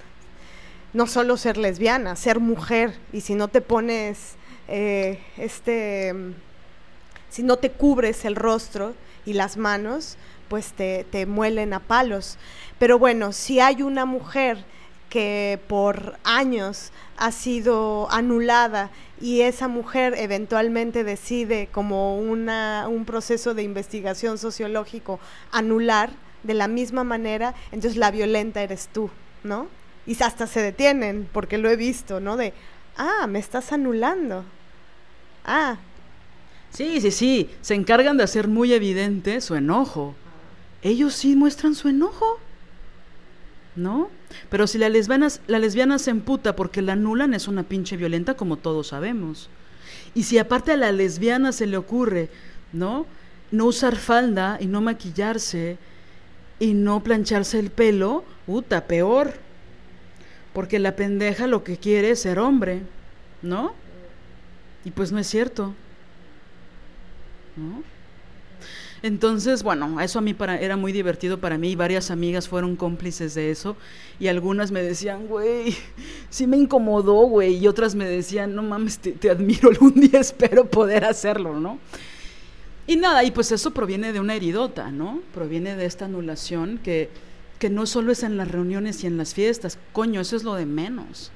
No 0.94 1.08
solo 1.08 1.38
ser 1.38 1.58
lesbiana, 1.58 2.16
ser 2.16 2.40
mujer, 2.40 2.96
y 3.14 3.22
si 3.22 3.36
no 3.36 3.48
te 3.48 3.62
pones 3.62 4.38
eh, 4.68 5.20
este, 5.38 6.14
si 7.30 7.44
no 7.44 7.58
te 7.58 7.72
cubres 7.72 8.26
el 8.26 8.36
rostro 8.36 8.94
y 9.26 9.34
las 9.34 9.58
manos, 9.58 10.18
pues 10.50 10.74
te, 10.74 11.06
te 11.10 11.26
muelen 11.26 11.74
a 11.74 11.80
palos. 11.80 12.38
Pero 12.80 13.00
bueno, 13.00 13.34
si 13.34 13.60
hay 13.60 13.82
una 13.82 14.06
mujer 14.06 14.64
que 15.10 15.60
por 15.68 16.18
años 16.24 16.92
ha 17.16 17.32
sido 17.32 18.12
anulada 18.12 18.92
y 19.22 19.42
esa 19.42 19.68
mujer 19.68 20.16
eventualmente 20.18 21.04
decide 21.04 21.70
como 21.72 22.18
una, 22.20 22.88
un 22.90 23.06
proceso 23.06 23.54
de 23.54 23.64
investigación 23.64 24.38
sociológico 24.38 25.20
anular 25.52 26.12
de 26.44 26.54
la 26.54 26.68
misma 26.68 27.04
manera, 27.04 27.56
entonces 27.72 27.98
la 27.98 28.12
violenta 28.12 28.62
eres 28.62 28.90
tú, 28.92 29.10
¿no? 29.44 29.68
Y 30.08 30.18
hasta 30.24 30.48
se 30.48 30.62
detienen, 30.62 31.30
porque 31.32 31.60
lo 31.60 31.70
he 31.70 31.76
visto, 31.76 32.20
¿no? 32.20 32.38
De, 32.38 32.54
ah, 32.98 33.28
me 33.28 33.40
estás 33.40 33.72
anulando. 33.72 34.44
Ah. 35.46 35.78
Sí, 36.72 37.00
sí, 37.02 37.12
sí, 37.12 37.50
se 37.62 37.76
encargan 37.76 38.18
de 38.18 38.24
hacer 38.24 38.48
muy 38.48 38.74
evidente 38.74 39.42
su 39.42 39.56
enojo. 39.56 40.16
Ellos 40.82 41.14
sí 41.14 41.36
muestran 41.36 41.76
su 41.76 41.90
enojo. 41.90 42.40
¿no? 43.78 44.10
Pero 44.50 44.68
si 44.68 44.78
la 44.78 44.90
lesbiana, 44.90 45.28
la 45.48 45.60
lesbiana 45.60 46.00
se 46.00 46.12
emputa 46.12 46.56
porque 46.56 46.82
la 46.82 46.94
anulan, 46.94 47.34
es 47.34 47.48
una 47.48 47.64
pinche 47.64 47.96
violenta, 47.96 48.34
como 48.34 48.58
todos 48.58 48.88
sabemos. 48.88 49.50
Y 50.14 50.24
si 50.24 50.38
aparte 50.38 50.74
a 50.74 50.78
la 50.78 50.92
lesbiana 50.92 51.52
se 51.52 51.68
le 51.68 51.78
ocurre, 51.78 52.30
¿no? 52.74 53.06
No 53.52 53.66
usar 53.66 53.96
falda 53.96 54.58
y 54.60 54.66
no 54.66 54.82
maquillarse 54.82 55.78
y 56.60 56.74
no 56.74 57.04
plancharse 57.04 57.60
el 57.60 57.70
pelo, 57.70 58.26
puta, 58.46 58.88
peor. 58.88 59.34
Porque 60.54 60.80
la 60.80 60.96
pendeja 60.96 61.48
lo 61.48 61.64
que 61.64 61.78
quiere 61.78 62.12
es 62.12 62.22
ser 62.22 62.40
hombre, 62.40 62.82
¿no? 63.42 63.74
Y 64.86 64.92
pues 64.92 65.12
no 65.12 65.20
es 65.20 65.28
cierto. 65.28 65.74
¿No? 67.56 67.84
Entonces, 69.04 69.62
bueno, 69.62 70.02
eso 70.02 70.20
a 70.20 70.22
mí 70.22 70.36
era 70.60 70.76
muy 70.76 70.92
divertido 70.92 71.40
para 71.40 71.58
mí 71.58 71.72
y 71.72 71.76
varias 71.76 72.10
amigas 72.10 72.48
fueron 72.48 72.76
cómplices 72.76 73.36
de 73.36 73.52
eso 73.52 73.78
y 74.20 74.28
algunas 74.28 74.72
me 74.72 74.82
decían, 74.82 75.28
güey, 75.28 75.76
sí 76.30 76.48
me 76.48 76.58
incomodó, 76.58 77.28
güey. 77.28 77.58
Y 77.58 77.68
otras 77.68 77.94
me 77.94 78.06
decían, 78.06 78.56
no 78.56 78.64
mames, 78.64 78.98
te, 78.98 79.12
te 79.12 79.30
admiro, 79.30 79.70
algún 79.72 79.94
día 79.94 80.20
espero 80.20 80.66
poder 80.66 81.06
hacerlo, 81.06 81.60
¿no? 81.60 81.80
Y 82.88 82.96
nada, 82.96 83.24
y 83.24 83.32
pues 83.32 83.52
eso 83.52 83.72
proviene 83.72 84.14
de 84.14 84.20
una 84.20 84.36
heridota, 84.36 84.92
¿no? 84.92 85.22
Proviene 85.34 85.76
de 85.76 85.86
esta 85.86 86.06
anulación 86.06 86.80
que, 86.82 87.10
que 87.60 87.70
no 87.70 87.86
solo 87.86 88.12
es 88.12 88.24
en 88.24 88.38
las 88.38 88.50
reuniones 88.50 89.04
y 89.04 89.08
en 89.08 89.18
las 89.18 89.34
fiestas, 89.34 89.78
coño, 89.94 90.22
eso 90.22 90.36
es 90.36 90.44
lo 90.44 90.56
de 90.56 90.66
menos. 90.66 91.32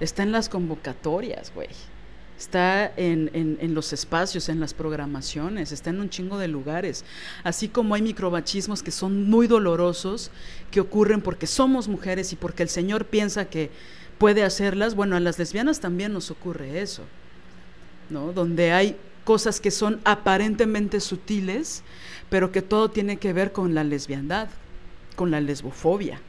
Está 0.00 0.22
en 0.22 0.32
las 0.32 0.48
convocatorias, 0.48 1.52
güey. 1.54 1.68
Está 2.36 2.92
en, 2.96 3.30
en, 3.32 3.74
los 3.74 3.92
espacios, 3.92 4.48
en 4.48 4.58
las 4.58 4.74
programaciones, 4.74 5.70
está 5.70 5.90
en 5.90 6.00
un 6.00 6.10
chingo 6.10 6.36
de 6.36 6.48
lugares. 6.48 7.04
Así 7.44 7.68
como 7.68 7.94
hay 7.94 8.02
microbachismos 8.02 8.82
que 8.82 8.90
son 8.90 9.30
muy 9.30 9.46
dolorosos, 9.46 10.32
que 10.72 10.80
ocurren 10.80 11.22
porque 11.22 11.46
somos 11.46 11.86
mujeres 11.86 12.32
y 12.32 12.36
porque 12.36 12.64
el 12.64 12.68
Señor 12.68 13.06
piensa 13.06 13.44
que 13.44 13.70
puede 14.18 14.42
hacerlas, 14.42 14.96
bueno, 14.96 15.14
a 15.14 15.20
las 15.20 15.38
lesbianas 15.38 15.78
también 15.78 16.12
nos 16.12 16.32
ocurre 16.32 16.80
eso, 16.80 17.04
¿no? 18.10 18.32
Donde 18.32 18.72
hay 18.72 18.96
cosas 19.24 19.60
que 19.60 19.70
son 19.70 20.00
aparentemente 20.04 21.00
sutiles, 21.00 21.82
pero 22.30 22.50
que 22.50 22.62
todo 22.62 22.90
tiene 22.90 23.16
que 23.16 23.32
ver 23.32 23.52
con 23.52 23.74
la 23.74 23.84
lesbiandad, 23.84 24.48
con 25.14 25.30
la 25.30 25.40
lesbofobia. 25.40 26.20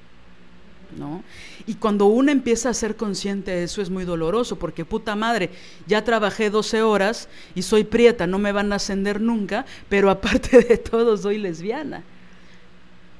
¿No? 0.97 1.23
Y 1.65 1.75
cuando 1.75 2.05
uno 2.05 2.31
empieza 2.31 2.69
a 2.69 2.73
ser 2.73 2.95
consciente 2.95 3.51
de 3.51 3.63
eso 3.63 3.81
es 3.81 3.89
muy 3.89 4.05
doloroso, 4.05 4.57
porque 4.57 4.85
puta 4.85 5.15
madre, 5.15 5.49
ya 5.87 6.03
trabajé 6.03 6.49
12 6.49 6.83
horas 6.83 7.27
y 7.53 7.63
soy 7.63 7.83
prieta, 7.83 8.27
no 8.27 8.37
me 8.37 8.53
van 8.53 8.71
a 8.71 8.77
ascender 8.77 9.19
nunca, 9.19 9.65
pero 9.89 10.09
aparte 10.09 10.61
de 10.69 10.77
todo 10.77 11.17
soy 11.17 11.37
lesbiana. 11.37 12.03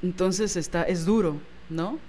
Entonces 0.03 0.55
está, 0.55 0.83
es 0.83 1.05
duro, 1.05 1.37
¿no? 1.69 1.99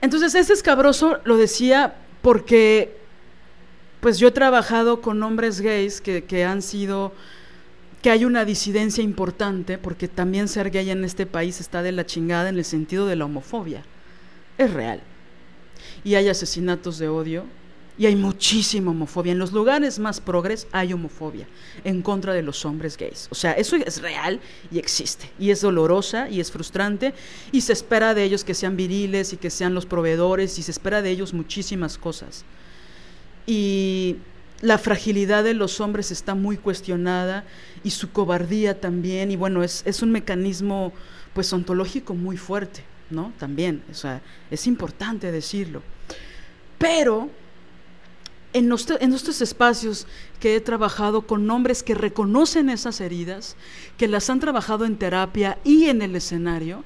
Entonces 0.00 0.34
ese 0.34 0.52
escabroso 0.52 1.18
lo 1.24 1.36
decía 1.36 1.94
porque 2.22 2.96
pues 4.00 4.18
yo 4.18 4.28
he 4.28 4.32
trabajado 4.32 5.02
con 5.02 5.22
hombres 5.22 5.60
gays 5.60 6.00
que, 6.00 6.24
que, 6.24 6.44
han 6.44 6.62
sido, 6.62 7.12
que 8.02 8.10
hay 8.10 8.24
una 8.24 8.44
disidencia 8.44 9.02
importante, 9.04 9.78
porque 9.78 10.08
también 10.08 10.48
ser 10.48 10.70
gay 10.70 10.90
en 10.90 11.04
este 11.04 11.26
país 11.26 11.60
está 11.60 11.82
de 11.82 11.92
la 11.92 12.06
chingada 12.06 12.48
en 12.48 12.58
el 12.58 12.64
sentido 12.64 13.06
de 13.06 13.16
la 13.16 13.26
homofobia. 13.26 13.82
Es 14.58 14.72
real. 14.72 15.00
Y 16.04 16.14
hay 16.14 16.28
asesinatos 16.28 16.98
de 16.98 17.08
odio, 17.08 17.44
y 17.98 18.06
hay 18.06 18.16
muchísima 18.16 18.92
homofobia. 18.92 19.32
En 19.32 19.38
los 19.38 19.52
lugares 19.52 19.98
más 19.98 20.20
progres 20.20 20.66
hay 20.72 20.94
homofobia 20.94 21.46
en 21.84 22.00
contra 22.00 22.32
de 22.32 22.42
los 22.42 22.64
hombres 22.64 22.96
gays. 22.96 23.28
O 23.30 23.34
sea, 23.34 23.52
eso 23.52 23.76
es 23.76 24.00
real 24.00 24.40
y 24.72 24.78
existe. 24.78 25.30
Y 25.38 25.50
es 25.50 25.60
dolorosa 25.60 26.30
y 26.30 26.40
es 26.40 26.50
frustrante. 26.50 27.12
Y 27.52 27.60
se 27.60 27.74
espera 27.74 28.14
de 28.14 28.24
ellos 28.24 28.42
que 28.42 28.54
sean 28.54 28.74
viriles 28.74 29.34
y 29.34 29.36
que 29.36 29.50
sean 29.50 29.74
los 29.74 29.84
proveedores. 29.84 30.58
Y 30.58 30.62
se 30.62 30.70
espera 30.70 31.02
de 31.02 31.10
ellos 31.10 31.34
muchísimas 31.34 31.98
cosas 31.98 32.46
y 33.50 34.16
la 34.60 34.78
fragilidad 34.78 35.42
de 35.42 35.54
los 35.54 35.80
hombres 35.80 36.10
está 36.10 36.34
muy 36.34 36.56
cuestionada 36.56 37.44
y 37.82 37.90
su 37.90 38.12
cobardía 38.12 38.80
también, 38.80 39.30
y 39.30 39.36
bueno, 39.36 39.62
es, 39.62 39.82
es 39.86 40.02
un 40.02 40.10
mecanismo 40.10 40.92
pues 41.32 41.52
ontológico 41.52 42.14
muy 42.14 42.36
fuerte, 42.36 42.84
¿no? 43.10 43.32
También, 43.38 43.82
o 43.90 43.94
sea, 43.94 44.20
es 44.50 44.66
importante 44.66 45.32
decirlo. 45.32 45.82
Pero 46.78 47.30
en, 48.52 48.68
nuestro, 48.68 49.00
en 49.00 49.12
estos 49.12 49.40
espacios 49.40 50.06
que 50.40 50.56
he 50.56 50.60
trabajado 50.60 51.26
con 51.26 51.48
hombres 51.50 51.82
que 51.82 51.94
reconocen 51.94 52.68
esas 52.68 53.00
heridas, 53.00 53.56
que 53.96 54.08
las 54.08 54.28
han 54.30 54.40
trabajado 54.40 54.84
en 54.84 54.96
terapia 54.96 55.58
y 55.64 55.84
en 55.84 56.02
el 56.02 56.16
escenario, 56.16 56.84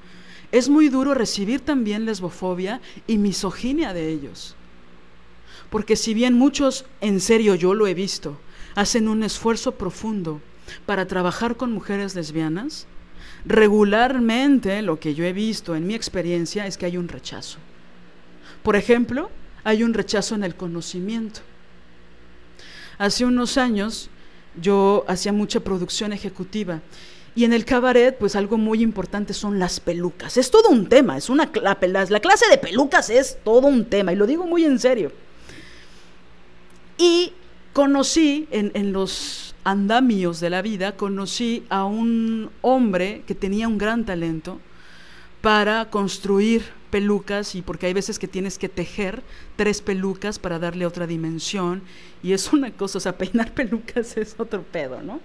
es 0.51 0.69
muy 0.69 0.89
duro 0.89 1.13
recibir 1.13 1.61
también 1.61 2.05
lesbofobia 2.05 2.81
y 3.07 3.17
misoginia 3.17 3.93
de 3.93 4.09
ellos. 4.09 4.55
Porque 5.69 5.95
si 5.95 6.13
bien 6.13 6.35
muchos, 6.35 6.85
en 7.01 7.19
serio 7.19 7.55
yo 7.55 7.73
lo 7.73 7.87
he 7.87 7.93
visto, 7.93 8.37
hacen 8.75 9.07
un 9.07 9.23
esfuerzo 9.23 9.73
profundo 9.73 10.41
para 10.85 11.05
trabajar 11.07 11.55
con 11.55 11.71
mujeres 11.71 12.15
lesbianas, 12.15 12.87
regularmente 13.45 14.81
lo 14.81 14.99
que 14.99 15.13
yo 15.13 15.23
he 15.23 15.33
visto 15.33 15.75
en 15.75 15.87
mi 15.87 15.95
experiencia 15.95 16.65
es 16.67 16.77
que 16.77 16.85
hay 16.85 16.97
un 16.97 17.07
rechazo. 17.07 17.59
Por 18.63 18.75
ejemplo, 18.75 19.29
hay 19.63 19.83
un 19.83 19.93
rechazo 19.93 20.35
en 20.35 20.43
el 20.43 20.55
conocimiento. 20.55 21.41
Hace 22.97 23.25
unos 23.25 23.57
años 23.57 24.09
yo 24.59 25.05
hacía 25.07 25.33
mucha 25.33 25.59
producción 25.59 26.13
ejecutiva 26.13 26.81
y 27.35 27.43
en 27.43 27.51
el 27.51 27.65
cabaret, 27.65 28.17
pues 28.17 28.35
algo 28.37 28.57
muy 28.57 28.81
importante 28.81 29.33
son 29.33 29.59
las 29.59 29.81
pelucas. 29.81 30.37
Es 30.37 30.49
todo 30.49 30.69
un 30.69 30.87
tema, 30.87 31.17
es 31.17 31.29
una 31.29 31.51
la, 31.61 31.77
la 32.09 32.19
clase 32.21 32.45
de 32.49 32.57
pelucas 32.57 33.09
es 33.09 33.37
todo 33.43 33.67
un 33.67 33.85
tema 33.85 34.13
y 34.13 34.15
lo 34.15 34.25
digo 34.25 34.45
muy 34.45 34.63
en 34.63 34.79
serio. 34.79 35.11
Y 36.97 37.33
conocí 37.73 38.47
en, 38.51 38.71
en, 38.73 38.93
los 38.93 39.54
andamios 39.65 40.39
de 40.39 40.49
la 40.49 40.61
vida, 40.61 40.95
conocí 40.95 41.65
a 41.69 41.83
un 41.83 42.49
hombre 42.61 43.23
que 43.27 43.35
tenía 43.35 43.67
un 43.67 43.77
gran 43.77 44.05
talento 44.05 44.61
para 45.41 45.89
construir 45.89 46.63
pelucas 46.91 47.55
y 47.55 47.61
porque 47.61 47.87
hay 47.87 47.93
veces 47.93 48.17
que 48.19 48.27
tienes 48.27 48.57
que 48.57 48.69
tejer 48.69 49.21
tres 49.57 49.81
pelucas 49.81 50.39
para 50.39 50.59
darle 50.59 50.85
otra 50.85 51.07
dimensión 51.07 51.81
y 52.23 52.31
es 52.33 52.53
una 52.53 52.71
cosa, 52.71 52.99
o 52.99 53.01
sea, 53.01 53.17
peinar 53.17 53.51
pelucas 53.53 54.15
es 54.15 54.35
otro 54.37 54.63
pedo, 54.63 55.01
¿no? 55.01 55.19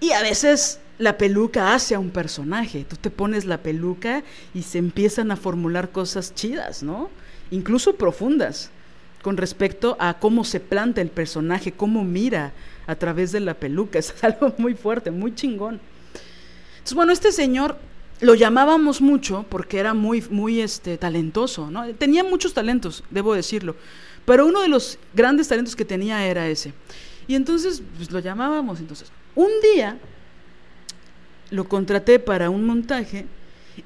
Y 0.00 0.12
a 0.12 0.20
veces 0.20 0.80
la 0.98 1.16
peluca 1.16 1.74
hace 1.74 1.94
a 1.94 1.98
un 1.98 2.10
personaje, 2.10 2.84
tú 2.84 2.96
te 2.96 3.10
pones 3.10 3.44
la 3.44 3.58
peluca 3.58 4.24
y 4.52 4.62
se 4.62 4.78
empiezan 4.78 5.30
a 5.30 5.36
formular 5.36 5.90
cosas 5.90 6.34
chidas, 6.34 6.82
¿no? 6.82 7.08
Incluso 7.50 7.94
profundas 7.94 8.70
con 9.22 9.36
respecto 9.36 9.96
a 9.98 10.18
cómo 10.18 10.44
se 10.44 10.60
planta 10.60 11.00
el 11.00 11.10
personaje, 11.10 11.72
cómo 11.72 12.04
mira 12.04 12.52
a 12.88 12.96
través 12.96 13.30
de 13.30 13.38
la 13.38 13.54
peluca. 13.54 13.98
Es 14.00 14.12
algo 14.24 14.52
muy 14.58 14.74
fuerte, 14.74 15.12
muy 15.12 15.32
chingón. 15.34 15.80
Entonces, 16.72 16.94
bueno, 16.94 17.12
este 17.12 17.30
señor 17.30 17.76
lo 18.20 18.34
llamábamos 18.34 19.00
mucho 19.00 19.46
porque 19.48 19.78
era 19.78 19.94
muy, 19.94 20.24
muy 20.30 20.60
este, 20.60 20.98
talentoso, 20.98 21.70
¿no? 21.70 21.86
Tenía 21.94 22.24
muchos 22.24 22.52
talentos, 22.52 23.04
debo 23.10 23.34
decirlo, 23.34 23.76
pero 24.24 24.44
uno 24.44 24.60
de 24.62 24.68
los 24.68 24.98
grandes 25.14 25.46
talentos 25.46 25.76
que 25.76 25.84
tenía 25.84 26.26
era 26.26 26.48
ese. 26.48 26.72
Y 27.28 27.36
entonces, 27.36 27.80
pues 27.96 28.10
lo 28.10 28.18
llamábamos. 28.18 28.80
Entonces, 28.80 29.12
un 29.36 29.50
día 29.74 29.98
lo 31.50 31.68
contraté 31.68 32.18
para 32.18 32.50
un 32.50 32.66
montaje 32.66 33.26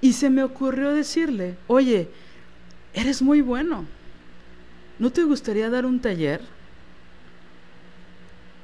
y 0.00 0.14
se 0.14 0.30
me 0.30 0.42
ocurrió 0.42 0.94
decirle, 0.94 1.56
oye, 1.66 2.08
eres 2.94 3.20
muy 3.20 3.42
bueno 3.42 3.84
¿no 5.02 5.10
te 5.10 5.24
gustaría 5.24 5.68
dar 5.68 5.84
un 5.84 5.98
taller? 5.98 6.40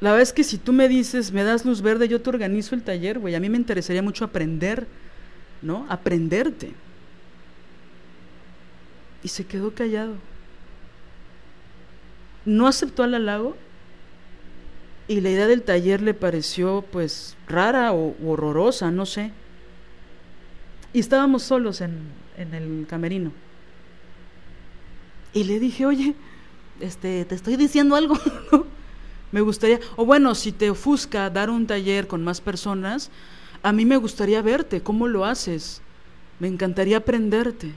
La 0.00 0.10
verdad 0.10 0.22
es 0.22 0.32
que 0.32 0.44
si 0.44 0.58
tú 0.58 0.72
me 0.72 0.88
dices, 0.88 1.32
me 1.32 1.42
das 1.42 1.64
luz 1.64 1.82
verde, 1.82 2.08
yo 2.08 2.20
te 2.20 2.30
organizo 2.30 2.74
el 2.74 2.82
taller, 2.82 3.18
güey. 3.18 3.34
A 3.34 3.40
mí 3.40 3.48
me 3.48 3.56
interesaría 3.56 4.02
mucho 4.02 4.24
aprender, 4.24 4.86
¿no? 5.60 5.86
Aprenderte. 5.88 6.72
Y 9.24 9.28
se 9.28 9.44
quedó 9.44 9.74
callado. 9.74 10.14
No 12.44 12.68
aceptó 12.68 13.02
al 13.02 13.14
halago 13.14 13.56
y 15.08 15.20
la 15.20 15.30
idea 15.30 15.46
del 15.46 15.62
taller 15.62 16.00
le 16.00 16.14
pareció 16.14 16.84
pues 16.92 17.36
rara 17.48 17.92
o 17.92 18.14
horrorosa, 18.24 18.90
no 18.90 19.04
sé. 19.04 19.32
Y 20.92 21.00
estábamos 21.00 21.42
solos 21.42 21.80
en, 21.80 21.98
en 22.36 22.54
el 22.54 22.86
camerino. 22.88 23.32
Y 25.32 25.44
le 25.44 25.58
dije, 25.58 25.86
oye, 25.86 26.14
este, 26.80 27.24
te 27.24 27.34
estoy 27.34 27.56
diciendo 27.56 27.96
algo, 27.96 28.18
Me 29.30 29.40
gustaría, 29.40 29.80
o 29.96 30.04
bueno, 30.04 30.34
si 30.34 30.52
te 30.52 30.70
ofusca 30.70 31.28
dar 31.28 31.50
un 31.50 31.66
taller 31.66 32.06
con 32.06 32.24
más 32.24 32.40
personas, 32.40 33.10
a 33.62 33.72
mí 33.72 33.84
me 33.84 33.96
gustaría 33.96 34.40
verte, 34.40 34.80
¿cómo 34.80 35.08
lo 35.08 35.24
haces? 35.24 35.82
Me 36.38 36.48
encantaría 36.48 36.98
aprenderte. 36.98 37.74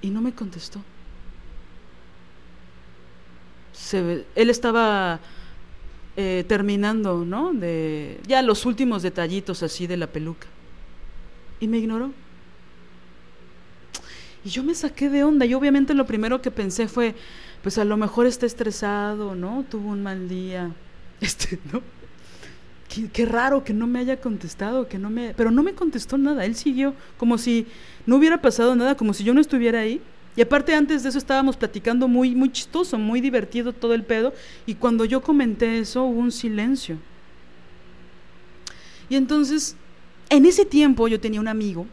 Y 0.00 0.10
no 0.10 0.20
me 0.20 0.32
contestó. 0.32 0.80
Se, 3.72 4.24
él 4.34 4.50
estaba 4.50 5.20
eh, 6.16 6.44
terminando, 6.48 7.24
¿no? 7.24 7.52
De 7.52 8.20
ya 8.26 8.42
los 8.42 8.66
últimos 8.66 9.02
detallitos 9.02 9.62
así 9.62 9.86
de 9.86 9.96
la 9.96 10.06
peluca. 10.06 10.46
Y 11.60 11.68
me 11.68 11.78
ignoró. 11.78 12.12
Y 14.44 14.50
yo 14.50 14.62
me 14.62 14.74
saqué 14.74 15.10
de 15.10 15.24
onda. 15.24 15.46
Y 15.46 15.54
obviamente 15.54 15.94
lo 15.94 16.06
primero 16.06 16.40
que 16.40 16.50
pensé 16.50 16.88
fue, 16.88 17.14
pues 17.68 17.76
a 17.76 17.84
lo 17.84 17.98
mejor 17.98 18.24
está 18.24 18.46
estresado, 18.46 19.34
¿no? 19.34 19.62
Tuvo 19.70 19.90
un 19.90 20.02
mal 20.02 20.26
día. 20.26 20.70
Este, 21.20 21.58
¿no? 21.70 21.82
Qué, 23.12 23.26
raro 23.26 23.62
que 23.62 23.74
no 23.74 23.86
me 23.86 23.98
haya 23.98 24.18
contestado, 24.18 24.88
que 24.88 24.96
no 24.96 25.10
me, 25.10 25.34
pero 25.34 25.50
no 25.50 25.62
me 25.62 25.74
contestó 25.74 26.16
nada. 26.16 26.46
Él 26.46 26.54
siguió 26.54 26.94
como 27.18 27.36
si 27.36 27.66
no 28.06 28.16
hubiera 28.16 28.40
pasado 28.40 28.74
nada, 28.74 28.96
como 28.96 29.12
si 29.12 29.22
yo 29.22 29.34
no 29.34 29.42
estuviera 29.42 29.80
ahí. 29.80 30.00
Y 30.34 30.40
aparte 30.40 30.74
antes 30.74 31.02
de 31.02 31.10
eso 31.10 31.18
estábamos 31.18 31.58
platicando 31.58 32.08
muy 32.08 32.34
muy 32.34 32.50
chistoso, 32.50 32.96
muy 32.96 33.20
divertido 33.20 33.74
todo 33.74 33.92
el 33.92 34.02
pedo, 34.02 34.32
y 34.64 34.74
cuando 34.74 35.04
yo 35.04 35.20
comenté 35.20 35.78
eso 35.78 36.04
hubo 36.04 36.20
un 36.20 36.32
silencio. 36.32 36.96
Y 39.10 39.16
entonces, 39.16 39.76
en 40.30 40.46
ese 40.46 40.64
tiempo 40.64 41.06
yo 41.06 41.20
tenía 41.20 41.40
un 41.40 41.48
amigo 41.48 41.86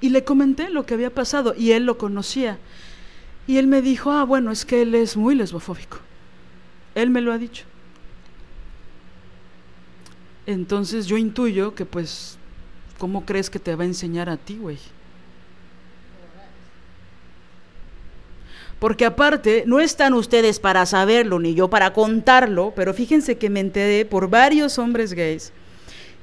Y 0.00 0.10
le 0.10 0.22
comenté 0.22 0.70
lo 0.70 0.86
que 0.86 0.94
había 0.94 1.10
pasado 1.10 1.56
y 1.58 1.72
él 1.72 1.86
lo 1.86 1.98
conocía. 1.98 2.60
Y 3.46 3.58
él 3.58 3.66
me 3.66 3.82
dijo, 3.82 4.10
ah, 4.12 4.24
bueno, 4.24 4.50
es 4.50 4.64
que 4.64 4.82
él 4.82 4.94
es 4.94 5.16
muy 5.16 5.34
lesbofóbico. 5.34 5.98
Él 6.94 7.10
me 7.10 7.20
lo 7.20 7.32
ha 7.32 7.38
dicho. 7.38 7.64
Entonces 10.46 11.06
yo 11.06 11.16
intuyo 11.16 11.74
que 11.74 11.86
pues, 11.86 12.38
¿cómo 12.98 13.24
crees 13.24 13.50
que 13.50 13.58
te 13.58 13.74
va 13.74 13.84
a 13.84 13.86
enseñar 13.86 14.28
a 14.28 14.36
ti, 14.36 14.58
güey? 14.58 14.78
Porque 18.78 19.04
aparte, 19.04 19.62
no 19.64 19.78
están 19.78 20.12
ustedes 20.12 20.58
para 20.58 20.84
saberlo, 20.86 21.38
ni 21.38 21.54
yo 21.54 21.70
para 21.70 21.92
contarlo, 21.92 22.72
pero 22.74 22.92
fíjense 22.92 23.38
que 23.38 23.48
me 23.48 23.60
enteré 23.60 24.04
por 24.04 24.28
varios 24.28 24.76
hombres 24.76 25.12
gays 25.12 25.52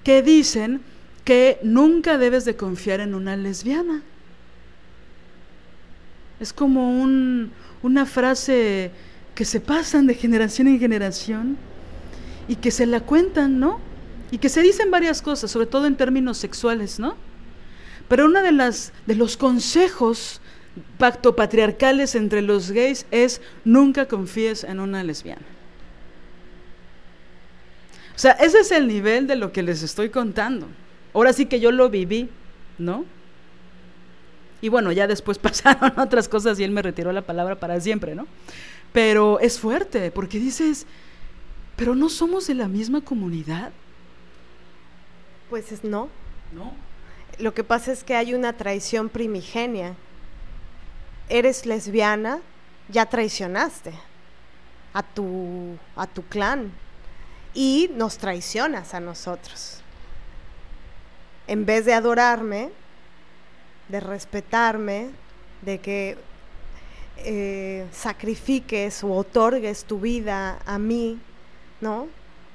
que 0.04 0.22
dicen 0.22 0.82
que 1.24 1.58
nunca 1.64 2.18
debes 2.18 2.44
de 2.44 2.58
confiar 2.58 3.00
en 3.00 3.16
una 3.16 3.38
lesbiana. 3.38 4.04
Es 6.40 6.54
como 6.54 7.02
un, 7.02 7.52
una 7.84 8.06
frase 8.06 8.92
que 9.36 9.46
se 9.46 9.60
pasan 9.60 10.08
de 10.08 10.16
generación 10.16 10.68
en 10.68 10.80
generación 10.80 11.58
y 12.48 12.56
que 12.56 12.72
se 12.72 12.86
la 12.86 13.02
cuentan, 13.02 13.60
¿no? 13.60 13.80
Y 14.32 14.38
que 14.38 14.50
se 14.50 14.62
dicen 14.62 14.92
varias 14.92 15.22
cosas, 15.22 15.52
sobre 15.52 15.66
todo 15.66 15.86
en 15.86 15.96
términos 15.96 16.38
sexuales, 16.38 17.00
¿no? 17.00 17.16
Pero 18.08 18.26
uno 18.26 18.42
de, 18.42 18.52
las, 18.52 18.92
de 19.06 19.16
los 19.16 19.38
consejos 19.38 20.42
pacto 20.98 21.36
patriarcales 21.36 22.16
entre 22.16 22.42
los 22.42 22.72
gays 22.72 23.06
es 23.12 23.42
nunca 23.66 24.08
confíes 24.08 24.64
en 24.64 24.80
una 24.80 25.04
lesbiana. 25.04 25.46
O 28.16 28.20
sea, 28.20 28.32
ese 28.34 28.60
es 28.60 28.72
el 28.72 28.88
nivel 28.88 29.28
de 29.28 29.36
lo 29.36 29.52
que 29.52 29.64
les 29.64 29.82
estoy 29.82 30.10
contando. 30.10 30.68
Ahora 31.14 31.32
sí 31.34 31.46
que 31.46 31.60
yo 31.60 31.72
lo 31.72 31.90
viví, 31.90 32.30
¿no? 32.78 33.06
Y 34.62 34.70
bueno, 34.70 34.92
ya 34.92 35.08
después 35.08 35.38
pasaron 35.40 35.98
otras 36.00 36.28
cosas 36.30 36.60
y 36.60 36.64
él 36.64 36.72
me 36.72 36.82
retiró 36.82 37.12
la 37.12 37.22
palabra 37.22 37.60
para 37.60 37.80
siempre, 37.80 38.16
¿no? 38.16 38.28
Pero 38.94 39.40
es 39.40 39.60
fuerte, 39.60 40.12
porque 40.12 40.40
dices, 40.40 40.86
pero 41.76 41.96
no 41.96 42.10
somos 42.10 42.48
de 42.48 42.56
la 42.56 42.68
misma 42.68 43.02
comunidad. 43.02 43.72
Pues 45.50 45.84
no. 45.84 46.10
No. 46.54 46.74
Lo 47.38 47.54
que 47.54 47.64
pasa 47.64 47.92
es 47.92 48.04
que 48.04 48.16
hay 48.16 48.34
una 48.34 48.54
traición 48.54 49.10
primigenia. 49.10 49.96
Eres 51.30 51.66
lesbiana, 51.66 52.40
ya 52.90 53.06
traicionaste 53.06 53.94
a 54.94 55.04
tu, 55.04 55.78
a 55.96 56.08
tu 56.08 56.24
clan 56.24 56.72
y 57.54 57.90
nos 57.96 58.18
traicionas 58.18 58.94
a 58.94 59.00
nosotros. 59.00 59.82
En 61.48 61.66
vez 61.66 61.86
de 61.86 61.94
adorarme, 61.94 62.72
de 63.90 64.00
respetarme, 64.00 65.10
de 65.62 65.80
que 65.80 66.18
eh, 67.18 67.86
sacrifiques 67.92 69.04
o 69.04 69.12
otorgues 69.12 69.84
tu 69.84 70.00
vida 70.00 70.60
a 70.66 70.80
mí, 70.80 71.20
¿no? 71.82 72.08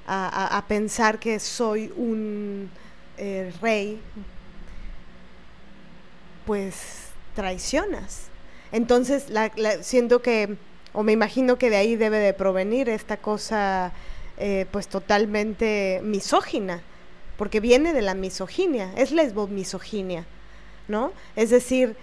A, 0.06 0.62
pensar 0.69 1.19
que 1.19 1.40
soy 1.40 1.90
un 1.97 2.70
eh, 3.16 3.52
rey, 3.62 4.01
pues 6.44 7.09
traicionas. 7.35 8.28
Entonces, 8.70 9.27
siento 9.81 10.20
que, 10.20 10.56
o 10.93 11.02
me 11.02 11.12
imagino 11.12 11.56
que 11.56 11.70
de 11.70 11.77
ahí 11.77 11.97
debe 11.97 12.19
de 12.19 12.35
provenir 12.35 12.90
esta 12.90 13.16
cosa, 13.16 13.93
eh, 14.36 14.66
pues 14.70 14.89
totalmente 14.89 16.01
misógina, 16.05 16.82
porque 17.39 17.61
viene 17.61 17.94
de 17.94 18.02
la 18.02 18.15
misoginia, 18.15 18.93
es 18.97 19.11
lesbo-misoginia. 19.11 20.27
¿No? 20.89 21.12
Es 21.36 21.51
decir, 21.51 21.97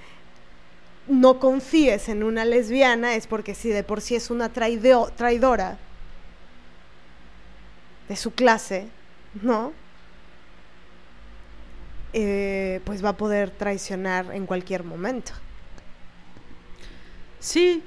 no 1.07 1.39
confíes 1.39 2.09
en 2.09 2.23
una 2.23 2.45
lesbiana 2.45 3.15
es 3.15 3.27
porque 3.27 3.55
si 3.55 3.69
de 3.69 3.83
por 3.83 4.01
sí 4.01 4.15
es 4.15 4.29
una 4.29 4.49
traidora 4.49 5.77
de 8.07 8.15
su 8.15 8.31
clase, 8.31 8.87
¿no? 9.41 9.73
Eh, 12.13 12.81
pues 12.83 13.03
va 13.03 13.09
a 13.09 13.17
poder 13.17 13.51
traicionar 13.51 14.33
en 14.33 14.45
cualquier 14.45 14.83
momento. 14.83 15.31
Sí, 17.39 17.81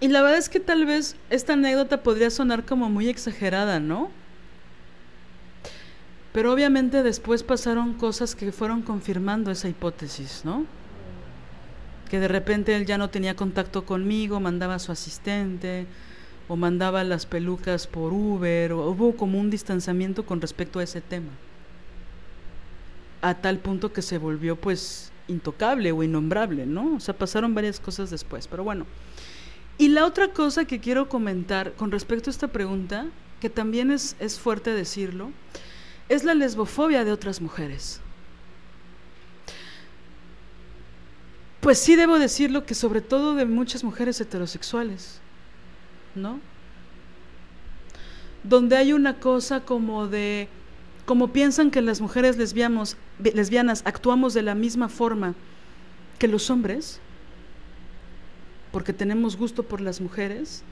y 0.00 0.08
la 0.08 0.22
verdad 0.22 0.38
es 0.38 0.48
que 0.48 0.60
tal 0.60 0.86
vez 0.86 1.16
esta 1.30 1.54
anécdota 1.54 2.02
podría 2.02 2.30
sonar 2.30 2.64
como 2.64 2.88
muy 2.88 3.08
exagerada, 3.08 3.80
¿no? 3.80 4.10
Pero 6.36 6.52
obviamente 6.52 7.02
después 7.02 7.42
pasaron 7.42 7.94
cosas 7.94 8.34
que 8.34 8.52
fueron 8.52 8.82
confirmando 8.82 9.50
esa 9.50 9.70
hipótesis, 9.70 10.42
¿no? 10.44 10.66
Que 12.10 12.20
de 12.20 12.28
repente 12.28 12.76
él 12.76 12.84
ya 12.84 12.98
no 12.98 13.08
tenía 13.08 13.34
contacto 13.34 13.86
conmigo, 13.86 14.38
mandaba 14.38 14.74
a 14.74 14.78
su 14.78 14.92
asistente 14.92 15.86
o 16.46 16.54
mandaba 16.54 17.04
las 17.04 17.24
pelucas 17.24 17.86
por 17.86 18.12
Uber, 18.12 18.74
o 18.74 18.90
hubo 18.90 19.16
como 19.16 19.40
un 19.40 19.48
distanciamiento 19.48 20.26
con 20.26 20.42
respecto 20.42 20.78
a 20.78 20.82
ese 20.82 21.00
tema. 21.00 21.30
A 23.22 23.32
tal 23.32 23.58
punto 23.58 23.94
que 23.94 24.02
se 24.02 24.18
volvió 24.18 24.56
pues 24.56 25.12
intocable 25.28 25.90
o 25.90 26.02
innombrable, 26.02 26.66
¿no? 26.66 26.96
O 26.96 27.00
sea, 27.00 27.16
pasaron 27.16 27.54
varias 27.54 27.80
cosas 27.80 28.10
después, 28.10 28.46
pero 28.46 28.62
bueno. 28.62 28.84
Y 29.78 29.88
la 29.88 30.04
otra 30.04 30.34
cosa 30.34 30.66
que 30.66 30.80
quiero 30.80 31.08
comentar 31.08 31.72
con 31.72 31.90
respecto 31.90 32.28
a 32.28 32.32
esta 32.32 32.48
pregunta, 32.48 33.06
que 33.40 33.48
también 33.48 33.90
es, 33.90 34.16
es 34.20 34.38
fuerte 34.38 34.74
decirlo, 34.74 35.30
es 36.08 36.24
la 36.24 36.34
lesbofobia 36.34 37.04
de 37.04 37.12
otras 37.12 37.40
mujeres. 37.40 38.00
Pues 41.60 41.78
sí 41.78 41.96
debo 41.96 42.18
decirlo 42.18 42.64
que 42.64 42.74
sobre 42.74 43.00
todo 43.00 43.34
de 43.34 43.44
muchas 43.44 43.82
mujeres 43.82 44.20
heterosexuales, 44.20 45.20
¿no? 46.14 46.38
Donde 48.44 48.76
hay 48.76 48.92
una 48.92 49.18
cosa 49.18 49.64
como 49.64 50.06
de, 50.06 50.48
como 51.06 51.32
piensan 51.32 51.72
que 51.72 51.82
las 51.82 52.00
mujeres 52.00 52.36
lesbianas 52.36 53.82
actuamos 53.84 54.32
de 54.32 54.42
la 54.42 54.54
misma 54.54 54.88
forma 54.88 55.34
que 56.20 56.28
los 56.28 56.50
hombres, 56.50 57.00
porque 58.70 58.92
tenemos 58.92 59.36
gusto 59.36 59.64
por 59.64 59.80
las 59.80 60.00
mujeres, 60.00 60.62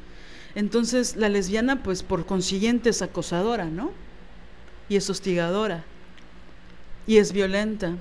entonces 0.54 1.16
la 1.16 1.28
lesbiana 1.28 1.82
pues 1.82 2.04
por 2.04 2.24
consiguiente 2.24 2.90
es 2.90 3.02
acosadora, 3.02 3.64
¿no? 3.64 3.90
Y 4.88 4.96
es 4.96 5.08
hostigadora 5.10 5.84
y 7.06 7.18
es 7.18 7.32
violenta. 7.32 7.96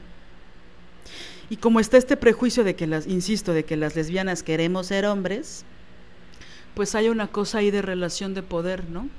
Y 1.50 1.58
como 1.58 1.80
está 1.80 1.98
este 1.98 2.18
prejuicio 2.18 2.64
de 2.64 2.76
que 2.76 2.88
las, 2.88 3.06
insisto, 3.08 3.54
de 3.54 3.66
que 3.66 3.78
las 3.78 3.96
lesbianas 3.96 4.44
queremos 4.44 4.88
ser 4.88 5.06
hombres, 5.06 5.66
pues 6.74 6.96
hay 6.96 7.10
una 7.10 7.28
cosa 7.28 7.60
ahí 7.60 7.70
de 7.70 7.82
relación 7.82 8.34
de 8.34 8.44
poder, 8.44 8.90
¿no? 8.90 9.10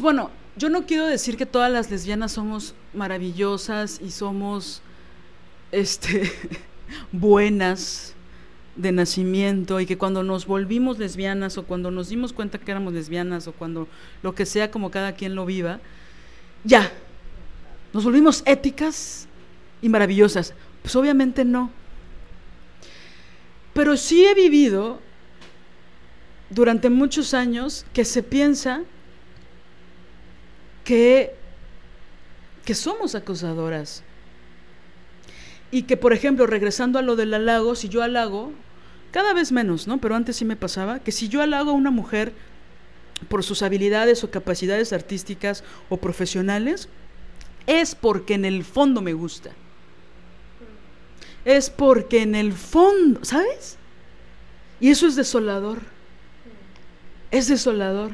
bueno, 0.00 0.30
yo 0.56 0.68
no 0.68 0.86
quiero 0.86 1.06
decir 1.06 1.36
que 1.36 1.46
todas 1.46 1.72
las 1.72 1.90
lesbianas 1.90 2.30
somos 2.30 2.74
maravillosas 2.94 4.00
y 4.00 4.12
somos 4.12 4.80
este 5.72 6.30
buenas 7.12 8.14
de 8.78 8.92
nacimiento 8.92 9.80
y 9.80 9.86
que 9.86 9.98
cuando 9.98 10.22
nos 10.22 10.46
volvimos 10.46 10.98
lesbianas 10.98 11.58
o 11.58 11.64
cuando 11.64 11.90
nos 11.90 12.08
dimos 12.08 12.32
cuenta 12.32 12.58
que 12.58 12.70
éramos 12.70 12.94
lesbianas 12.94 13.48
o 13.48 13.52
cuando 13.52 13.88
lo 14.22 14.34
que 14.34 14.46
sea 14.46 14.70
como 14.70 14.90
cada 14.90 15.12
quien 15.12 15.34
lo 15.34 15.44
viva, 15.44 15.80
ya, 16.64 16.90
nos 17.92 18.04
volvimos 18.04 18.42
éticas 18.46 19.26
y 19.82 19.88
maravillosas. 19.88 20.54
Pues 20.82 20.94
obviamente 20.94 21.44
no. 21.44 21.72
Pero 23.74 23.96
sí 23.96 24.24
he 24.24 24.34
vivido 24.34 25.00
durante 26.50 26.88
muchos 26.88 27.34
años 27.34 27.84
que 27.92 28.04
se 28.04 28.22
piensa 28.22 28.82
que, 30.84 31.34
que 32.64 32.74
somos 32.74 33.16
acosadoras. 33.16 34.04
Y 35.70 35.82
que, 35.82 35.96
por 35.96 36.12
ejemplo, 36.12 36.46
regresando 36.46 36.98
a 36.98 37.02
lo 37.02 37.16
del 37.16 37.34
halago, 37.34 37.74
si 37.74 37.88
yo 37.88 38.02
halago, 38.02 38.52
cada 39.10 39.32
vez 39.32 39.52
menos, 39.52 39.86
¿no? 39.86 39.98
Pero 39.98 40.14
antes 40.14 40.36
sí 40.36 40.44
me 40.44 40.56
pasaba 40.56 40.98
que 41.00 41.12
si 41.12 41.28
yo 41.28 41.42
halago 41.42 41.70
a 41.70 41.74
una 41.74 41.90
mujer 41.90 42.32
por 43.28 43.42
sus 43.42 43.62
habilidades 43.62 44.22
o 44.22 44.30
capacidades 44.30 44.92
artísticas 44.92 45.64
o 45.88 45.96
profesionales, 45.96 46.88
es 47.66 47.94
porque 47.94 48.34
en 48.34 48.44
el 48.44 48.64
fondo 48.64 49.02
me 49.02 49.12
gusta. 49.12 49.50
Es 51.44 51.70
porque 51.70 52.22
en 52.22 52.34
el 52.34 52.52
fondo, 52.52 53.24
¿sabes? 53.24 53.76
Y 54.80 54.90
eso 54.90 55.06
es 55.06 55.16
desolador. 55.16 55.80
Es 57.30 57.48
desolador. 57.48 58.12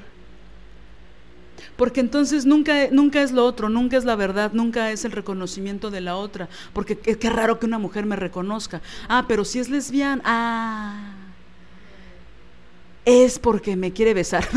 Porque 1.76 2.00
entonces 2.00 2.46
nunca, 2.46 2.88
nunca 2.92 3.22
es 3.22 3.32
lo 3.32 3.44
otro, 3.44 3.68
nunca 3.68 3.96
es 3.96 4.04
la 4.04 4.14
verdad, 4.14 4.52
nunca 4.52 4.92
es 4.92 5.04
el 5.04 5.12
reconocimiento 5.12 5.90
de 5.90 6.00
la 6.00 6.16
otra. 6.16 6.48
Porque 6.72 6.96
qué, 6.96 7.30
raro 7.30 7.58
que 7.58 7.66
una 7.66 7.78
mujer 7.78 8.06
me 8.06 8.14
reconozca. 8.14 8.80
Ah, 9.08 9.24
pero 9.26 9.44
si 9.44 9.58
es 9.58 9.68
lesbiana, 9.68 10.22
ah, 10.24 11.14
es 13.04 13.38
porque 13.38 13.74
me 13.74 13.92
quiere 13.92 14.14
besar, 14.14 14.48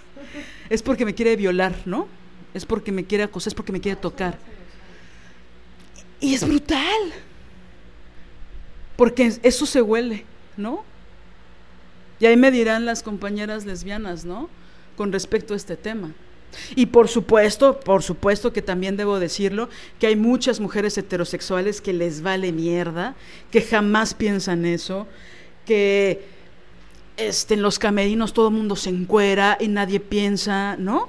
es 0.70 0.82
porque 0.82 1.04
me 1.04 1.14
quiere 1.14 1.34
violar, 1.34 1.74
¿no? 1.84 2.06
Es 2.54 2.64
porque 2.64 2.92
me 2.92 3.04
quiere 3.04 3.24
acosar, 3.24 3.48
es 3.48 3.54
porque 3.54 3.72
me 3.72 3.80
quiere 3.80 3.96
tocar. 4.00 4.38
Y 6.20 6.34
es 6.34 6.46
brutal. 6.46 7.12
Porque 8.96 9.32
eso 9.42 9.66
se 9.66 9.82
huele, 9.82 10.24
¿no? 10.56 10.84
Y 12.20 12.26
ahí 12.26 12.36
me 12.36 12.52
dirán 12.52 12.86
las 12.86 13.02
compañeras 13.02 13.64
lesbianas, 13.64 14.24
¿no? 14.24 14.48
Con 14.96 15.10
respecto 15.10 15.54
a 15.54 15.56
este 15.56 15.76
tema. 15.76 16.12
Y 16.74 16.86
por 16.86 17.08
supuesto, 17.08 17.80
por 17.80 18.02
supuesto 18.02 18.52
que 18.52 18.62
también 18.62 18.96
debo 18.96 19.18
decirlo, 19.18 19.68
que 19.98 20.06
hay 20.06 20.16
muchas 20.16 20.60
mujeres 20.60 20.96
heterosexuales 20.98 21.80
que 21.80 21.92
les 21.92 22.22
vale 22.22 22.52
mierda, 22.52 23.14
que 23.50 23.62
jamás 23.62 24.14
piensan 24.14 24.64
eso, 24.64 25.06
que 25.66 26.24
este, 27.16 27.54
en 27.54 27.62
los 27.62 27.78
camerinos 27.78 28.32
todo 28.32 28.48
el 28.48 28.54
mundo 28.54 28.76
se 28.76 28.90
encuera 28.90 29.56
y 29.60 29.68
nadie 29.68 30.00
piensa, 30.00 30.76
¿no? 30.76 31.08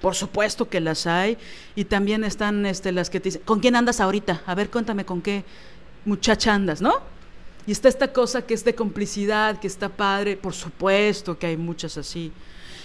Por 0.00 0.14
supuesto 0.14 0.68
que 0.68 0.80
las 0.80 1.06
hay. 1.06 1.36
Y 1.74 1.84
también 1.84 2.24
están 2.24 2.64
este, 2.66 2.92
las 2.92 3.10
que 3.10 3.20
te 3.20 3.28
dicen, 3.28 3.42
¿con 3.44 3.60
quién 3.60 3.76
andas 3.76 4.00
ahorita? 4.00 4.42
A 4.46 4.54
ver, 4.54 4.70
cuéntame 4.70 5.04
con 5.04 5.20
qué 5.20 5.44
muchacha 6.04 6.54
andas, 6.54 6.80
¿no? 6.80 6.94
Y 7.66 7.72
está 7.72 7.88
esta 7.88 8.12
cosa 8.12 8.42
que 8.42 8.54
es 8.54 8.64
de 8.64 8.74
complicidad, 8.74 9.60
que 9.60 9.66
está 9.66 9.88
padre. 9.88 10.36
Por 10.36 10.54
supuesto 10.54 11.38
que 11.38 11.46
hay 11.48 11.56
muchas 11.56 11.98
así. 11.98 12.32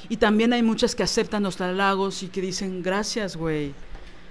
Y 0.09 0.17
también 0.17 0.53
hay 0.53 0.63
muchas 0.63 0.95
que 0.95 1.03
aceptan 1.03 1.43
los 1.43 1.59
halagos 1.61 2.23
y 2.23 2.27
que 2.27 2.41
dicen, 2.41 2.83
gracias, 2.83 3.35
güey. 3.35 3.73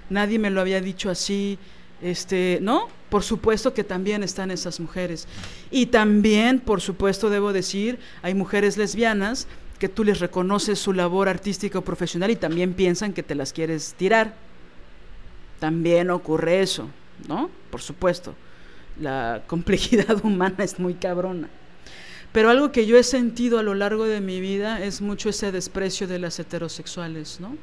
Nadie 0.09 0.39
me 0.39 0.49
lo 0.49 0.61
había 0.61 0.81
dicho 0.81 1.09
así. 1.09 1.57
Este, 2.01 2.59
¿no? 2.61 2.87
Por 3.09 3.23
supuesto 3.23 3.73
que 3.73 3.83
también 3.83 4.21
están 4.23 4.51
esas 4.51 4.79
mujeres. 4.79 5.27
Y 5.71 5.87
también, 5.87 6.59
por 6.59 6.81
supuesto, 6.81 7.29
debo 7.29 7.53
decir, 7.53 7.99
hay 8.21 8.33
mujeres 8.33 8.77
lesbianas 8.77 9.47
que 9.79 9.89
tú 9.89 10.03
les 10.03 10.19
reconoces 10.19 10.79
su 10.79 10.93
labor 10.93 11.29
artística 11.29 11.79
o 11.79 11.83
profesional 11.83 12.31
y 12.31 12.35
también 12.35 12.73
piensan 12.73 13.13
que 13.13 13.23
te 13.23 13.35
las 13.35 13.53
quieres 13.53 13.93
tirar. 13.97 14.35
También 15.59 16.09
ocurre 16.11 16.61
eso, 16.61 16.89
¿no? 17.27 17.49
Por 17.69 17.81
supuesto. 17.81 18.35
La 18.99 19.43
complejidad 19.47 20.23
humana 20.23 20.63
es 20.63 20.79
muy 20.79 20.95
cabrona. 20.95 21.49
Pero 22.35 22.49
algo 22.49 22.73
que 22.73 22.85
yo 22.85 22.97
he 22.97 23.03
sentido 23.03 23.59
a 23.59 23.63
lo 23.63 23.75
largo 23.75 24.03
de 24.03 24.19
mi 24.19 24.41
vida 24.41 24.83
es 24.83 24.99
mucho 24.99 25.29
ese 25.29 25.53
desprecio 25.53 26.05
de 26.05 26.19
las 26.19 26.37
heterosexuales, 26.37 27.39
¿no? 27.39 27.55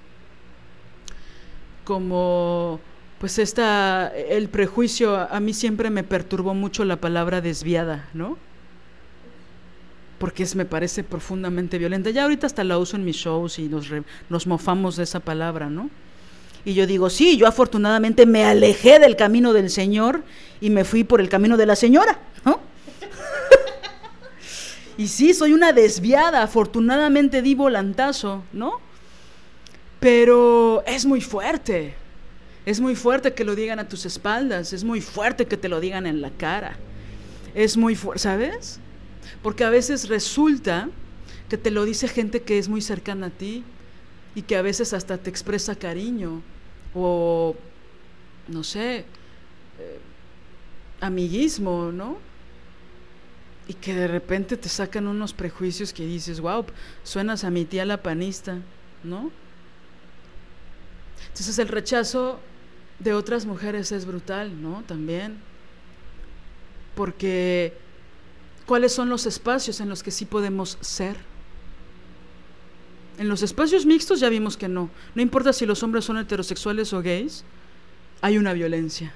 Como 1.85 2.81
pues 3.19 3.39
esta 3.39 4.11
el 4.16 4.49
prejuicio 4.49 5.15
a 5.15 5.40
mí 5.40 5.53
siempre 5.53 5.90
me 5.90 6.05
perturbó 6.05 6.55
mucho 6.55 6.86
la 6.86 6.97
palabra 6.97 7.43
desviada, 7.43 8.09
¿no? 8.15 8.39
Porque 10.19 10.43
es, 10.43 10.57
me 10.57 10.65
parece 10.65 11.05
profundamente 11.05 11.77
violenta. 11.77 12.09
Ya 12.09 12.23
ahorita 12.23 12.47
hasta 12.47 12.65
la 12.65 12.78
uso 12.78 12.97
en 12.97 13.05
mis 13.05 13.16
shows 13.16 13.59
y 13.59 13.69
nos, 13.69 13.89
nos 14.31 14.47
mofamos 14.47 14.97
de 14.97 15.03
esa 15.03 15.20
palabra, 15.20 15.69
¿no? 15.69 15.90
Y 16.65 16.73
yo 16.73 16.86
digo, 16.86 17.11
sí, 17.11 17.36
yo 17.36 17.47
afortunadamente 17.47 18.24
me 18.24 18.47
alejé 18.47 18.99
del 18.99 19.16
camino 19.16 19.53
del 19.53 19.69
Señor 19.69 20.23
y 20.62 20.70
me 20.70 20.85
fui 20.85 21.05
por 21.05 21.20
el 21.20 21.28
camino 21.28 21.59
de 21.59 21.66
la 21.66 21.77
señora, 21.77 22.19
¿no? 22.47 22.72
Y 24.98 25.09
sí, 25.09 25.32
soy 25.32 25.52
una 25.52 25.73
desviada, 25.73 26.43
afortunadamente 26.43 27.43
di 27.43 27.55
volantazo, 27.55 28.44
¿no? 28.52 28.81
Pero 30.01 30.82
es 30.86 31.06
muy 31.06 31.20
fuerte. 31.20 31.94
Es 32.64 32.81
muy 32.81 32.94
fuerte 32.94 33.35
que 33.35 33.44
lo 33.44 33.55
digan 33.55 33.78
a 33.78 33.89
tus 33.89 34.06
espaldas, 34.06 34.73
es 34.73 34.85
muy 34.85 35.01
fuerte 35.01 35.47
que 35.47 35.56
te 35.56 35.69
lo 35.69 35.81
digan 35.81 36.06
en 36.06 36.20
la 36.20 36.31
cara. 36.31 36.77
Es 37.55 37.77
muy 37.77 37.97
fuerte, 37.97 38.23
¿sabes? 38.23 38.78
Porque 39.43 39.64
a 39.64 39.70
veces 39.70 40.09
resulta 40.09 40.89
que 41.48 41.59
te 41.59 41.70
lo 41.70 41.85
dice 41.85 42.06
gente 42.06 42.43
que 42.43 42.59
es 42.59 42.69
muy 42.69 42.81
cercana 42.81 43.27
a 43.27 43.31
ti 43.31 43.64
y 44.35 44.43
que 44.43 44.56
a 44.56 44.62
veces 44.62 44.93
hasta 44.93 45.19
te 45.19 45.28
expresa 45.28 45.74
cariño 45.74 46.43
o, 46.94 47.56
no 48.48 48.62
sé, 48.62 48.98
eh, 49.78 49.98
amiguismo, 51.01 51.90
¿no? 51.93 52.19
Y 53.68 53.74
que 53.74 53.94
de 53.94 54.09
repente 54.09 54.56
te 54.56 54.68
sacan 54.68 55.06
unos 55.06 55.32
prejuicios 55.32 55.93
que 55.93 56.05
dices, 56.05 56.40
wow, 56.40 56.64
suenas 57.05 57.44
a 57.44 57.51
mi 57.51 57.64
tía 57.64 57.84
la 57.84 58.02
panista, 58.02 58.59
¿no? 59.05 59.30
Entonces 61.28 61.59
el 61.59 61.68
rechazo 61.68 62.40
de 62.98 63.14
otras 63.14 63.47
mujeres 63.47 63.93
es 63.93 64.05
brutal, 64.05 64.60
¿no? 64.60 64.82
También. 64.86 65.39
Porque, 66.94 67.76
¿cuáles 68.66 68.93
son 68.93 69.09
los 69.09 69.26
espacios 69.26 69.80
en 69.80 69.89
los 69.89 70.02
que 70.02 70.10
sí 70.10 70.24
podemos 70.24 70.76
ser? 70.80 71.16
En 73.18 73.28
los 73.28 73.43
espacios 73.43 73.86
mixtos 73.86 74.20
ya 74.20 74.28
vimos 74.28 74.56
que 74.56 74.68
no. 74.68 74.90
No 75.14 75.22
importa 75.22 75.52
si 75.52 75.66
los 75.66 75.82
hombres 75.82 76.05
son 76.05 76.18
heterosexuales 76.18 76.93
o 76.93 77.02
gays, 77.02 77.44
hay 78.20 78.39
una 78.39 78.52
violencia. 78.52 79.12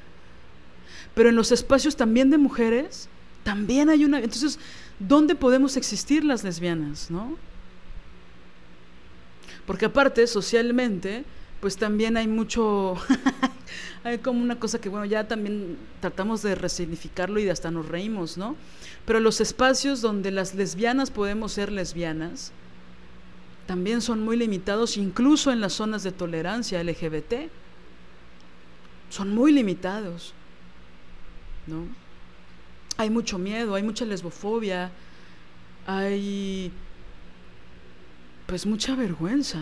Pero 1.15 1.29
en 1.29 1.37
los 1.37 1.53
espacios 1.53 1.97
también 1.97 2.31
de 2.31 2.39
mujeres, 2.39 3.09
también 3.47 3.89
hay 3.91 4.05
una... 4.05 4.19
Entonces, 4.19 4.59
¿dónde 4.99 5.37
podemos 5.37 5.77
existir 5.77 6.25
las 6.25 6.43
lesbianas, 6.43 7.13
no? 7.13 7.37
Porque 9.69 9.85
aparte, 9.85 10.27
socialmente, 10.27 11.25
pues 11.61 11.77
también 11.77 12.17
hay 12.17 12.27
mucho... 12.27 12.97
hay 14.05 14.19
como 14.19 14.43
una 14.43 14.59
cosa 14.59 14.81
que, 14.81 14.89
bueno, 14.89 15.05
ya 15.05 15.29
también 15.29 15.79
tratamos 16.01 16.43
de 16.43 16.57
resignificarlo 16.57 17.39
y 17.39 17.49
hasta 17.49 17.71
nos 17.71 17.87
reímos, 17.87 18.37
¿no? 18.37 18.57
Pero 19.05 19.21
los 19.21 19.41
espacios 19.41 20.01
donde 20.01 20.33
las 20.33 20.57
lesbianas 20.57 21.13
podemos 21.13 21.53
ser 21.53 21.71
lesbianas 21.71 22.51
también 23.69 24.01
son 24.01 24.25
muy 24.25 24.37
limitados, 24.37 24.97
incluso 24.97 25.53
en 25.53 25.61
las 25.61 25.75
zonas 25.75 26.03
de 26.03 26.11
tolerancia 26.11 26.83
LGBT. 26.83 27.49
Son 29.09 29.33
muy 29.33 29.53
limitados, 29.53 30.35
¿no? 31.69 32.06
Hay 32.97 33.11
mucho 33.11 33.39
miedo, 33.39 33.75
hay 33.75 33.83
mucha 33.83 34.05
lesbofobia, 34.05 34.91
hay 35.87 36.73
pues 38.47 38.65
mucha 38.67 38.95
vergüenza, 38.95 39.59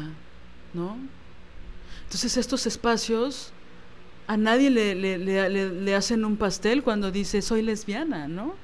¿no? 0.73 0.97
Entonces 2.05 2.37
estos 2.37 2.67
espacios 2.67 3.53
a 4.27 4.37
nadie 4.37 4.71
le, 4.71 5.95
hacen 5.95 6.25
un 6.25 6.37
pastel 6.37 6.83
cuando 6.83 7.11
dice 7.11 7.43
soy 7.43 7.63
lesbiana, 7.63 8.29
¿no? 8.29 8.55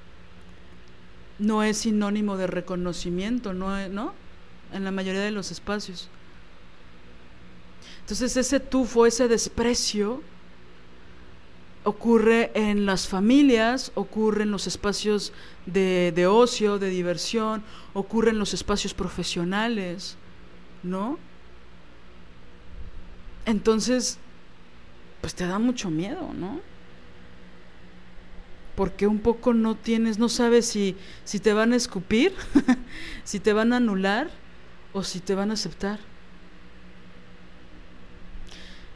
No 1.39 1.63
es 1.63 1.79
sinónimo 1.79 2.37
de 2.37 2.47
reconocimiento, 2.47 3.53
¿no? 3.53 3.89
¿no? 3.89 4.15
En 4.73 4.85
la 4.85 4.91
mayoría 4.91 5.23
de 5.23 5.31
los 5.31 5.51
espacios. 5.51 6.09
Entonces 8.01 8.37
ese 8.37 8.61
tufo, 8.61 9.07
ese 9.07 9.29
desprecio, 9.29 10.23
ocurre 11.85 12.51
en 12.55 12.85
las 12.85 13.09
familias, 13.09 13.93
ocurre 13.95 14.43
en 14.43 14.51
los 14.51 14.67
espacios 14.67 15.33
de, 15.67 16.27
ocio, 16.29 16.79
de 16.79 16.91
diversión, 16.91 17.63
ocurre 17.95 18.31
en 18.31 18.39
los 18.39 18.55
espacios 18.55 18.93
profesionales, 18.93 20.17
¿no? 20.83 21.19
Entonces, 23.47 24.19
pues 25.21 25.35
te 25.35 25.47
da 25.47 25.59
mucho 25.59 25.91
miedo, 25.91 26.33
¿no? 26.35 26.61
Porque 28.77 29.07
un 29.07 29.19
poco 29.19 29.55
no 29.55 29.75
tienes, 29.75 30.19
no 30.19 30.29
sabes 30.29 30.67
si, 30.67 30.97
si 31.25 31.41
te 31.41 31.53
van 31.53 31.73
a 31.73 31.77
escupir, 31.77 32.35
si 33.25 33.41
te 33.41 33.53
van 33.53 33.73
a 33.73 33.79
anular 33.79 34.31
o 34.93 35.03
si 35.03 35.21
te 35.21 35.35
van 35.35 35.51
a 35.51 35.55
aceptar. 35.55 35.99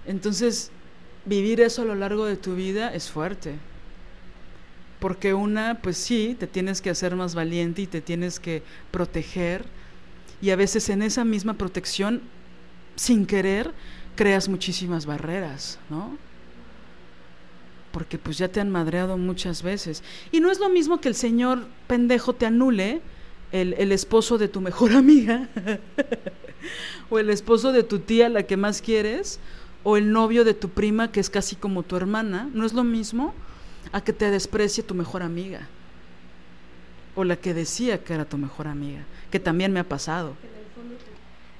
Entonces, 0.07 0.71
vivir 1.25 1.61
eso 1.61 1.83
a 1.83 1.85
lo 1.85 1.95
largo 1.95 2.27
de 2.27 2.37
tu 2.37 2.55
vida 2.55 2.93
es 2.95 3.11
fuerte. 3.11 3.55
Porque 5.01 5.35
una, 5.35 5.81
pues 5.83 5.97
sí, 5.97 6.37
te 6.39 6.47
tienes 6.47 6.81
que 6.81 6.91
hacer 6.91 7.15
más 7.17 7.35
valiente 7.35 7.83
y 7.83 7.87
te 7.87 8.01
tienes 8.01 8.41
que 8.41 8.63
proteger. 8.91 9.65
Y 10.41 10.51
a 10.51 10.57
veces 10.57 10.89
en 10.89 11.03
esa 11.03 11.25
misma 11.25 11.55
protección, 11.55 12.23
sin 12.97 13.27
querer, 13.27 13.73
creas 14.17 14.49
muchísimas 14.49 15.07
barreras, 15.07 15.79
¿no? 15.91 16.17
Porque 17.93 18.19
pues 18.19 18.39
ya 18.39 18.49
te 18.49 18.61
han 18.61 18.71
madreado 18.71 19.17
muchas 19.19 19.63
veces. 19.63 20.03
Y 20.33 20.41
no 20.41 20.51
es 20.51 20.59
lo 20.59 20.69
mismo 20.69 21.01
que 21.01 21.09
el 21.09 21.15
señor 21.15 21.67
pendejo 21.87 22.35
te 22.35 22.47
anule 22.47 23.03
el, 23.53 23.75
el 23.75 23.93
esposo 23.93 24.39
de 24.39 24.49
tu 24.49 24.61
mejor 24.61 24.93
amiga 24.97 25.49
o 27.11 27.19
el 27.19 27.31
esposo 27.31 27.73
de 27.73 27.83
tu 27.83 28.01
tía, 28.01 28.29
la 28.29 28.45
que 28.45 28.57
más 28.57 28.81
quieres, 28.81 29.39
o 29.85 29.97
el 29.99 30.11
novio 30.11 30.45
de 30.45 30.55
tu 30.55 30.71
prima 30.71 31.13
que 31.13 31.21
es 31.21 31.31
casi 31.31 31.55
como 31.55 31.83
tu 31.83 31.97
hermana, 31.97 32.49
no 32.53 32.65
es 32.67 32.73
lo 32.73 32.83
mismo 32.83 33.35
a 33.93 34.01
que 34.01 34.13
te 34.13 34.31
desprecie 34.31 34.83
tu 34.83 34.95
mejor 34.95 35.23
amiga. 35.23 35.69
O 37.15 37.23
la 37.23 37.37
que 37.37 37.55
decía 37.55 38.03
que 38.03 38.15
era 38.15 38.25
tu 38.25 38.39
mejor 38.39 38.67
amiga, 38.67 39.05
que 39.31 39.39
también 39.39 39.73
me 39.73 39.81
ha 39.81 39.89
pasado. 39.89 40.35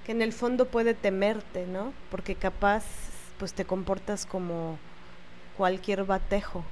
Que 0.05 0.13
en 0.13 0.23
el 0.23 0.33
fondo 0.33 0.67
puede 0.67 0.95
temerte, 0.95 1.67
¿no? 1.67 1.93
Porque 2.11 2.35
capaz 2.35 2.85
pues 3.39 3.53
te 3.53 3.65
comportas 3.65 4.27
como 4.27 4.79
cualquier 5.57 6.05
batejo. 6.05 6.65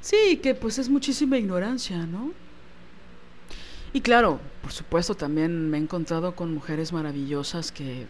Sí, 0.00 0.38
que 0.42 0.54
pues 0.54 0.78
es 0.78 0.88
muchísima 0.88 1.36
ignorancia, 1.36 2.06
¿no? 2.06 2.32
Y 3.92 4.00
claro, 4.00 4.38
por 4.62 4.72
supuesto 4.72 5.14
también 5.14 5.68
me 5.68 5.76
he 5.76 5.80
encontrado 5.80 6.36
con 6.36 6.54
mujeres 6.54 6.92
maravillosas 6.92 7.72
que 7.72 8.06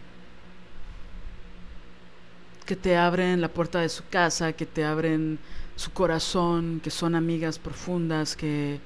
que 2.71 2.77
te 2.77 2.95
abren 2.95 3.41
la 3.41 3.49
puerta 3.49 3.81
de 3.81 3.89
su 3.89 4.07
casa, 4.07 4.53
que 4.53 4.65
te 4.65 4.85
abren 4.85 5.39
su 5.75 5.91
corazón, 5.91 6.79
que 6.81 6.89
son 6.89 7.15
amigas 7.15 7.59
profundas, 7.59 8.37
que 8.37 8.79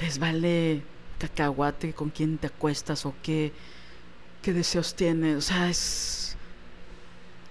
les 0.00 0.18
vale 0.18 0.82
cacahuate 1.16 1.92
con 1.92 2.10
quién 2.10 2.36
te 2.36 2.48
acuestas 2.48 3.06
o 3.06 3.14
qué, 3.22 3.52
qué 4.42 4.52
deseos 4.52 4.96
tienes. 4.96 5.36
O 5.36 5.40
sea, 5.40 5.70
es 5.70 6.36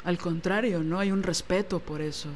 al 0.03 0.17
contrario, 0.17 0.83
¿no? 0.83 0.99
Hay 0.99 1.09
un 1.09 1.23
respeto 1.23 1.79
por 1.79 2.01
eso. 2.01 2.27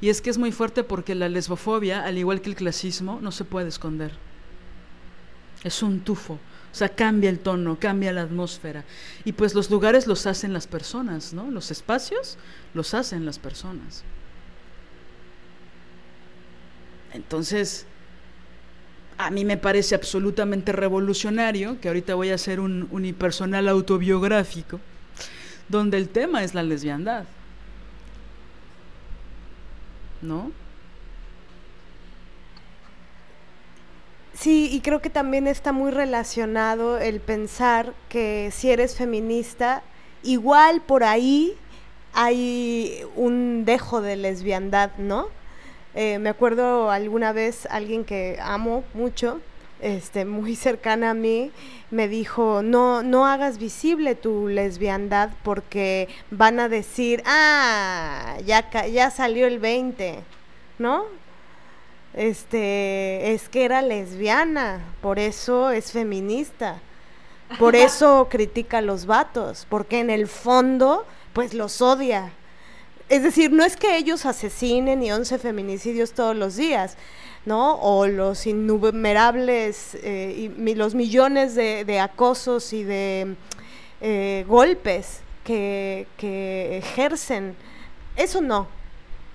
Y 0.00 0.10
es 0.10 0.20
que 0.20 0.30
es 0.30 0.38
muy 0.38 0.52
fuerte 0.52 0.84
porque 0.84 1.16
la 1.16 1.28
lesbofobia, 1.28 2.04
al 2.04 2.16
igual 2.16 2.42
que 2.42 2.50
el 2.50 2.54
clasismo, 2.54 3.18
no 3.20 3.32
se 3.32 3.42
puede 3.42 3.70
esconder. 3.70 4.12
Es 5.64 5.82
un 5.82 5.98
tufo. 5.98 6.38
O 6.74 6.76
sea, 6.76 6.88
cambia 6.88 7.30
el 7.30 7.38
tono, 7.38 7.78
cambia 7.78 8.10
la 8.10 8.22
atmósfera. 8.22 8.82
Y 9.24 9.30
pues 9.30 9.54
los 9.54 9.70
lugares 9.70 10.08
los 10.08 10.26
hacen 10.26 10.52
las 10.52 10.66
personas, 10.66 11.32
¿no? 11.32 11.48
Los 11.48 11.70
espacios 11.70 12.36
los 12.74 12.94
hacen 12.94 13.24
las 13.24 13.38
personas. 13.38 14.02
Entonces, 17.12 17.86
a 19.18 19.30
mí 19.30 19.44
me 19.44 19.56
parece 19.56 19.94
absolutamente 19.94 20.72
revolucionario, 20.72 21.80
que 21.80 21.86
ahorita 21.86 22.16
voy 22.16 22.30
a 22.30 22.34
hacer 22.34 22.58
un 22.58 22.88
unipersonal 22.90 23.68
autobiográfico, 23.68 24.80
donde 25.68 25.96
el 25.96 26.08
tema 26.08 26.42
es 26.42 26.54
la 26.54 26.64
lesbiandad. 26.64 27.22
¿No? 30.22 30.50
Sí, 34.34 34.68
y 34.72 34.80
creo 34.80 35.00
que 35.00 35.10
también 35.10 35.46
está 35.46 35.72
muy 35.72 35.92
relacionado 35.92 36.98
el 36.98 37.20
pensar 37.20 37.94
que 38.08 38.50
si 38.52 38.70
eres 38.70 38.96
feminista, 38.96 39.82
igual 40.24 40.80
por 40.80 41.04
ahí 41.04 41.56
hay 42.14 43.04
un 43.14 43.64
dejo 43.64 44.00
de 44.00 44.16
lesbiandad, 44.16 44.90
¿no? 44.98 45.28
Eh, 45.94 46.18
me 46.18 46.30
acuerdo 46.30 46.90
alguna 46.90 47.32
vez 47.32 47.66
alguien 47.70 48.04
que 48.04 48.38
amo 48.42 48.82
mucho, 48.92 49.40
este, 49.80 50.24
muy 50.24 50.56
cercana 50.56 51.10
a 51.10 51.14
mí, 51.14 51.52
me 51.92 52.08
dijo, 52.08 52.62
no, 52.62 53.04
no 53.04 53.26
hagas 53.26 53.58
visible 53.58 54.16
tu 54.16 54.48
lesbiandad 54.48 55.30
porque 55.44 56.08
van 56.32 56.58
a 56.58 56.68
decir, 56.68 57.22
ah, 57.24 58.36
ya, 58.44 58.68
ya 58.88 59.10
salió 59.12 59.46
el 59.46 59.60
20, 59.60 60.18
¿no? 60.80 61.04
Este, 62.14 63.32
es 63.32 63.48
que 63.48 63.64
era 63.64 63.82
lesbiana, 63.82 64.84
por 65.00 65.18
eso 65.18 65.70
es 65.70 65.92
feminista, 65.92 66.80
por 67.58 67.74
eso 67.76 68.28
critica 68.30 68.78
a 68.78 68.82
los 68.82 69.06
vatos, 69.06 69.66
porque 69.68 70.00
en 70.00 70.10
el 70.10 70.28
fondo, 70.28 71.04
pues 71.32 71.54
los 71.54 71.82
odia 71.82 72.32
es 73.08 73.22
decir, 73.22 73.52
no 73.52 73.64
es 73.64 73.76
que 73.76 73.96
ellos 73.96 74.24
asesinen 74.24 75.02
y 75.02 75.12
11 75.12 75.38
feminicidios 75.38 76.12
todos 76.12 76.34
los 76.34 76.56
días, 76.56 76.96
¿no? 77.44 77.74
O 77.76 78.06
los 78.06 78.46
innumerables, 78.46 79.94
eh, 80.02 80.50
y 80.56 80.74
los 80.74 80.94
millones 80.94 81.54
de, 81.54 82.00
acosos 82.00 82.72
y 82.72 82.82
de 82.82 83.36
eh, 84.00 84.44
golpes 84.48 85.20
que, 85.44 86.06
que 86.16 86.78
ejercen. 86.78 87.54
Eso 88.16 88.40
no. 88.40 88.68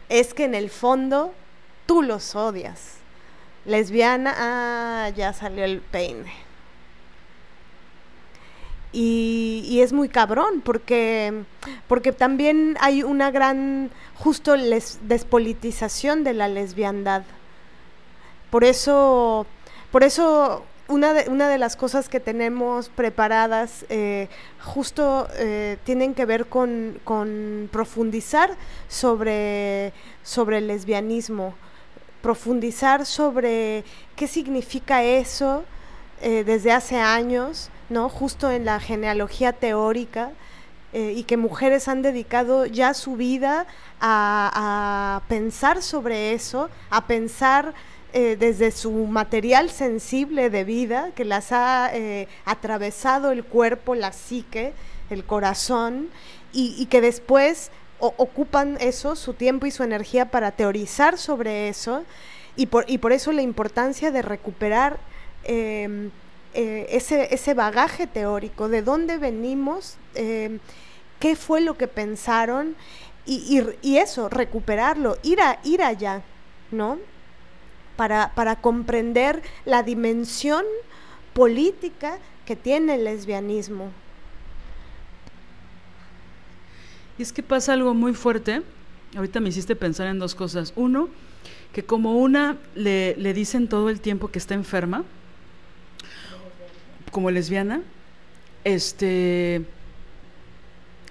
Es 0.10 0.34
que 0.34 0.45
en 0.45 0.56
el 0.56 0.72
fondo 0.72 1.34
tú 1.90 2.03
los 2.03 2.36
odias. 2.36 2.98
Lesbiana, 3.66 4.36
ah, 4.38 5.10
ya 5.10 5.34
salió 5.34 5.64
el 5.66 5.82
peine. 5.82 6.32
Y, 8.91 9.80
es 9.82 9.91
muy 9.91 10.07
cabrón 10.07 10.61
porque, 10.64 11.45
porque 11.88 12.11
también 12.11 12.78
hay 12.80 13.02
una 13.02 13.32
gran, 13.32 13.90
justo 14.14 14.53
despolitización 15.02 16.24
de 16.24 16.34
la 16.36 16.48
lesbiandad. 16.48 17.24
Por 18.52 18.64
eso, 18.64 19.48
por 19.91 20.03
eso 20.03 20.64
una 20.88 21.14
de, 21.14 21.28
una 21.28 21.49
de 21.49 21.57
las 21.57 21.76
cosas 21.76 22.07
que 22.07 22.20
tenemos 22.20 22.90
preparadas 22.90 23.84
eh, 23.90 24.28
justo 24.64 25.28
eh, 25.38 25.78
tienen 25.86 26.14
que 26.14 26.26
ver 26.26 26.45
con, 26.45 26.99
con 27.03 27.68
profundizar 27.72 28.52
sobre, 28.88 29.91
sobre 30.22 30.60
el 30.60 30.68
lesbianismo, 30.68 31.56
profundizar 32.22 33.06
sobre 33.06 33.84
qué 34.16 34.28
significa 34.28 35.04
eso 35.04 35.64
eh, 36.22 36.44
desde 36.44 36.72
hace 36.72 36.98
años 36.98 37.70
¿no? 37.90 38.08
Justo 38.08 38.52
en 38.52 38.66
la 38.66 38.80
genealogía 38.80 39.52
teórica 39.52 40.32
eh, 40.94 41.14
y 41.16 41.24
que 41.24 41.38
mujeres 41.38 41.88
han 41.88 42.04
dedicado 42.04 42.68
ya 42.68 42.94
su 42.94 43.16
vida 43.16 43.66
a, 44.00 45.22
pensar 45.28 45.82
sobre 45.82 46.34
eso, 46.34 46.70
a 46.91 47.08
pensar 47.08 47.74
eh, 48.14 48.36
desde 48.40 48.72
su 48.72 48.91
material 48.91 49.72
sensible 49.72 50.52
de 50.52 50.64
vida 50.64 51.10
que 51.16 51.26
las 51.26 51.52
ha 51.52 51.91
atravesado 52.46 53.32
el 53.32 53.44
cuerpo, 53.44 53.96
la 53.96 54.14
psique, 54.14 54.74
el 55.10 55.24
corazón 55.24 56.10
y, 56.52 56.86
que 56.88 57.02
después 57.02 57.72
ocupan 58.00 58.78
eso, 58.80 59.16
su 59.16 59.34
tiempo 59.34 59.66
y 59.66 59.72
su 59.72 59.84
energía 59.84 60.32
para 60.32 60.52
teorizar 60.52 61.18
sobre 61.18 61.70
eso 61.70 62.04
y 62.56 62.68
por, 62.68 62.90
y 62.90 62.98
por 62.98 63.12
eso 63.12 63.32
la 63.32 63.42
importancia 63.42 64.12
de 64.12 64.22
recuperar 64.22 65.00
em, 65.44 66.12
eh, 66.54 66.88
ese, 66.90 67.34
ese 67.34 67.54
bagaje 67.54 68.08
teórico, 68.08 68.70
de 68.70 68.82
dónde 68.82 69.18
venimos, 69.18 69.98
em, 70.16 70.60
qué 71.20 71.36
fue 71.36 71.62
lo 71.62 71.78
que 71.78 71.88
pensaron 71.88 72.76
y, 73.26 73.64
y, 73.82 73.98
eso, 73.98 74.28
recuperarlo, 74.28 75.18
ir, 75.22 75.40
a, 75.42 75.60
ir 75.64 75.84
allá, 75.84 76.24
¿no? 76.72 76.98
Para, 77.96 78.32
para 78.34 78.56
comprender 78.56 79.44
la 79.66 79.84
dimensión 79.84 80.66
política 81.34 82.18
que 82.46 82.56
tiene 82.56 82.96
el 82.96 83.04
lesbianismo. 83.04 83.92
Y 87.20 87.22
es 87.22 87.34
que 87.34 87.44
pasa 87.44 87.74
algo 87.74 87.94
muy 87.94 88.14
fuerte. 88.14 88.62
Ahorita 89.16 89.41
me 89.41 89.50
hiciste 89.50 89.76
pensar 89.76 90.08
en 90.08 90.20
dos 90.20 90.36
cosas. 90.36 90.72
Uno, 90.78 91.10
que 91.74 91.84
como 91.84 92.18
una 92.18 92.58
le, 92.76 93.14
dicen 93.34 93.68
todo 93.68 93.90
el 93.90 94.00
tiempo 94.00 94.30
que 94.30 94.40
está 94.40 94.54
enferma, 94.54 95.04
como 97.12 97.30
lesbiana, 97.30 97.82
este, 98.64 99.66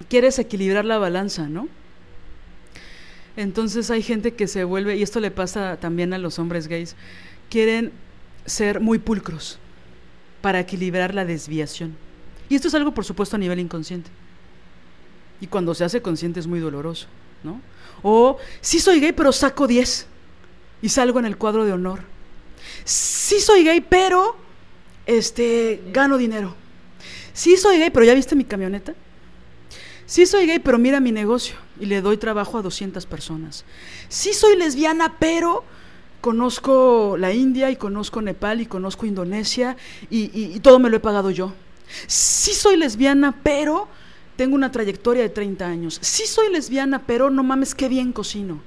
quieres 0.09 0.39
equilibrar 0.39 0.83
la 0.83 0.97
balanza, 0.97 1.47
¿no? 1.47 1.67
Entonces 3.37 3.91
hay 3.91 4.01
gente 4.01 4.33
que 4.33 4.47
se 4.47 4.63
vuelve, 4.63 4.97
y 4.97 5.03
esto 5.03 5.19
le 5.19 5.29
pasa 5.29 5.77
también 5.77 6.13
a 6.13 6.17
los 6.17 6.39
hombres 6.39 6.67
gays, 6.67 6.95
quieren 7.51 7.91
ser 8.47 8.79
muy 8.79 8.97
pulcros 8.97 9.59
para 10.41 10.59
equilibrar 10.59 11.13
la 11.13 11.23
desviación. 11.23 11.95
Y 12.49 12.55
esto 12.55 12.67
es 12.67 12.73
algo, 12.73 12.95
por 12.95 13.05
supuesto, 13.05 13.35
a 13.35 13.39
nivel 13.39 13.59
inconsciente. 13.59 14.09
Y 15.41 15.47
cuando 15.47 15.73
se 15.73 15.83
hace 15.83 16.01
consciente 16.01 16.39
es 16.39 16.47
muy 16.47 16.59
doloroso, 16.59 17.07
¿no? 17.43 17.61
O, 18.01 18.37
sí 18.61 18.79
soy 18.79 18.99
gay, 18.99 19.11
pero 19.11 19.31
saco 19.31 19.67
10 19.67 20.07
y 20.81 20.89
salgo 20.89 21.19
en 21.19 21.25
el 21.25 21.37
cuadro 21.37 21.65
de 21.65 21.73
honor. 21.73 22.01
Sí 22.83 23.39
soy 23.39 23.63
gay, 23.63 23.81
pero 23.81 24.35
este, 25.05 25.81
gano 25.91 26.17
dinero. 26.17 26.55
Sí 27.33 27.57
soy 27.57 27.79
gay, 27.79 27.89
pero 27.89 28.05
ya 28.05 28.13
viste 28.13 28.35
mi 28.35 28.45
camioneta. 28.45 28.93
Sí 30.05 30.25
soy 30.25 30.47
gay, 30.47 30.59
pero 30.59 30.77
mira 30.77 30.99
mi 30.99 31.11
negocio 31.11 31.55
y 31.79 31.85
le 31.85 32.01
doy 32.01 32.17
trabajo 32.17 32.57
a 32.57 32.61
200 32.61 33.05
personas. 33.05 33.63
Sí 34.07 34.33
soy 34.33 34.57
lesbiana, 34.57 35.17
pero 35.19 35.63
conozco 36.21 37.15
la 37.17 37.31
India 37.31 37.69
y 37.71 37.75
conozco 37.75 38.21
Nepal 38.21 38.61
y 38.61 38.65
conozco 38.65 39.05
Indonesia 39.05 39.77
y, 40.09 40.59
todo 40.61 40.79
me 40.79 40.89
lo 40.89 40.97
he 40.97 40.99
pagado 40.99 41.31
yo. 41.31 41.53
Sí 42.07 42.53
soy 42.53 42.77
lesbiana, 42.77 43.39
pero 43.43 43.87
tengo 44.39 44.55
una 44.55 44.71
trayectoria 44.71 45.21
de 45.23 45.27
30 45.27 45.67
años. 45.67 45.99
Sí 46.01 46.25
soy 46.25 46.49
lesbiana, 46.49 47.03
pero 47.05 47.29
no 47.29 47.43
mames, 47.43 47.75
qué 47.75 47.89
bien 47.89 48.13
cocino. 48.13 48.61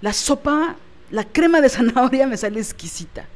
La 0.00 0.12
sopa, 0.12 0.76
la 1.10 1.24
crema 1.24 1.60
de 1.60 1.68
zanahoria 1.70 2.28
me 2.28 2.36
sale 2.36 2.60
exquisita. 2.60 3.26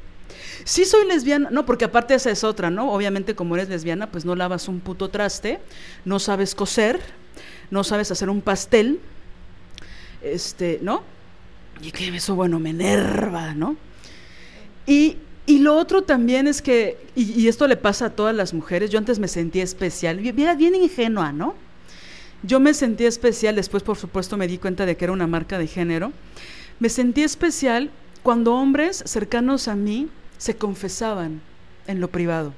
Sí 0.62 0.84
soy 0.84 1.08
lesbiana, 1.08 1.50
no, 1.50 1.66
porque 1.66 1.84
aparte 1.84 2.14
esa 2.14 2.30
es 2.30 2.44
otra, 2.44 2.70
¿no? 2.70 2.92
Obviamente 2.92 3.34
como 3.34 3.56
eres 3.56 3.68
lesbiana, 3.68 4.12
pues 4.12 4.24
no 4.24 4.36
lavas 4.36 4.68
un 4.68 4.78
puto 4.78 5.08
traste, 5.08 5.58
no 6.04 6.20
sabes 6.20 6.54
coser, 6.54 7.00
no 7.72 7.82
sabes 7.82 8.12
hacer 8.12 8.30
un 8.30 8.42
pastel, 8.42 9.00
este, 10.22 10.78
¿no? 10.82 11.02
Y 11.82 11.90
que 11.90 12.06
eso, 12.14 12.36
bueno, 12.36 12.60
me 12.60 12.70
enerva, 12.70 13.54
¿no? 13.54 13.74
Y, 14.86 15.16
lo 15.46 15.76
otro 15.76 16.02
también 16.02 16.48
es 16.48 16.60
que, 16.60 16.98
y, 17.14 17.46
esto 17.46 17.68
le 17.68 17.76
pasa 17.76 18.06
a 18.06 18.10
todas 18.10 18.34
las 18.34 18.52
mujeres, 18.52 18.90
yo 18.90 18.98
antes 18.98 19.18
me 19.18 19.28
sentía 19.28 19.62
especial, 19.62 20.18
bien, 20.18 20.58
bien 20.58 20.74
ingenua, 20.74 21.32
¿no? 21.32 21.54
Yo 22.42 22.60
me 22.60 22.74
sentía 22.74 23.08
especial, 23.08 23.56
después 23.56 23.82
por 23.82 23.96
supuesto 23.96 24.36
me 24.36 24.48
di 24.48 24.58
cuenta 24.58 24.86
de 24.86 24.96
que 24.96 25.04
era 25.04 25.12
una 25.12 25.26
marca 25.26 25.58
de 25.58 25.66
género, 25.66 26.12
me 26.80 26.88
sentí 26.88 27.22
especial 27.22 27.90
cuando 28.22 28.54
hombres 28.54 29.02
cercanos 29.06 29.68
a 29.68 29.76
mí 29.76 30.08
se 30.36 30.56
confesaban 30.56 31.40
en 31.86 32.00
lo 32.00 32.08
privado. 32.08 32.52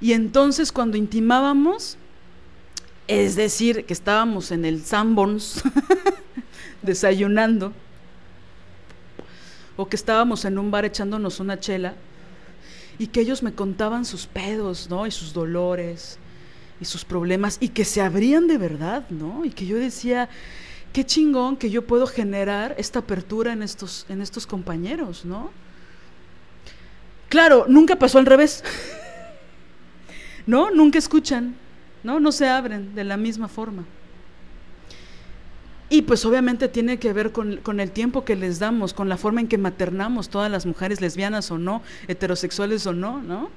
Y 0.00 0.12
entonces 0.12 0.72
cuando 0.72 0.96
intimábamos, 0.96 1.96
Es 3.06 3.34
decir, 3.34 3.86
que 3.86 3.92
estábamos 3.92 4.52
en 4.52 4.64
el 4.64 4.84
Sanborns 4.84 5.64
desayunando, 6.82 7.72
o 9.80 9.88
que 9.88 9.96
estábamos 9.96 10.44
en 10.44 10.58
un 10.58 10.70
bar 10.70 10.84
echándonos 10.84 11.40
una 11.40 11.58
chela, 11.58 11.94
y 12.98 13.06
que 13.06 13.22
ellos 13.22 13.42
me 13.42 13.54
contaban 13.54 14.04
sus 14.04 14.26
pedos, 14.26 14.90
¿no? 14.90 15.06
Y 15.06 15.10
sus 15.10 15.32
dolores, 15.32 16.18
y 16.82 16.84
sus 16.84 17.02
problemas, 17.02 17.56
y 17.60 17.70
que 17.70 17.86
se 17.86 18.02
abrían 18.02 18.46
de 18.46 18.58
verdad, 18.58 19.08
¿no? 19.08 19.42
Y 19.42 19.48
que 19.48 19.64
yo 19.64 19.78
decía, 19.78 20.28
qué 20.92 21.06
chingón 21.06 21.56
que 21.56 21.70
yo 21.70 21.86
puedo 21.86 22.06
generar 22.06 22.74
esta 22.76 22.98
apertura 22.98 23.54
en 23.54 23.62
estos, 23.62 24.04
en 24.10 24.20
estos 24.20 24.46
compañeros, 24.46 25.24
¿no? 25.24 25.50
Claro, 27.30 27.64
nunca 27.66 27.96
pasó 27.96 28.18
al 28.18 28.26
revés. 28.26 28.62
¿No? 30.46 30.70
Nunca 30.70 30.98
escuchan, 30.98 31.54
¿no? 32.02 32.20
No 32.20 32.32
se 32.32 32.46
abren 32.46 32.94
de 32.94 33.04
la 33.04 33.16
misma 33.16 33.48
forma. 33.48 33.86
Y 35.92 36.02
pues 36.02 36.24
obviamente 36.24 36.68
tiene 36.68 36.98
que 36.98 37.12
ver 37.12 37.32
con, 37.32 37.56
con, 37.58 37.80
el 37.80 37.90
tiempo 37.90 38.24
que 38.24 38.36
les 38.36 38.60
damos, 38.60 38.94
con 38.94 39.08
la 39.08 39.16
forma 39.16 39.40
en 39.40 39.48
que 39.48 39.58
maternamos 39.58 40.28
todas 40.28 40.48
las 40.48 40.64
mujeres 40.64 41.00
lesbianas 41.00 41.50
o 41.50 41.58
no, 41.58 41.82
heterosexuales 42.06 42.86
o 42.86 42.92
no, 42.92 43.20
¿no? 43.20 43.50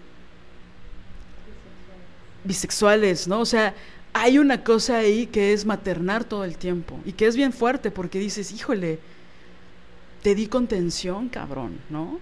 Bisexuales, 2.43 3.27
¿no? 3.27 3.39
O 3.39 3.45
sea, 3.45 3.75
hay 4.13 4.39
una 4.39 4.63
cosa 4.63 4.97
ahí 4.97 5.27
que 5.27 5.53
es 5.53 5.65
maternar 5.65 6.23
todo 6.23 6.43
el 6.43 6.57
tiempo 6.57 6.99
y 7.05 7.13
que 7.13 7.27
es 7.27 7.35
bien 7.35 7.53
fuerte 7.53 7.91
porque 7.91 8.17
dices, 8.17 8.51
híjole, 8.51 8.99
te 10.23 10.33
di 10.33 10.47
contención, 10.47 11.29
cabrón, 11.29 11.79
¿no? 11.91 12.19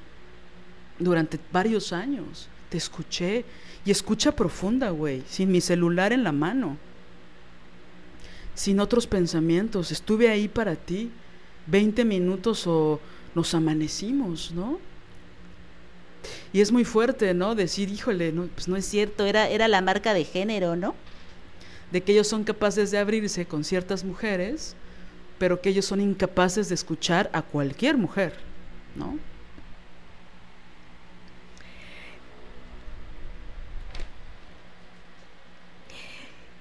Durante 1.00 1.40
varios 1.54 1.94
años, 1.94 2.50
te 2.70 2.78
escuché 2.78 3.46
y 3.86 3.92
escucha 3.92 4.34
profunda, 4.34 4.90
güey, 4.90 5.24
sin 5.30 5.52
mi 5.52 5.62
celular 5.62 6.12
en 6.12 6.24
la 6.24 6.34
mano, 6.34 6.78
sin 8.62 8.80
otros 8.80 9.08
pensamientos, 9.08 9.92
estuve 9.92 10.30
ahí 10.30 10.48
para 10.48 10.76
ti, 10.76 11.12
20 11.68 12.06
minutos 12.06 12.68
o 12.68 13.00
nos 13.34 13.54
amanecimos, 13.56 14.52
¿no? 14.52 14.80
Y 16.54 16.62
es 16.62 16.72
muy 16.72 16.86
fuerte, 16.86 17.34
¿no? 17.34 17.56
Decir, 17.56 17.90
híjole, 17.90 18.32
no, 18.32 18.46
pues 18.48 18.68
no 18.68 18.76
es 18.76 18.86
cierto, 18.86 19.26
era, 19.26 19.50
era 19.50 19.68
la 19.68 19.82
marca 19.82 20.14
de 20.14 20.26
género, 20.26 20.76
¿no? 20.76 20.94
de 21.92 22.02
que 22.02 22.14
ellos 22.14 22.28
son 22.28 22.44
capaces 22.44 22.90
de 22.92 22.98
abrirse 22.98 23.46
con 23.46 23.64
ciertas 23.64 24.04
mujeres, 24.04 24.76
pero 25.38 25.62
que 25.62 25.70
ellos 25.70 25.86
son 25.86 26.00
incapaces 26.00 26.70
de 26.70 26.76
escuchar 26.76 27.30
a 27.34 27.42
cualquier 27.42 27.98
mujer, 27.98 28.34
¿no? 28.96 29.18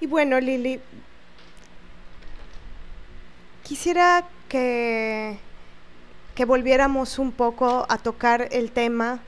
Y 0.01 0.07
bueno, 0.07 0.41
Lili, 0.41 0.81
quisiera 3.71 4.25
que, 4.49 5.39
que 6.35 6.45
volviéramos 6.45 7.21
un 7.21 7.31
poco 7.31 7.87
a 7.89 7.99
tocar 7.99 8.49
el 8.51 8.73
tema 8.73 9.21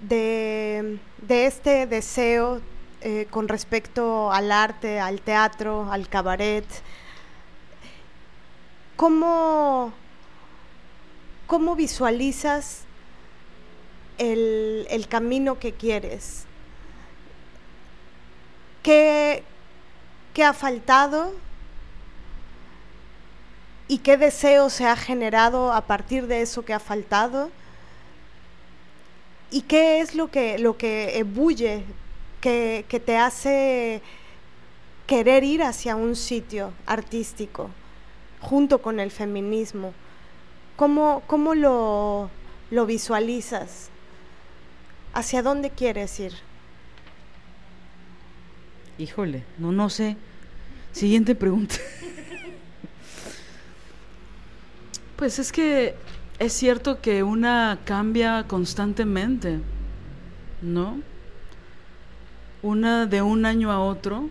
de, 0.00 0.98
de 1.18 1.44
este 1.44 1.86
deseo 1.86 2.62
eh, 3.02 3.26
con 3.28 3.46
respecto 3.46 4.32
al 4.32 4.50
arte, 4.50 5.00
al 5.00 5.20
teatro, 5.20 5.92
al 5.92 6.08
cabaret. 6.08 6.64
¿Cómo, 8.96 9.92
cómo 11.46 11.76
visualizas 11.76 12.84
el, 14.16 14.86
el, 14.88 15.08
camino 15.08 15.58
que 15.58 15.72
quieres? 15.72 16.46
¿Qué, 18.82 19.42
¿Qué 20.32 20.42
ha 20.42 20.54
faltado? 20.54 21.34
¿Y 23.90 23.98
qué 23.98 24.16
deseo 24.16 24.70
se 24.70 24.86
ha 24.86 24.94
generado 24.94 25.72
a 25.72 25.80
partir 25.80 26.28
de 26.28 26.42
eso 26.42 26.64
que 26.64 26.72
ha 26.72 26.78
faltado? 26.78 27.50
¿Y 29.50 29.62
qué 29.62 30.00
es 30.00 30.14
lo 30.14 30.30
que, 30.30 30.60
lo 30.60 30.78
que 30.78 31.18
ebulle 31.18 31.82
que, 32.40 33.02
te 33.04 33.16
hace 33.16 34.00
querer 35.08 35.42
ir 35.42 35.64
hacia 35.64 35.96
un 35.96 36.14
sitio 36.14 36.72
artístico 36.86 37.68
junto 38.40 38.80
con 38.80 39.00
el 39.00 39.10
feminismo. 39.10 39.92
¿Cómo, 40.76 41.24
cómo 41.26 41.56
lo, 41.56 42.30
lo 42.70 42.86
visualizas? 42.86 43.90
¿Hacia 45.14 45.42
dónde 45.42 45.70
quieres 45.70 46.20
ir? 46.20 46.34
Híjole, 48.98 49.42
no, 49.58 49.72
no 49.72 49.90
sé. 49.90 50.16
Siguiente 50.92 51.34
pregunta. 51.34 51.74
Pues 55.20 55.38
es 55.38 55.52
que 55.52 55.94
es 56.40 56.52
cierto 56.52 57.00
que 57.00 57.22
una 57.22 57.78
cambia 57.84 58.46
constantemente, 58.48 59.60
¿no? 60.62 61.00
una 62.62 63.06
de 63.06 63.22
un 63.22 63.46
año 63.46 63.70
a 63.70 63.80
otro, 63.80 64.28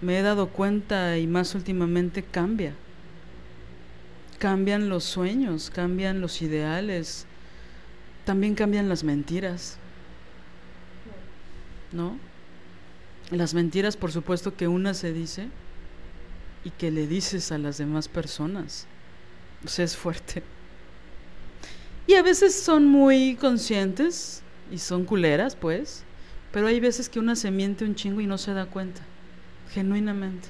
me 0.00 0.18
he 0.18 0.22
dado 0.22 0.48
cuenta 0.48 1.18
y 1.18 1.26
más 1.26 1.54
últimamente 1.54 2.22
cambia. 2.22 2.74
Cambian 4.38 4.88
los 4.88 5.04
sueños, 5.04 5.70
cambian 5.70 6.20
los 6.20 6.42
ideales, 6.42 7.26
también 8.24 8.54
cambian 8.54 8.88
las 8.88 9.04
mentiras. 9.04 9.78
¿No? 11.92 12.18
Las 13.30 13.54
mentiras, 13.54 13.96
por 13.96 14.12
supuesto, 14.12 14.56
que 14.56 14.68
una 14.68 14.94
se 14.94 15.12
dice 15.12 15.48
y 16.64 16.70
que 16.70 16.90
le 16.90 17.06
dices 17.06 17.52
a 17.52 17.58
las 17.58 17.78
demás 17.78 18.08
personas. 18.08 18.86
O 19.64 19.68
sea, 19.68 19.84
es 19.84 19.96
fuerte. 19.96 20.42
Y 22.06 22.14
a 22.14 22.22
veces 22.22 22.54
son 22.54 22.86
muy 22.86 23.36
conscientes 23.36 24.42
y 24.70 24.78
son 24.78 25.04
culeras, 25.04 25.56
pues. 25.56 26.04
Pero 26.52 26.66
hay 26.66 26.78
veces 26.80 27.08
que 27.08 27.18
una 27.18 27.34
se 27.34 27.50
miente 27.50 27.84
un 27.84 27.94
chingo 27.94 28.20
y 28.20 28.26
no 28.26 28.38
se 28.38 28.52
da 28.52 28.66
cuenta, 28.66 29.00
genuinamente. 29.72 30.48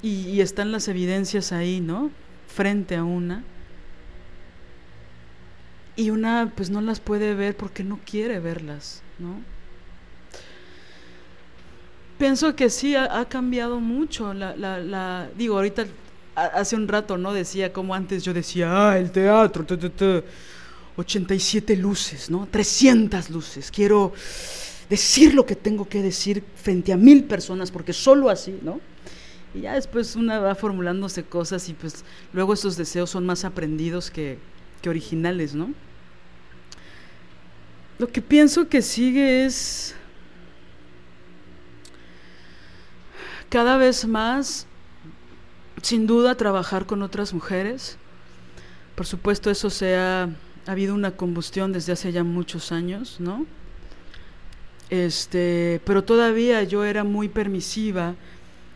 Y, 0.00 0.40
están 0.40 0.72
las 0.72 0.88
evidencias 0.88 1.52
ahí, 1.52 1.80
¿no? 1.80 2.10
Frente 2.48 2.96
a 2.96 3.04
una. 3.04 3.44
Y 5.94 6.10
una 6.10 6.50
pues 6.56 6.70
no 6.70 6.80
las 6.80 6.98
puede 6.98 7.34
ver 7.34 7.56
porque 7.56 7.84
no 7.84 8.00
quiere 8.04 8.40
verlas, 8.40 9.02
¿no? 9.18 9.40
Pienso 12.18 12.56
que 12.56 12.70
sí, 12.70 12.96
ha, 12.96 13.24
cambiado 13.28 13.78
mucho. 13.80 14.32
La, 14.32 14.56
la, 14.56 15.28
digo, 15.36 15.56
ahorita, 15.56 15.84
hace 16.34 16.76
un 16.76 16.88
rato, 16.88 17.18
¿no? 17.18 17.32
Decía 17.32 17.72
como 17.72 17.94
antes 17.94 18.22
yo 18.24 18.32
decía, 18.32 18.90
ah, 18.90 18.98
el 18.98 19.10
teatro, 19.10 19.64
87 20.96 21.76
luces, 21.76 22.30
¿no? 22.30 22.46
300 22.50 23.30
luces. 23.30 23.70
Quiero 23.70 24.12
decir 24.88 25.34
lo 25.34 25.46
que 25.46 25.56
tengo 25.56 25.88
que 25.88 26.02
decir 26.02 26.44
frente 26.56 26.92
a 26.92 26.96
mil 26.96 27.24
personas, 27.24 27.70
porque 27.70 27.92
solo 27.92 28.28
así, 28.28 28.58
¿no? 28.62 28.80
Y 29.54 29.62
ya 29.62 29.74
después 29.74 30.16
una 30.16 30.38
va 30.38 30.54
formulándose 30.54 31.24
cosas 31.24 31.68
y 31.68 31.74
pues 31.74 32.04
luego 32.32 32.54
esos 32.54 32.76
deseos 32.76 33.10
son 33.10 33.26
más 33.26 33.44
aprendidos 33.44 34.10
que, 34.10 34.38
que 34.80 34.88
originales, 34.88 35.54
¿no? 35.54 35.72
Lo 37.98 38.08
que 38.08 38.22
pienso 38.22 38.68
que 38.68 38.82
sigue 38.82 39.44
es 39.44 39.94
cada 43.48 43.76
vez 43.76 44.06
más, 44.06 44.66
sin 45.80 46.06
duda, 46.06 46.34
trabajar 46.34 46.86
con 46.86 47.02
otras 47.02 47.32
mujeres. 47.32 47.96
Por 48.94 49.06
supuesto, 49.06 49.50
eso 49.50 49.70
sea 49.70 50.28
ha 50.66 50.72
habido 50.72 50.94
una 50.94 51.12
combustión 51.12 51.72
desde 51.72 51.92
hace 51.92 52.12
ya 52.12 52.24
muchos 52.24 52.72
años, 52.72 53.16
¿no? 53.18 53.46
Este, 54.90 55.80
pero 55.84 56.04
todavía 56.04 56.62
yo 56.62 56.84
era 56.84 57.02
muy 57.04 57.28
permisiva 57.28 58.14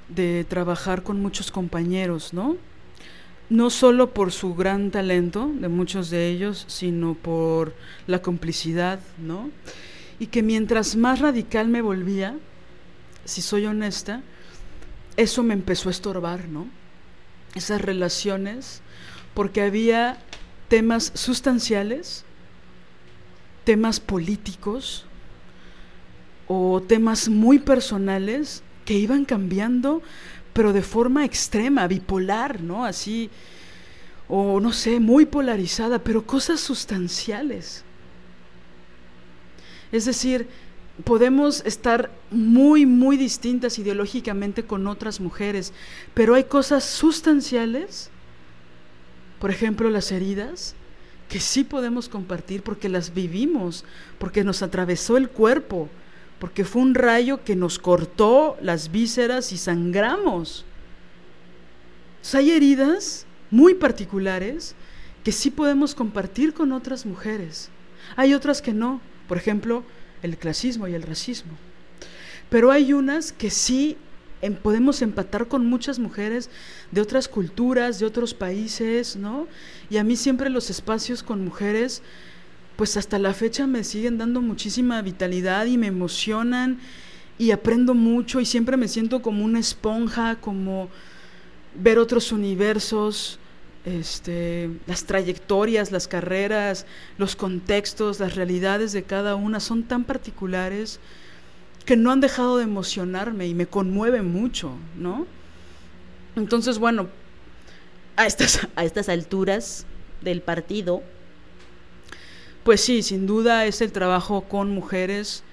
de 0.08 0.44
trabajar 0.48 1.02
con 1.02 1.20
muchos 1.20 1.50
compañeros, 1.50 2.32
¿no? 2.32 2.56
No 3.48 3.70
solo 3.70 4.12
por 4.12 4.32
su 4.32 4.54
gran 4.54 4.90
talento 4.90 5.50
de 5.54 5.68
muchos 5.68 6.10
de 6.10 6.28
ellos, 6.28 6.64
sino 6.68 7.14
por 7.14 7.74
la 8.06 8.20
complicidad, 8.20 8.98
¿no? 9.18 9.50
Y 10.18 10.28
que 10.28 10.42
mientras 10.42 10.96
más 10.96 11.20
radical 11.20 11.68
me 11.68 11.82
volvía, 11.82 12.36
si 13.24 13.42
soy 13.42 13.66
honesta, 13.66 14.22
eso 15.16 15.42
me 15.42 15.54
empezó 15.54 15.88
a 15.88 15.92
estorbar, 15.92 16.48
¿no? 16.48 16.66
Esas 17.56 17.80
relaciones, 17.80 18.82
porque 19.34 19.62
había 19.62 20.18
temas 20.68 21.10
sustanciales, 21.14 22.24
temas 23.64 23.98
políticos 23.98 25.06
o 26.48 26.80
temas 26.80 27.28
muy 27.28 27.58
personales 27.58 28.62
que 28.84 28.94
iban 28.94 29.24
cambiando, 29.24 30.02
pero 30.52 30.72
de 30.72 30.82
forma 30.82 31.24
extrema, 31.24 31.88
bipolar, 31.88 32.60
¿no? 32.60 32.84
Así, 32.84 33.30
o 34.28 34.60
no 34.60 34.72
sé, 34.72 35.00
muy 35.00 35.24
polarizada, 35.26 35.98
pero 35.98 36.26
cosas 36.26 36.60
sustanciales. 36.60 37.84
Es 39.92 40.04
decir, 40.04 40.46
podemos 41.04 41.62
estar 41.66 42.10
muy, 42.30 42.86
muy 42.86 43.16
distintas 43.16 43.78
ideológicamente 43.78 44.64
con 44.64 44.86
otras 44.86 45.20
mujeres, 45.20 45.72
pero 46.14 46.34
hay 46.34 46.44
cosas 46.44 46.84
sustanciales, 46.84 48.10
por 49.38 49.50
ejemplo 49.50 49.90
las 49.90 50.10
heridas, 50.12 50.74
que 51.28 51.40
sí 51.40 51.64
podemos 51.64 52.08
compartir 52.08 52.62
porque 52.62 52.88
las 52.88 53.12
vivimos, 53.12 53.84
porque 54.18 54.44
nos 54.44 54.62
atravesó 54.62 55.16
el 55.16 55.28
cuerpo, 55.28 55.88
porque 56.38 56.64
fue 56.64 56.82
un 56.82 56.94
rayo 56.94 57.44
que 57.44 57.56
nos 57.56 57.78
cortó 57.78 58.56
las 58.60 58.90
vísceras 58.90 59.52
y 59.52 59.58
sangramos. 59.58 60.64
hay 62.32 62.50
heridas 62.50 63.26
muy 63.50 63.74
particulares 63.74 64.74
que 65.24 65.32
sí 65.32 65.50
podemos 65.50 65.94
compartir 65.94 66.54
con 66.54 66.72
otras 66.72 67.06
mujeres. 67.06 67.70
Hay 68.14 68.34
otras 68.34 68.62
que 68.62 68.72
no, 68.72 69.00
por 69.26 69.36
ejemplo, 69.36 69.82
el 70.22 70.36
clasismo 70.36 70.88
y 70.88 70.94
el 70.94 71.02
racismo. 71.02 71.52
Pero 72.48 72.70
hay 72.70 72.92
unas 72.92 73.32
que 73.32 73.50
sí 73.50 73.96
em, 74.42 74.54
podemos 74.54 75.02
empatar 75.02 75.48
con 75.48 75.66
muchas 75.66 75.98
mujeres 75.98 76.50
de 76.92 77.00
otras 77.00 77.28
culturas, 77.28 77.98
de 77.98 78.06
otros 78.06 78.34
países, 78.34 79.16
¿no? 79.16 79.46
Y 79.90 79.96
a 79.96 80.04
mí 80.04 80.16
siempre 80.16 80.50
los 80.50 80.70
espacios 80.70 81.22
con 81.22 81.44
mujeres, 81.44 82.02
pues 82.76 82.96
hasta 82.96 83.18
la 83.18 83.32
fecha 83.32 83.66
me 83.66 83.84
siguen 83.84 84.18
dando 84.18 84.40
muchísima 84.40 85.00
vitalidad 85.02 85.66
y 85.66 85.78
me 85.78 85.86
emocionan 85.86 86.78
y 87.38 87.50
aprendo 87.50 87.94
mucho 87.94 88.40
y 88.40 88.46
siempre 88.46 88.76
me 88.76 88.88
siento 88.88 89.22
como 89.22 89.44
una 89.44 89.58
esponja, 89.58 90.36
como 90.36 90.88
ver 91.74 91.98
otros 91.98 92.32
universos, 92.32 93.38
este, 93.86 94.68
las 94.86 95.04
trayectorias, 95.04 95.92
las 95.92 96.08
carreras, 96.08 96.86
los 97.18 97.36
contextos, 97.36 98.18
las 98.18 98.34
realidades 98.34 98.92
de 98.92 99.04
cada 99.04 99.36
una 99.36 99.60
son 99.60 99.84
tan 99.84 100.04
particulares 100.04 100.98
que 101.84 101.96
no 101.96 102.10
han 102.10 102.20
dejado 102.20 102.58
de 102.58 102.64
emocionarme 102.64 103.46
y 103.46 103.54
me 103.54 103.66
conmueve 103.66 104.22
mucho, 104.22 104.72
¿no? 104.96 105.24
Entonces, 106.34 106.78
bueno, 106.78 107.08
a 108.16 108.26
estas, 108.26 108.66
a 108.74 108.84
estas 108.84 109.08
alturas 109.08 109.86
del 110.20 110.42
partido, 110.42 111.02
pues 112.64 112.80
sí, 112.80 113.04
sin 113.04 113.28
duda 113.28 113.66
es 113.66 113.80
el 113.80 113.92
trabajo 113.92 114.42
con 114.42 114.68
mujeres 114.70 115.44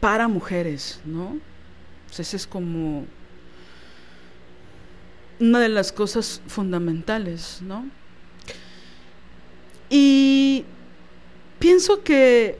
para 0.00 0.26
mujeres, 0.26 1.00
¿no? 1.04 1.36
Pues 2.06 2.20
ese 2.20 2.38
es 2.38 2.46
como 2.46 3.04
una 5.42 5.58
de 5.58 5.68
las 5.68 5.90
cosas 5.90 6.40
fundamentales, 6.46 7.60
¿no? 7.62 7.84
Y 9.90 10.64
pienso 11.58 12.02
que 12.04 12.58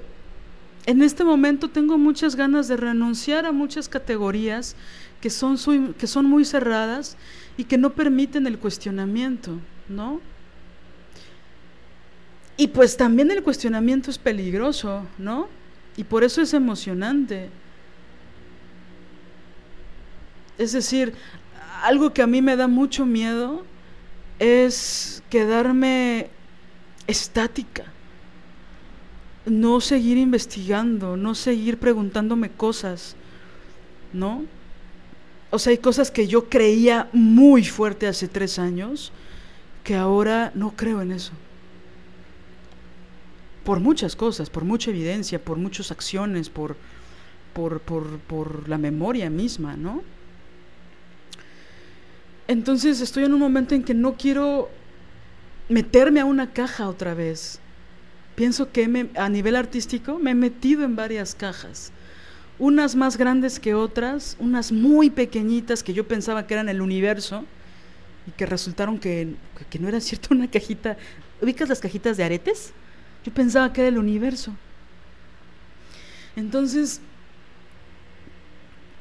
en 0.86 1.00
este 1.00 1.22
momento 1.22 1.70
tengo 1.70 1.96
muchas 1.96 2.34
ganas 2.34 2.66
de 2.66 2.76
renunciar 2.76 3.46
a 3.46 3.52
muchas 3.52 3.88
categorías 3.88 4.74
que 5.20 5.30
son, 5.30 5.56
que 5.94 6.08
son 6.08 6.26
muy 6.26 6.44
cerradas 6.44 7.16
y 7.56 7.64
que 7.64 7.78
no 7.78 7.92
permiten 7.92 8.48
el 8.48 8.58
cuestionamiento, 8.58 9.60
¿no? 9.88 10.20
Y 12.56 12.66
pues 12.66 12.96
también 12.96 13.30
el 13.30 13.44
cuestionamiento 13.44 14.10
es 14.10 14.18
peligroso, 14.18 15.06
¿no? 15.18 15.48
Y 15.96 16.02
por 16.02 16.24
eso 16.24 16.42
es 16.42 16.52
emocionante. 16.52 17.48
Es 20.58 20.72
decir, 20.72 21.14
algo 21.82 22.12
que 22.12 22.22
a 22.22 22.26
mí 22.26 22.40
me 22.42 22.56
da 22.56 22.68
mucho 22.68 23.04
miedo 23.04 23.64
es 24.38 25.22
quedarme 25.30 26.30
estática, 27.06 27.84
no 29.46 29.80
seguir 29.80 30.18
investigando, 30.18 31.16
no 31.16 31.34
seguir 31.34 31.78
preguntándome 31.78 32.50
cosas, 32.50 33.16
¿no? 34.12 34.44
O 35.50 35.58
sea, 35.58 35.72
hay 35.72 35.78
cosas 35.78 36.10
que 36.10 36.26
yo 36.26 36.48
creía 36.48 37.08
muy 37.12 37.64
fuerte 37.64 38.06
hace 38.06 38.28
tres 38.28 38.58
años 38.58 39.12
que 39.84 39.96
ahora 39.96 40.52
no 40.54 40.74
creo 40.76 41.02
en 41.02 41.12
eso. 41.12 41.32
Por 43.64 43.80
muchas 43.80 44.16
cosas, 44.16 44.50
por 44.50 44.64
mucha 44.64 44.90
evidencia, 44.90 45.44
por 45.44 45.58
muchas 45.58 45.90
acciones, 45.90 46.48
por, 46.48 46.76
por, 47.52 47.80
por, 47.80 48.18
por 48.20 48.68
la 48.68 48.78
memoria 48.78 49.28
misma, 49.30 49.76
¿no? 49.76 50.02
Entonces 52.48 53.00
estoy 53.00 53.24
en 53.24 53.34
un 53.34 53.40
momento 53.40 53.74
en 53.74 53.82
que 53.82 53.94
no 53.94 54.16
quiero 54.16 54.68
meterme 55.68 56.20
a 56.20 56.24
una 56.24 56.52
caja 56.52 56.88
otra 56.88 57.14
vez. 57.14 57.60
Pienso 58.34 58.72
que 58.72 59.08
a 59.14 59.28
nivel 59.28 59.56
artístico 59.56 60.18
me 60.18 60.32
he 60.32 60.34
metido 60.34 60.84
en 60.84 60.96
varias 60.96 61.34
cajas. 61.34 61.92
Unas 62.58 62.94
más 62.94 63.16
grandes 63.16 63.60
que 63.60 63.74
otras, 63.74 64.36
unas 64.38 64.72
muy 64.72 65.10
pequeñitas 65.10 65.82
que 65.82 65.92
yo 65.92 66.06
pensaba 66.06 66.46
que 66.46 66.54
eran 66.54 66.68
el 66.68 66.80
universo 66.80 67.44
y 68.26 68.30
que 68.32 68.46
resultaron 68.46 68.98
que, 68.98 69.34
que 69.70 69.78
no 69.78 69.88
era 69.88 70.00
cierto 70.00 70.28
una 70.34 70.50
cajita. 70.50 70.96
¿Ubicas 71.40 71.68
las 71.68 71.80
cajitas 71.80 72.16
de 72.16 72.24
aretes? 72.24 72.72
Yo 73.24 73.32
pensaba 73.32 73.72
que 73.72 73.82
era 73.82 73.88
el 73.88 73.98
universo. 73.98 74.52
Entonces, 76.36 77.00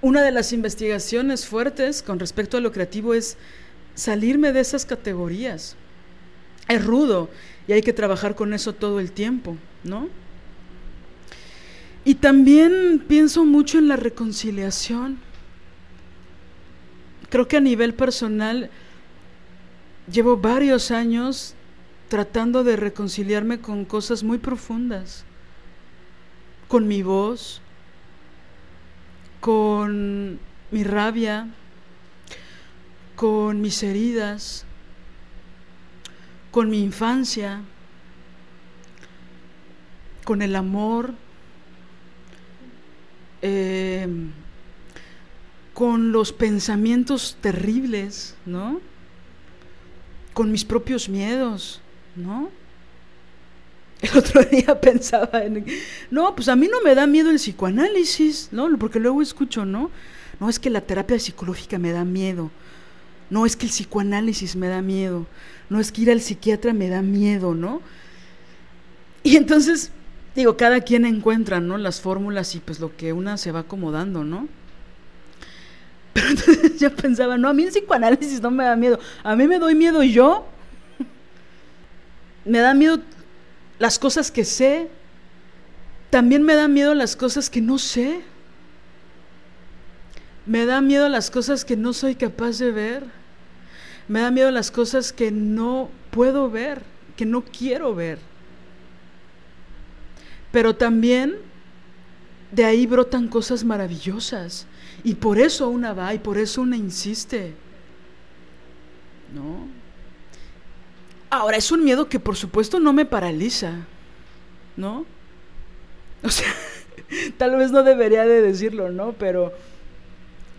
una 0.02 0.24
de 0.24 0.32
las 0.32 0.52
investigaciones 0.52 1.46
fuertes 1.46 2.02
con 2.02 2.20
respecto 2.20 2.58
a 2.58 2.62
lo 2.62 2.72
creativo 2.72 3.14
es 3.14 3.38
salirme 3.94 4.52
de 4.52 4.60
esas 4.60 4.86
categorías. 4.86 5.76
Es 6.68 6.84
rudo 6.84 7.30
y 7.68 7.74
hay 7.74 7.82
que 7.82 7.94
trabajar 7.94 8.36
con 8.36 8.54
eso 8.54 8.74
todo 8.74 9.00
el 9.00 9.12
tiempo, 9.12 9.58
¿no? 9.84 10.10
Y 12.04 12.16
también 12.16 13.04
pienso 13.08 13.46
mucho 13.46 13.78
en 13.78 13.88
la 13.88 13.96
reconciliación. 13.96 15.20
Creo 17.30 17.48
que 17.48 17.58
a 17.58 17.62
nivel 17.62 17.94
personal 17.94 18.72
llevo 20.12 20.38
varios 20.38 20.90
años 20.90 21.54
tratando 22.10 22.64
de 22.64 22.76
reconciliarme 22.76 23.62
con 23.62 23.86
cosas 23.86 24.24
muy 24.24 24.40
profundas, 24.40 25.24
con 26.68 26.88
mi 26.88 27.04
voz, 27.04 27.61
con 29.42 30.40
mi 30.70 30.84
rabia, 30.84 31.48
con 33.16 33.60
mis 33.60 33.84
heridas, 33.84 34.66
con 36.52 36.70
mi 36.70 36.82
infancia, 36.82 37.62
con 40.24 40.42
el 40.42 40.56
amor, 40.56 41.16
eh, 43.42 44.08
con 45.74 46.12
los 46.12 46.32
pensamientos 46.32 47.38
terribles, 47.42 48.36
¿no? 48.46 48.80
Con 50.34 50.52
mis 50.52 50.64
propios 50.64 51.10
miedos, 51.10 51.82
¿no? 52.16 52.52
El 54.02 54.18
otro 54.18 54.44
día 54.52 54.80
pensaba 54.82 55.44
en, 55.44 55.66
no, 56.10 56.36
pues 56.36 56.50
a 56.50 56.56
mí 56.56 56.68
no 56.68 56.82
me 56.82 56.96
da 56.96 57.06
miedo 57.08 57.30
el 57.30 57.38
psicoanálisis, 57.38 58.50
¿no? 58.52 58.68
Porque 58.78 59.00
luego 59.00 59.22
escucho, 59.22 59.66
¿no? 59.66 59.92
No 60.40 60.50
es 60.50 60.60
que 60.60 60.70
la 60.70 60.82
terapia 60.82 61.20
psicológica 61.20 61.78
me 61.78 61.92
da 61.92 62.04
miedo, 62.04 62.50
no 63.30 63.46
es 63.46 63.56
que 63.56 63.68
el 63.68 63.72
psicoanálisis 63.72 64.56
me 64.56 64.68
da 64.68 64.82
miedo, 64.82 65.28
no 65.70 65.80
es 65.80 65.92
que 65.92 66.02
ir 66.02 66.12
al 66.12 66.22
psiquiatra 66.22 66.74
me 66.74 66.90
da 66.90 67.02
miedo, 67.04 67.54
¿no? 67.54 67.82
Y 69.24 69.38
entonces, 69.38 69.92
digo, 70.36 70.58
cada 70.58 70.82
quien 70.82 71.06
encuentra, 71.06 71.60
¿no? 71.60 71.78
Las 71.78 72.02
fórmulas 72.02 72.56
y 72.56 72.60
pues 72.60 72.80
lo 72.80 72.96
que 72.98 73.14
una 73.14 73.38
se 73.38 73.52
va 73.52 73.60
acomodando, 73.60 74.24
¿no? 74.24 74.48
Pero 76.14 76.28
entonces 76.30 76.80
yo 76.80 76.96
pensaba, 76.96 77.38
no, 77.38 77.50
a 77.50 77.54
mí 77.54 77.64
el 77.64 77.70
psicoanálisis 77.70 78.42
no 78.42 78.50
me 78.50 78.64
da 78.64 78.76
miedo, 78.76 79.00
a 79.24 79.36
mí 79.36 79.48
me 79.48 79.60
doy 79.60 79.76
miedo 79.76 80.02
yo. 80.02 80.48
Me 82.44 82.58
da 82.58 82.74
miedo 82.74 83.00
las 83.82 83.98
cosas 83.98 84.30
que 84.30 84.46
sé, 84.46 84.90
también 86.12 86.44
me 86.44 86.54
da 86.54 86.68
miedo 86.68 86.94
las 86.94 87.16
cosas 87.16 87.50
que 87.50 87.62
no 87.62 87.80
sé. 87.80 88.22
Me 90.46 90.68
da 90.68 90.82
miedo 90.82 91.10
las 91.10 91.32
cosas 91.32 91.66
que 91.66 91.76
no 91.76 91.92
soy 91.92 92.14
capaz 92.14 92.60
de 92.60 92.70
ver. 92.70 93.04
Me 94.08 94.20
da 94.20 94.30
miedo 94.30 94.52
las 94.52 94.70
cosas 94.70 95.12
que 95.12 95.32
no 95.32 95.90
puedo 96.12 96.52
ver, 96.52 96.84
que 97.18 97.26
no 97.26 97.44
quiero 97.44 97.96
ver. 97.96 98.20
Pero 100.52 100.76
también 100.76 101.38
de 102.52 102.66
ahí 102.66 102.86
brotan 102.86 103.30
cosas 103.30 103.64
maravillosas. 103.64 104.68
Y 105.04 105.16
por 105.16 105.40
eso 105.40 105.70
una 105.70 105.94
va 105.94 106.14
y 106.14 106.20
por 106.20 106.38
eso 106.38 106.62
una 106.62 106.78
insiste. 106.78 107.56
¿No? 109.34 109.81
Ahora, 111.32 111.56
es 111.56 111.72
un 111.72 111.86
miedo 111.86 112.10
que 112.10 112.20
por 112.20 112.36
supuesto 112.36 112.82
no 112.82 112.92
me 112.92 113.06
paraliza, 113.06 113.72
¿no? 114.76 115.06
O 116.24 116.30
sea, 116.30 116.54
tal 117.38 117.56
vez 117.56 117.72
no 117.72 117.84
debería 117.84 118.26
de 118.26 118.42
decirlo, 118.42 118.92
¿no? 118.92 119.14
Pero 119.14 119.54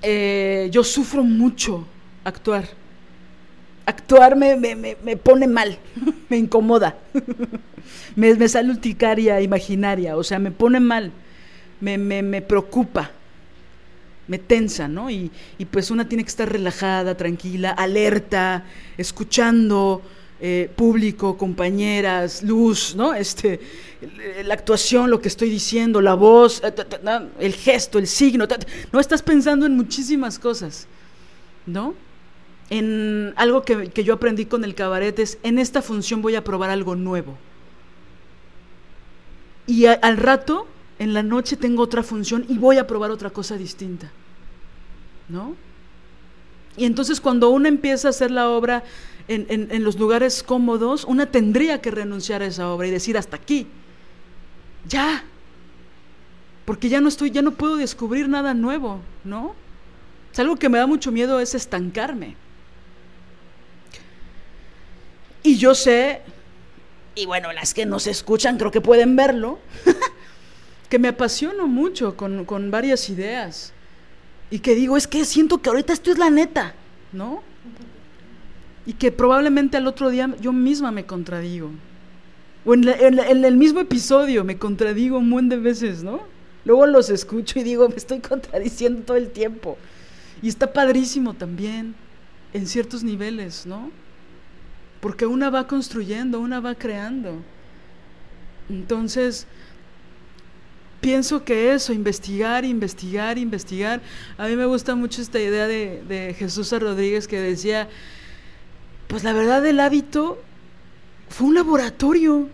eh, 0.01 0.71
yo 0.73 0.83
sufro 0.83 1.23
mucho 1.25 1.87
actuar. 2.25 2.65
Actuar 3.85 4.35
me, 4.35 4.57
me, 4.57 5.17
pone 5.19 5.47
mal, 5.47 5.77
me 6.31 6.39
incomoda. 6.39 6.97
me, 8.17 8.35
me 8.35 8.49
sale 8.49 8.71
urticaria 8.71 9.43
imaginaria, 9.43 10.17
o 10.17 10.25
sea, 10.25 10.39
me 10.39 10.53
pone 10.53 10.81
mal. 10.81 11.13
me, 11.81 11.99
me, 11.99 12.23
me 12.23 12.41
preocupa, 12.41 13.11
me 14.27 14.39
tensa, 14.39 14.89
¿no? 14.89 15.11
Y, 15.11 15.31
y, 15.59 15.67
pues 15.67 15.91
una 15.91 16.09
tiene 16.09 16.25
que 16.25 16.31
estar 16.31 16.51
relajada, 16.51 17.15
tranquila, 17.15 17.73
alerta, 17.73 18.65
escuchando 18.97 20.01
eh, 20.45 20.69
público, 20.75 21.39
compañeras, 21.39 22.43
luz, 22.43 22.97
¿no? 22.97 23.15
Este, 23.15 23.61
la 24.45 24.55
actuación, 24.55 25.09
lo 25.09 25.21
que 25.21 25.29
estoy 25.29 25.49
diciendo, 25.49 26.01
la 26.01 26.15
voz, 26.15 26.61
eh, 26.65 26.75
el 27.39 27.55
gesto, 27.55 28.01
el 28.01 28.09
signo, 28.09 28.49
no 28.91 28.99
estás 28.99 29.23
pensando 29.23 29.67
en 29.67 29.77
muchísimas 29.77 30.41
cosas, 30.41 30.89
¿no? 31.65 31.95
En 32.71 33.33
algo 33.37 33.63
que, 33.63 33.91
que 33.91 34.03
yo 34.03 34.15
aprendí 34.15 34.47
con 34.47 34.65
el 34.65 34.75
cabaret 34.75 35.17
es, 35.21 35.39
en 35.45 35.61
esta 35.61 35.81
función 35.81 36.23
voy 36.23 36.35
a 36.35 36.43
probar 36.43 36.71
algo 36.71 36.97
nuevo. 36.97 37.39
Y 39.69 39.87
al 39.87 40.17
rato 40.17 40.67
en 40.99 41.15
la 41.15 41.23
noche 41.23 41.57
tengo 41.57 41.85
otra 41.85 42.03
función 42.03 42.47
y 42.49 42.59
voy 42.59 42.79
a 42.79 42.89
probar 42.89 43.13
otra 43.13 43.31
cosa 43.31 43.57
distinta. 43.57 44.11
¿No? 45.29 45.55
Y 46.77 46.85
entonces 46.85 47.21
cuando 47.21 47.51
uno 47.51 47.69
empieza 47.69 48.09
a 48.09 48.11
hacer 48.11 48.33
la 48.33 48.49
obra 48.49 48.83
en, 49.35 49.85
los 49.85 49.99
lugares 49.99 50.43
cómodos, 50.43 51.05
una 51.05 51.27
tendría 51.27 51.81
que 51.81 51.91
renunciar 51.91 52.43
a 52.43 52.47
esa 52.47 52.71
obra 52.71 52.87
y 52.87 52.91
decir 52.91 53.17
hasta 53.17 53.37
aquí. 53.37 53.67
Ya. 54.89 55.25
Porque 56.65 56.89
ya 56.89 57.01
no 57.01 57.09
estoy, 57.09 57.31
ya 57.31 57.43
no 57.43 57.53
puedo 57.53 57.77
descubrir 57.77 58.29
nada 58.29 58.55
nuevo, 58.55 59.01
¿no? 59.25 59.55
Es 60.33 60.39
algo 60.39 60.57
que 60.57 60.69
me 60.69 60.79
da 60.79 60.87
mucho 60.87 61.13
miedo 61.13 61.41
es 61.41 61.55
estancarme. 61.55 62.37
Y 65.43 65.57
yo 65.57 65.75
sé, 65.75 66.23
y 67.15 67.27
bueno, 67.27 67.53
las 67.53 67.75
que 67.75 67.85
nos 67.85 68.07
escuchan 68.07 68.59
creo 68.59 68.71
que 68.71 68.81
pueden 68.81 69.17
verlo, 69.17 69.59
que 70.89 70.99
me 70.99 71.09
apasiono 71.09 71.67
mucho 71.67 72.17
con, 72.17 72.45
con, 72.45 72.71
varias 72.71 73.11
ideas 73.11 73.73
y 74.51 74.61
que 74.61 74.75
digo, 74.75 74.97
es 74.97 75.07
que 75.09 75.25
siento 75.25 75.61
que 75.61 75.69
ahorita 75.69 75.93
esto 75.93 76.13
es 76.13 76.19
la 76.19 76.31
neta, 76.31 76.75
¿no? 77.13 77.43
Y 78.87 78.95
que 78.95 79.13
probablemente 79.13 79.77
al 79.77 79.87
otro 79.87 80.11
día 80.11 80.35
yo 80.41 80.53
misma 80.53 80.91
me 80.91 81.07
contradigo. 81.07 81.71
O 82.65 82.75
en, 82.75 82.89
en, 82.89 83.45
el 83.45 83.57
mismo 83.57 83.81
episodio 83.81 84.45
me 84.45 84.59
contradigo 84.59 85.19
un 85.19 85.31
buen 85.31 85.49
de 85.49 85.57
veces, 85.57 86.03
¿no? 86.03 86.21
Luego 86.65 86.87
los 86.87 87.11
escucho 87.11 87.59
y 87.59 87.63
digo, 87.63 87.89
me 87.89 87.97
estoy 87.97 88.21
contradiciendo 88.21 89.03
todo 89.03 89.17
el 89.17 89.31
tiempo. 89.31 89.77
Y 90.43 90.49
está 90.49 90.73
padrísimo 90.73 91.35
también, 91.35 91.95
en 92.53 92.67
ciertos 92.67 93.03
niveles, 93.03 93.67
¿no? 93.67 93.91
Porque 95.01 95.27
una 95.27 95.51
va 95.51 95.67
construyendo, 95.67 96.41
una 96.41 96.61
va 96.61 96.75
creando. 96.75 97.43
Entonces, 98.69 99.47
pienso 101.01 101.45
que 101.45 101.75
eso, 101.75 101.93
investigar, 101.93 102.65
investigar, 102.65 103.37
investigar. 103.37 104.01
A 104.39 104.47
mí 104.47 104.57
me 104.57 104.67
gusta 104.67 104.95
mucho 104.95 105.21
esta 105.21 105.41
idea 105.41 105.67
de, 105.67 106.35
Jesús 106.39 106.73
Rodríguez 106.73 107.27
que 107.27 107.41
decía, 107.41 107.89
pues 109.13 109.25
la 109.25 109.35
verdad 109.35 109.67
el 109.67 109.79
hábito 109.79 110.43
fue 111.29 111.49
un 111.49 111.55
laboratorio. 111.55 112.49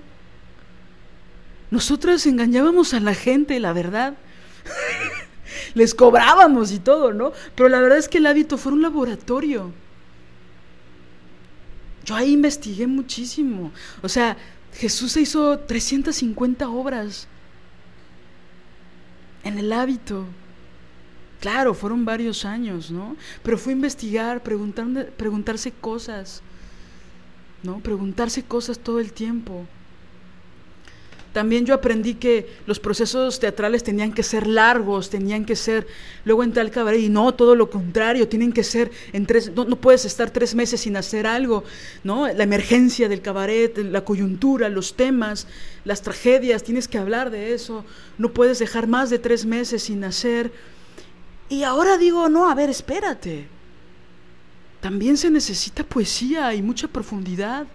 Nosotros 1.71 2.27
engañábamos 2.27 2.95
a 2.95 2.99
la 2.99 3.15
gente, 3.15 3.61
la 3.61 3.73
verdad. 3.73 4.15
Les 5.75 5.95
cobrábamos 5.95 6.73
y 6.73 6.81
todo, 6.81 7.13
¿no? 7.13 7.33
Pero 7.55 7.69
la 7.69 7.79
verdad 7.79 7.99
es 7.99 8.09
que 8.09 8.19
el 8.19 8.27
hábito 8.27 8.59
fue 8.59 8.73
un 8.73 8.83
laboratorio. 8.83 9.71
Yo 12.05 12.17
ahí 12.17 12.33
investigué 12.33 12.89
muchísimo. 12.89 13.71
O 14.03 14.09
sea, 14.09 14.37
Jesús 14.75 15.13
se 15.13 15.21
hizo 15.21 15.61
350 15.61 16.69
obras 16.69 17.29
en 19.45 19.59
el 19.59 19.73
hábito. 19.73 20.25
Claro, 21.39 21.73
fueron 21.73 22.05
varios 22.05 22.45
años, 22.45 22.91
¿no? 22.91 23.17
Pero 23.45 23.59
fue 23.59 23.73
investigar, 23.73 24.43
preguntarse 24.43 25.71
cosas, 25.71 26.43
¿no? 27.63 27.81
Preguntarse 27.81 28.43
cosas 28.43 28.79
todo 28.79 29.01
el 29.01 29.13
tiempo. 29.13 29.67
También 31.33 31.67
yo 31.67 31.75
aprendí 31.75 32.15
que 32.15 32.49
los 32.67 32.81
procesos 32.81 33.39
teatrales 33.39 33.85
tenían 33.85 34.13
que 34.13 34.23
ser 34.23 34.47
largos, 34.47 35.11
tenían 35.11 35.45
que 35.45 35.57
ser, 35.57 35.87
luego 36.25 36.43
entré 36.43 36.63
al 36.63 36.71
cabaret 36.71 37.01
y 37.01 37.11
no, 37.11 37.35
todo 37.35 37.55
lo 37.55 37.69
contrario, 37.69 38.27
tienen 38.29 38.53
que 38.53 38.65
ser 38.65 38.91
en 39.13 39.27
tres, 39.27 39.53
no, 39.55 39.65
no, 39.65 39.77
puedes 39.77 40.05
estar 40.07 40.31
tres 40.31 40.55
meses 40.55 40.81
sin 40.81 40.97
hacer 40.97 41.27
algo, 41.27 41.65
¿no? 42.03 42.27
La 42.27 42.45
emergencia 42.45 43.09
del 43.09 43.21
cabaret, 43.21 43.77
la 43.77 44.05
coyuntura, 44.05 44.69
los 44.71 44.95
temas, 44.95 45.47
las 45.85 46.03
tragedias, 46.03 46.63
tienes 46.63 46.89
que 46.89 46.99
hablar 46.99 47.31
de 47.31 47.53
eso, 47.53 47.85
no 48.17 48.33
puedes 48.33 48.59
dejar 48.59 48.87
más 48.87 49.11
de 49.11 49.19
tres 49.19 49.45
meses 49.45 49.83
sin 49.83 50.05
hacer. 50.05 50.51
Y 51.51 51.63
ahora 51.63 51.99
digo, 51.99 52.29
no, 52.29 52.51
a 52.51 52.55
ver, 52.55 52.71
espérate. 52.71 53.58
También 54.81 55.17
se 55.17 55.31
necesita 55.31 55.83
poesía 55.83 56.55
y 56.55 56.63
mucha 56.63 56.89
profundidad. 56.89 57.67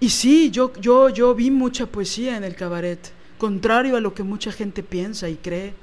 Y 0.00 0.10
sí, 0.10 0.50
yo, 0.50 0.72
yo, 0.80 1.08
yo 1.08 1.34
vi 1.34 1.50
mucha 1.50 1.86
poesía 1.86 2.36
en 2.36 2.44
el 2.44 2.54
cabaret, 2.54 3.12
contrario 3.38 3.96
a 3.96 4.00
lo 4.00 4.12
que 4.12 4.22
mucha 4.22 4.52
gente 4.52 4.82
piensa 4.82 5.28
y 5.28 5.36
cree. 5.36 5.74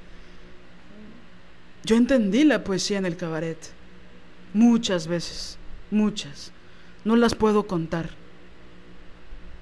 Yo 1.84 1.96
entendí 1.96 2.44
la 2.44 2.62
poesía 2.62 2.98
en 2.98 3.06
el 3.06 3.16
cabaret, 3.16 3.58
muchas 4.54 5.08
veces, 5.08 5.58
muchas. 5.90 6.52
No 7.04 7.16
las 7.16 7.34
puedo 7.34 7.66
contar. 7.66 8.10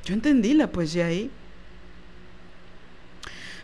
Yo 0.04 0.12
entendí 0.12 0.52
la 0.52 0.70
poesía 0.70 1.06
ahí. 1.06 1.30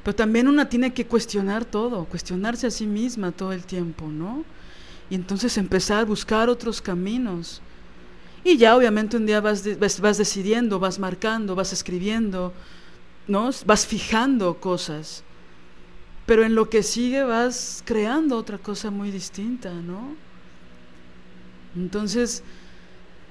Pero 0.03 0.15
también 0.15 0.49
una 0.49 0.69
tiene 0.69 0.95
que 0.95 1.07
cuestionar 1.07 1.67
todo, 1.67 2.05
cuestionarse 2.07 2.69
a 2.69 2.71
sí 2.71 2.87
misma 2.87 3.33
todo 3.33 3.53
el 3.53 3.65
tiempo, 3.65 4.07
¿no? 4.07 4.45
Y 5.11 5.15
entonces 5.15 5.57
empezar 5.57 6.01
a 6.01 6.05
buscar 6.05 6.49
otros 6.49 6.83
caminos. 6.83 7.63
Y 8.45 8.57
ya 8.57 8.77
obviamente 8.77 9.17
un 9.17 9.27
día 9.27 9.41
vas, 9.41 9.65
vas, 10.01 10.19
decidiendo, 10.19 10.79
vas 10.79 10.99
marcando, 10.99 11.55
vas 11.55 11.73
escribiendo, 11.73 12.53
¿no? 13.27 13.51
Vas 13.65 13.87
fijando 13.87 14.61
cosas. 14.61 15.25
Pero 16.27 16.45
en 16.45 16.55
lo 16.55 16.71
que 16.71 16.83
sigue 16.83 17.23
vas 17.23 17.83
creando 17.85 18.37
otra 18.37 18.59
cosa 18.59 18.91
muy 18.91 19.11
distinta, 19.11 19.73
¿no? 19.73 20.17
Entonces, 21.77 22.43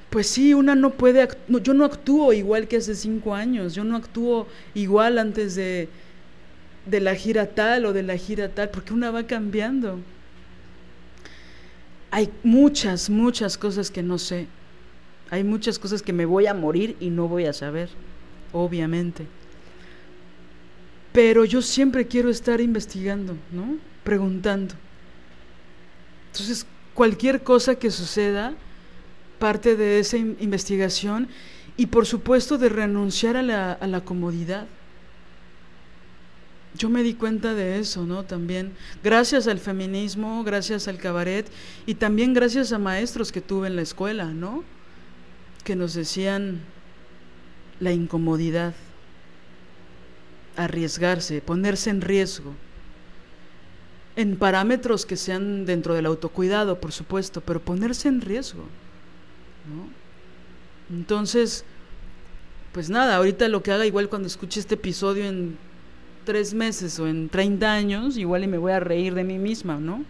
pues 0.09 0.27
sí, 0.27 0.53
una 0.53 0.75
no 0.75 0.91
puede, 0.91 1.27
yo 1.47 1.73
no 1.73 1.85
actúo 1.85 2.31
igual 2.31 2.67
que 2.67 2.77
hace 2.77 2.95
cinco 2.95 3.33
años, 3.35 3.73
yo 3.73 3.83
no 3.83 3.97
actúo 3.97 4.47
igual 4.73 5.17
antes 5.17 5.55
de, 5.55 5.89
de 6.85 6.99
la 6.99 7.15
gira 7.15 7.47
tal 7.47 7.85
o 7.85 7.93
de 7.93 8.03
la 8.03 8.17
gira 8.17 8.49
tal, 8.49 8.69
porque 8.69 8.93
una 8.93 9.11
va 9.11 9.23
cambiando. 9.23 9.99
Hay 12.15 12.31
muchas, 12.43 13.09
muchas 13.09 13.57
cosas 13.57 13.91
que 13.91 14.01
no 14.01 14.17
sé. 14.17 14.47
Hay 15.31 15.43
muchas 15.43 15.77
cosas 15.77 16.01
que 16.01 16.13
me 16.13 16.25
voy 16.25 16.47
a 16.47 16.53
morir 16.53 16.95
y 17.01 17.09
no 17.09 17.27
voy 17.27 17.43
a 17.45 17.51
saber, 17.51 17.89
obviamente. 18.53 19.27
Pero 21.11 21.43
yo 21.43 21.61
siempre 21.61 22.07
quiero 22.07 22.29
estar 22.29 22.61
investigando, 22.61 23.35
¿no? 23.51 23.79
Preguntando. 24.05 24.75
Entonces, 26.31 26.65
cualquier 26.93 27.43
cosa 27.43 27.75
que 27.75 27.91
suceda, 27.91 28.53
parte 29.37 29.75
de 29.75 29.99
esa 29.99 30.15
investigación 30.15 31.27
y 31.75 31.87
por 31.87 32.05
supuesto 32.05 32.57
de 32.57 32.69
renunciar 32.69 33.35
a 33.35 33.43
la, 33.43 33.73
a 33.73 33.87
la 33.87 34.05
comodidad. 34.05 34.67
Yo 36.77 36.89
me 36.89 37.03
di 37.03 37.13
cuenta 37.13 37.53
de 37.53 37.79
eso, 37.79 38.05
¿no? 38.05 38.23
También, 38.23 38.73
gracias 39.03 39.47
al 39.47 39.59
feminismo, 39.59 40.43
gracias 40.43 40.87
al 40.87 40.97
cabaret 40.97 41.47
y 41.85 41.95
también 41.95 42.33
gracias 42.33 42.71
a 42.71 42.79
maestros 42.79 43.31
que 43.31 43.41
tuve 43.41 43.67
en 43.67 43.75
la 43.75 43.81
escuela, 43.81 44.25
¿no? 44.25 44.63
que 45.65 45.75
nos 45.75 45.95
decían 45.95 46.61
la 47.81 47.91
incomodidad, 47.91 48.73
arriesgarse, 50.55 51.41
ponerse 51.41 51.89
en 51.89 52.01
riesgo, 52.01 52.53
en 54.15 54.37
parámetros 54.37 55.05
que 55.05 55.17
sean 55.17 55.65
dentro 55.65 55.95
del 55.95 56.05
autocuidado, 56.05 56.79
por 56.79 56.93
supuesto, 56.93 57.41
pero 57.41 57.59
ponerse 57.59 58.07
en 58.07 58.21
riesgo. 58.21 58.61
¿no? 59.67 60.95
Entonces, 60.95 61.65
pues 62.71 62.89
nada, 62.89 63.17
ahorita 63.17 63.49
lo 63.49 63.63
que 63.63 63.71
haga 63.71 63.87
igual 63.87 64.07
cuando 64.07 64.27
escuche 64.27 64.59
este 64.59 64.75
episodio 64.75 65.25
en 65.25 65.57
tres 66.25 66.53
meses 66.53 66.99
o 66.99 67.07
en 67.07 67.29
30 67.29 67.71
años, 67.71 68.17
igual 68.17 68.43
y 68.43 68.47
me 68.47 68.57
voy 68.57 68.73
a 68.73 68.79
reír 68.79 69.13
de 69.13 69.23
mí 69.23 69.37
misma, 69.37 69.77
¿no? 69.77 70.03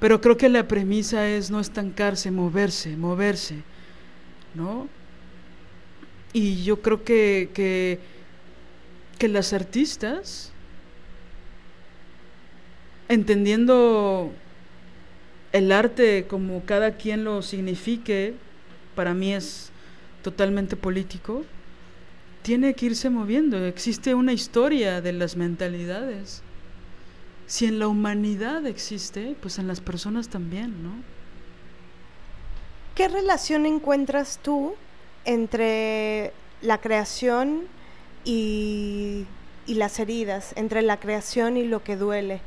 Pero 0.00 0.20
creo 0.20 0.36
que 0.36 0.48
la 0.48 0.68
premisa 0.68 1.28
es 1.28 1.50
no 1.50 1.60
estancarse, 1.60 2.30
moverse, 2.30 2.96
moverse 2.96 3.62
¿no? 4.54 4.88
Y 6.32 6.62
yo 6.62 6.82
creo 6.82 7.04
que, 7.04 7.50
que, 7.54 7.98
que 9.18 9.28
las 9.28 9.52
artistas, 9.52 10.52
entendiendo 13.08 14.32
el 15.52 15.72
arte 15.72 16.26
como 16.28 16.64
cada 16.64 16.96
quien 16.96 17.24
lo 17.24 17.42
signifique, 17.42 18.34
para 18.94 19.14
mí 19.14 19.32
es 19.32 19.70
totalmente 20.22 20.76
político, 20.76 21.44
tiene 22.48 22.72
que 22.72 22.86
irse 22.86 23.10
moviendo. 23.10 23.62
Existe 23.66 24.14
una 24.14 24.32
historia 24.32 25.02
de 25.02 25.12
las 25.12 25.36
mentalidades. 25.36 26.40
Si 27.46 27.66
en 27.66 27.78
la 27.78 27.88
humanidad 27.88 28.64
existe, 28.64 29.36
pues 29.42 29.58
en 29.58 29.68
las 29.68 29.82
personas 29.82 30.30
también, 30.30 30.82
¿no? 30.82 30.92
¿Qué 32.94 33.06
relación 33.08 33.66
encuentras 33.66 34.38
tú 34.42 34.76
entre 35.26 36.32
la 36.62 36.78
creación 36.80 37.64
y, 38.24 39.26
y 39.66 39.74
las 39.74 39.98
heridas, 39.98 40.54
entre 40.56 40.80
la 40.80 40.98
creación 40.98 41.58
y 41.58 41.64
lo 41.64 41.84
que 41.84 41.98
duele? 41.98 42.40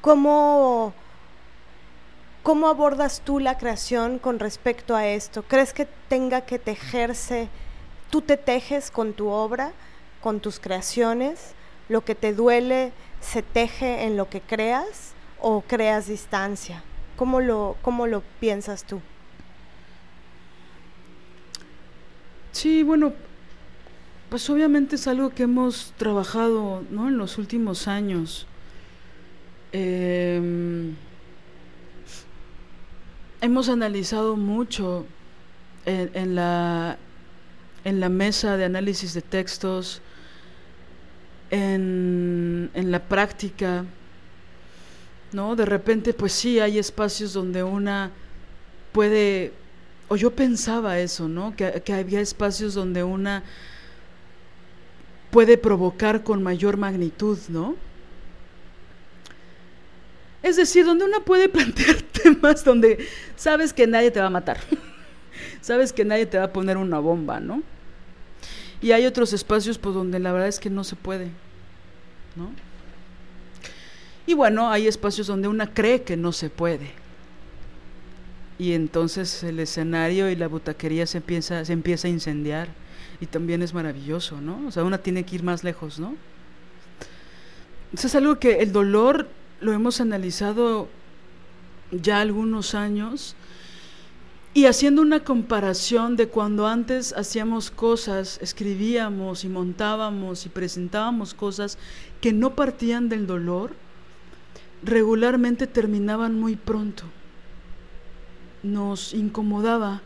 ¿Cómo, 0.00 0.94
¿Cómo 2.42 2.68
abordas 2.68 3.20
tú 3.22 3.38
la 3.38 3.58
creación 3.58 4.18
con 4.18 4.38
respecto 4.38 4.96
a 4.96 5.06
esto? 5.06 5.42
¿Crees 5.42 5.74
que 5.74 5.86
tenga 6.08 6.40
que 6.40 6.58
tejerse, 6.58 7.48
tú 8.08 8.22
te 8.22 8.38
tejes 8.38 8.90
con 8.90 9.12
tu 9.12 9.28
obra, 9.28 9.72
con 10.22 10.40
tus 10.40 10.58
creaciones? 10.58 11.52
¿Lo 11.90 12.02
que 12.02 12.14
te 12.14 12.32
duele 12.32 12.92
se 13.20 13.42
teje 13.42 14.04
en 14.04 14.16
lo 14.16 14.30
que 14.30 14.40
creas 14.40 15.12
o 15.38 15.60
creas 15.60 16.06
distancia? 16.06 16.82
¿Cómo 17.16 17.42
lo, 17.42 17.76
cómo 17.82 18.06
lo 18.06 18.22
piensas 18.40 18.84
tú? 18.84 19.02
Sí, 22.52 22.82
bueno, 22.82 23.12
pues 24.30 24.48
obviamente 24.48 24.96
es 24.96 25.06
algo 25.06 25.28
que 25.28 25.42
hemos 25.42 25.92
trabajado 25.98 26.82
¿no? 26.90 27.08
en 27.08 27.18
los 27.18 27.36
últimos 27.36 27.86
años. 27.86 28.46
Eh, 29.72 30.94
hemos 33.40 33.68
analizado 33.68 34.36
mucho 34.36 35.06
en, 35.86 36.10
en, 36.14 36.34
la, 36.34 36.98
en 37.84 38.00
la 38.00 38.08
mesa 38.08 38.56
de 38.56 38.64
análisis 38.64 39.14
de 39.14 39.22
textos, 39.22 40.02
en, 41.50 42.70
en, 42.74 42.90
la 42.90 43.00
práctica, 43.00 43.84
¿no? 45.32 45.56
De 45.56 45.64
repente, 45.64 46.14
pues 46.14 46.32
sí, 46.32 46.60
hay 46.60 46.78
espacios 46.78 47.32
donde 47.32 47.62
una 47.62 48.10
puede, 48.92 49.52
o 50.08 50.16
yo 50.16 50.30
pensaba 50.30 50.98
eso, 51.00 51.28
¿no? 51.28 51.56
Que, 51.56 51.82
que 51.84 51.92
había 51.92 52.20
espacios 52.20 52.74
donde 52.74 53.02
una 53.02 53.42
puede 55.30 55.56
provocar 55.58 56.22
con 56.22 56.42
mayor 56.42 56.76
magnitud, 56.76 57.38
¿no? 57.48 57.74
Es 60.42 60.56
decir, 60.56 60.84
donde 60.84 61.04
uno 61.04 61.24
puede 61.24 61.48
plantear 61.50 61.96
temas 62.02 62.64
donde 62.64 63.06
sabes 63.36 63.72
que 63.72 63.86
nadie 63.86 64.10
te 64.10 64.20
va 64.20 64.26
a 64.26 64.30
matar, 64.30 64.58
sabes 65.60 65.92
que 65.92 66.04
nadie 66.04 66.26
te 66.26 66.38
va 66.38 66.44
a 66.44 66.52
poner 66.52 66.76
una 66.76 66.98
bomba, 66.98 67.40
¿no? 67.40 67.62
Y 68.82 68.92
hay 68.92 69.04
otros 69.04 69.32
espacios 69.32 69.78
pues 69.78 69.94
donde 69.94 70.18
la 70.18 70.32
verdad 70.32 70.48
es 70.48 70.58
que 70.58 70.70
no 70.70 70.84
se 70.84 70.96
puede, 70.96 71.28
¿no? 72.34 72.50
Y 74.26 74.34
bueno, 74.34 74.70
hay 74.70 74.86
espacios 74.86 75.26
donde 75.26 75.48
una 75.48 75.74
cree 75.74 76.02
que 76.02 76.16
no 76.16 76.32
se 76.32 76.50
puede. 76.50 76.92
Y 78.58 78.74
entonces 78.74 79.42
el 79.42 79.58
escenario 79.58 80.30
y 80.30 80.36
la 80.36 80.46
butaquería 80.46 81.06
se 81.06 81.18
empieza, 81.18 81.64
se 81.64 81.72
empieza 81.72 82.08
a 82.08 82.10
incendiar. 82.10 82.68
Y 83.20 83.26
también 83.26 83.62
es 83.62 83.74
maravilloso, 83.74 84.40
¿no? 84.40 84.66
O 84.66 84.70
sea, 84.70 84.84
una 84.84 84.98
tiene 84.98 85.24
que 85.24 85.34
ir 85.34 85.42
más 85.42 85.64
lejos, 85.64 85.98
¿no? 85.98 86.14
Eso 87.92 88.06
es 88.06 88.14
algo 88.14 88.38
que 88.38 88.60
el 88.60 88.72
dolor 88.72 89.28
lo 89.60 89.72
hemos 89.72 90.00
analizado 90.00 90.88
ya 91.90 92.20
algunos 92.20 92.74
años 92.74 93.36
y 94.52 94.66
haciendo 94.66 95.02
una 95.02 95.22
comparación 95.22 96.16
de 96.16 96.28
cuando 96.28 96.66
antes 96.66 97.12
hacíamos 97.12 97.70
cosas, 97.70 98.38
escribíamos 98.42 99.44
y 99.44 99.48
montábamos 99.48 100.44
y 100.44 100.48
presentábamos 100.48 101.34
cosas 101.34 101.78
que 102.20 102.32
no 102.32 102.56
partían 102.56 103.08
del 103.08 103.28
dolor, 103.28 103.76
regularmente 104.82 105.68
terminaban 105.68 106.38
muy 106.38 106.56
pronto. 106.56 107.04
Nos 108.64 109.14
incomodaba 109.14 110.02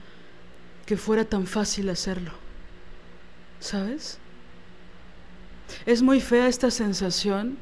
que 0.85 0.99
fuera 0.99 1.25
tan 1.25 1.47
fácil 1.47 1.89
hacerlo. 1.89 2.33
¿Sabes? 3.61 4.19
Es 5.87 6.03
muy 6.03 6.21
fea 6.21 6.49
esta 6.49 6.71
sensación 6.71 7.57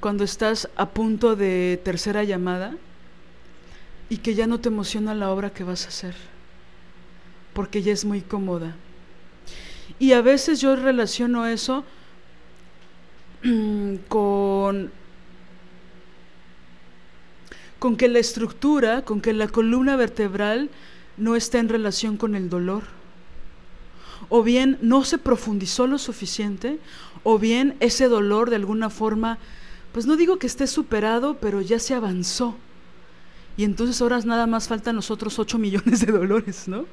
cuando 0.00 0.24
estás 0.24 0.68
a 0.76 0.90
punto 0.90 1.36
de 1.36 1.80
tercera 1.84 2.24
llamada 2.24 2.74
y 4.08 4.18
que 4.18 4.34
ya 4.34 4.46
no 4.46 4.60
te 4.60 4.68
emociona 4.68 5.14
la 5.14 5.30
obra 5.30 5.50
que 5.50 5.64
vas 5.64 5.84
a 5.84 5.88
hacer, 5.88 6.14
porque 7.52 7.82
ya 7.82 7.92
es 7.92 8.04
muy 8.04 8.20
cómoda. 8.20 8.76
Y 9.98 10.12
a 10.12 10.22
veces 10.22 10.60
yo 10.60 10.76
relaciono 10.76 11.46
eso 11.46 11.84
con, 14.08 14.90
con 17.78 17.96
que 17.96 18.08
la 18.08 18.18
estructura, 18.18 19.04
con 19.04 19.20
que 19.20 19.32
la 19.32 19.48
columna 19.48 19.96
vertebral 19.96 20.70
no 21.16 21.36
está 21.36 21.58
en 21.58 21.68
relación 21.68 22.16
con 22.16 22.34
el 22.34 22.48
dolor. 22.48 22.84
O 24.28 24.42
bien 24.42 24.78
no 24.80 25.04
se 25.04 25.18
profundizó 25.18 25.86
lo 25.86 25.98
suficiente, 25.98 26.78
o 27.24 27.38
bien 27.38 27.76
ese 27.80 28.08
dolor 28.08 28.50
de 28.50 28.56
alguna 28.56 28.90
forma 28.90 29.38
pues 29.92 30.06
no 30.06 30.16
digo 30.16 30.38
que 30.38 30.46
esté 30.46 30.66
superado, 30.66 31.38
pero 31.40 31.60
ya 31.60 31.78
se 31.78 31.94
avanzó. 31.94 32.56
Y 33.56 33.64
entonces 33.64 34.00
ahora 34.00 34.20
nada 34.20 34.46
más 34.46 34.68
faltan 34.68 34.96
los 34.96 35.10
otros 35.10 35.38
8 35.38 35.58
millones 35.58 36.04
de 36.04 36.12
dolores, 36.12 36.68
¿no? 36.68 36.86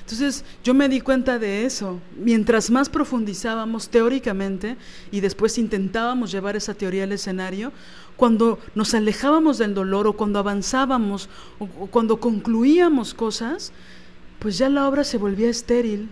Entonces 0.00 0.44
yo 0.64 0.74
me 0.74 0.88
di 0.88 1.00
cuenta 1.00 1.38
de 1.38 1.64
eso. 1.64 2.00
Mientras 2.16 2.70
más 2.70 2.88
profundizábamos 2.88 3.88
teóricamente 3.88 4.76
y 5.12 5.20
después 5.20 5.58
intentábamos 5.58 6.32
llevar 6.32 6.56
esa 6.56 6.74
teoría 6.74 7.04
al 7.04 7.12
escenario, 7.12 7.72
cuando 8.16 8.58
nos 8.74 8.94
alejábamos 8.94 9.58
del 9.58 9.74
dolor 9.74 10.08
o 10.08 10.14
cuando 10.14 10.40
avanzábamos 10.40 11.28
o 11.60 11.66
cuando 11.86 12.18
concluíamos 12.18 13.14
cosas, 13.14 13.72
pues 14.40 14.58
ya 14.58 14.68
la 14.68 14.88
obra 14.88 15.04
se 15.04 15.18
volvía 15.18 15.48
estéril, 15.48 16.08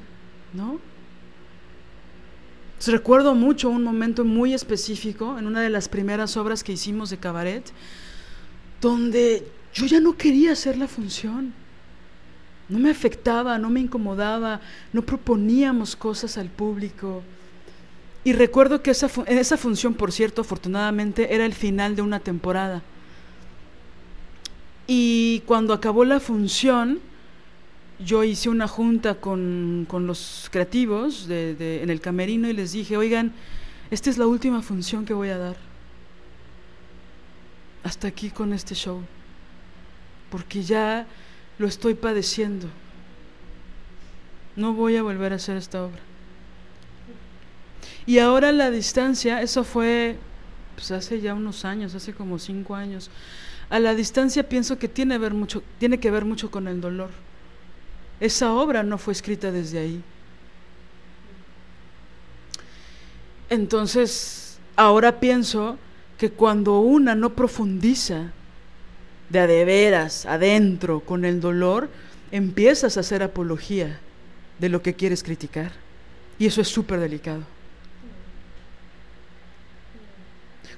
¿no? 0.53 0.79
Recuerdo 2.87 3.35
mucho 3.35 3.69
un 3.69 3.85
momento 3.85 4.25
muy 4.25 4.55
específico 4.55 5.39
en 5.39 5.47
una 5.47 5.61
de 5.61 5.71
las 5.71 5.89
primeras 5.89 6.37
obras 6.37 6.65
que 6.65 6.73
hicimos 6.73 7.11
de 7.11 7.19
cabaret, 7.19 7.71
donde 8.81 9.47
yo 9.75 9.87
ya 9.87 10.01
no 10.01 10.17
quería 10.17 10.53
hacer 10.53 10.79
la 10.79 10.89
función. 10.89 11.53
No 12.69 12.79
me 12.79 12.91
afectaba, 12.91 13.59
no 13.59 13.69
me 13.69 13.81
incomodaba, 13.81 14.61
no 14.93 15.03
proponíamos 15.03 15.97
cosas 15.97 16.39
al 16.39 16.49
público. 16.49 17.23
Y 18.25 18.33
recuerdo 18.33 18.83
que 18.83 18.93
esa, 18.93 19.11
esa 19.27 19.57
función, 19.57 19.95
por 19.95 20.13
cierto, 20.13 20.41
afortunadamente, 20.43 21.35
era 21.35 21.45
el 21.45 21.55
final 21.55 21.97
de 21.97 22.03
una 22.03 22.21
temporada. 22.21 22.83
Y 24.87 25.43
cuando 25.47 25.75
acabó 25.75 26.05
la 26.05 26.21
función, 26.21 27.01
yo 28.05 28.25
hice 28.25 28.49
una 28.49 28.67
junta 28.67 29.17
con, 29.17 29.87
con 29.89 30.07
los 30.07 30.49
creativos 30.51 31.27
de, 31.27 31.83
en 31.83 31.91
el 31.91 32.01
camerino 32.01 32.49
y 32.49 32.53
les 32.53 32.73
dije, 32.73 32.97
oigan, 32.97 33.33
esta 33.91 34.11
es 34.11 34.19
la 34.19 34.27
última 34.27 34.63
función 34.63 35.05
que 35.05 35.13
voy 35.13 35.29
a 35.29 35.39
dar. 35.39 35.57
Hasta 37.83 38.09
aquí 38.09 38.31
con 38.31 38.53
este 38.53 38.75
show. 38.75 39.03
Porque 40.31 40.63
ya 40.63 41.07
lo 41.59 41.67
estoy 41.67 41.95
padeciendo. 41.95 42.69
No 44.57 44.73
voy 44.73 44.97
a 44.97 45.03
volver 45.03 45.33
a 45.33 45.37
hacer 45.37 45.57
esta 45.57 45.85
obra. 45.85 46.01
Y 48.07 48.19
ahora 48.19 48.53
la 48.53 48.71
distancia, 48.71 49.43
eso 49.43 49.65
fue 49.65 50.17
pues 50.75 50.91
hace 50.93 51.21
ya 51.21 51.35
unos 51.35 51.65
años, 51.65 51.95
hace 51.95 52.15
como 52.15 52.39
cinco 52.39 52.75
años. 52.75 53.11
A 53.69 53.79
la 53.79 53.95
distancia 53.95 54.49
pienso 54.49 54.79
que 54.79 54.89
tiene, 54.89 55.19
ver 55.19 55.35
mucho, 55.35 55.63
tiene 55.79 56.01
que 56.01 56.11
ver 56.11 56.25
mucho 56.25 56.51
con 56.51 56.67
el 56.67 56.81
dolor 56.81 57.11
esa 58.21 58.53
obra 58.53 58.83
no 58.83 58.99
fue 58.99 59.13
escrita 59.15 59.51
desde 59.51 59.79
ahí. 59.79 60.03
Entonces, 63.49 64.59
ahora 64.77 65.19
pienso 65.19 65.79
que 66.19 66.31
cuando 66.31 66.81
una 66.81 67.15
no 67.15 67.31
profundiza 67.35 68.31
de 69.31 69.41
a 69.41 69.47
de 69.47 69.65
veras, 69.65 70.27
adentro, 70.27 71.01
con 71.01 71.25
el 71.25 71.41
dolor, 71.41 71.89
empiezas 72.31 72.97
a 72.97 73.01
hacer 73.01 73.23
apología 73.23 73.99
de 74.59 74.69
lo 74.69 74.83
que 74.83 74.95
quieres 74.95 75.23
criticar. 75.23 75.73
Y 76.39 76.47
eso 76.47 76.61
es 76.61 76.69
súper 76.69 77.01
delicado. 77.01 77.43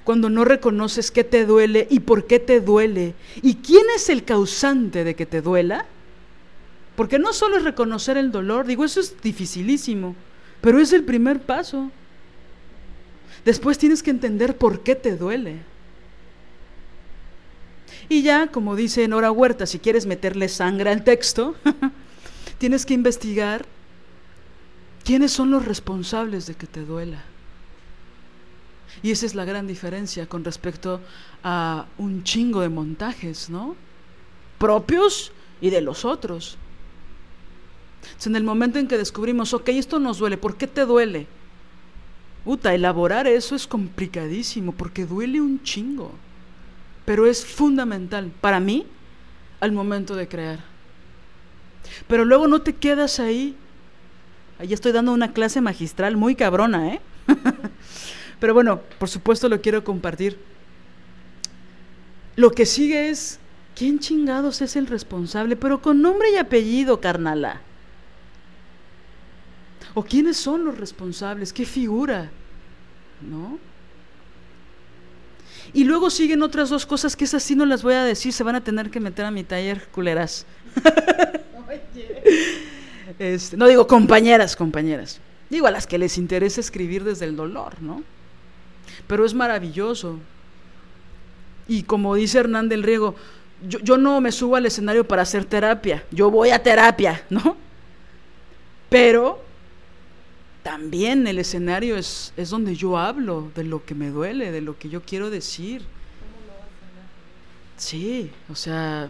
Cuando 0.03 0.29
no 0.29 0.43
reconoces 0.45 1.11
qué 1.11 1.23
te 1.23 1.45
duele 1.45 1.87
y 1.89 2.01
por 2.01 2.27
qué 2.27 2.39
te 2.39 2.59
duele 2.59 3.13
y 3.41 3.55
quién 3.55 3.85
es 3.95 4.09
el 4.09 4.23
causante 4.23 5.03
de 5.03 5.15
que 5.15 5.25
te 5.25 5.41
duela, 5.41 5.85
porque 6.95 7.19
no 7.19 7.33
solo 7.33 7.57
es 7.57 7.63
reconocer 7.63 8.17
el 8.17 8.31
dolor, 8.31 8.67
digo, 8.67 8.85
eso 8.85 8.99
es 8.99 9.19
dificilísimo, 9.21 10.15
pero 10.61 10.79
es 10.79 10.93
el 10.93 11.03
primer 11.03 11.41
paso. 11.41 11.91
Después 13.45 13.77
tienes 13.77 14.03
que 14.03 14.11
entender 14.11 14.57
por 14.57 14.83
qué 14.83 14.95
te 14.95 15.17
duele. 15.17 15.59
Y 18.09 18.21
ya, 18.21 18.47
como 18.47 18.75
dice 18.75 19.07
Nora 19.07 19.31
Huerta, 19.31 19.65
si 19.65 19.79
quieres 19.79 20.05
meterle 20.05 20.47
sangre 20.49 20.91
al 20.91 21.03
texto, 21.03 21.55
tienes 22.57 22.85
que 22.85 22.93
investigar 22.93 23.65
quiénes 25.03 25.31
son 25.31 25.51
los 25.51 25.65
responsables 25.65 26.45
de 26.45 26.55
que 26.55 26.67
te 26.67 26.81
duela. 26.81 27.23
Y 29.01 29.11
esa 29.11 29.25
es 29.25 29.35
la 29.35 29.45
gran 29.45 29.67
diferencia 29.67 30.27
con 30.27 30.43
respecto 30.43 31.01
a 31.43 31.87
un 31.97 32.23
chingo 32.23 32.61
de 32.61 32.69
montajes, 32.69 33.49
¿no? 33.49 33.75
Propios 34.59 35.31
y 35.59 35.71
de 35.71 35.81
los 35.81 36.05
otros. 36.05 36.57
En 38.25 38.35
el 38.35 38.43
momento 38.43 38.79
en 38.79 38.87
que 38.87 38.97
descubrimos, 38.97 39.53
ok, 39.53 39.69
esto 39.69 39.99
nos 39.99 40.17
duele, 40.17 40.37
¿por 40.37 40.57
qué 40.57 40.67
te 40.67 40.85
duele? 40.85 41.27
Puta, 42.43 42.73
elaborar 42.73 43.27
eso 43.27 43.55
es 43.55 43.67
complicadísimo 43.67 44.73
porque 44.73 45.05
duele 45.05 45.39
un 45.39 45.63
chingo. 45.63 46.11
Pero 47.05 47.25
es 47.25 47.45
fundamental 47.45 48.31
para 48.41 48.59
mí 48.59 48.85
al 49.59 49.71
momento 49.71 50.15
de 50.15 50.27
crear. 50.27 50.59
Pero 52.07 52.25
luego 52.25 52.47
no 52.47 52.61
te 52.61 52.73
quedas 52.73 53.19
ahí. 53.19 53.55
Ahí 54.59 54.73
estoy 54.73 54.91
dando 54.91 55.13
una 55.13 55.33
clase 55.33 55.61
magistral 55.61 56.17
muy 56.17 56.35
cabrona, 56.35 56.93
¿eh? 56.93 57.01
Pero 58.39 58.53
bueno, 58.53 58.81
por 58.99 59.09
supuesto 59.09 59.47
lo 59.47 59.61
quiero 59.61 59.83
compartir. 59.83 60.37
Lo 62.35 62.51
que 62.51 62.65
sigue 62.65 63.09
es, 63.09 63.39
¿quién 63.75 63.99
chingados 63.99 64.61
es 64.61 64.75
el 64.75 64.87
responsable? 64.87 65.55
Pero 65.55 65.81
con 65.81 66.01
nombre 66.01 66.31
y 66.33 66.37
apellido, 66.37 66.99
carnala. 66.99 67.61
¿O 69.93 70.03
quiénes 70.03 70.37
son 70.37 70.65
los 70.65 70.77
responsables? 70.77 71.53
¿Qué 71.53 71.65
figura? 71.65 72.31
¿No? 73.21 73.59
Y 75.73 75.83
luego 75.85 76.09
siguen 76.09 76.41
otras 76.43 76.69
dos 76.69 76.85
cosas 76.85 77.15
que 77.15 77.25
esas 77.25 77.41
sí 77.41 77.55
no 77.55 77.65
las 77.65 77.83
voy 77.83 77.93
a 77.93 78.03
decir, 78.03 78.33
se 78.33 78.43
van 78.43 78.55
a 78.55 78.63
tener 78.63 78.89
que 78.89 78.99
meter 78.99 79.25
a 79.25 79.31
mi 79.31 79.43
taller, 79.43 79.87
culeras. 79.89 80.45
Este, 83.19 83.55
no 83.57 83.67
digo 83.67 83.85
compañeras, 83.85 84.55
compañeras. 84.55 85.19
Digo 85.49 85.67
a 85.67 85.71
las 85.71 85.85
que 85.85 85.99
les 85.99 86.17
interesa 86.17 86.59
escribir 86.59 87.03
desde 87.03 87.25
el 87.25 87.35
dolor, 87.35 87.79
¿no? 87.79 88.03
Pero 89.07 89.23
es 89.23 89.33
maravilloso. 89.33 90.19
Y 91.67 91.83
como 91.83 92.15
dice 92.15 92.39
Hernán 92.39 92.69
del 92.69 92.81
Riego, 92.81 93.15
yo, 93.67 93.79
yo 93.79 93.97
no 93.97 94.19
me 94.19 94.31
subo 94.31 94.55
al 94.55 94.65
escenario 94.65 95.07
para 95.07 95.21
hacer 95.21 95.45
terapia, 95.45 96.03
yo 96.11 96.31
voy 96.31 96.49
a 96.49 96.63
terapia, 96.63 97.23
¿no? 97.29 97.55
Pero 98.89 99.39
también 100.63 101.27
el 101.27 101.39
escenario 101.39 101.97
es, 101.97 102.33
es 102.37 102.49
donde 102.49 102.75
yo 102.75 102.97
hablo 102.97 103.51
de 103.53 103.65
lo 103.65 103.85
que 103.85 103.93
me 103.93 104.09
duele, 104.09 104.51
de 104.51 104.61
lo 104.61 104.79
que 104.79 104.89
yo 104.89 105.01
quiero 105.01 105.29
decir. 105.29 105.83
Sí, 107.77 108.31
o 108.49 108.55
sea, 108.55 109.09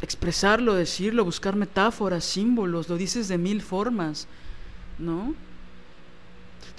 expresarlo, 0.00 0.74
decirlo, 0.74 1.24
buscar 1.24 1.56
metáforas, 1.56 2.24
símbolos, 2.24 2.88
lo 2.88 2.96
dices 2.96 3.26
de 3.28 3.36
mil 3.36 3.60
formas, 3.60 4.28
¿no? 4.98 5.34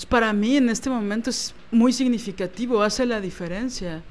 para 0.10 0.34
mí 0.34 0.58
en 0.58 0.68
este 0.68 0.90
momento 0.90 1.30
es 1.30 1.54
muy 1.72 1.94
significativo, 1.94 2.82
hace 2.82 3.06
la 3.06 3.22
diferencia. 3.22 4.04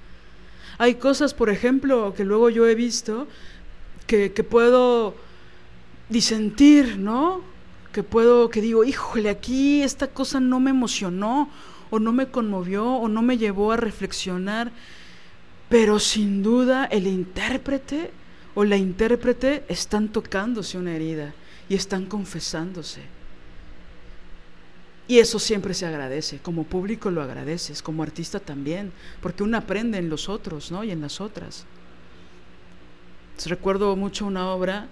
Hay 0.79 0.95
cosas, 0.95 1.35
por 1.35 1.51
ejemplo, 1.51 2.15
que 2.17 2.25
luego 2.25 2.49
yo 2.49 2.67
he 2.67 2.75
visto 2.75 3.29
que, 4.07 4.33
que 4.33 4.43
puedo 4.43 5.15
disentir, 6.09 6.97
¿no? 6.99 7.52
Que 7.93 8.03
puedo, 8.03 8.49
que 8.49 8.61
digo, 8.61 8.85
híjole, 8.85 9.29
aquí 9.29 9.83
esta 9.83 10.09
cosa 10.09 10.41
no 10.41 10.61
me 10.61 10.71
emocionó, 10.71 11.51
o 11.91 11.99
no 11.99 12.13
me 12.13 12.29
conmovió, 12.29 12.87
o 12.87 13.07
no 13.07 13.21
me 13.21 13.37
llevó 13.37 13.71
a 13.71 13.77
reflexionar, 13.77 14.73
pero 15.69 15.99
sin 15.99 16.43
duda 16.43 16.87
el 16.87 17.07
intérprete 17.07 18.11
o 18.55 18.65
la 18.65 18.79
intérprete 18.79 19.65
están 19.69 20.09
tocándose 20.09 20.79
una 20.79 20.95
herida 20.95 21.35
y 21.69 21.75
están 21.75 22.07
confesándose. 22.07 23.03
Y 25.07 25.19
eso 25.19 25.39
siempre 25.39 25.75
se 25.75 25.85
agradece, 25.85 26.39
como 26.39 26.65
público 26.65 27.11
lo 27.11 27.21
agradeces, 27.21 27.83
como 27.83 28.03
artista 28.03 28.41
también, 28.41 28.93
porque 29.21 29.43
uno 29.43 29.59
aprende 29.59 29.99
en 29.99 30.09
los 30.09 30.31
otros, 30.31 30.71
¿no? 30.71 30.85
Y 30.85 30.91
en 30.91 31.03
las 31.03 31.21
otras. 31.21 31.67
recuerdo 33.45 33.95
mucho 33.97 34.25
una 34.25 34.49
obra 34.51 34.89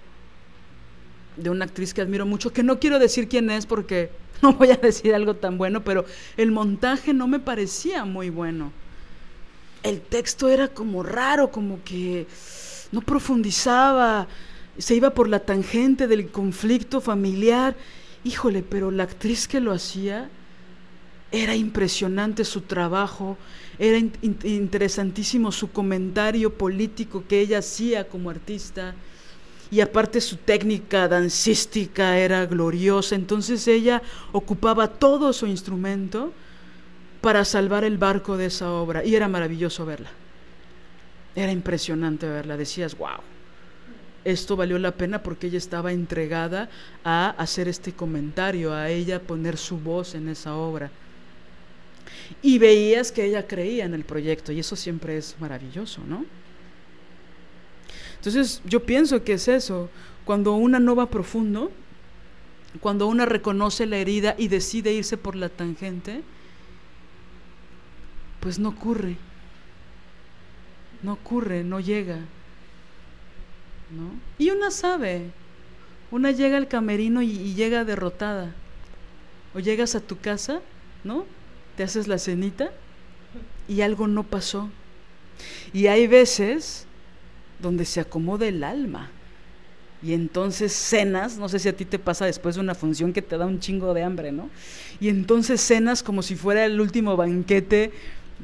de 1.37 1.49
una 1.49 1.65
actriz 1.65 1.93
que 1.93 2.01
admiro 2.01 2.25
mucho, 2.25 2.53
que 2.53 2.63
no 2.63 2.79
quiero 2.79 2.99
decir 2.99 3.27
quién 3.27 3.49
es 3.49 3.65
porque 3.65 4.11
no 4.41 4.53
voy 4.53 4.71
a 4.71 4.75
decir 4.75 5.13
algo 5.13 5.35
tan 5.35 5.57
bueno, 5.57 5.83
pero 5.83 6.05
el 6.37 6.51
montaje 6.51 7.13
no 7.13 7.27
me 7.27 7.39
parecía 7.39 8.05
muy 8.05 8.29
bueno. 8.29 8.71
El 9.83 10.01
texto 10.01 10.47
era 10.49 10.67
como 10.67 11.01
raro, 11.01 11.51
como 11.51 11.83
que 11.83 12.27
no 12.91 13.01
profundizaba, 13.01 14.27
se 14.77 14.95
iba 14.95 15.09
por 15.11 15.27
la 15.27 15.39
tangente 15.39 16.07
del 16.07 16.29
conflicto 16.29 17.01
familiar 17.01 17.75
híjole, 18.23 18.63
pero 18.63 18.91
la 18.91 19.03
actriz 19.03 19.47
que 19.47 19.59
lo 19.59 19.71
hacía, 19.71 20.29
era 21.31 21.55
impresionante 21.55 22.43
su 22.43 22.61
trabajo, 22.61 23.37
era 23.79 23.97
interesantísimo 23.97 25.51
su 25.51 25.71
comentario 25.71 26.53
político 26.53 27.23
que 27.27 27.39
ella 27.39 27.59
hacía 27.59 28.07
como 28.07 28.29
artista 28.29 28.93
y 29.71 29.81
aparte 29.81 30.21
su 30.21 30.37
técnica 30.37 31.07
dancística 31.07 32.17
era 32.17 32.45
gloriosa, 32.45 33.15
entonces 33.15 33.67
ella 33.67 34.01
ocupaba 34.33 34.87
todo 34.87 35.33
su 35.33 35.47
instrumento 35.47 36.33
para 37.21 37.45
salvar 37.45 37.83
el 37.83 37.97
barco 37.97 38.37
de 38.37 38.47
esa 38.47 38.71
obra 38.71 39.03
y 39.03 39.15
era 39.15 39.27
maravilloso 39.27 39.85
verla. 39.85 40.11
Era 41.33 41.51
impresionante 41.51 42.27
verla, 42.27 42.57
decías, 42.57 42.97
wow 42.97 43.21
esto 44.23 44.55
valió 44.55 44.77
la 44.77 44.91
pena 44.91 45.23
porque 45.23 45.47
ella 45.47 45.57
estaba 45.57 45.91
entregada 45.91 46.69
a 47.03 47.29
hacer 47.31 47.67
este 47.67 47.93
comentario, 47.93 48.73
a 48.73 48.89
ella 48.89 49.19
poner 49.19 49.57
su 49.57 49.79
voz 49.79 50.15
en 50.15 50.29
esa 50.29 50.55
obra. 50.55 50.91
Y 52.41 52.59
veías 52.59 53.11
que 53.11 53.25
ella 53.25 53.47
creía 53.47 53.85
en 53.85 53.93
el 53.93 54.03
proyecto 54.03 54.51
y 54.51 54.59
eso 54.59 54.75
siempre 54.75 55.17
es 55.17 55.35
maravilloso, 55.39 56.01
¿no? 56.07 56.25
Entonces 58.21 58.61
yo 58.65 58.83
pienso 58.83 59.23
que 59.23 59.33
es 59.33 59.47
eso, 59.47 59.89
cuando 60.25 60.53
una 60.53 60.79
no 60.79 60.95
va 60.95 61.09
profundo, 61.09 61.71
cuando 62.79 63.07
una 63.07 63.25
reconoce 63.25 63.87
la 63.87 63.97
herida 63.97 64.35
y 64.37 64.47
decide 64.47 64.93
irse 64.93 65.17
por 65.17 65.35
la 65.35 65.49
tangente, 65.49 66.21
pues 68.39 68.59
no 68.59 68.69
ocurre, 68.69 69.17
no 71.01 71.13
ocurre, 71.13 71.63
no 71.63 71.79
llega. 71.79 72.19
Y 74.37 74.51
una 74.51 74.69
sabe, 74.69 75.31
una 76.11 76.29
llega 76.29 76.57
al 76.57 76.67
camerino 76.67 77.23
y, 77.23 77.55
llega 77.55 77.85
derrotada. 77.85 78.53
O 79.55 79.59
llegas 79.59 79.95
a 79.95 79.99
tu 79.99 80.19
casa, 80.19 80.61
¿no? 81.03 81.25
Te 81.75 81.81
haces 81.81 82.07
la 82.07 82.19
cenita 82.19 82.71
y 83.67 83.81
algo 83.81 84.07
no 84.07 84.23
pasó. 84.23 84.69
Y 85.73 85.87
hay 85.87 86.05
veces 86.05 86.85
donde 87.61 87.85
se 87.85 87.99
acomoda 87.99 88.47
el 88.47 88.63
alma. 88.63 89.09
Y 90.03 90.13
entonces 90.13 90.73
cenas, 90.73 91.37
no 91.37 91.47
sé 91.47 91.59
si 91.59 91.69
a 91.69 91.75
ti 91.75 91.85
te 91.85 91.99
pasa 91.99 92.25
después 92.25 92.55
de 92.55 92.61
una 92.61 92.73
función 92.73 93.13
que 93.13 93.21
te 93.21 93.37
da 93.37 93.45
un 93.45 93.59
chingo 93.59 93.93
de 93.93 94.03
hambre, 94.03 94.31
¿no? 94.31 94.49
Y 94.99 95.09
entonces 95.09 95.61
cenas 95.61 96.01
como 96.01 96.23
si 96.23 96.35
fuera 96.35 96.65
el 96.65 96.81
último 96.81 97.15
banquete 97.15 97.91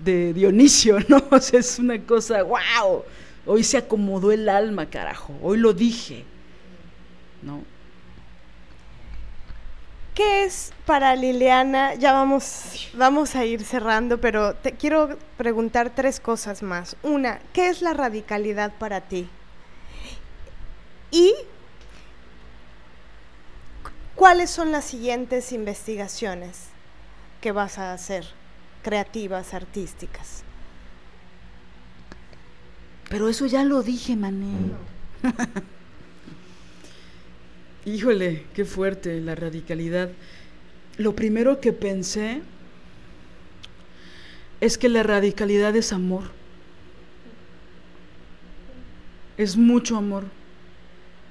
de 0.03 0.33
Dionisio, 0.33 0.99
¿no? 1.07 1.23
O 1.31 1.39
sea, 1.39 1.59
es 1.59 1.79
una 1.79 1.99
cosa, 1.99 2.43
wow. 2.43 3.03
Hoy 3.45 3.63
se 3.63 3.77
acomodó 3.77 4.31
el 4.31 4.49
alma, 4.49 4.87
carajo. 4.87 5.33
Hoy 5.41 5.57
lo 5.57 5.73
dije. 5.73 6.25
¿No? 7.41 7.63
¿Qué 10.17 10.45
es 10.45 10.73
para 10.87 11.15
Liliana? 11.15 11.93
Ya 11.93 12.11
vamos, 12.11 12.89
vamos 12.95 13.35
a 13.35 13.45
ir 13.45 13.63
cerrando, 13.63 14.19
pero 14.19 14.55
te 14.55 14.71
quiero 14.71 15.15
preguntar 15.37 15.91
tres 15.93 16.19
cosas 16.19 16.63
más. 16.63 16.97
Una, 17.03 17.37
¿qué 17.53 17.69
es 17.69 17.83
la 17.83 17.93
radicalidad 17.93 18.73
para 18.79 19.01
ti? 19.01 19.29
Y 21.11 21.35
¿cuáles 24.15 24.49
son 24.49 24.71
las 24.71 24.85
siguientes 24.85 25.51
investigaciones 25.51 26.69
que 27.39 27.51
vas 27.51 27.77
a 27.77 27.93
hacer, 27.93 28.25
creativas, 28.81 29.53
artísticas? 29.53 30.41
Pero 33.07 33.29
eso 33.29 33.45
ya 33.45 33.63
lo 33.63 33.83
dije, 33.83 34.15
mané. 34.15 34.71
Híjole, 37.87 38.43
qué 38.53 38.65
fuerte 38.65 39.21
la 39.21 39.33
radicalidad. 39.33 40.09
Lo 40.97 41.15
primero 41.15 41.61
que 41.61 41.71
pensé 41.71 42.41
es 44.59 44.77
que 44.77 44.89
la 44.89 45.03
radicalidad 45.03 45.73
es 45.73 45.93
amor. 45.93 46.23
Es 49.37 49.55
mucho 49.55 49.95
amor, 49.95 50.25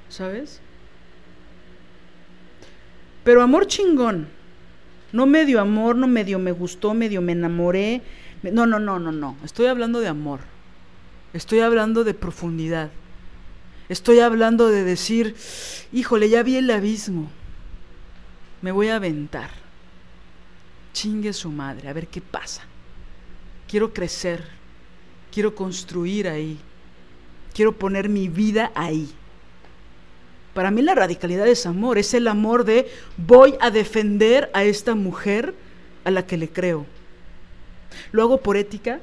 ¿sabes? 0.09 0.62
Pero 3.23 3.43
amor 3.43 3.66
chingón. 3.66 4.27
No 5.12 5.27
medio 5.27 5.61
amor, 5.61 5.95
no 5.95 6.07
medio 6.07 6.39
me 6.39 6.53
gustó, 6.53 6.95
medio 6.95 7.20
me 7.20 7.33
enamoré. 7.33 8.01
No, 8.43 8.65
no, 8.65 8.78
no, 8.78 8.99
no, 8.99 9.12
no. 9.12 9.37
Estoy 9.45 9.66
hablando 9.66 10.01
de 10.01 10.09
amor. 10.09 10.41
Estoy 11.35 11.61
hablando 11.61 12.03
de 12.03 12.15
profundidad. 12.15 12.91
Estoy 13.89 14.21
hablando 14.21 14.69
de 14.69 14.85
decir, 14.85 15.37
híjole, 15.93 16.29
ya 16.29 16.43
vi 16.43 16.57
el 16.57 16.71
abismo. 16.71 17.31
Me 18.63 18.73
voy 18.73 18.89
a 18.89 18.97
aventar. 18.97 19.51
Chingue 20.93 21.33
su 21.33 21.51
madre, 21.51 21.89
a 21.89 21.93
ver 21.93 22.09
qué 22.09 22.21
pasa. 22.21 22.63
Quiero 23.69 23.93
crecer. 23.93 24.45
Quiero 25.33 25.55
construir 25.55 26.29
ahí. 26.29 26.59
Quiero 27.55 27.73
poner 27.73 28.09
mi 28.09 28.29
vida 28.29 28.73
ahí. 28.75 29.09
Para 30.55 30.71
mí 30.71 30.81
la 30.81 30.95
radicalidad 30.95 31.47
es 31.47 31.67
amor, 31.67 31.99
es 31.99 32.15
el 32.15 32.29
amor 32.29 32.65
de 32.65 32.91
voy 33.19 33.55
a 33.61 33.71
defender 33.71 34.51
a 34.55 34.65
esta 34.65 34.95
mujer 34.95 35.55
a 36.05 36.11
la 36.11 36.27
que 36.27 36.39
le 36.39 36.49
creo. 36.49 36.87
Lo 38.11 38.23
hago 38.23 38.39
por 38.39 38.57
ética, 38.57 39.01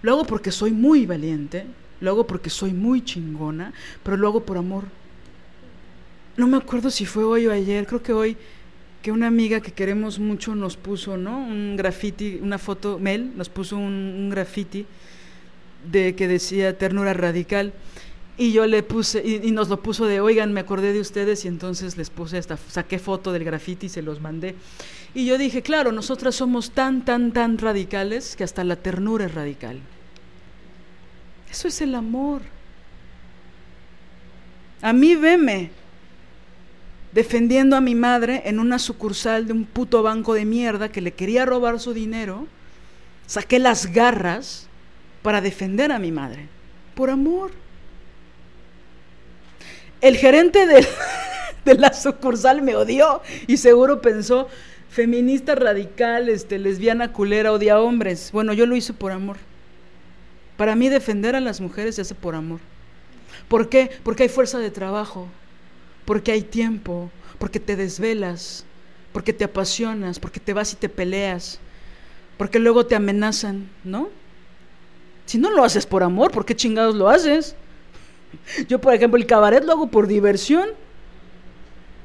lo 0.00 0.12
hago 0.12 0.24
porque 0.24 0.50
soy 0.50 0.72
muy 0.72 1.04
valiente, 1.04 1.66
lo 2.00 2.10
hago 2.10 2.26
porque 2.26 2.50
soy 2.50 2.72
muy 2.72 3.02
chingona, 3.02 3.72
pero 4.02 4.16
lo 4.16 4.28
hago 4.28 4.44
por 4.44 4.58
amor. 4.58 4.84
No 6.36 6.46
me 6.46 6.56
acuerdo 6.56 6.90
si 6.90 7.06
fue 7.06 7.24
hoy 7.24 7.46
o 7.46 7.52
ayer, 7.52 7.86
creo 7.86 8.02
que 8.02 8.12
hoy, 8.12 8.36
que 9.02 9.12
una 9.12 9.26
amiga 9.26 9.60
que 9.60 9.72
queremos 9.72 10.18
mucho 10.18 10.54
nos 10.54 10.76
puso, 10.76 11.16
¿no? 11.16 11.38
Un 11.38 11.76
graffiti, 11.76 12.38
una 12.42 12.58
foto, 12.58 12.98
Mel, 12.98 13.36
nos 13.36 13.48
puso 13.48 13.76
un, 13.76 13.92
un 13.92 14.30
graffiti 14.30 14.84
de 15.90 16.14
que 16.14 16.28
decía 16.28 16.76
ternura 16.76 17.14
radical. 17.14 17.72
Y 18.38 18.52
yo 18.52 18.66
le 18.66 18.82
puse, 18.82 19.22
y, 19.24 19.50
nos 19.50 19.70
lo 19.70 19.82
puso 19.82 20.04
de, 20.04 20.20
oigan, 20.20 20.52
me 20.52 20.60
acordé 20.60 20.92
de 20.92 21.00
ustedes 21.00 21.46
y 21.46 21.48
entonces 21.48 21.96
les 21.96 22.10
puse 22.10 22.36
esta, 22.36 22.58
saqué 22.58 22.98
foto 22.98 23.32
del 23.32 23.44
grafiti 23.44 23.86
y 23.86 23.88
se 23.88 24.02
los 24.02 24.20
mandé. 24.20 24.54
Y 25.14 25.24
yo 25.24 25.38
dije, 25.38 25.62
claro, 25.62 25.90
nosotras 25.90 26.34
somos 26.34 26.72
tan, 26.72 27.06
tan, 27.06 27.32
tan 27.32 27.56
radicales 27.56 28.36
que 28.36 28.44
hasta 28.44 28.62
la 28.62 28.76
ternura 28.76 29.24
es 29.24 29.34
radical. 29.34 29.80
Eso 31.50 31.68
es 31.68 31.80
el 31.80 31.94
amor. 31.94 32.42
A 34.82 34.92
mí 34.92 35.14
veme 35.14 35.70
defendiendo 37.12 37.76
a 37.76 37.80
mi 37.80 37.94
madre 37.94 38.42
en 38.44 38.58
una 38.58 38.78
sucursal 38.78 39.46
de 39.46 39.54
un 39.54 39.64
puto 39.64 40.02
banco 40.02 40.34
de 40.34 40.44
mierda 40.44 40.90
que 40.90 41.00
le 41.00 41.12
quería 41.12 41.46
robar 41.46 41.80
su 41.80 41.94
dinero. 41.94 42.46
Saqué 43.26 43.58
las 43.58 43.86
garras 43.92 44.68
para 45.22 45.40
defender 45.40 45.92
a 45.92 45.98
mi 45.98 46.12
madre. 46.12 46.46
Por 46.94 47.08
amor. 47.08 47.52
El 50.02 50.16
gerente 50.18 50.66
de, 50.66 50.86
la 51.74 51.92
sucursal 51.94 52.60
me 52.60 52.76
odió 52.76 53.22
y 53.46 53.56
seguro 53.56 54.02
pensó, 54.02 54.48
feminista 54.90 55.54
radical, 55.54 56.28
este, 56.28 56.58
lesbiana 56.58 57.12
culera, 57.14 57.50
odia 57.50 57.80
hombres. 57.80 58.30
Bueno, 58.30 58.52
yo 58.52 58.66
lo 58.66 58.76
hice 58.76 58.92
por 58.92 59.10
amor. 59.12 59.38
Para 60.56 60.74
mí 60.74 60.88
defender 60.88 61.36
a 61.36 61.40
las 61.40 61.60
mujeres 61.60 61.96
se 61.96 62.02
hace 62.02 62.14
por 62.14 62.34
amor. 62.34 62.60
¿Por 63.48 63.68
qué? 63.68 63.90
Porque 64.02 64.24
hay 64.24 64.28
fuerza 64.28 64.58
de 64.58 64.70
trabajo, 64.70 65.28
porque 66.04 66.32
hay 66.32 66.42
tiempo, 66.42 67.10
porque 67.38 67.60
te 67.60 67.76
desvelas, 67.76 68.64
porque 69.12 69.32
te 69.32 69.44
apasionas, 69.44 70.18
porque 70.18 70.40
te 70.40 70.52
vas 70.52 70.72
y 70.72 70.76
te 70.76 70.88
peleas, 70.88 71.58
porque 72.38 72.58
luego 72.58 72.86
te 72.86 72.96
amenazan, 72.96 73.68
¿no? 73.84 74.08
Si 75.26 75.38
no 75.38 75.50
lo 75.50 75.64
haces 75.64 75.86
por 75.86 76.02
amor, 76.02 76.30
¿por 76.30 76.44
qué 76.44 76.54
chingados 76.54 76.94
lo 76.94 77.08
haces? 77.08 77.54
Yo, 78.68 78.80
por 78.80 78.94
ejemplo, 78.94 79.18
el 79.18 79.26
cabaret 79.26 79.64
lo 79.64 79.72
hago 79.72 79.88
por 79.88 80.06
diversión. 80.06 80.70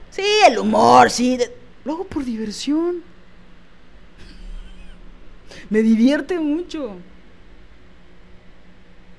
Sí, 0.10 0.23
el 0.48 0.57
humor, 0.57 1.10
sí. 1.10 1.38
Lo 1.86 1.94
hago 1.94 2.03
por 2.03 2.26
diversión. 2.26 3.03
Me 5.69 5.82
divierte 5.82 6.40
mucho. 6.40 6.98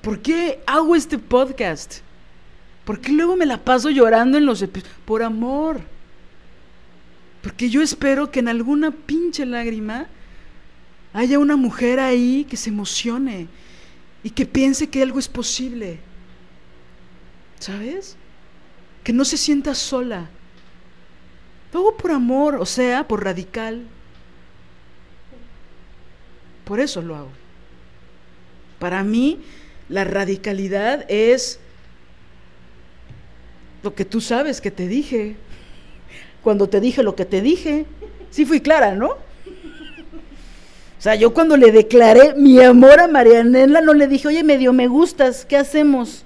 ¿Por 0.03 0.19
qué 0.19 0.61
hago 0.67 0.97
este 0.97 1.17
podcast? 1.17 2.01
¿Por 2.83 2.99
qué 2.99 3.13
luego 3.13 3.37
me 3.37 3.45
la 3.45 3.63
paso 3.63 3.89
llorando 3.89 4.37
en 4.37 4.45
los 4.45 4.61
episodios? 4.61 4.97
Por 5.05 5.23
amor. 5.23 5.79
Porque 7.41 7.69
yo 7.69 7.81
espero 7.81 8.29
que 8.29 8.41
en 8.41 8.49
alguna 8.49 8.91
pinche 8.91 9.45
lágrima 9.45 10.07
haya 11.13 11.39
una 11.39 11.55
mujer 11.55 12.01
ahí 12.01 12.45
que 12.49 12.57
se 12.57 12.69
emocione 12.69 13.47
y 14.23 14.31
que 14.31 14.45
piense 14.45 14.89
que 14.89 15.01
algo 15.01 15.19
es 15.19 15.29
posible. 15.29 16.01
¿Sabes? 17.59 18.17
Que 19.05 19.13
no 19.13 19.23
se 19.23 19.37
sienta 19.37 19.73
sola. 19.73 20.29
Lo 21.71 21.79
hago 21.79 21.95
por 21.95 22.11
amor, 22.11 22.55
o 22.55 22.65
sea, 22.65 23.07
por 23.07 23.23
radical. 23.23 23.87
Por 26.65 26.81
eso 26.81 27.01
lo 27.01 27.15
hago. 27.15 27.31
Para 28.79 29.01
mí, 29.01 29.39
la 29.89 30.03
radicalidad 30.03 31.05
es 31.09 31.59
lo 33.83 33.93
que 33.93 34.05
tú 34.05 34.21
sabes 34.21 34.61
que 34.61 34.71
te 34.71 34.87
dije. 34.87 35.35
Cuando 36.41 36.67
te 36.67 36.79
dije 36.79 37.03
lo 37.03 37.15
que 37.15 37.25
te 37.25 37.41
dije. 37.41 37.85
Sí 38.31 38.45
fui 38.45 38.61
clara, 38.61 38.95
¿no? 38.95 39.07
O 39.07 41.01
sea, 41.03 41.15
yo 41.15 41.33
cuando 41.33 41.57
le 41.57 41.71
declaré 41.71 42.33
mi 42.35 42.61
amor 42.61 43.01
a 43.01 43.09
Marianela, 43.09 43.81
no 43.81 43.93
le 43.93 44.07
dije, 44.07 44.29
oye, 44.29 44.41
medio 44.41 44.71
me 44.71 44.87
gustas, 44.87 45.45
¿qué 45.45 45.57
hacemos? 45.57 46.23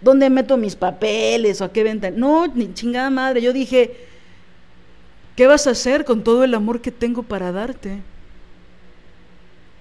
¿Dónde 0.00 0.30
meto 0.30 0.56
mis 0.56 0.76
papeles 0.76 1.60
o 1.60 1.64
a 1.64 1.72
qué 1.72 1.82
venta? 1.82 2.10
No, 2.10 2.46
ni 2.46 2.72
chingada 2.72 3.10
madre. 3.10 3.42
Yo 3.42 3.52
dije, 3.52 3.96
¿qué 5.34 5.48
vas 5.48 5.66
a 5.66 5.70
hacer 5.70 6.04
con 6.04 6.22
todo 6.22 6.44
el 6.44 6.54
amor 6.54 6.80
que 6.80 6.92
tengo 6.92 7.24
para 7.24 7.50
darte? 7.50 7.98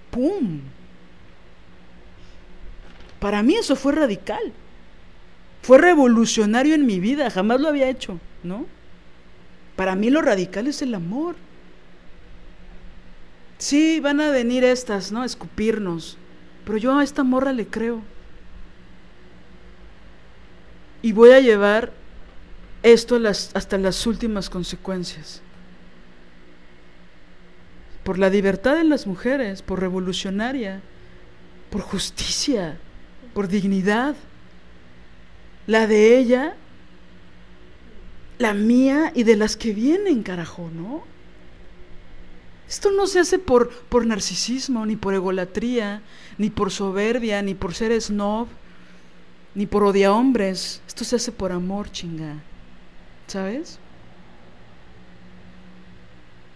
¡Pum! 0.10 0.61
Para 3.19 3.43
mí 3.43 3.55
eso 3.55 3.75
fue 3.75 3.93
radical. 3.93 4.53
Fue 5.61 5.77
revolucionario 5.77 6.73
en 6.73 6.85
mi 6.85 6.99
vida, 6.99 7.29
jamás 7.29 7.59
lo 7.59 7.67
había 7.67 7.89
hecho, 7.89 8.19
¿no? 8.43 8.65
Para 9.75 9.95
mí 9.95 10.09
lo 10.09 10.21
radical 10.21 10.67
es 10.67 10.81
el 10.81 10.95
amor. 10.95 11.35
Sí, 13.57 13.99
van 13.99 14.21
a 14.21 14.31
venir 14.31 14.63
estas, 14.63 15.11
¿no? 15.11 15.23
Escupirnos. 15.23 16.17
Pero 16.65 16.77
yo 16.77 16.97
a 16.97 17.03
esta 17.03 17.23
morra 17.23 17.51
le 17.51 17.67
creo. 17.67 18.01
Y 21.01 21.11
voy 21.11 21.31
a 21.31 21.39
llevar 21.39 21.91
esto 22.83 23.19
hasta 23.27 23.77
las 23.77 24.05
últimas 24.07 24.49
consecuencias. 24.49 25.41
Por 28.03 28.17
la 28.17 28.29
libertad 28.29 28.75
de 28.75 28.85
las 28.85 29.07
mujeres, 29.07 29.61
por 29.61 29.79
revolucionaria, 29.79 30.81
por 31.69 31.81
justicia, 31.81 32.79
por 33.40 33.48
dignidad. 33.48 34.18
La 35.66 35.88
de 35.88 36.18
ella, 36.18 36.57
la 38.38 38.53
mía 38.53 39.14
y 39.16 39.24
de 39.24 39.38
las 39.38 39.56
que 39.56 39.72
vienen, 39.72 40.24
carajo, 40.24 40.70
¿no? 40.76 41.06
Esto 42.68 42.91
no 42.91 43.07
se 43.07 43.22
hace 43.22 43.40
por, 43.40 43.70
por 43.70 44.06
narcisismo, 44.06 44.86
ni 44.86 44.98
por 44.98 45.14
egolatría, 45.14 46.02
ni 46.38 46.49
por 46.49 46.70
soberbia, 46.70 47.41
ni 47.41 47.56
por 47.56 47.74
ser 47.74 47.94
snob 48.02 48.49
ni 49.56 49.66
por 49.66 49.86
odia 49.86 50.11
hombres. 50.11 50.82
Esto 50.86 51.06
se 51.06 51.16
hace 51.16 51.32
por 51.32 51.53
amor, 51.53 51.90
chinga. 51.94 52.44
¿Sabes? 53.28 53.80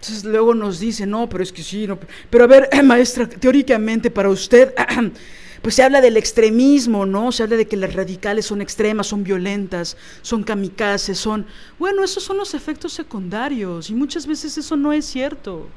Entonces 0.02 0.26
luego 0.26 0.54
nos 0.54 0.82
dice, 0.82 1.06
no, 1.06 1.30
pero 1.30 1.44
es 1.44 1.54
que 1.54 1.64
sí, 1.64 1.88
no. 1.88 1.98
Pero 2.30 2.44
a 2.44 2.48
ver, 2.48 2.68
maestra, 2.84 3.26
teóricamente 3.30 4.12
para 4.12 4.28
usted, 4.28 4.74
pues 5.64 5.76
se 5.76 5.84
habla 5.84 6.02
del 6.02 6.18
extremismo, 6.18 7.06
¿no? 7.06 7.32
Se 7.32 7.42
habla 7.42 7.56
de 7.56 7.70
que 7.70 7.78
las 7.78 7.94
radicales 7.94 8.46
son 8.46 8.62
extremas, 8.62 9.08
son 9.08 9.24
violentas, 9.24 9.96
son 10.22 10.44
kamikazes, 10.44 11.18
son... 11.18 11.46
Bueno, 11.80 12.04
esos 12.04 12.22
son 12.22 12.36
los 12.36 12.54
efectos 12.54 12.92
secundarios 12.92 13.90
y 13.90 13.94
muchas 13.94 14.28
veces 14.28 14.58
eso 14.58 14.76
no 14.76 14.92
es 14.92 15.06
cierto. 15.06 15.70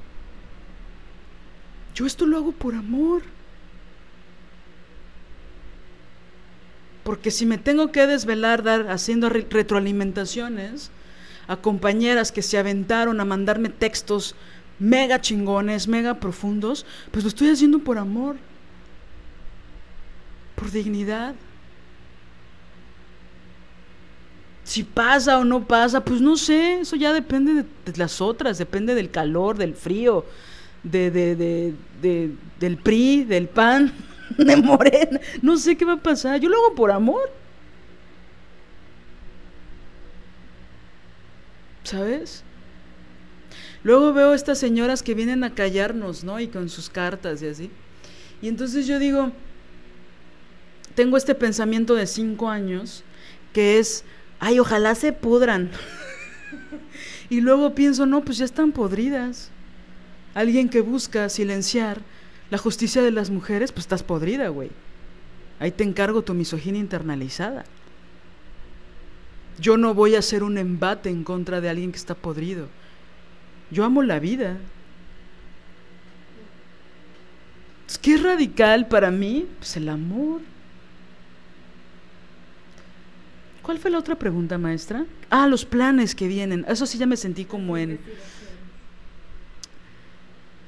Yo 1.94 2.04
esto 2.04 2.26
lo 2.26 2.36
hago 2.36 2.50
por 2.50 2.74
amor. 2.74 3.22
Porque 7.04 7.30
si 7.30 7.46
me 7.46 7.56
tengo 7.56 7.92
que 7.92 8.08
desvelar 8.08 8.64
dar, 8.64 8.90
haciendo 8.90 9.28
retroalimentaciones 9.28 10.90
a 11.46 11.58
compañeras 11.58 12.32
que 12.32 12.42
se 12.42 12.58
aventaron 12.58 13.20
a 13.20 13.24
mandarme 13.24 13.68
textos 13.68 14.34
mega 14.80 15.20
chingones, 15.20 15.86
mega 15.86 16.18
profundos, 16.18 16.84
pues 17.12 17.22
lo 17.22 17.28
estoy 17.28 17.50
haciendo 17.50 17.78
por 17.78 17.98
amor, 17.98 18.34
por 20.56 20.70
dignidad. 20.72 21.34
Si 24.64 24.82
pasa 24.82 25.38
o 25.38 25.44
no 25.44 25.64
pasa, 25.64 26.04
pues 26.04 26.20
no 26.20 26.36
sé, 26.36 26.80
eso 26.80 26.96
ya 26.96 27.12
depende 27.12 27.54
de, 27.54 27.96
las 27.96 28.20
otras, 28.20 28.58
depende 28.58 28.96
del 28.96 29.12
calor, 29.12 29.56
del 29.56 29.76
frío, 29.76 30.24
de, 30.82 31.12
del 32.58 32.76
PRI, 32.78 33.24
del 33.24 33.48
PAN. 33.48 33.92
de 34.36 34.56
morena. 34.56 35.20
No 35.42 35.56
sé 35.56 35.76
qué 35.76 35.84
va 35.84 35.94
a 35.94 36.02
pasar. 36.02 36.40
Yo 36.40 36.48
lo 36.48 36.56
hago 36.56 36.74
por 36.74 36.90
amor. 36.90 37.30
¿Sabes? 41.84 42.42
Luego 43.84 44.12
veo 44.12 44.34
estas 44.34 44.58
señoras 44.58 45.02
que 45.02 45.14
vienen 45.14 45.44
a 45.44 45.54
callarnos, 45.54 46.24
¿no? 46.24 46.40
Y 46.40 46.48
con 46.48 46.68
sus 46.68 46.90
cartas 46.90 47.40
y 47.42 47.46
así. 47.46 47.70
Y 48.42 48.48
entonces 48.48 48.86
yo 48.86 48.98
digo, 48.98 49.30
tengo 50.96 51.18
este 51.18 51.34
pensamiento 51.34 51.94
de 51.94 52.06
cinco 52.06 52.48
años 52.48 53.04
que 53.52 53.78
es, 53.78 54.02
ay, 54.40 54.58
ojalá 54.58 54.94
se 54.94 55.12
pudran. 55.12 55.70
y 57.30 57.40
luego 57.42 57.74
pienso, 57.74 58.06
no, 58.06 58.24
pues 58.24 58.38
ya 58.38 58.46
están 58.46 58.72
podridas. 58.72 59.50
Alguien 60.34 60.68
que 60.68 60.80
busca 60.80 61.28
silenciar 61.28 62.00
la 62.50 62.58
justicia 62.58 63.02
de 63.02 63.10
las 63.10 63.30
mujeres, 63.30 63.72
pues 63.72 63.84
estás 63.84 64.02
podrida, 64.02 64.48
güey. 64.48 64.70
Ahí 65.60 65.70
te 65.70 65.84
encargo 65.84 66.22
tu 66.22 66.34
misoginia 66.34 66.80
internalizada. 66.80 67.64
Yo 69.58 69.76
no 69.76 69.94
voy 69.94 70.14
a 70.14 70.20
hacer 70.20 70.42
un 70.42 70.58
embate 70.58 71.10
en 71.10 71.24
contra 71.24 71.60
de 71.60 71.68
alguien 71.68 71.92
que 71.92 71.98
está 71.98 72.14
podrido. 72.14 72.68
Yo 73.70 73.84
amo 73.84 74.02
la 74.02 74.18
vida. 74.18 74.56
¿Qué 78.00 78.14
es 78.14 78.22
radical 78.22 78.88
para 78.88 79.10
mí? 79.10 79.46
Pues 79.58 79.76
el 79.76 79.88
amor. 79.88 80.40
¿Cuál 83.66 83.80
fue 83.80 83.90
la 83.90 83.98
otra 83.98 84.14
pregunta, 84.14 84.58
maestra? 84.58 85.06
Ah, 85.28 85.48
los 85.48 85.64
planes 85.64 86.14
que 86.14 86.28
vienen. 86.28 86.64
Eso 86.68 86.86
sí 86.86 86.98
ya 86.98 87.06
me 87.06 87.16
sentí 87.16 87.44
como 87.44 87.76
en... 87.76 87.98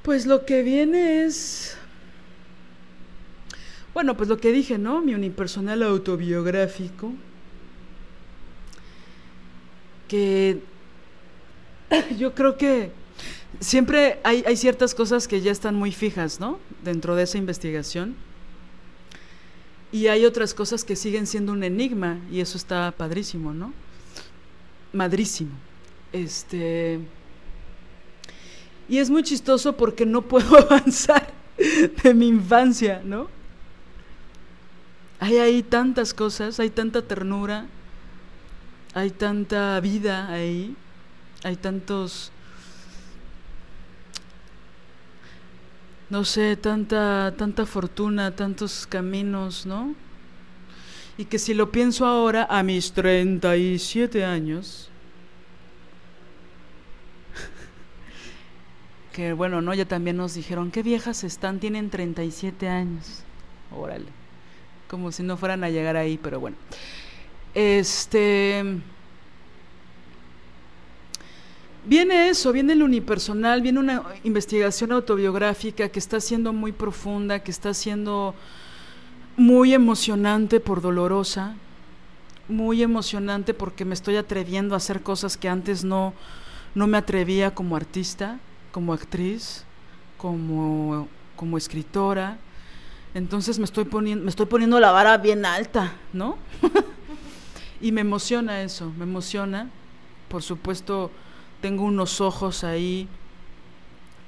Pues 0.03 0.25
lo 0.25 0.45
que 0.45 0.63
viene 0.63 1.23
es... 1.23 1.77
Bueno, 3.93 4.17
pues 4.17 4.27
lo 4.27 4.37
que 4.37 4.51
dije, 4.51 4.77
¿no? 4.77 4.99
Mi 4.99 5.13
unipersonal 5.13 5.81
autobiográfico. 5.81 7.13
Que 10.09 10.59
yo 12.17 12.35
creo 12.35 12.57
que 12.57 12.91
siempre 13.61 14.19
hay, 14.25 14.57
ciertas 14.57 14.93
cosas 14.93 15.29
que 15.29 15.39
ya 15.39 15.53
están 15.53 15.75
muy 15.75 15.93
fijas, 15.93 16.41
¿no? 16.41 16.59
Dentro 16.83 17.15
de 17.15 17.23
esa 17.23 17.37
investigación. 17.37 18.17
Y 19.91 20.07
hay 20.07 20.25
otras 20.25 20.53
cosas 20.53 20.83
que 20.83 20.95
siguen 20.95 21.25
siendo 21.25 21.51
un 21.51 21.63
enigma 21.63 22.19
y 22.31 22.41
eso 22.41 22.57
está 22.57 22.91
padrísimo, 22.91 23.53
¿no? 23.53 23.73
Madrísimo. 24.93 25.51
Este. 26.13 26.99
Y 28.87 28.97
es 28.97 29.09
muy 29.09 29.23
chistoso 29.23 29.75
porque 29.75 30.05
no 30.05 30.21
puedo 30.21 30.57
avanzar 30.59 31.31
de 31.57 32.13
mi 32.13 32.27
infancia, 32.27 33.01
¿no? 33.03 33.27
Hay 35.19 35.37
ahí 35.37 35.63
tantas 35.63 36.13
cosas, 36.13 36.59
hay 36.59 36.69
tanta 36.69 37.01
ternura, 37.01 37.65
hay 38.93 39.09
tanta 39.09 39.79
vida 39.81 40.29
ahí, 40.31 40.75
hay 41.43 41.55
tantos 41.57 42.31
no 46.09 46.25
sé, 46.25 46.55
tanta, 46.55 47.33
tanta 47.37 47.65
fortuna, 47.65 48.35
tantos 48.35 48.87
caminos, 48.87 49.65
¿no? 49.65 49.93
Y 51.17 51.25
que 51.25 51.37
si 51.37 51.53
lo 51.53 51.71
pienso 51.71 52.05
ahora, 52.05 52.47
a 52.49 52.63
mis 52.63 52.93
37 52.93 54.23
años, 54.25 54.89
que 59.13 59.33
bueno, 59.33 59.61
¿no? 59.61 59.73
Ya 59.73 59.85
también 59.85 60.17
nos 60.17 60.33
dijeron, 60.33 60.71
qué 60.71 60.81
viejas 60.81 61.23
están, 61.23 61.59
tienen 61.59 61.89
37 61.89 62.67
años. 62.67 63.23
Órale. 63.75 64.07
Como 64.87 65.11
si 65.11 65.21
no 65.21 65.37
fueran 65.37 65.63
a 65.63 65.69
llegar 65.69 65.95
ahí, 65.95 66.17
pero 66.17 66.39
bueno. 66.39 66.57
Este 67.53 68.81
Viene 71.89 72.29
eso, 72.29 72.51
viene 72.51 72.73
el 72.73 72.83
unipersonal, 72.83 73.63
viene 73.63 73.79
una 73.79 74.03
investigación 74.23 74.91
autobiográfica 74.91 75.89
que 75.89 75.97
está 75.97 76.21
siendo 76.21 76.53
muy 76.53 76.71
profunda, 76.71 77.39
que 77.39 77.49
está 77.49 77.73
siendo 77.73 78.35
muy 79.35 79.73
emocionante 79.73 80.59
por 80.59 80.83
dolorosa, 80.83 81.55
muy 82.47 82.83
emocionante 82.83 83.55
porque 83.55 83.85
me 83.85 83.95
estoy 83.95 84.17
atreviendo 84.17 84.75
a 84.75 84.77
hacer 84.77 85.01
cosas 85.01 85.35
que 85.35 85.49
antes 85.49 85.83
no, 85.83 86.13
no 86.75 86.85
me 86.85 86.95
atrevía 86.95 87.55
como 87.55 87.75
artista, 87.75 88.37
como 88.71 88.93
actriz, 88.93 89.63
como, 90.19 91.07
como 91.35 91.57
escritora. 91.57 92.37
Entonces 93.15 93.57
me 93.57 93.65
estoy, 93.65 93.85
poniendo, 93.85 94.25
me 94.25 94.29
estoy 94.29 94.45
poniendo 94.45 94.79
la 94.79 94.91
vara 94.91 95.17
bien 95.17 95.43
alta, 95.43 95.93
¿no? 96.13 96.37
y 97.81 97.91
me 97.91 98.01
emociona 98.01 98.61
eso, 98.61 98.93
me 98.95 99.05
emociona. 99.05 99.71
Por 100.27 100.43
supuesto, 100.43 101.09
tengo 101.61 101.83
unos 101.83 102.21
ojos 102.21 102.63
ahí 102.63 103.07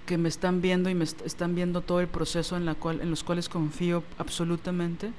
que 0.06 0.18
me 0.18 0.30
están 0.30 0.62
viendo 0.62 0.90
y 0.90 0.96
me 0.96 1.06
están 1.06 1.56
viendo 1.56 1.82
todo 1.82 2.02
el 2.02 2.08
proceso 2.08 2.58
en, 2.58 2.66
la 2.66 2.76
cual, 2.76 3.02
en 3.02 3.10
los 3.10 3.24
cuales 3.24 3.48
confío 3.48 4.04
absolutamente. 4.18 5.12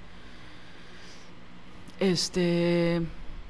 Este, 1.98 3.00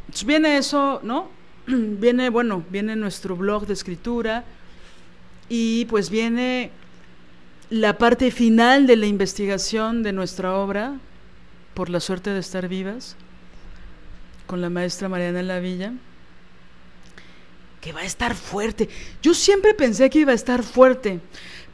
pues 0.06 0.24
viene 0.24 0.56
eso, 0.56 1.00
¿no? 1.02 1.30
viene, 1.66 2.30
bueno, 2.30 2.64
viene 2.70 2.96
nuestro 2.96 3.36
blog 3.36 3.66
de 3.66 3.72
escritura 3.72 4.44
y 5.48 5.86
pues 5.86 6.10
viene 6.10 6.70
la 7.70 7.98
parte 7.98 8.30
final 8.30 8.86
de 8.86 8.96
la 8.96 9.06
investigación 9.06 10.02
de 10.02 10.12
nuestra 10.12 10.54
obra, 10.54 10.98
por 11.74 11.88
la 11.88 12.00
suerte 12.00 12.30
de 12.30 12.38
estar 12.38 12.68
vivas, 12.68 13.16
con 14.46 14.60
la 14.60 14.68
maestra 14.68 15.08
Mariana 15.08 15.42
Lavilla 15.42 15.94
que 17.82 17.92
va 17.92 18.00
a 18.00 18.04
estar 18.04 18.34
fuerte. 18.36 18.88
Yo 19.20 19.34
siempre 19.34 19.74
pensé 19.74 20.08
que 20.08 20.20
iba 20.20 20.30
a 20.30 20.36
estar 20.36 20.62
fuerte, 20.62 21.20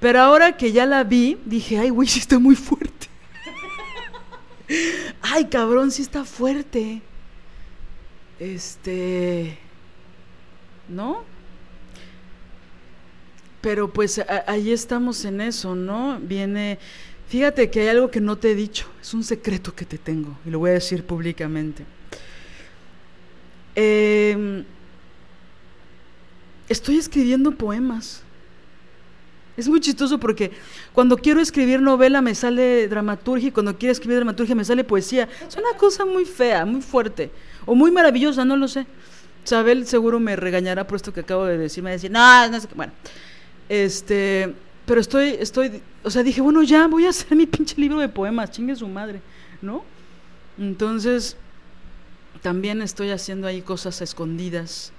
pero 0.00 0.20
ahora 0.20 0.56
que 0.56 0.72
ya 0.72 0.86
la 0.86 1.04
vi, 1.04 1.38
dije, 1.44 1.78
ay, 1.78 1.90
güey, 1.90 2.08
sí 2.08 2.18
está 2.18 2.38
muy 2.38 2.56
fuerte. 2.56 3.08
ay, 5.20 5.44
cabrón, 5.44 5.90
sí 5.90 6.00
está 6.00 6.24
fuerte. 6.24 7.02
Este, 8.40 9.58
¿no? 10.88 11.24
Pero 13.60 13.92
pues 13.92 14.18
ahí 14.46 14.72
estamos 14.72 15.26
en 15.26 15.42
eso, 15.42 15.74
¿no? 15.74 16.18
Viene, 16.20 16.78
fíjate 17.28 17.68
que 17.70 17.80
hay 17.80 17.88
algo 17.88 18.10
que 18.10 18.22
no 18.22 18.38
te 18.38 18.52
he 18.52 18.54
dicho, 18.54 18.86
es 19.02 19.12
un 19.12 19.24
secreto 19.24 19.74
que 19.74 19.84
te 19.84 19.98
tengo 19.98 20.38
y 20.46 20.50
lo 20.50 20.60
voy 20.60 20.70
a 20.70 20.74
decir 20.74 21.04
públicamente. 21.04 21.84
Eh, 23.74 24.64
estoy 26.68 26.98
escribiendo 26.98 27.52
poemas. 27.52 28.22
Es 29.56 29.68
muy 29.68 29.80
chistoso 29.80 30.20
porque 30.20 30.52
cuando 30.92 31.16
quiero 31.16 31.40
escribir 31.40 31.82
novela 31.82 32.22
me 32.22 32.34
sale 32.34 32.86
dramaturgia 32.86 33.48
y 33.48 33.52
cuando 33.52 33.76
quiero 33.76 33.92
escribir 33.92 34.16
dramaturgia 34.16 34.54
me 34.54 34.64
sale 34.64 34.84
poesía. 34.84 35.28
Es 35.46 35.56
una 35.56 35.76
cosa 35.76 36.04
muy 36.04 36.24
fea, 36.24 36.64
muy 36.64 36.80
fuerte 36.80 37.32
o 37.66 37.74
muy 37.74 37.90
maravillosa, 37.90 38.44
no 38.44 38.56
lo 38.56 38.68
sé. 38.68 38.86
Sabel 39.42 39.86
seguro 39.86 40.20
me 40.20 40.36
regañará 40.36 40.86
por 40.86 40.96
esto 40.96 41.12
que 41.12 41.20
acabo 41.20 41.44
de 41.44 41.58
decir, 41.58 41.82
me 41.82 41.90
decir, 41.90 42.10
no, 42.10 42.48
no 42.48 42.60
sé 42.60 42.68
qué, 42.68 42.74
bueno. 42.74 42.92
Este, 43.68 44.54
pero 44.86 45.00
estoy, 45.00 45.36
estoy, 45.40 45.82
o 46.04 46.10
sea, 46.10 46.22
dije, 46.22 46.40
bueno, 46.40 46.62
ya 46.62 46.86
voy 46.86 47.06
a 47.06 47.10
hacer 47.10 47.36
mi 47.36 47.46
pinche 47.46 47.74
libro 47.80 47.98
de 47.98 48.08
poemas, 48.08 48.52
chingue 48.52 48.76
su 48.76 48.86
madre, 48.86 49.20
¿no? 49.60 49.84
Entonces, 50.56 51.36
también 52.42 52.80
estoy 52.80 53.10
haciendo 53.10 53.46
ahí 53.48 53.62
cosas 53.62 54.00
escondidas 54.02 54.92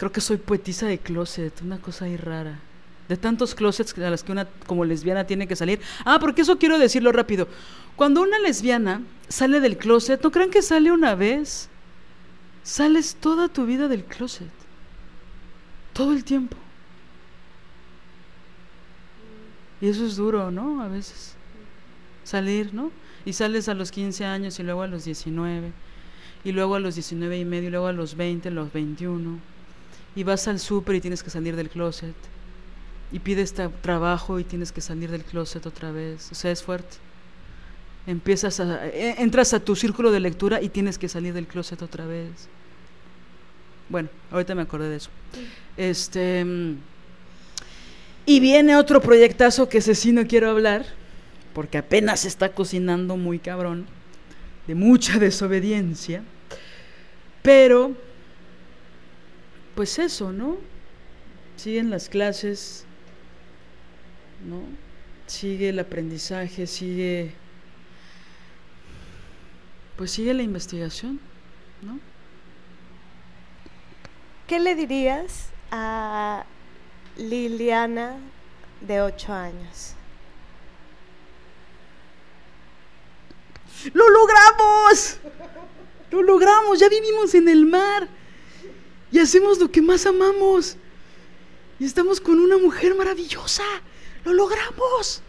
Creo 0.00 0.10
que 0.10 0.22
soy 0.22 0.38
poetisa 0.38 0.86
de 0.86 0.96
closet, 0.96 1.60
una 1.60 1.78
cosa 1.78 2.06
ahí 2.06 2.16
rara. 2.16 2.58
De 3.06 3.18
tantos 3.18 3.54
closets 3.54 3.98
a 3.98 4.08
las 4.08 4.24
que 4.24 4.32
una 4.32 4.46
como 4.66 4.86
lesbiana 4.86 5.26
tiene 5.26 5.46
que 5.46 5.56
salir. 5.56 5.78
Ah, 6.06 6.16
porque 6.18 6.40
eso 6.40 6.58
quiero 6.58 6.78
decirlo 6.78 7.12
rápido. 7.12 7.46
Cuando 7.96 8.22
una 8.22 8.38
lesbiana 8.38 9.02
sale 9.28 9.60
del 9.60 9.76
closet, 9.76 10.22
no 10.22 10.30
crean 10.30 10.48
que 10.48 10.62
sale 10.62 10.90
una 10.90 11.14
vez. 11.14 11.68
Sales 12.62 13.14
toda 13.14 13.48
tu 13.48 13.66
vida 13.66 13.88
del 13.88 14.02
closet. 14.04 14.48
Todo 15.92 16.12
el 16.12 16.24
tiempo. 16.24 16.56
Y 19.82 19.88
eso 19.88 20.06
es 20.06 20.16
duro, 20.16 20.50
¿no? 20.50 20.82
A 20.82 20.88
veces. 20.88 21.34
Salir, 22.24 22.72
¿no? 22.72 22.90
Y 23.26 23.34
sales 23.34 23.68
a 23.68 23.74
los 23.74 23.90
15 23.90 24.24
años 24.24 24.58
y 24.58 24.62
luego 24.62 24.80
a 24.80 24.86
los 24.86 25.04
19. 25.04 25.72
Y 26.42 26.52
luego 26.52 26.76
a 26.76 26.80
los 26.80 26.94
19 26.94 27.38
y 27.38 27.44
medio 27.44 27.68
y 27.68 27.72
luego 27.72 27.88
a 27.88 27.92
los 27.92 28.16
20, 28.16 28.48
a 28.48 28.52
los 28.52 28.72
21 28.72 29.59
y 30.14 30.22
vas 30.24 30.48
al 30.48 30.58
súper 30.58 30.96
y 30.96 31.00
tienes 31.00 31.22
que 31.22 31.30
salir 31.30 31.56
del 31.56 31.70
closet 31.70 32.14
y 33.12 33.18
pides 33.18 33.54
trabajo 33.82 34.38
y 34.38 34.44
tienes 34.44 34.72
que 34.72 34.80
salir 34.80 35.10
del 35.10 35.24
closet 35.24 35.66
otra 35.66 35.90
vez. 35.90 36.30
O 36.30 36.34
sea, 36.34 36.50
es 36.50 36.62
fuerte. 36.62 36.96
Empiezas 38.06 38.60
a, 38.60 38.86
e, 38.86 39.22
entras 39.22 39.52
a 39.52 39.60
tu 39.60 39.74
círculo 39.76 40.10
de 40.10 40.20
lectura 40.20 40.62
y 40.62 40.68
tienes 40.68 40.98
que 40.98 41.08
salir 41.08 41.34
del 41.34 41.46
closet 41.46 41.82
otra 41.82 42.06
vez. 42.06 42.48
Bueno, 43.88 44.08
ahorita 44.30 44.54
me 44.54 44.62
acordé 44.62 44.88
de 44.88 44.96
eso. 44.96 45.10
Este 45.76 46.46
y 48.26 48.38
viene 48.38 48.76
otro 48.76 49.00
proyectazo 49.00 49.68
que 49.68 49.78
ese 49.78 49.94
sí 49.94 50.12
no 50.12 50.26
quiero 50.26 50.50
hablar, 50.50 50.86
porque 51.52 51.78
apenas 51.78 52.24
está 52.24 52.50
cocinando 52.50 53.16
muy 53.16 53.38
cabrón, 53.38 53.86
de 54.66 54.74
mucha 54.74 55.18
desobediencia, 55.18 56.22
pero 57.42 57.92
pues 59.80 59.98
eso, 59.98 60.30
¿no? 60.30 60.58
Siguen 61.56 61.88
las 61.88 62.10
clases, 62.10 62.84
¿no? 64.46 64.60
Sigue 65.26 65.70
el 65.70 65.78
aprendizaje, 65.78 66.66
sigue 66.66 67.32
pues 69.96 70.10
sigue 70.10 70.34
la 70.34 70.42
investigación, 70.42 71.18
¿no? 71.80 71.98
¿Qué 74.46 74.60
le 74.60 74.74
dirías 74.74 75.48
a 75.70 76.44
Liliana 77.16 78.18
de 78.82 79.00
8 79.00 79.32
años? 79.32 79.94
¡Lo 83.94 84.06
logramos! 84.10 85.20
¡Lo 86.10 86.20
logramos! 86.20 86.78
Ya 86.78 86.90
vivimos 86.90 87.34
en 87.34 87.48
el 87.48 87.64
mar. 87.64 88.19
Y 89.12 89.18
hacemos 89.18 89.58
lo 89.58 89.70
que 89.70 89.82
más 89.82 90.06
amamos. 90.06 90.76
Y 91.78 91.84
estamos 91.84 92.20
con 92.20 92.38
una 92.38 92.58
mujer 92.58 92.94
maravillosa. 92.94 93.64
¡Lo 94.24 94.32
logramos! 94.32 95.22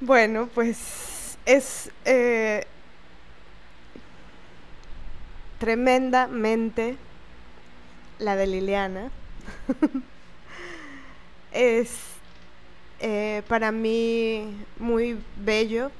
Bueno, 0.00 0.48
pues 0.54 1.38
es 1.44 1.90
eh, 2.04 2.64
tremendamente 5.58 6.96
la 8.18 8.36
de 8.36 8.46
Liliana. 8.46 9.10
es 11.52 11.90
eh, 13.00 13.42
para 13.48 13.72
mí 13.72 14.64
muy 14.78 15.18
bello, 15.36 15.90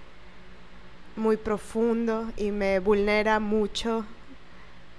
muy 1.18 1.36
profundo 1.36 2.32
y 2.36 2.50
me 2.50 2.78
vulnera 2.78 3.40
mucho 3.40 4.04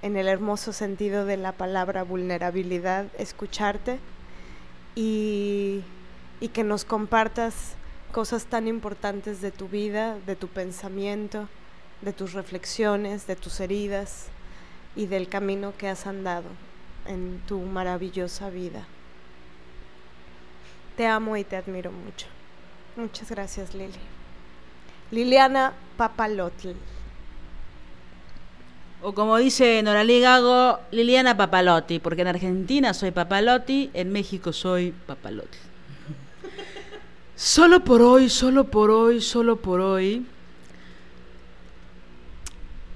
en 0.02 0.18
el 0.18 0.28
hermoso 0.28 0.74
sentido 0.74 1.26
de 1.26 1.38
la 1.38 1.52
palabra 1.52 2.04
vulnerabilidad 2.04 3.08
escucharte 3.18 4.00
y, 4.96 5.82
y 6.40 6.50
que 6.50 6.64
nos 6.64 6.86
compartas 6.86 7.76
cosas 8.12 8.46
tan 8.46 8.68
importantes 8.68 9.42
de 9.42 9.52
tu 9.52 9.68
vida, 9.68 10.18
de 10.26 10.36
tu 10.36 10.48
pensamiento, 10.48 11.48
de 12.02 12.14
tus 12.14 12.34
reflexiones, 12.34 13.28
de 13.28 13.36
tus 13.36 13.60
heridas 13.60 14.28
y 14.96 15.08
del 15.08 15.28
camino 15.30 15.74
que 15.78 15.88
has 15.88 16.08
andado 16.08 16.50
en 17.06 17.42
tu 17.48 17.60
maravillosa 17.60 18.50
vida. 18.50 18.86
Te 20.96 21.08
amo 21.08 21.38
y 21.38 21.44
te 21.44 21.56
admiro 21.56 21.92
mucho. 21.92 22.28
Muchas 22.96 23.30
gracias, 23.30 23.74
Lili. 23.74 24.19
Liliana 25.12 25.74
Papalotl. 25.98 26.70
O 29.02 29.14
como 29.14 29.38
dice 29.38 29.82
Noralí 29.82 30.20
Gago, 30.20 30.80
Liliana 30.92 31.38
Papalotti, 31.38 32.00
porque 32.00 32.22
en 32.22 32.28
Argentina 32.28 32.94
soy 32.94 33.12
Papalotti, 33.12 33.90
en 33.94 34.12
México 34.12 34.52
soy 34.52 34.92
Papalotti. 34.92 35.58
Solo 37.36 37.86
por 37.86 38.02
hoy, 38.02 38.30
solo 38.30 38.66
por 38.66 38.92
hoy, 38.92 39.22
solo 39.22 39.56
por 39.56 39.80
hoy. 39.80 40.26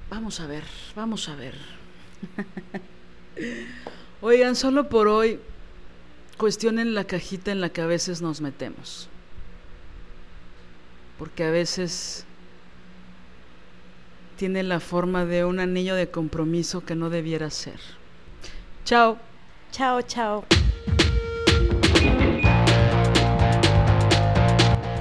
Vamos 0.09 0.41
a 0.41 0.47
ver, 0.47 0.63
vamos 0.95 1.29
a 1.29 1.35
ver. 1.35 1.55
Oigan, 4.21 4.57
solo 4.57 4.89
por 4.89 5.07
hoy 5.07 5.39
cuestionen 6.37 6.93
la 6.93 7.05
cajita 7.05 7.53
en 7.53 7.61
la 7.61 7.69
que 7.69 7.81
a 7.81 7.85
veces 7.85 8.21
nos 8.21 8.41
metemos. 8.41 9.07
Porque 11.23 11.45
a 11.45 11.51
veces 11.51 12.25
tiene 14.35 14.61
la 14.61 14.81
forma 14.81 15.23
de 15.23 15.45
un 15.45 15.61
anillo 15.61 15.95
de 15.95 16.11
compromiso 16.11 16.83
que 16.83 16.95
no 16.95 17.09
debiera 17.09 17.49
ser. 17.49 17.79
Chao. 18.83 19.17
Chao, 19.71 20.01
chao. 20.01 20.43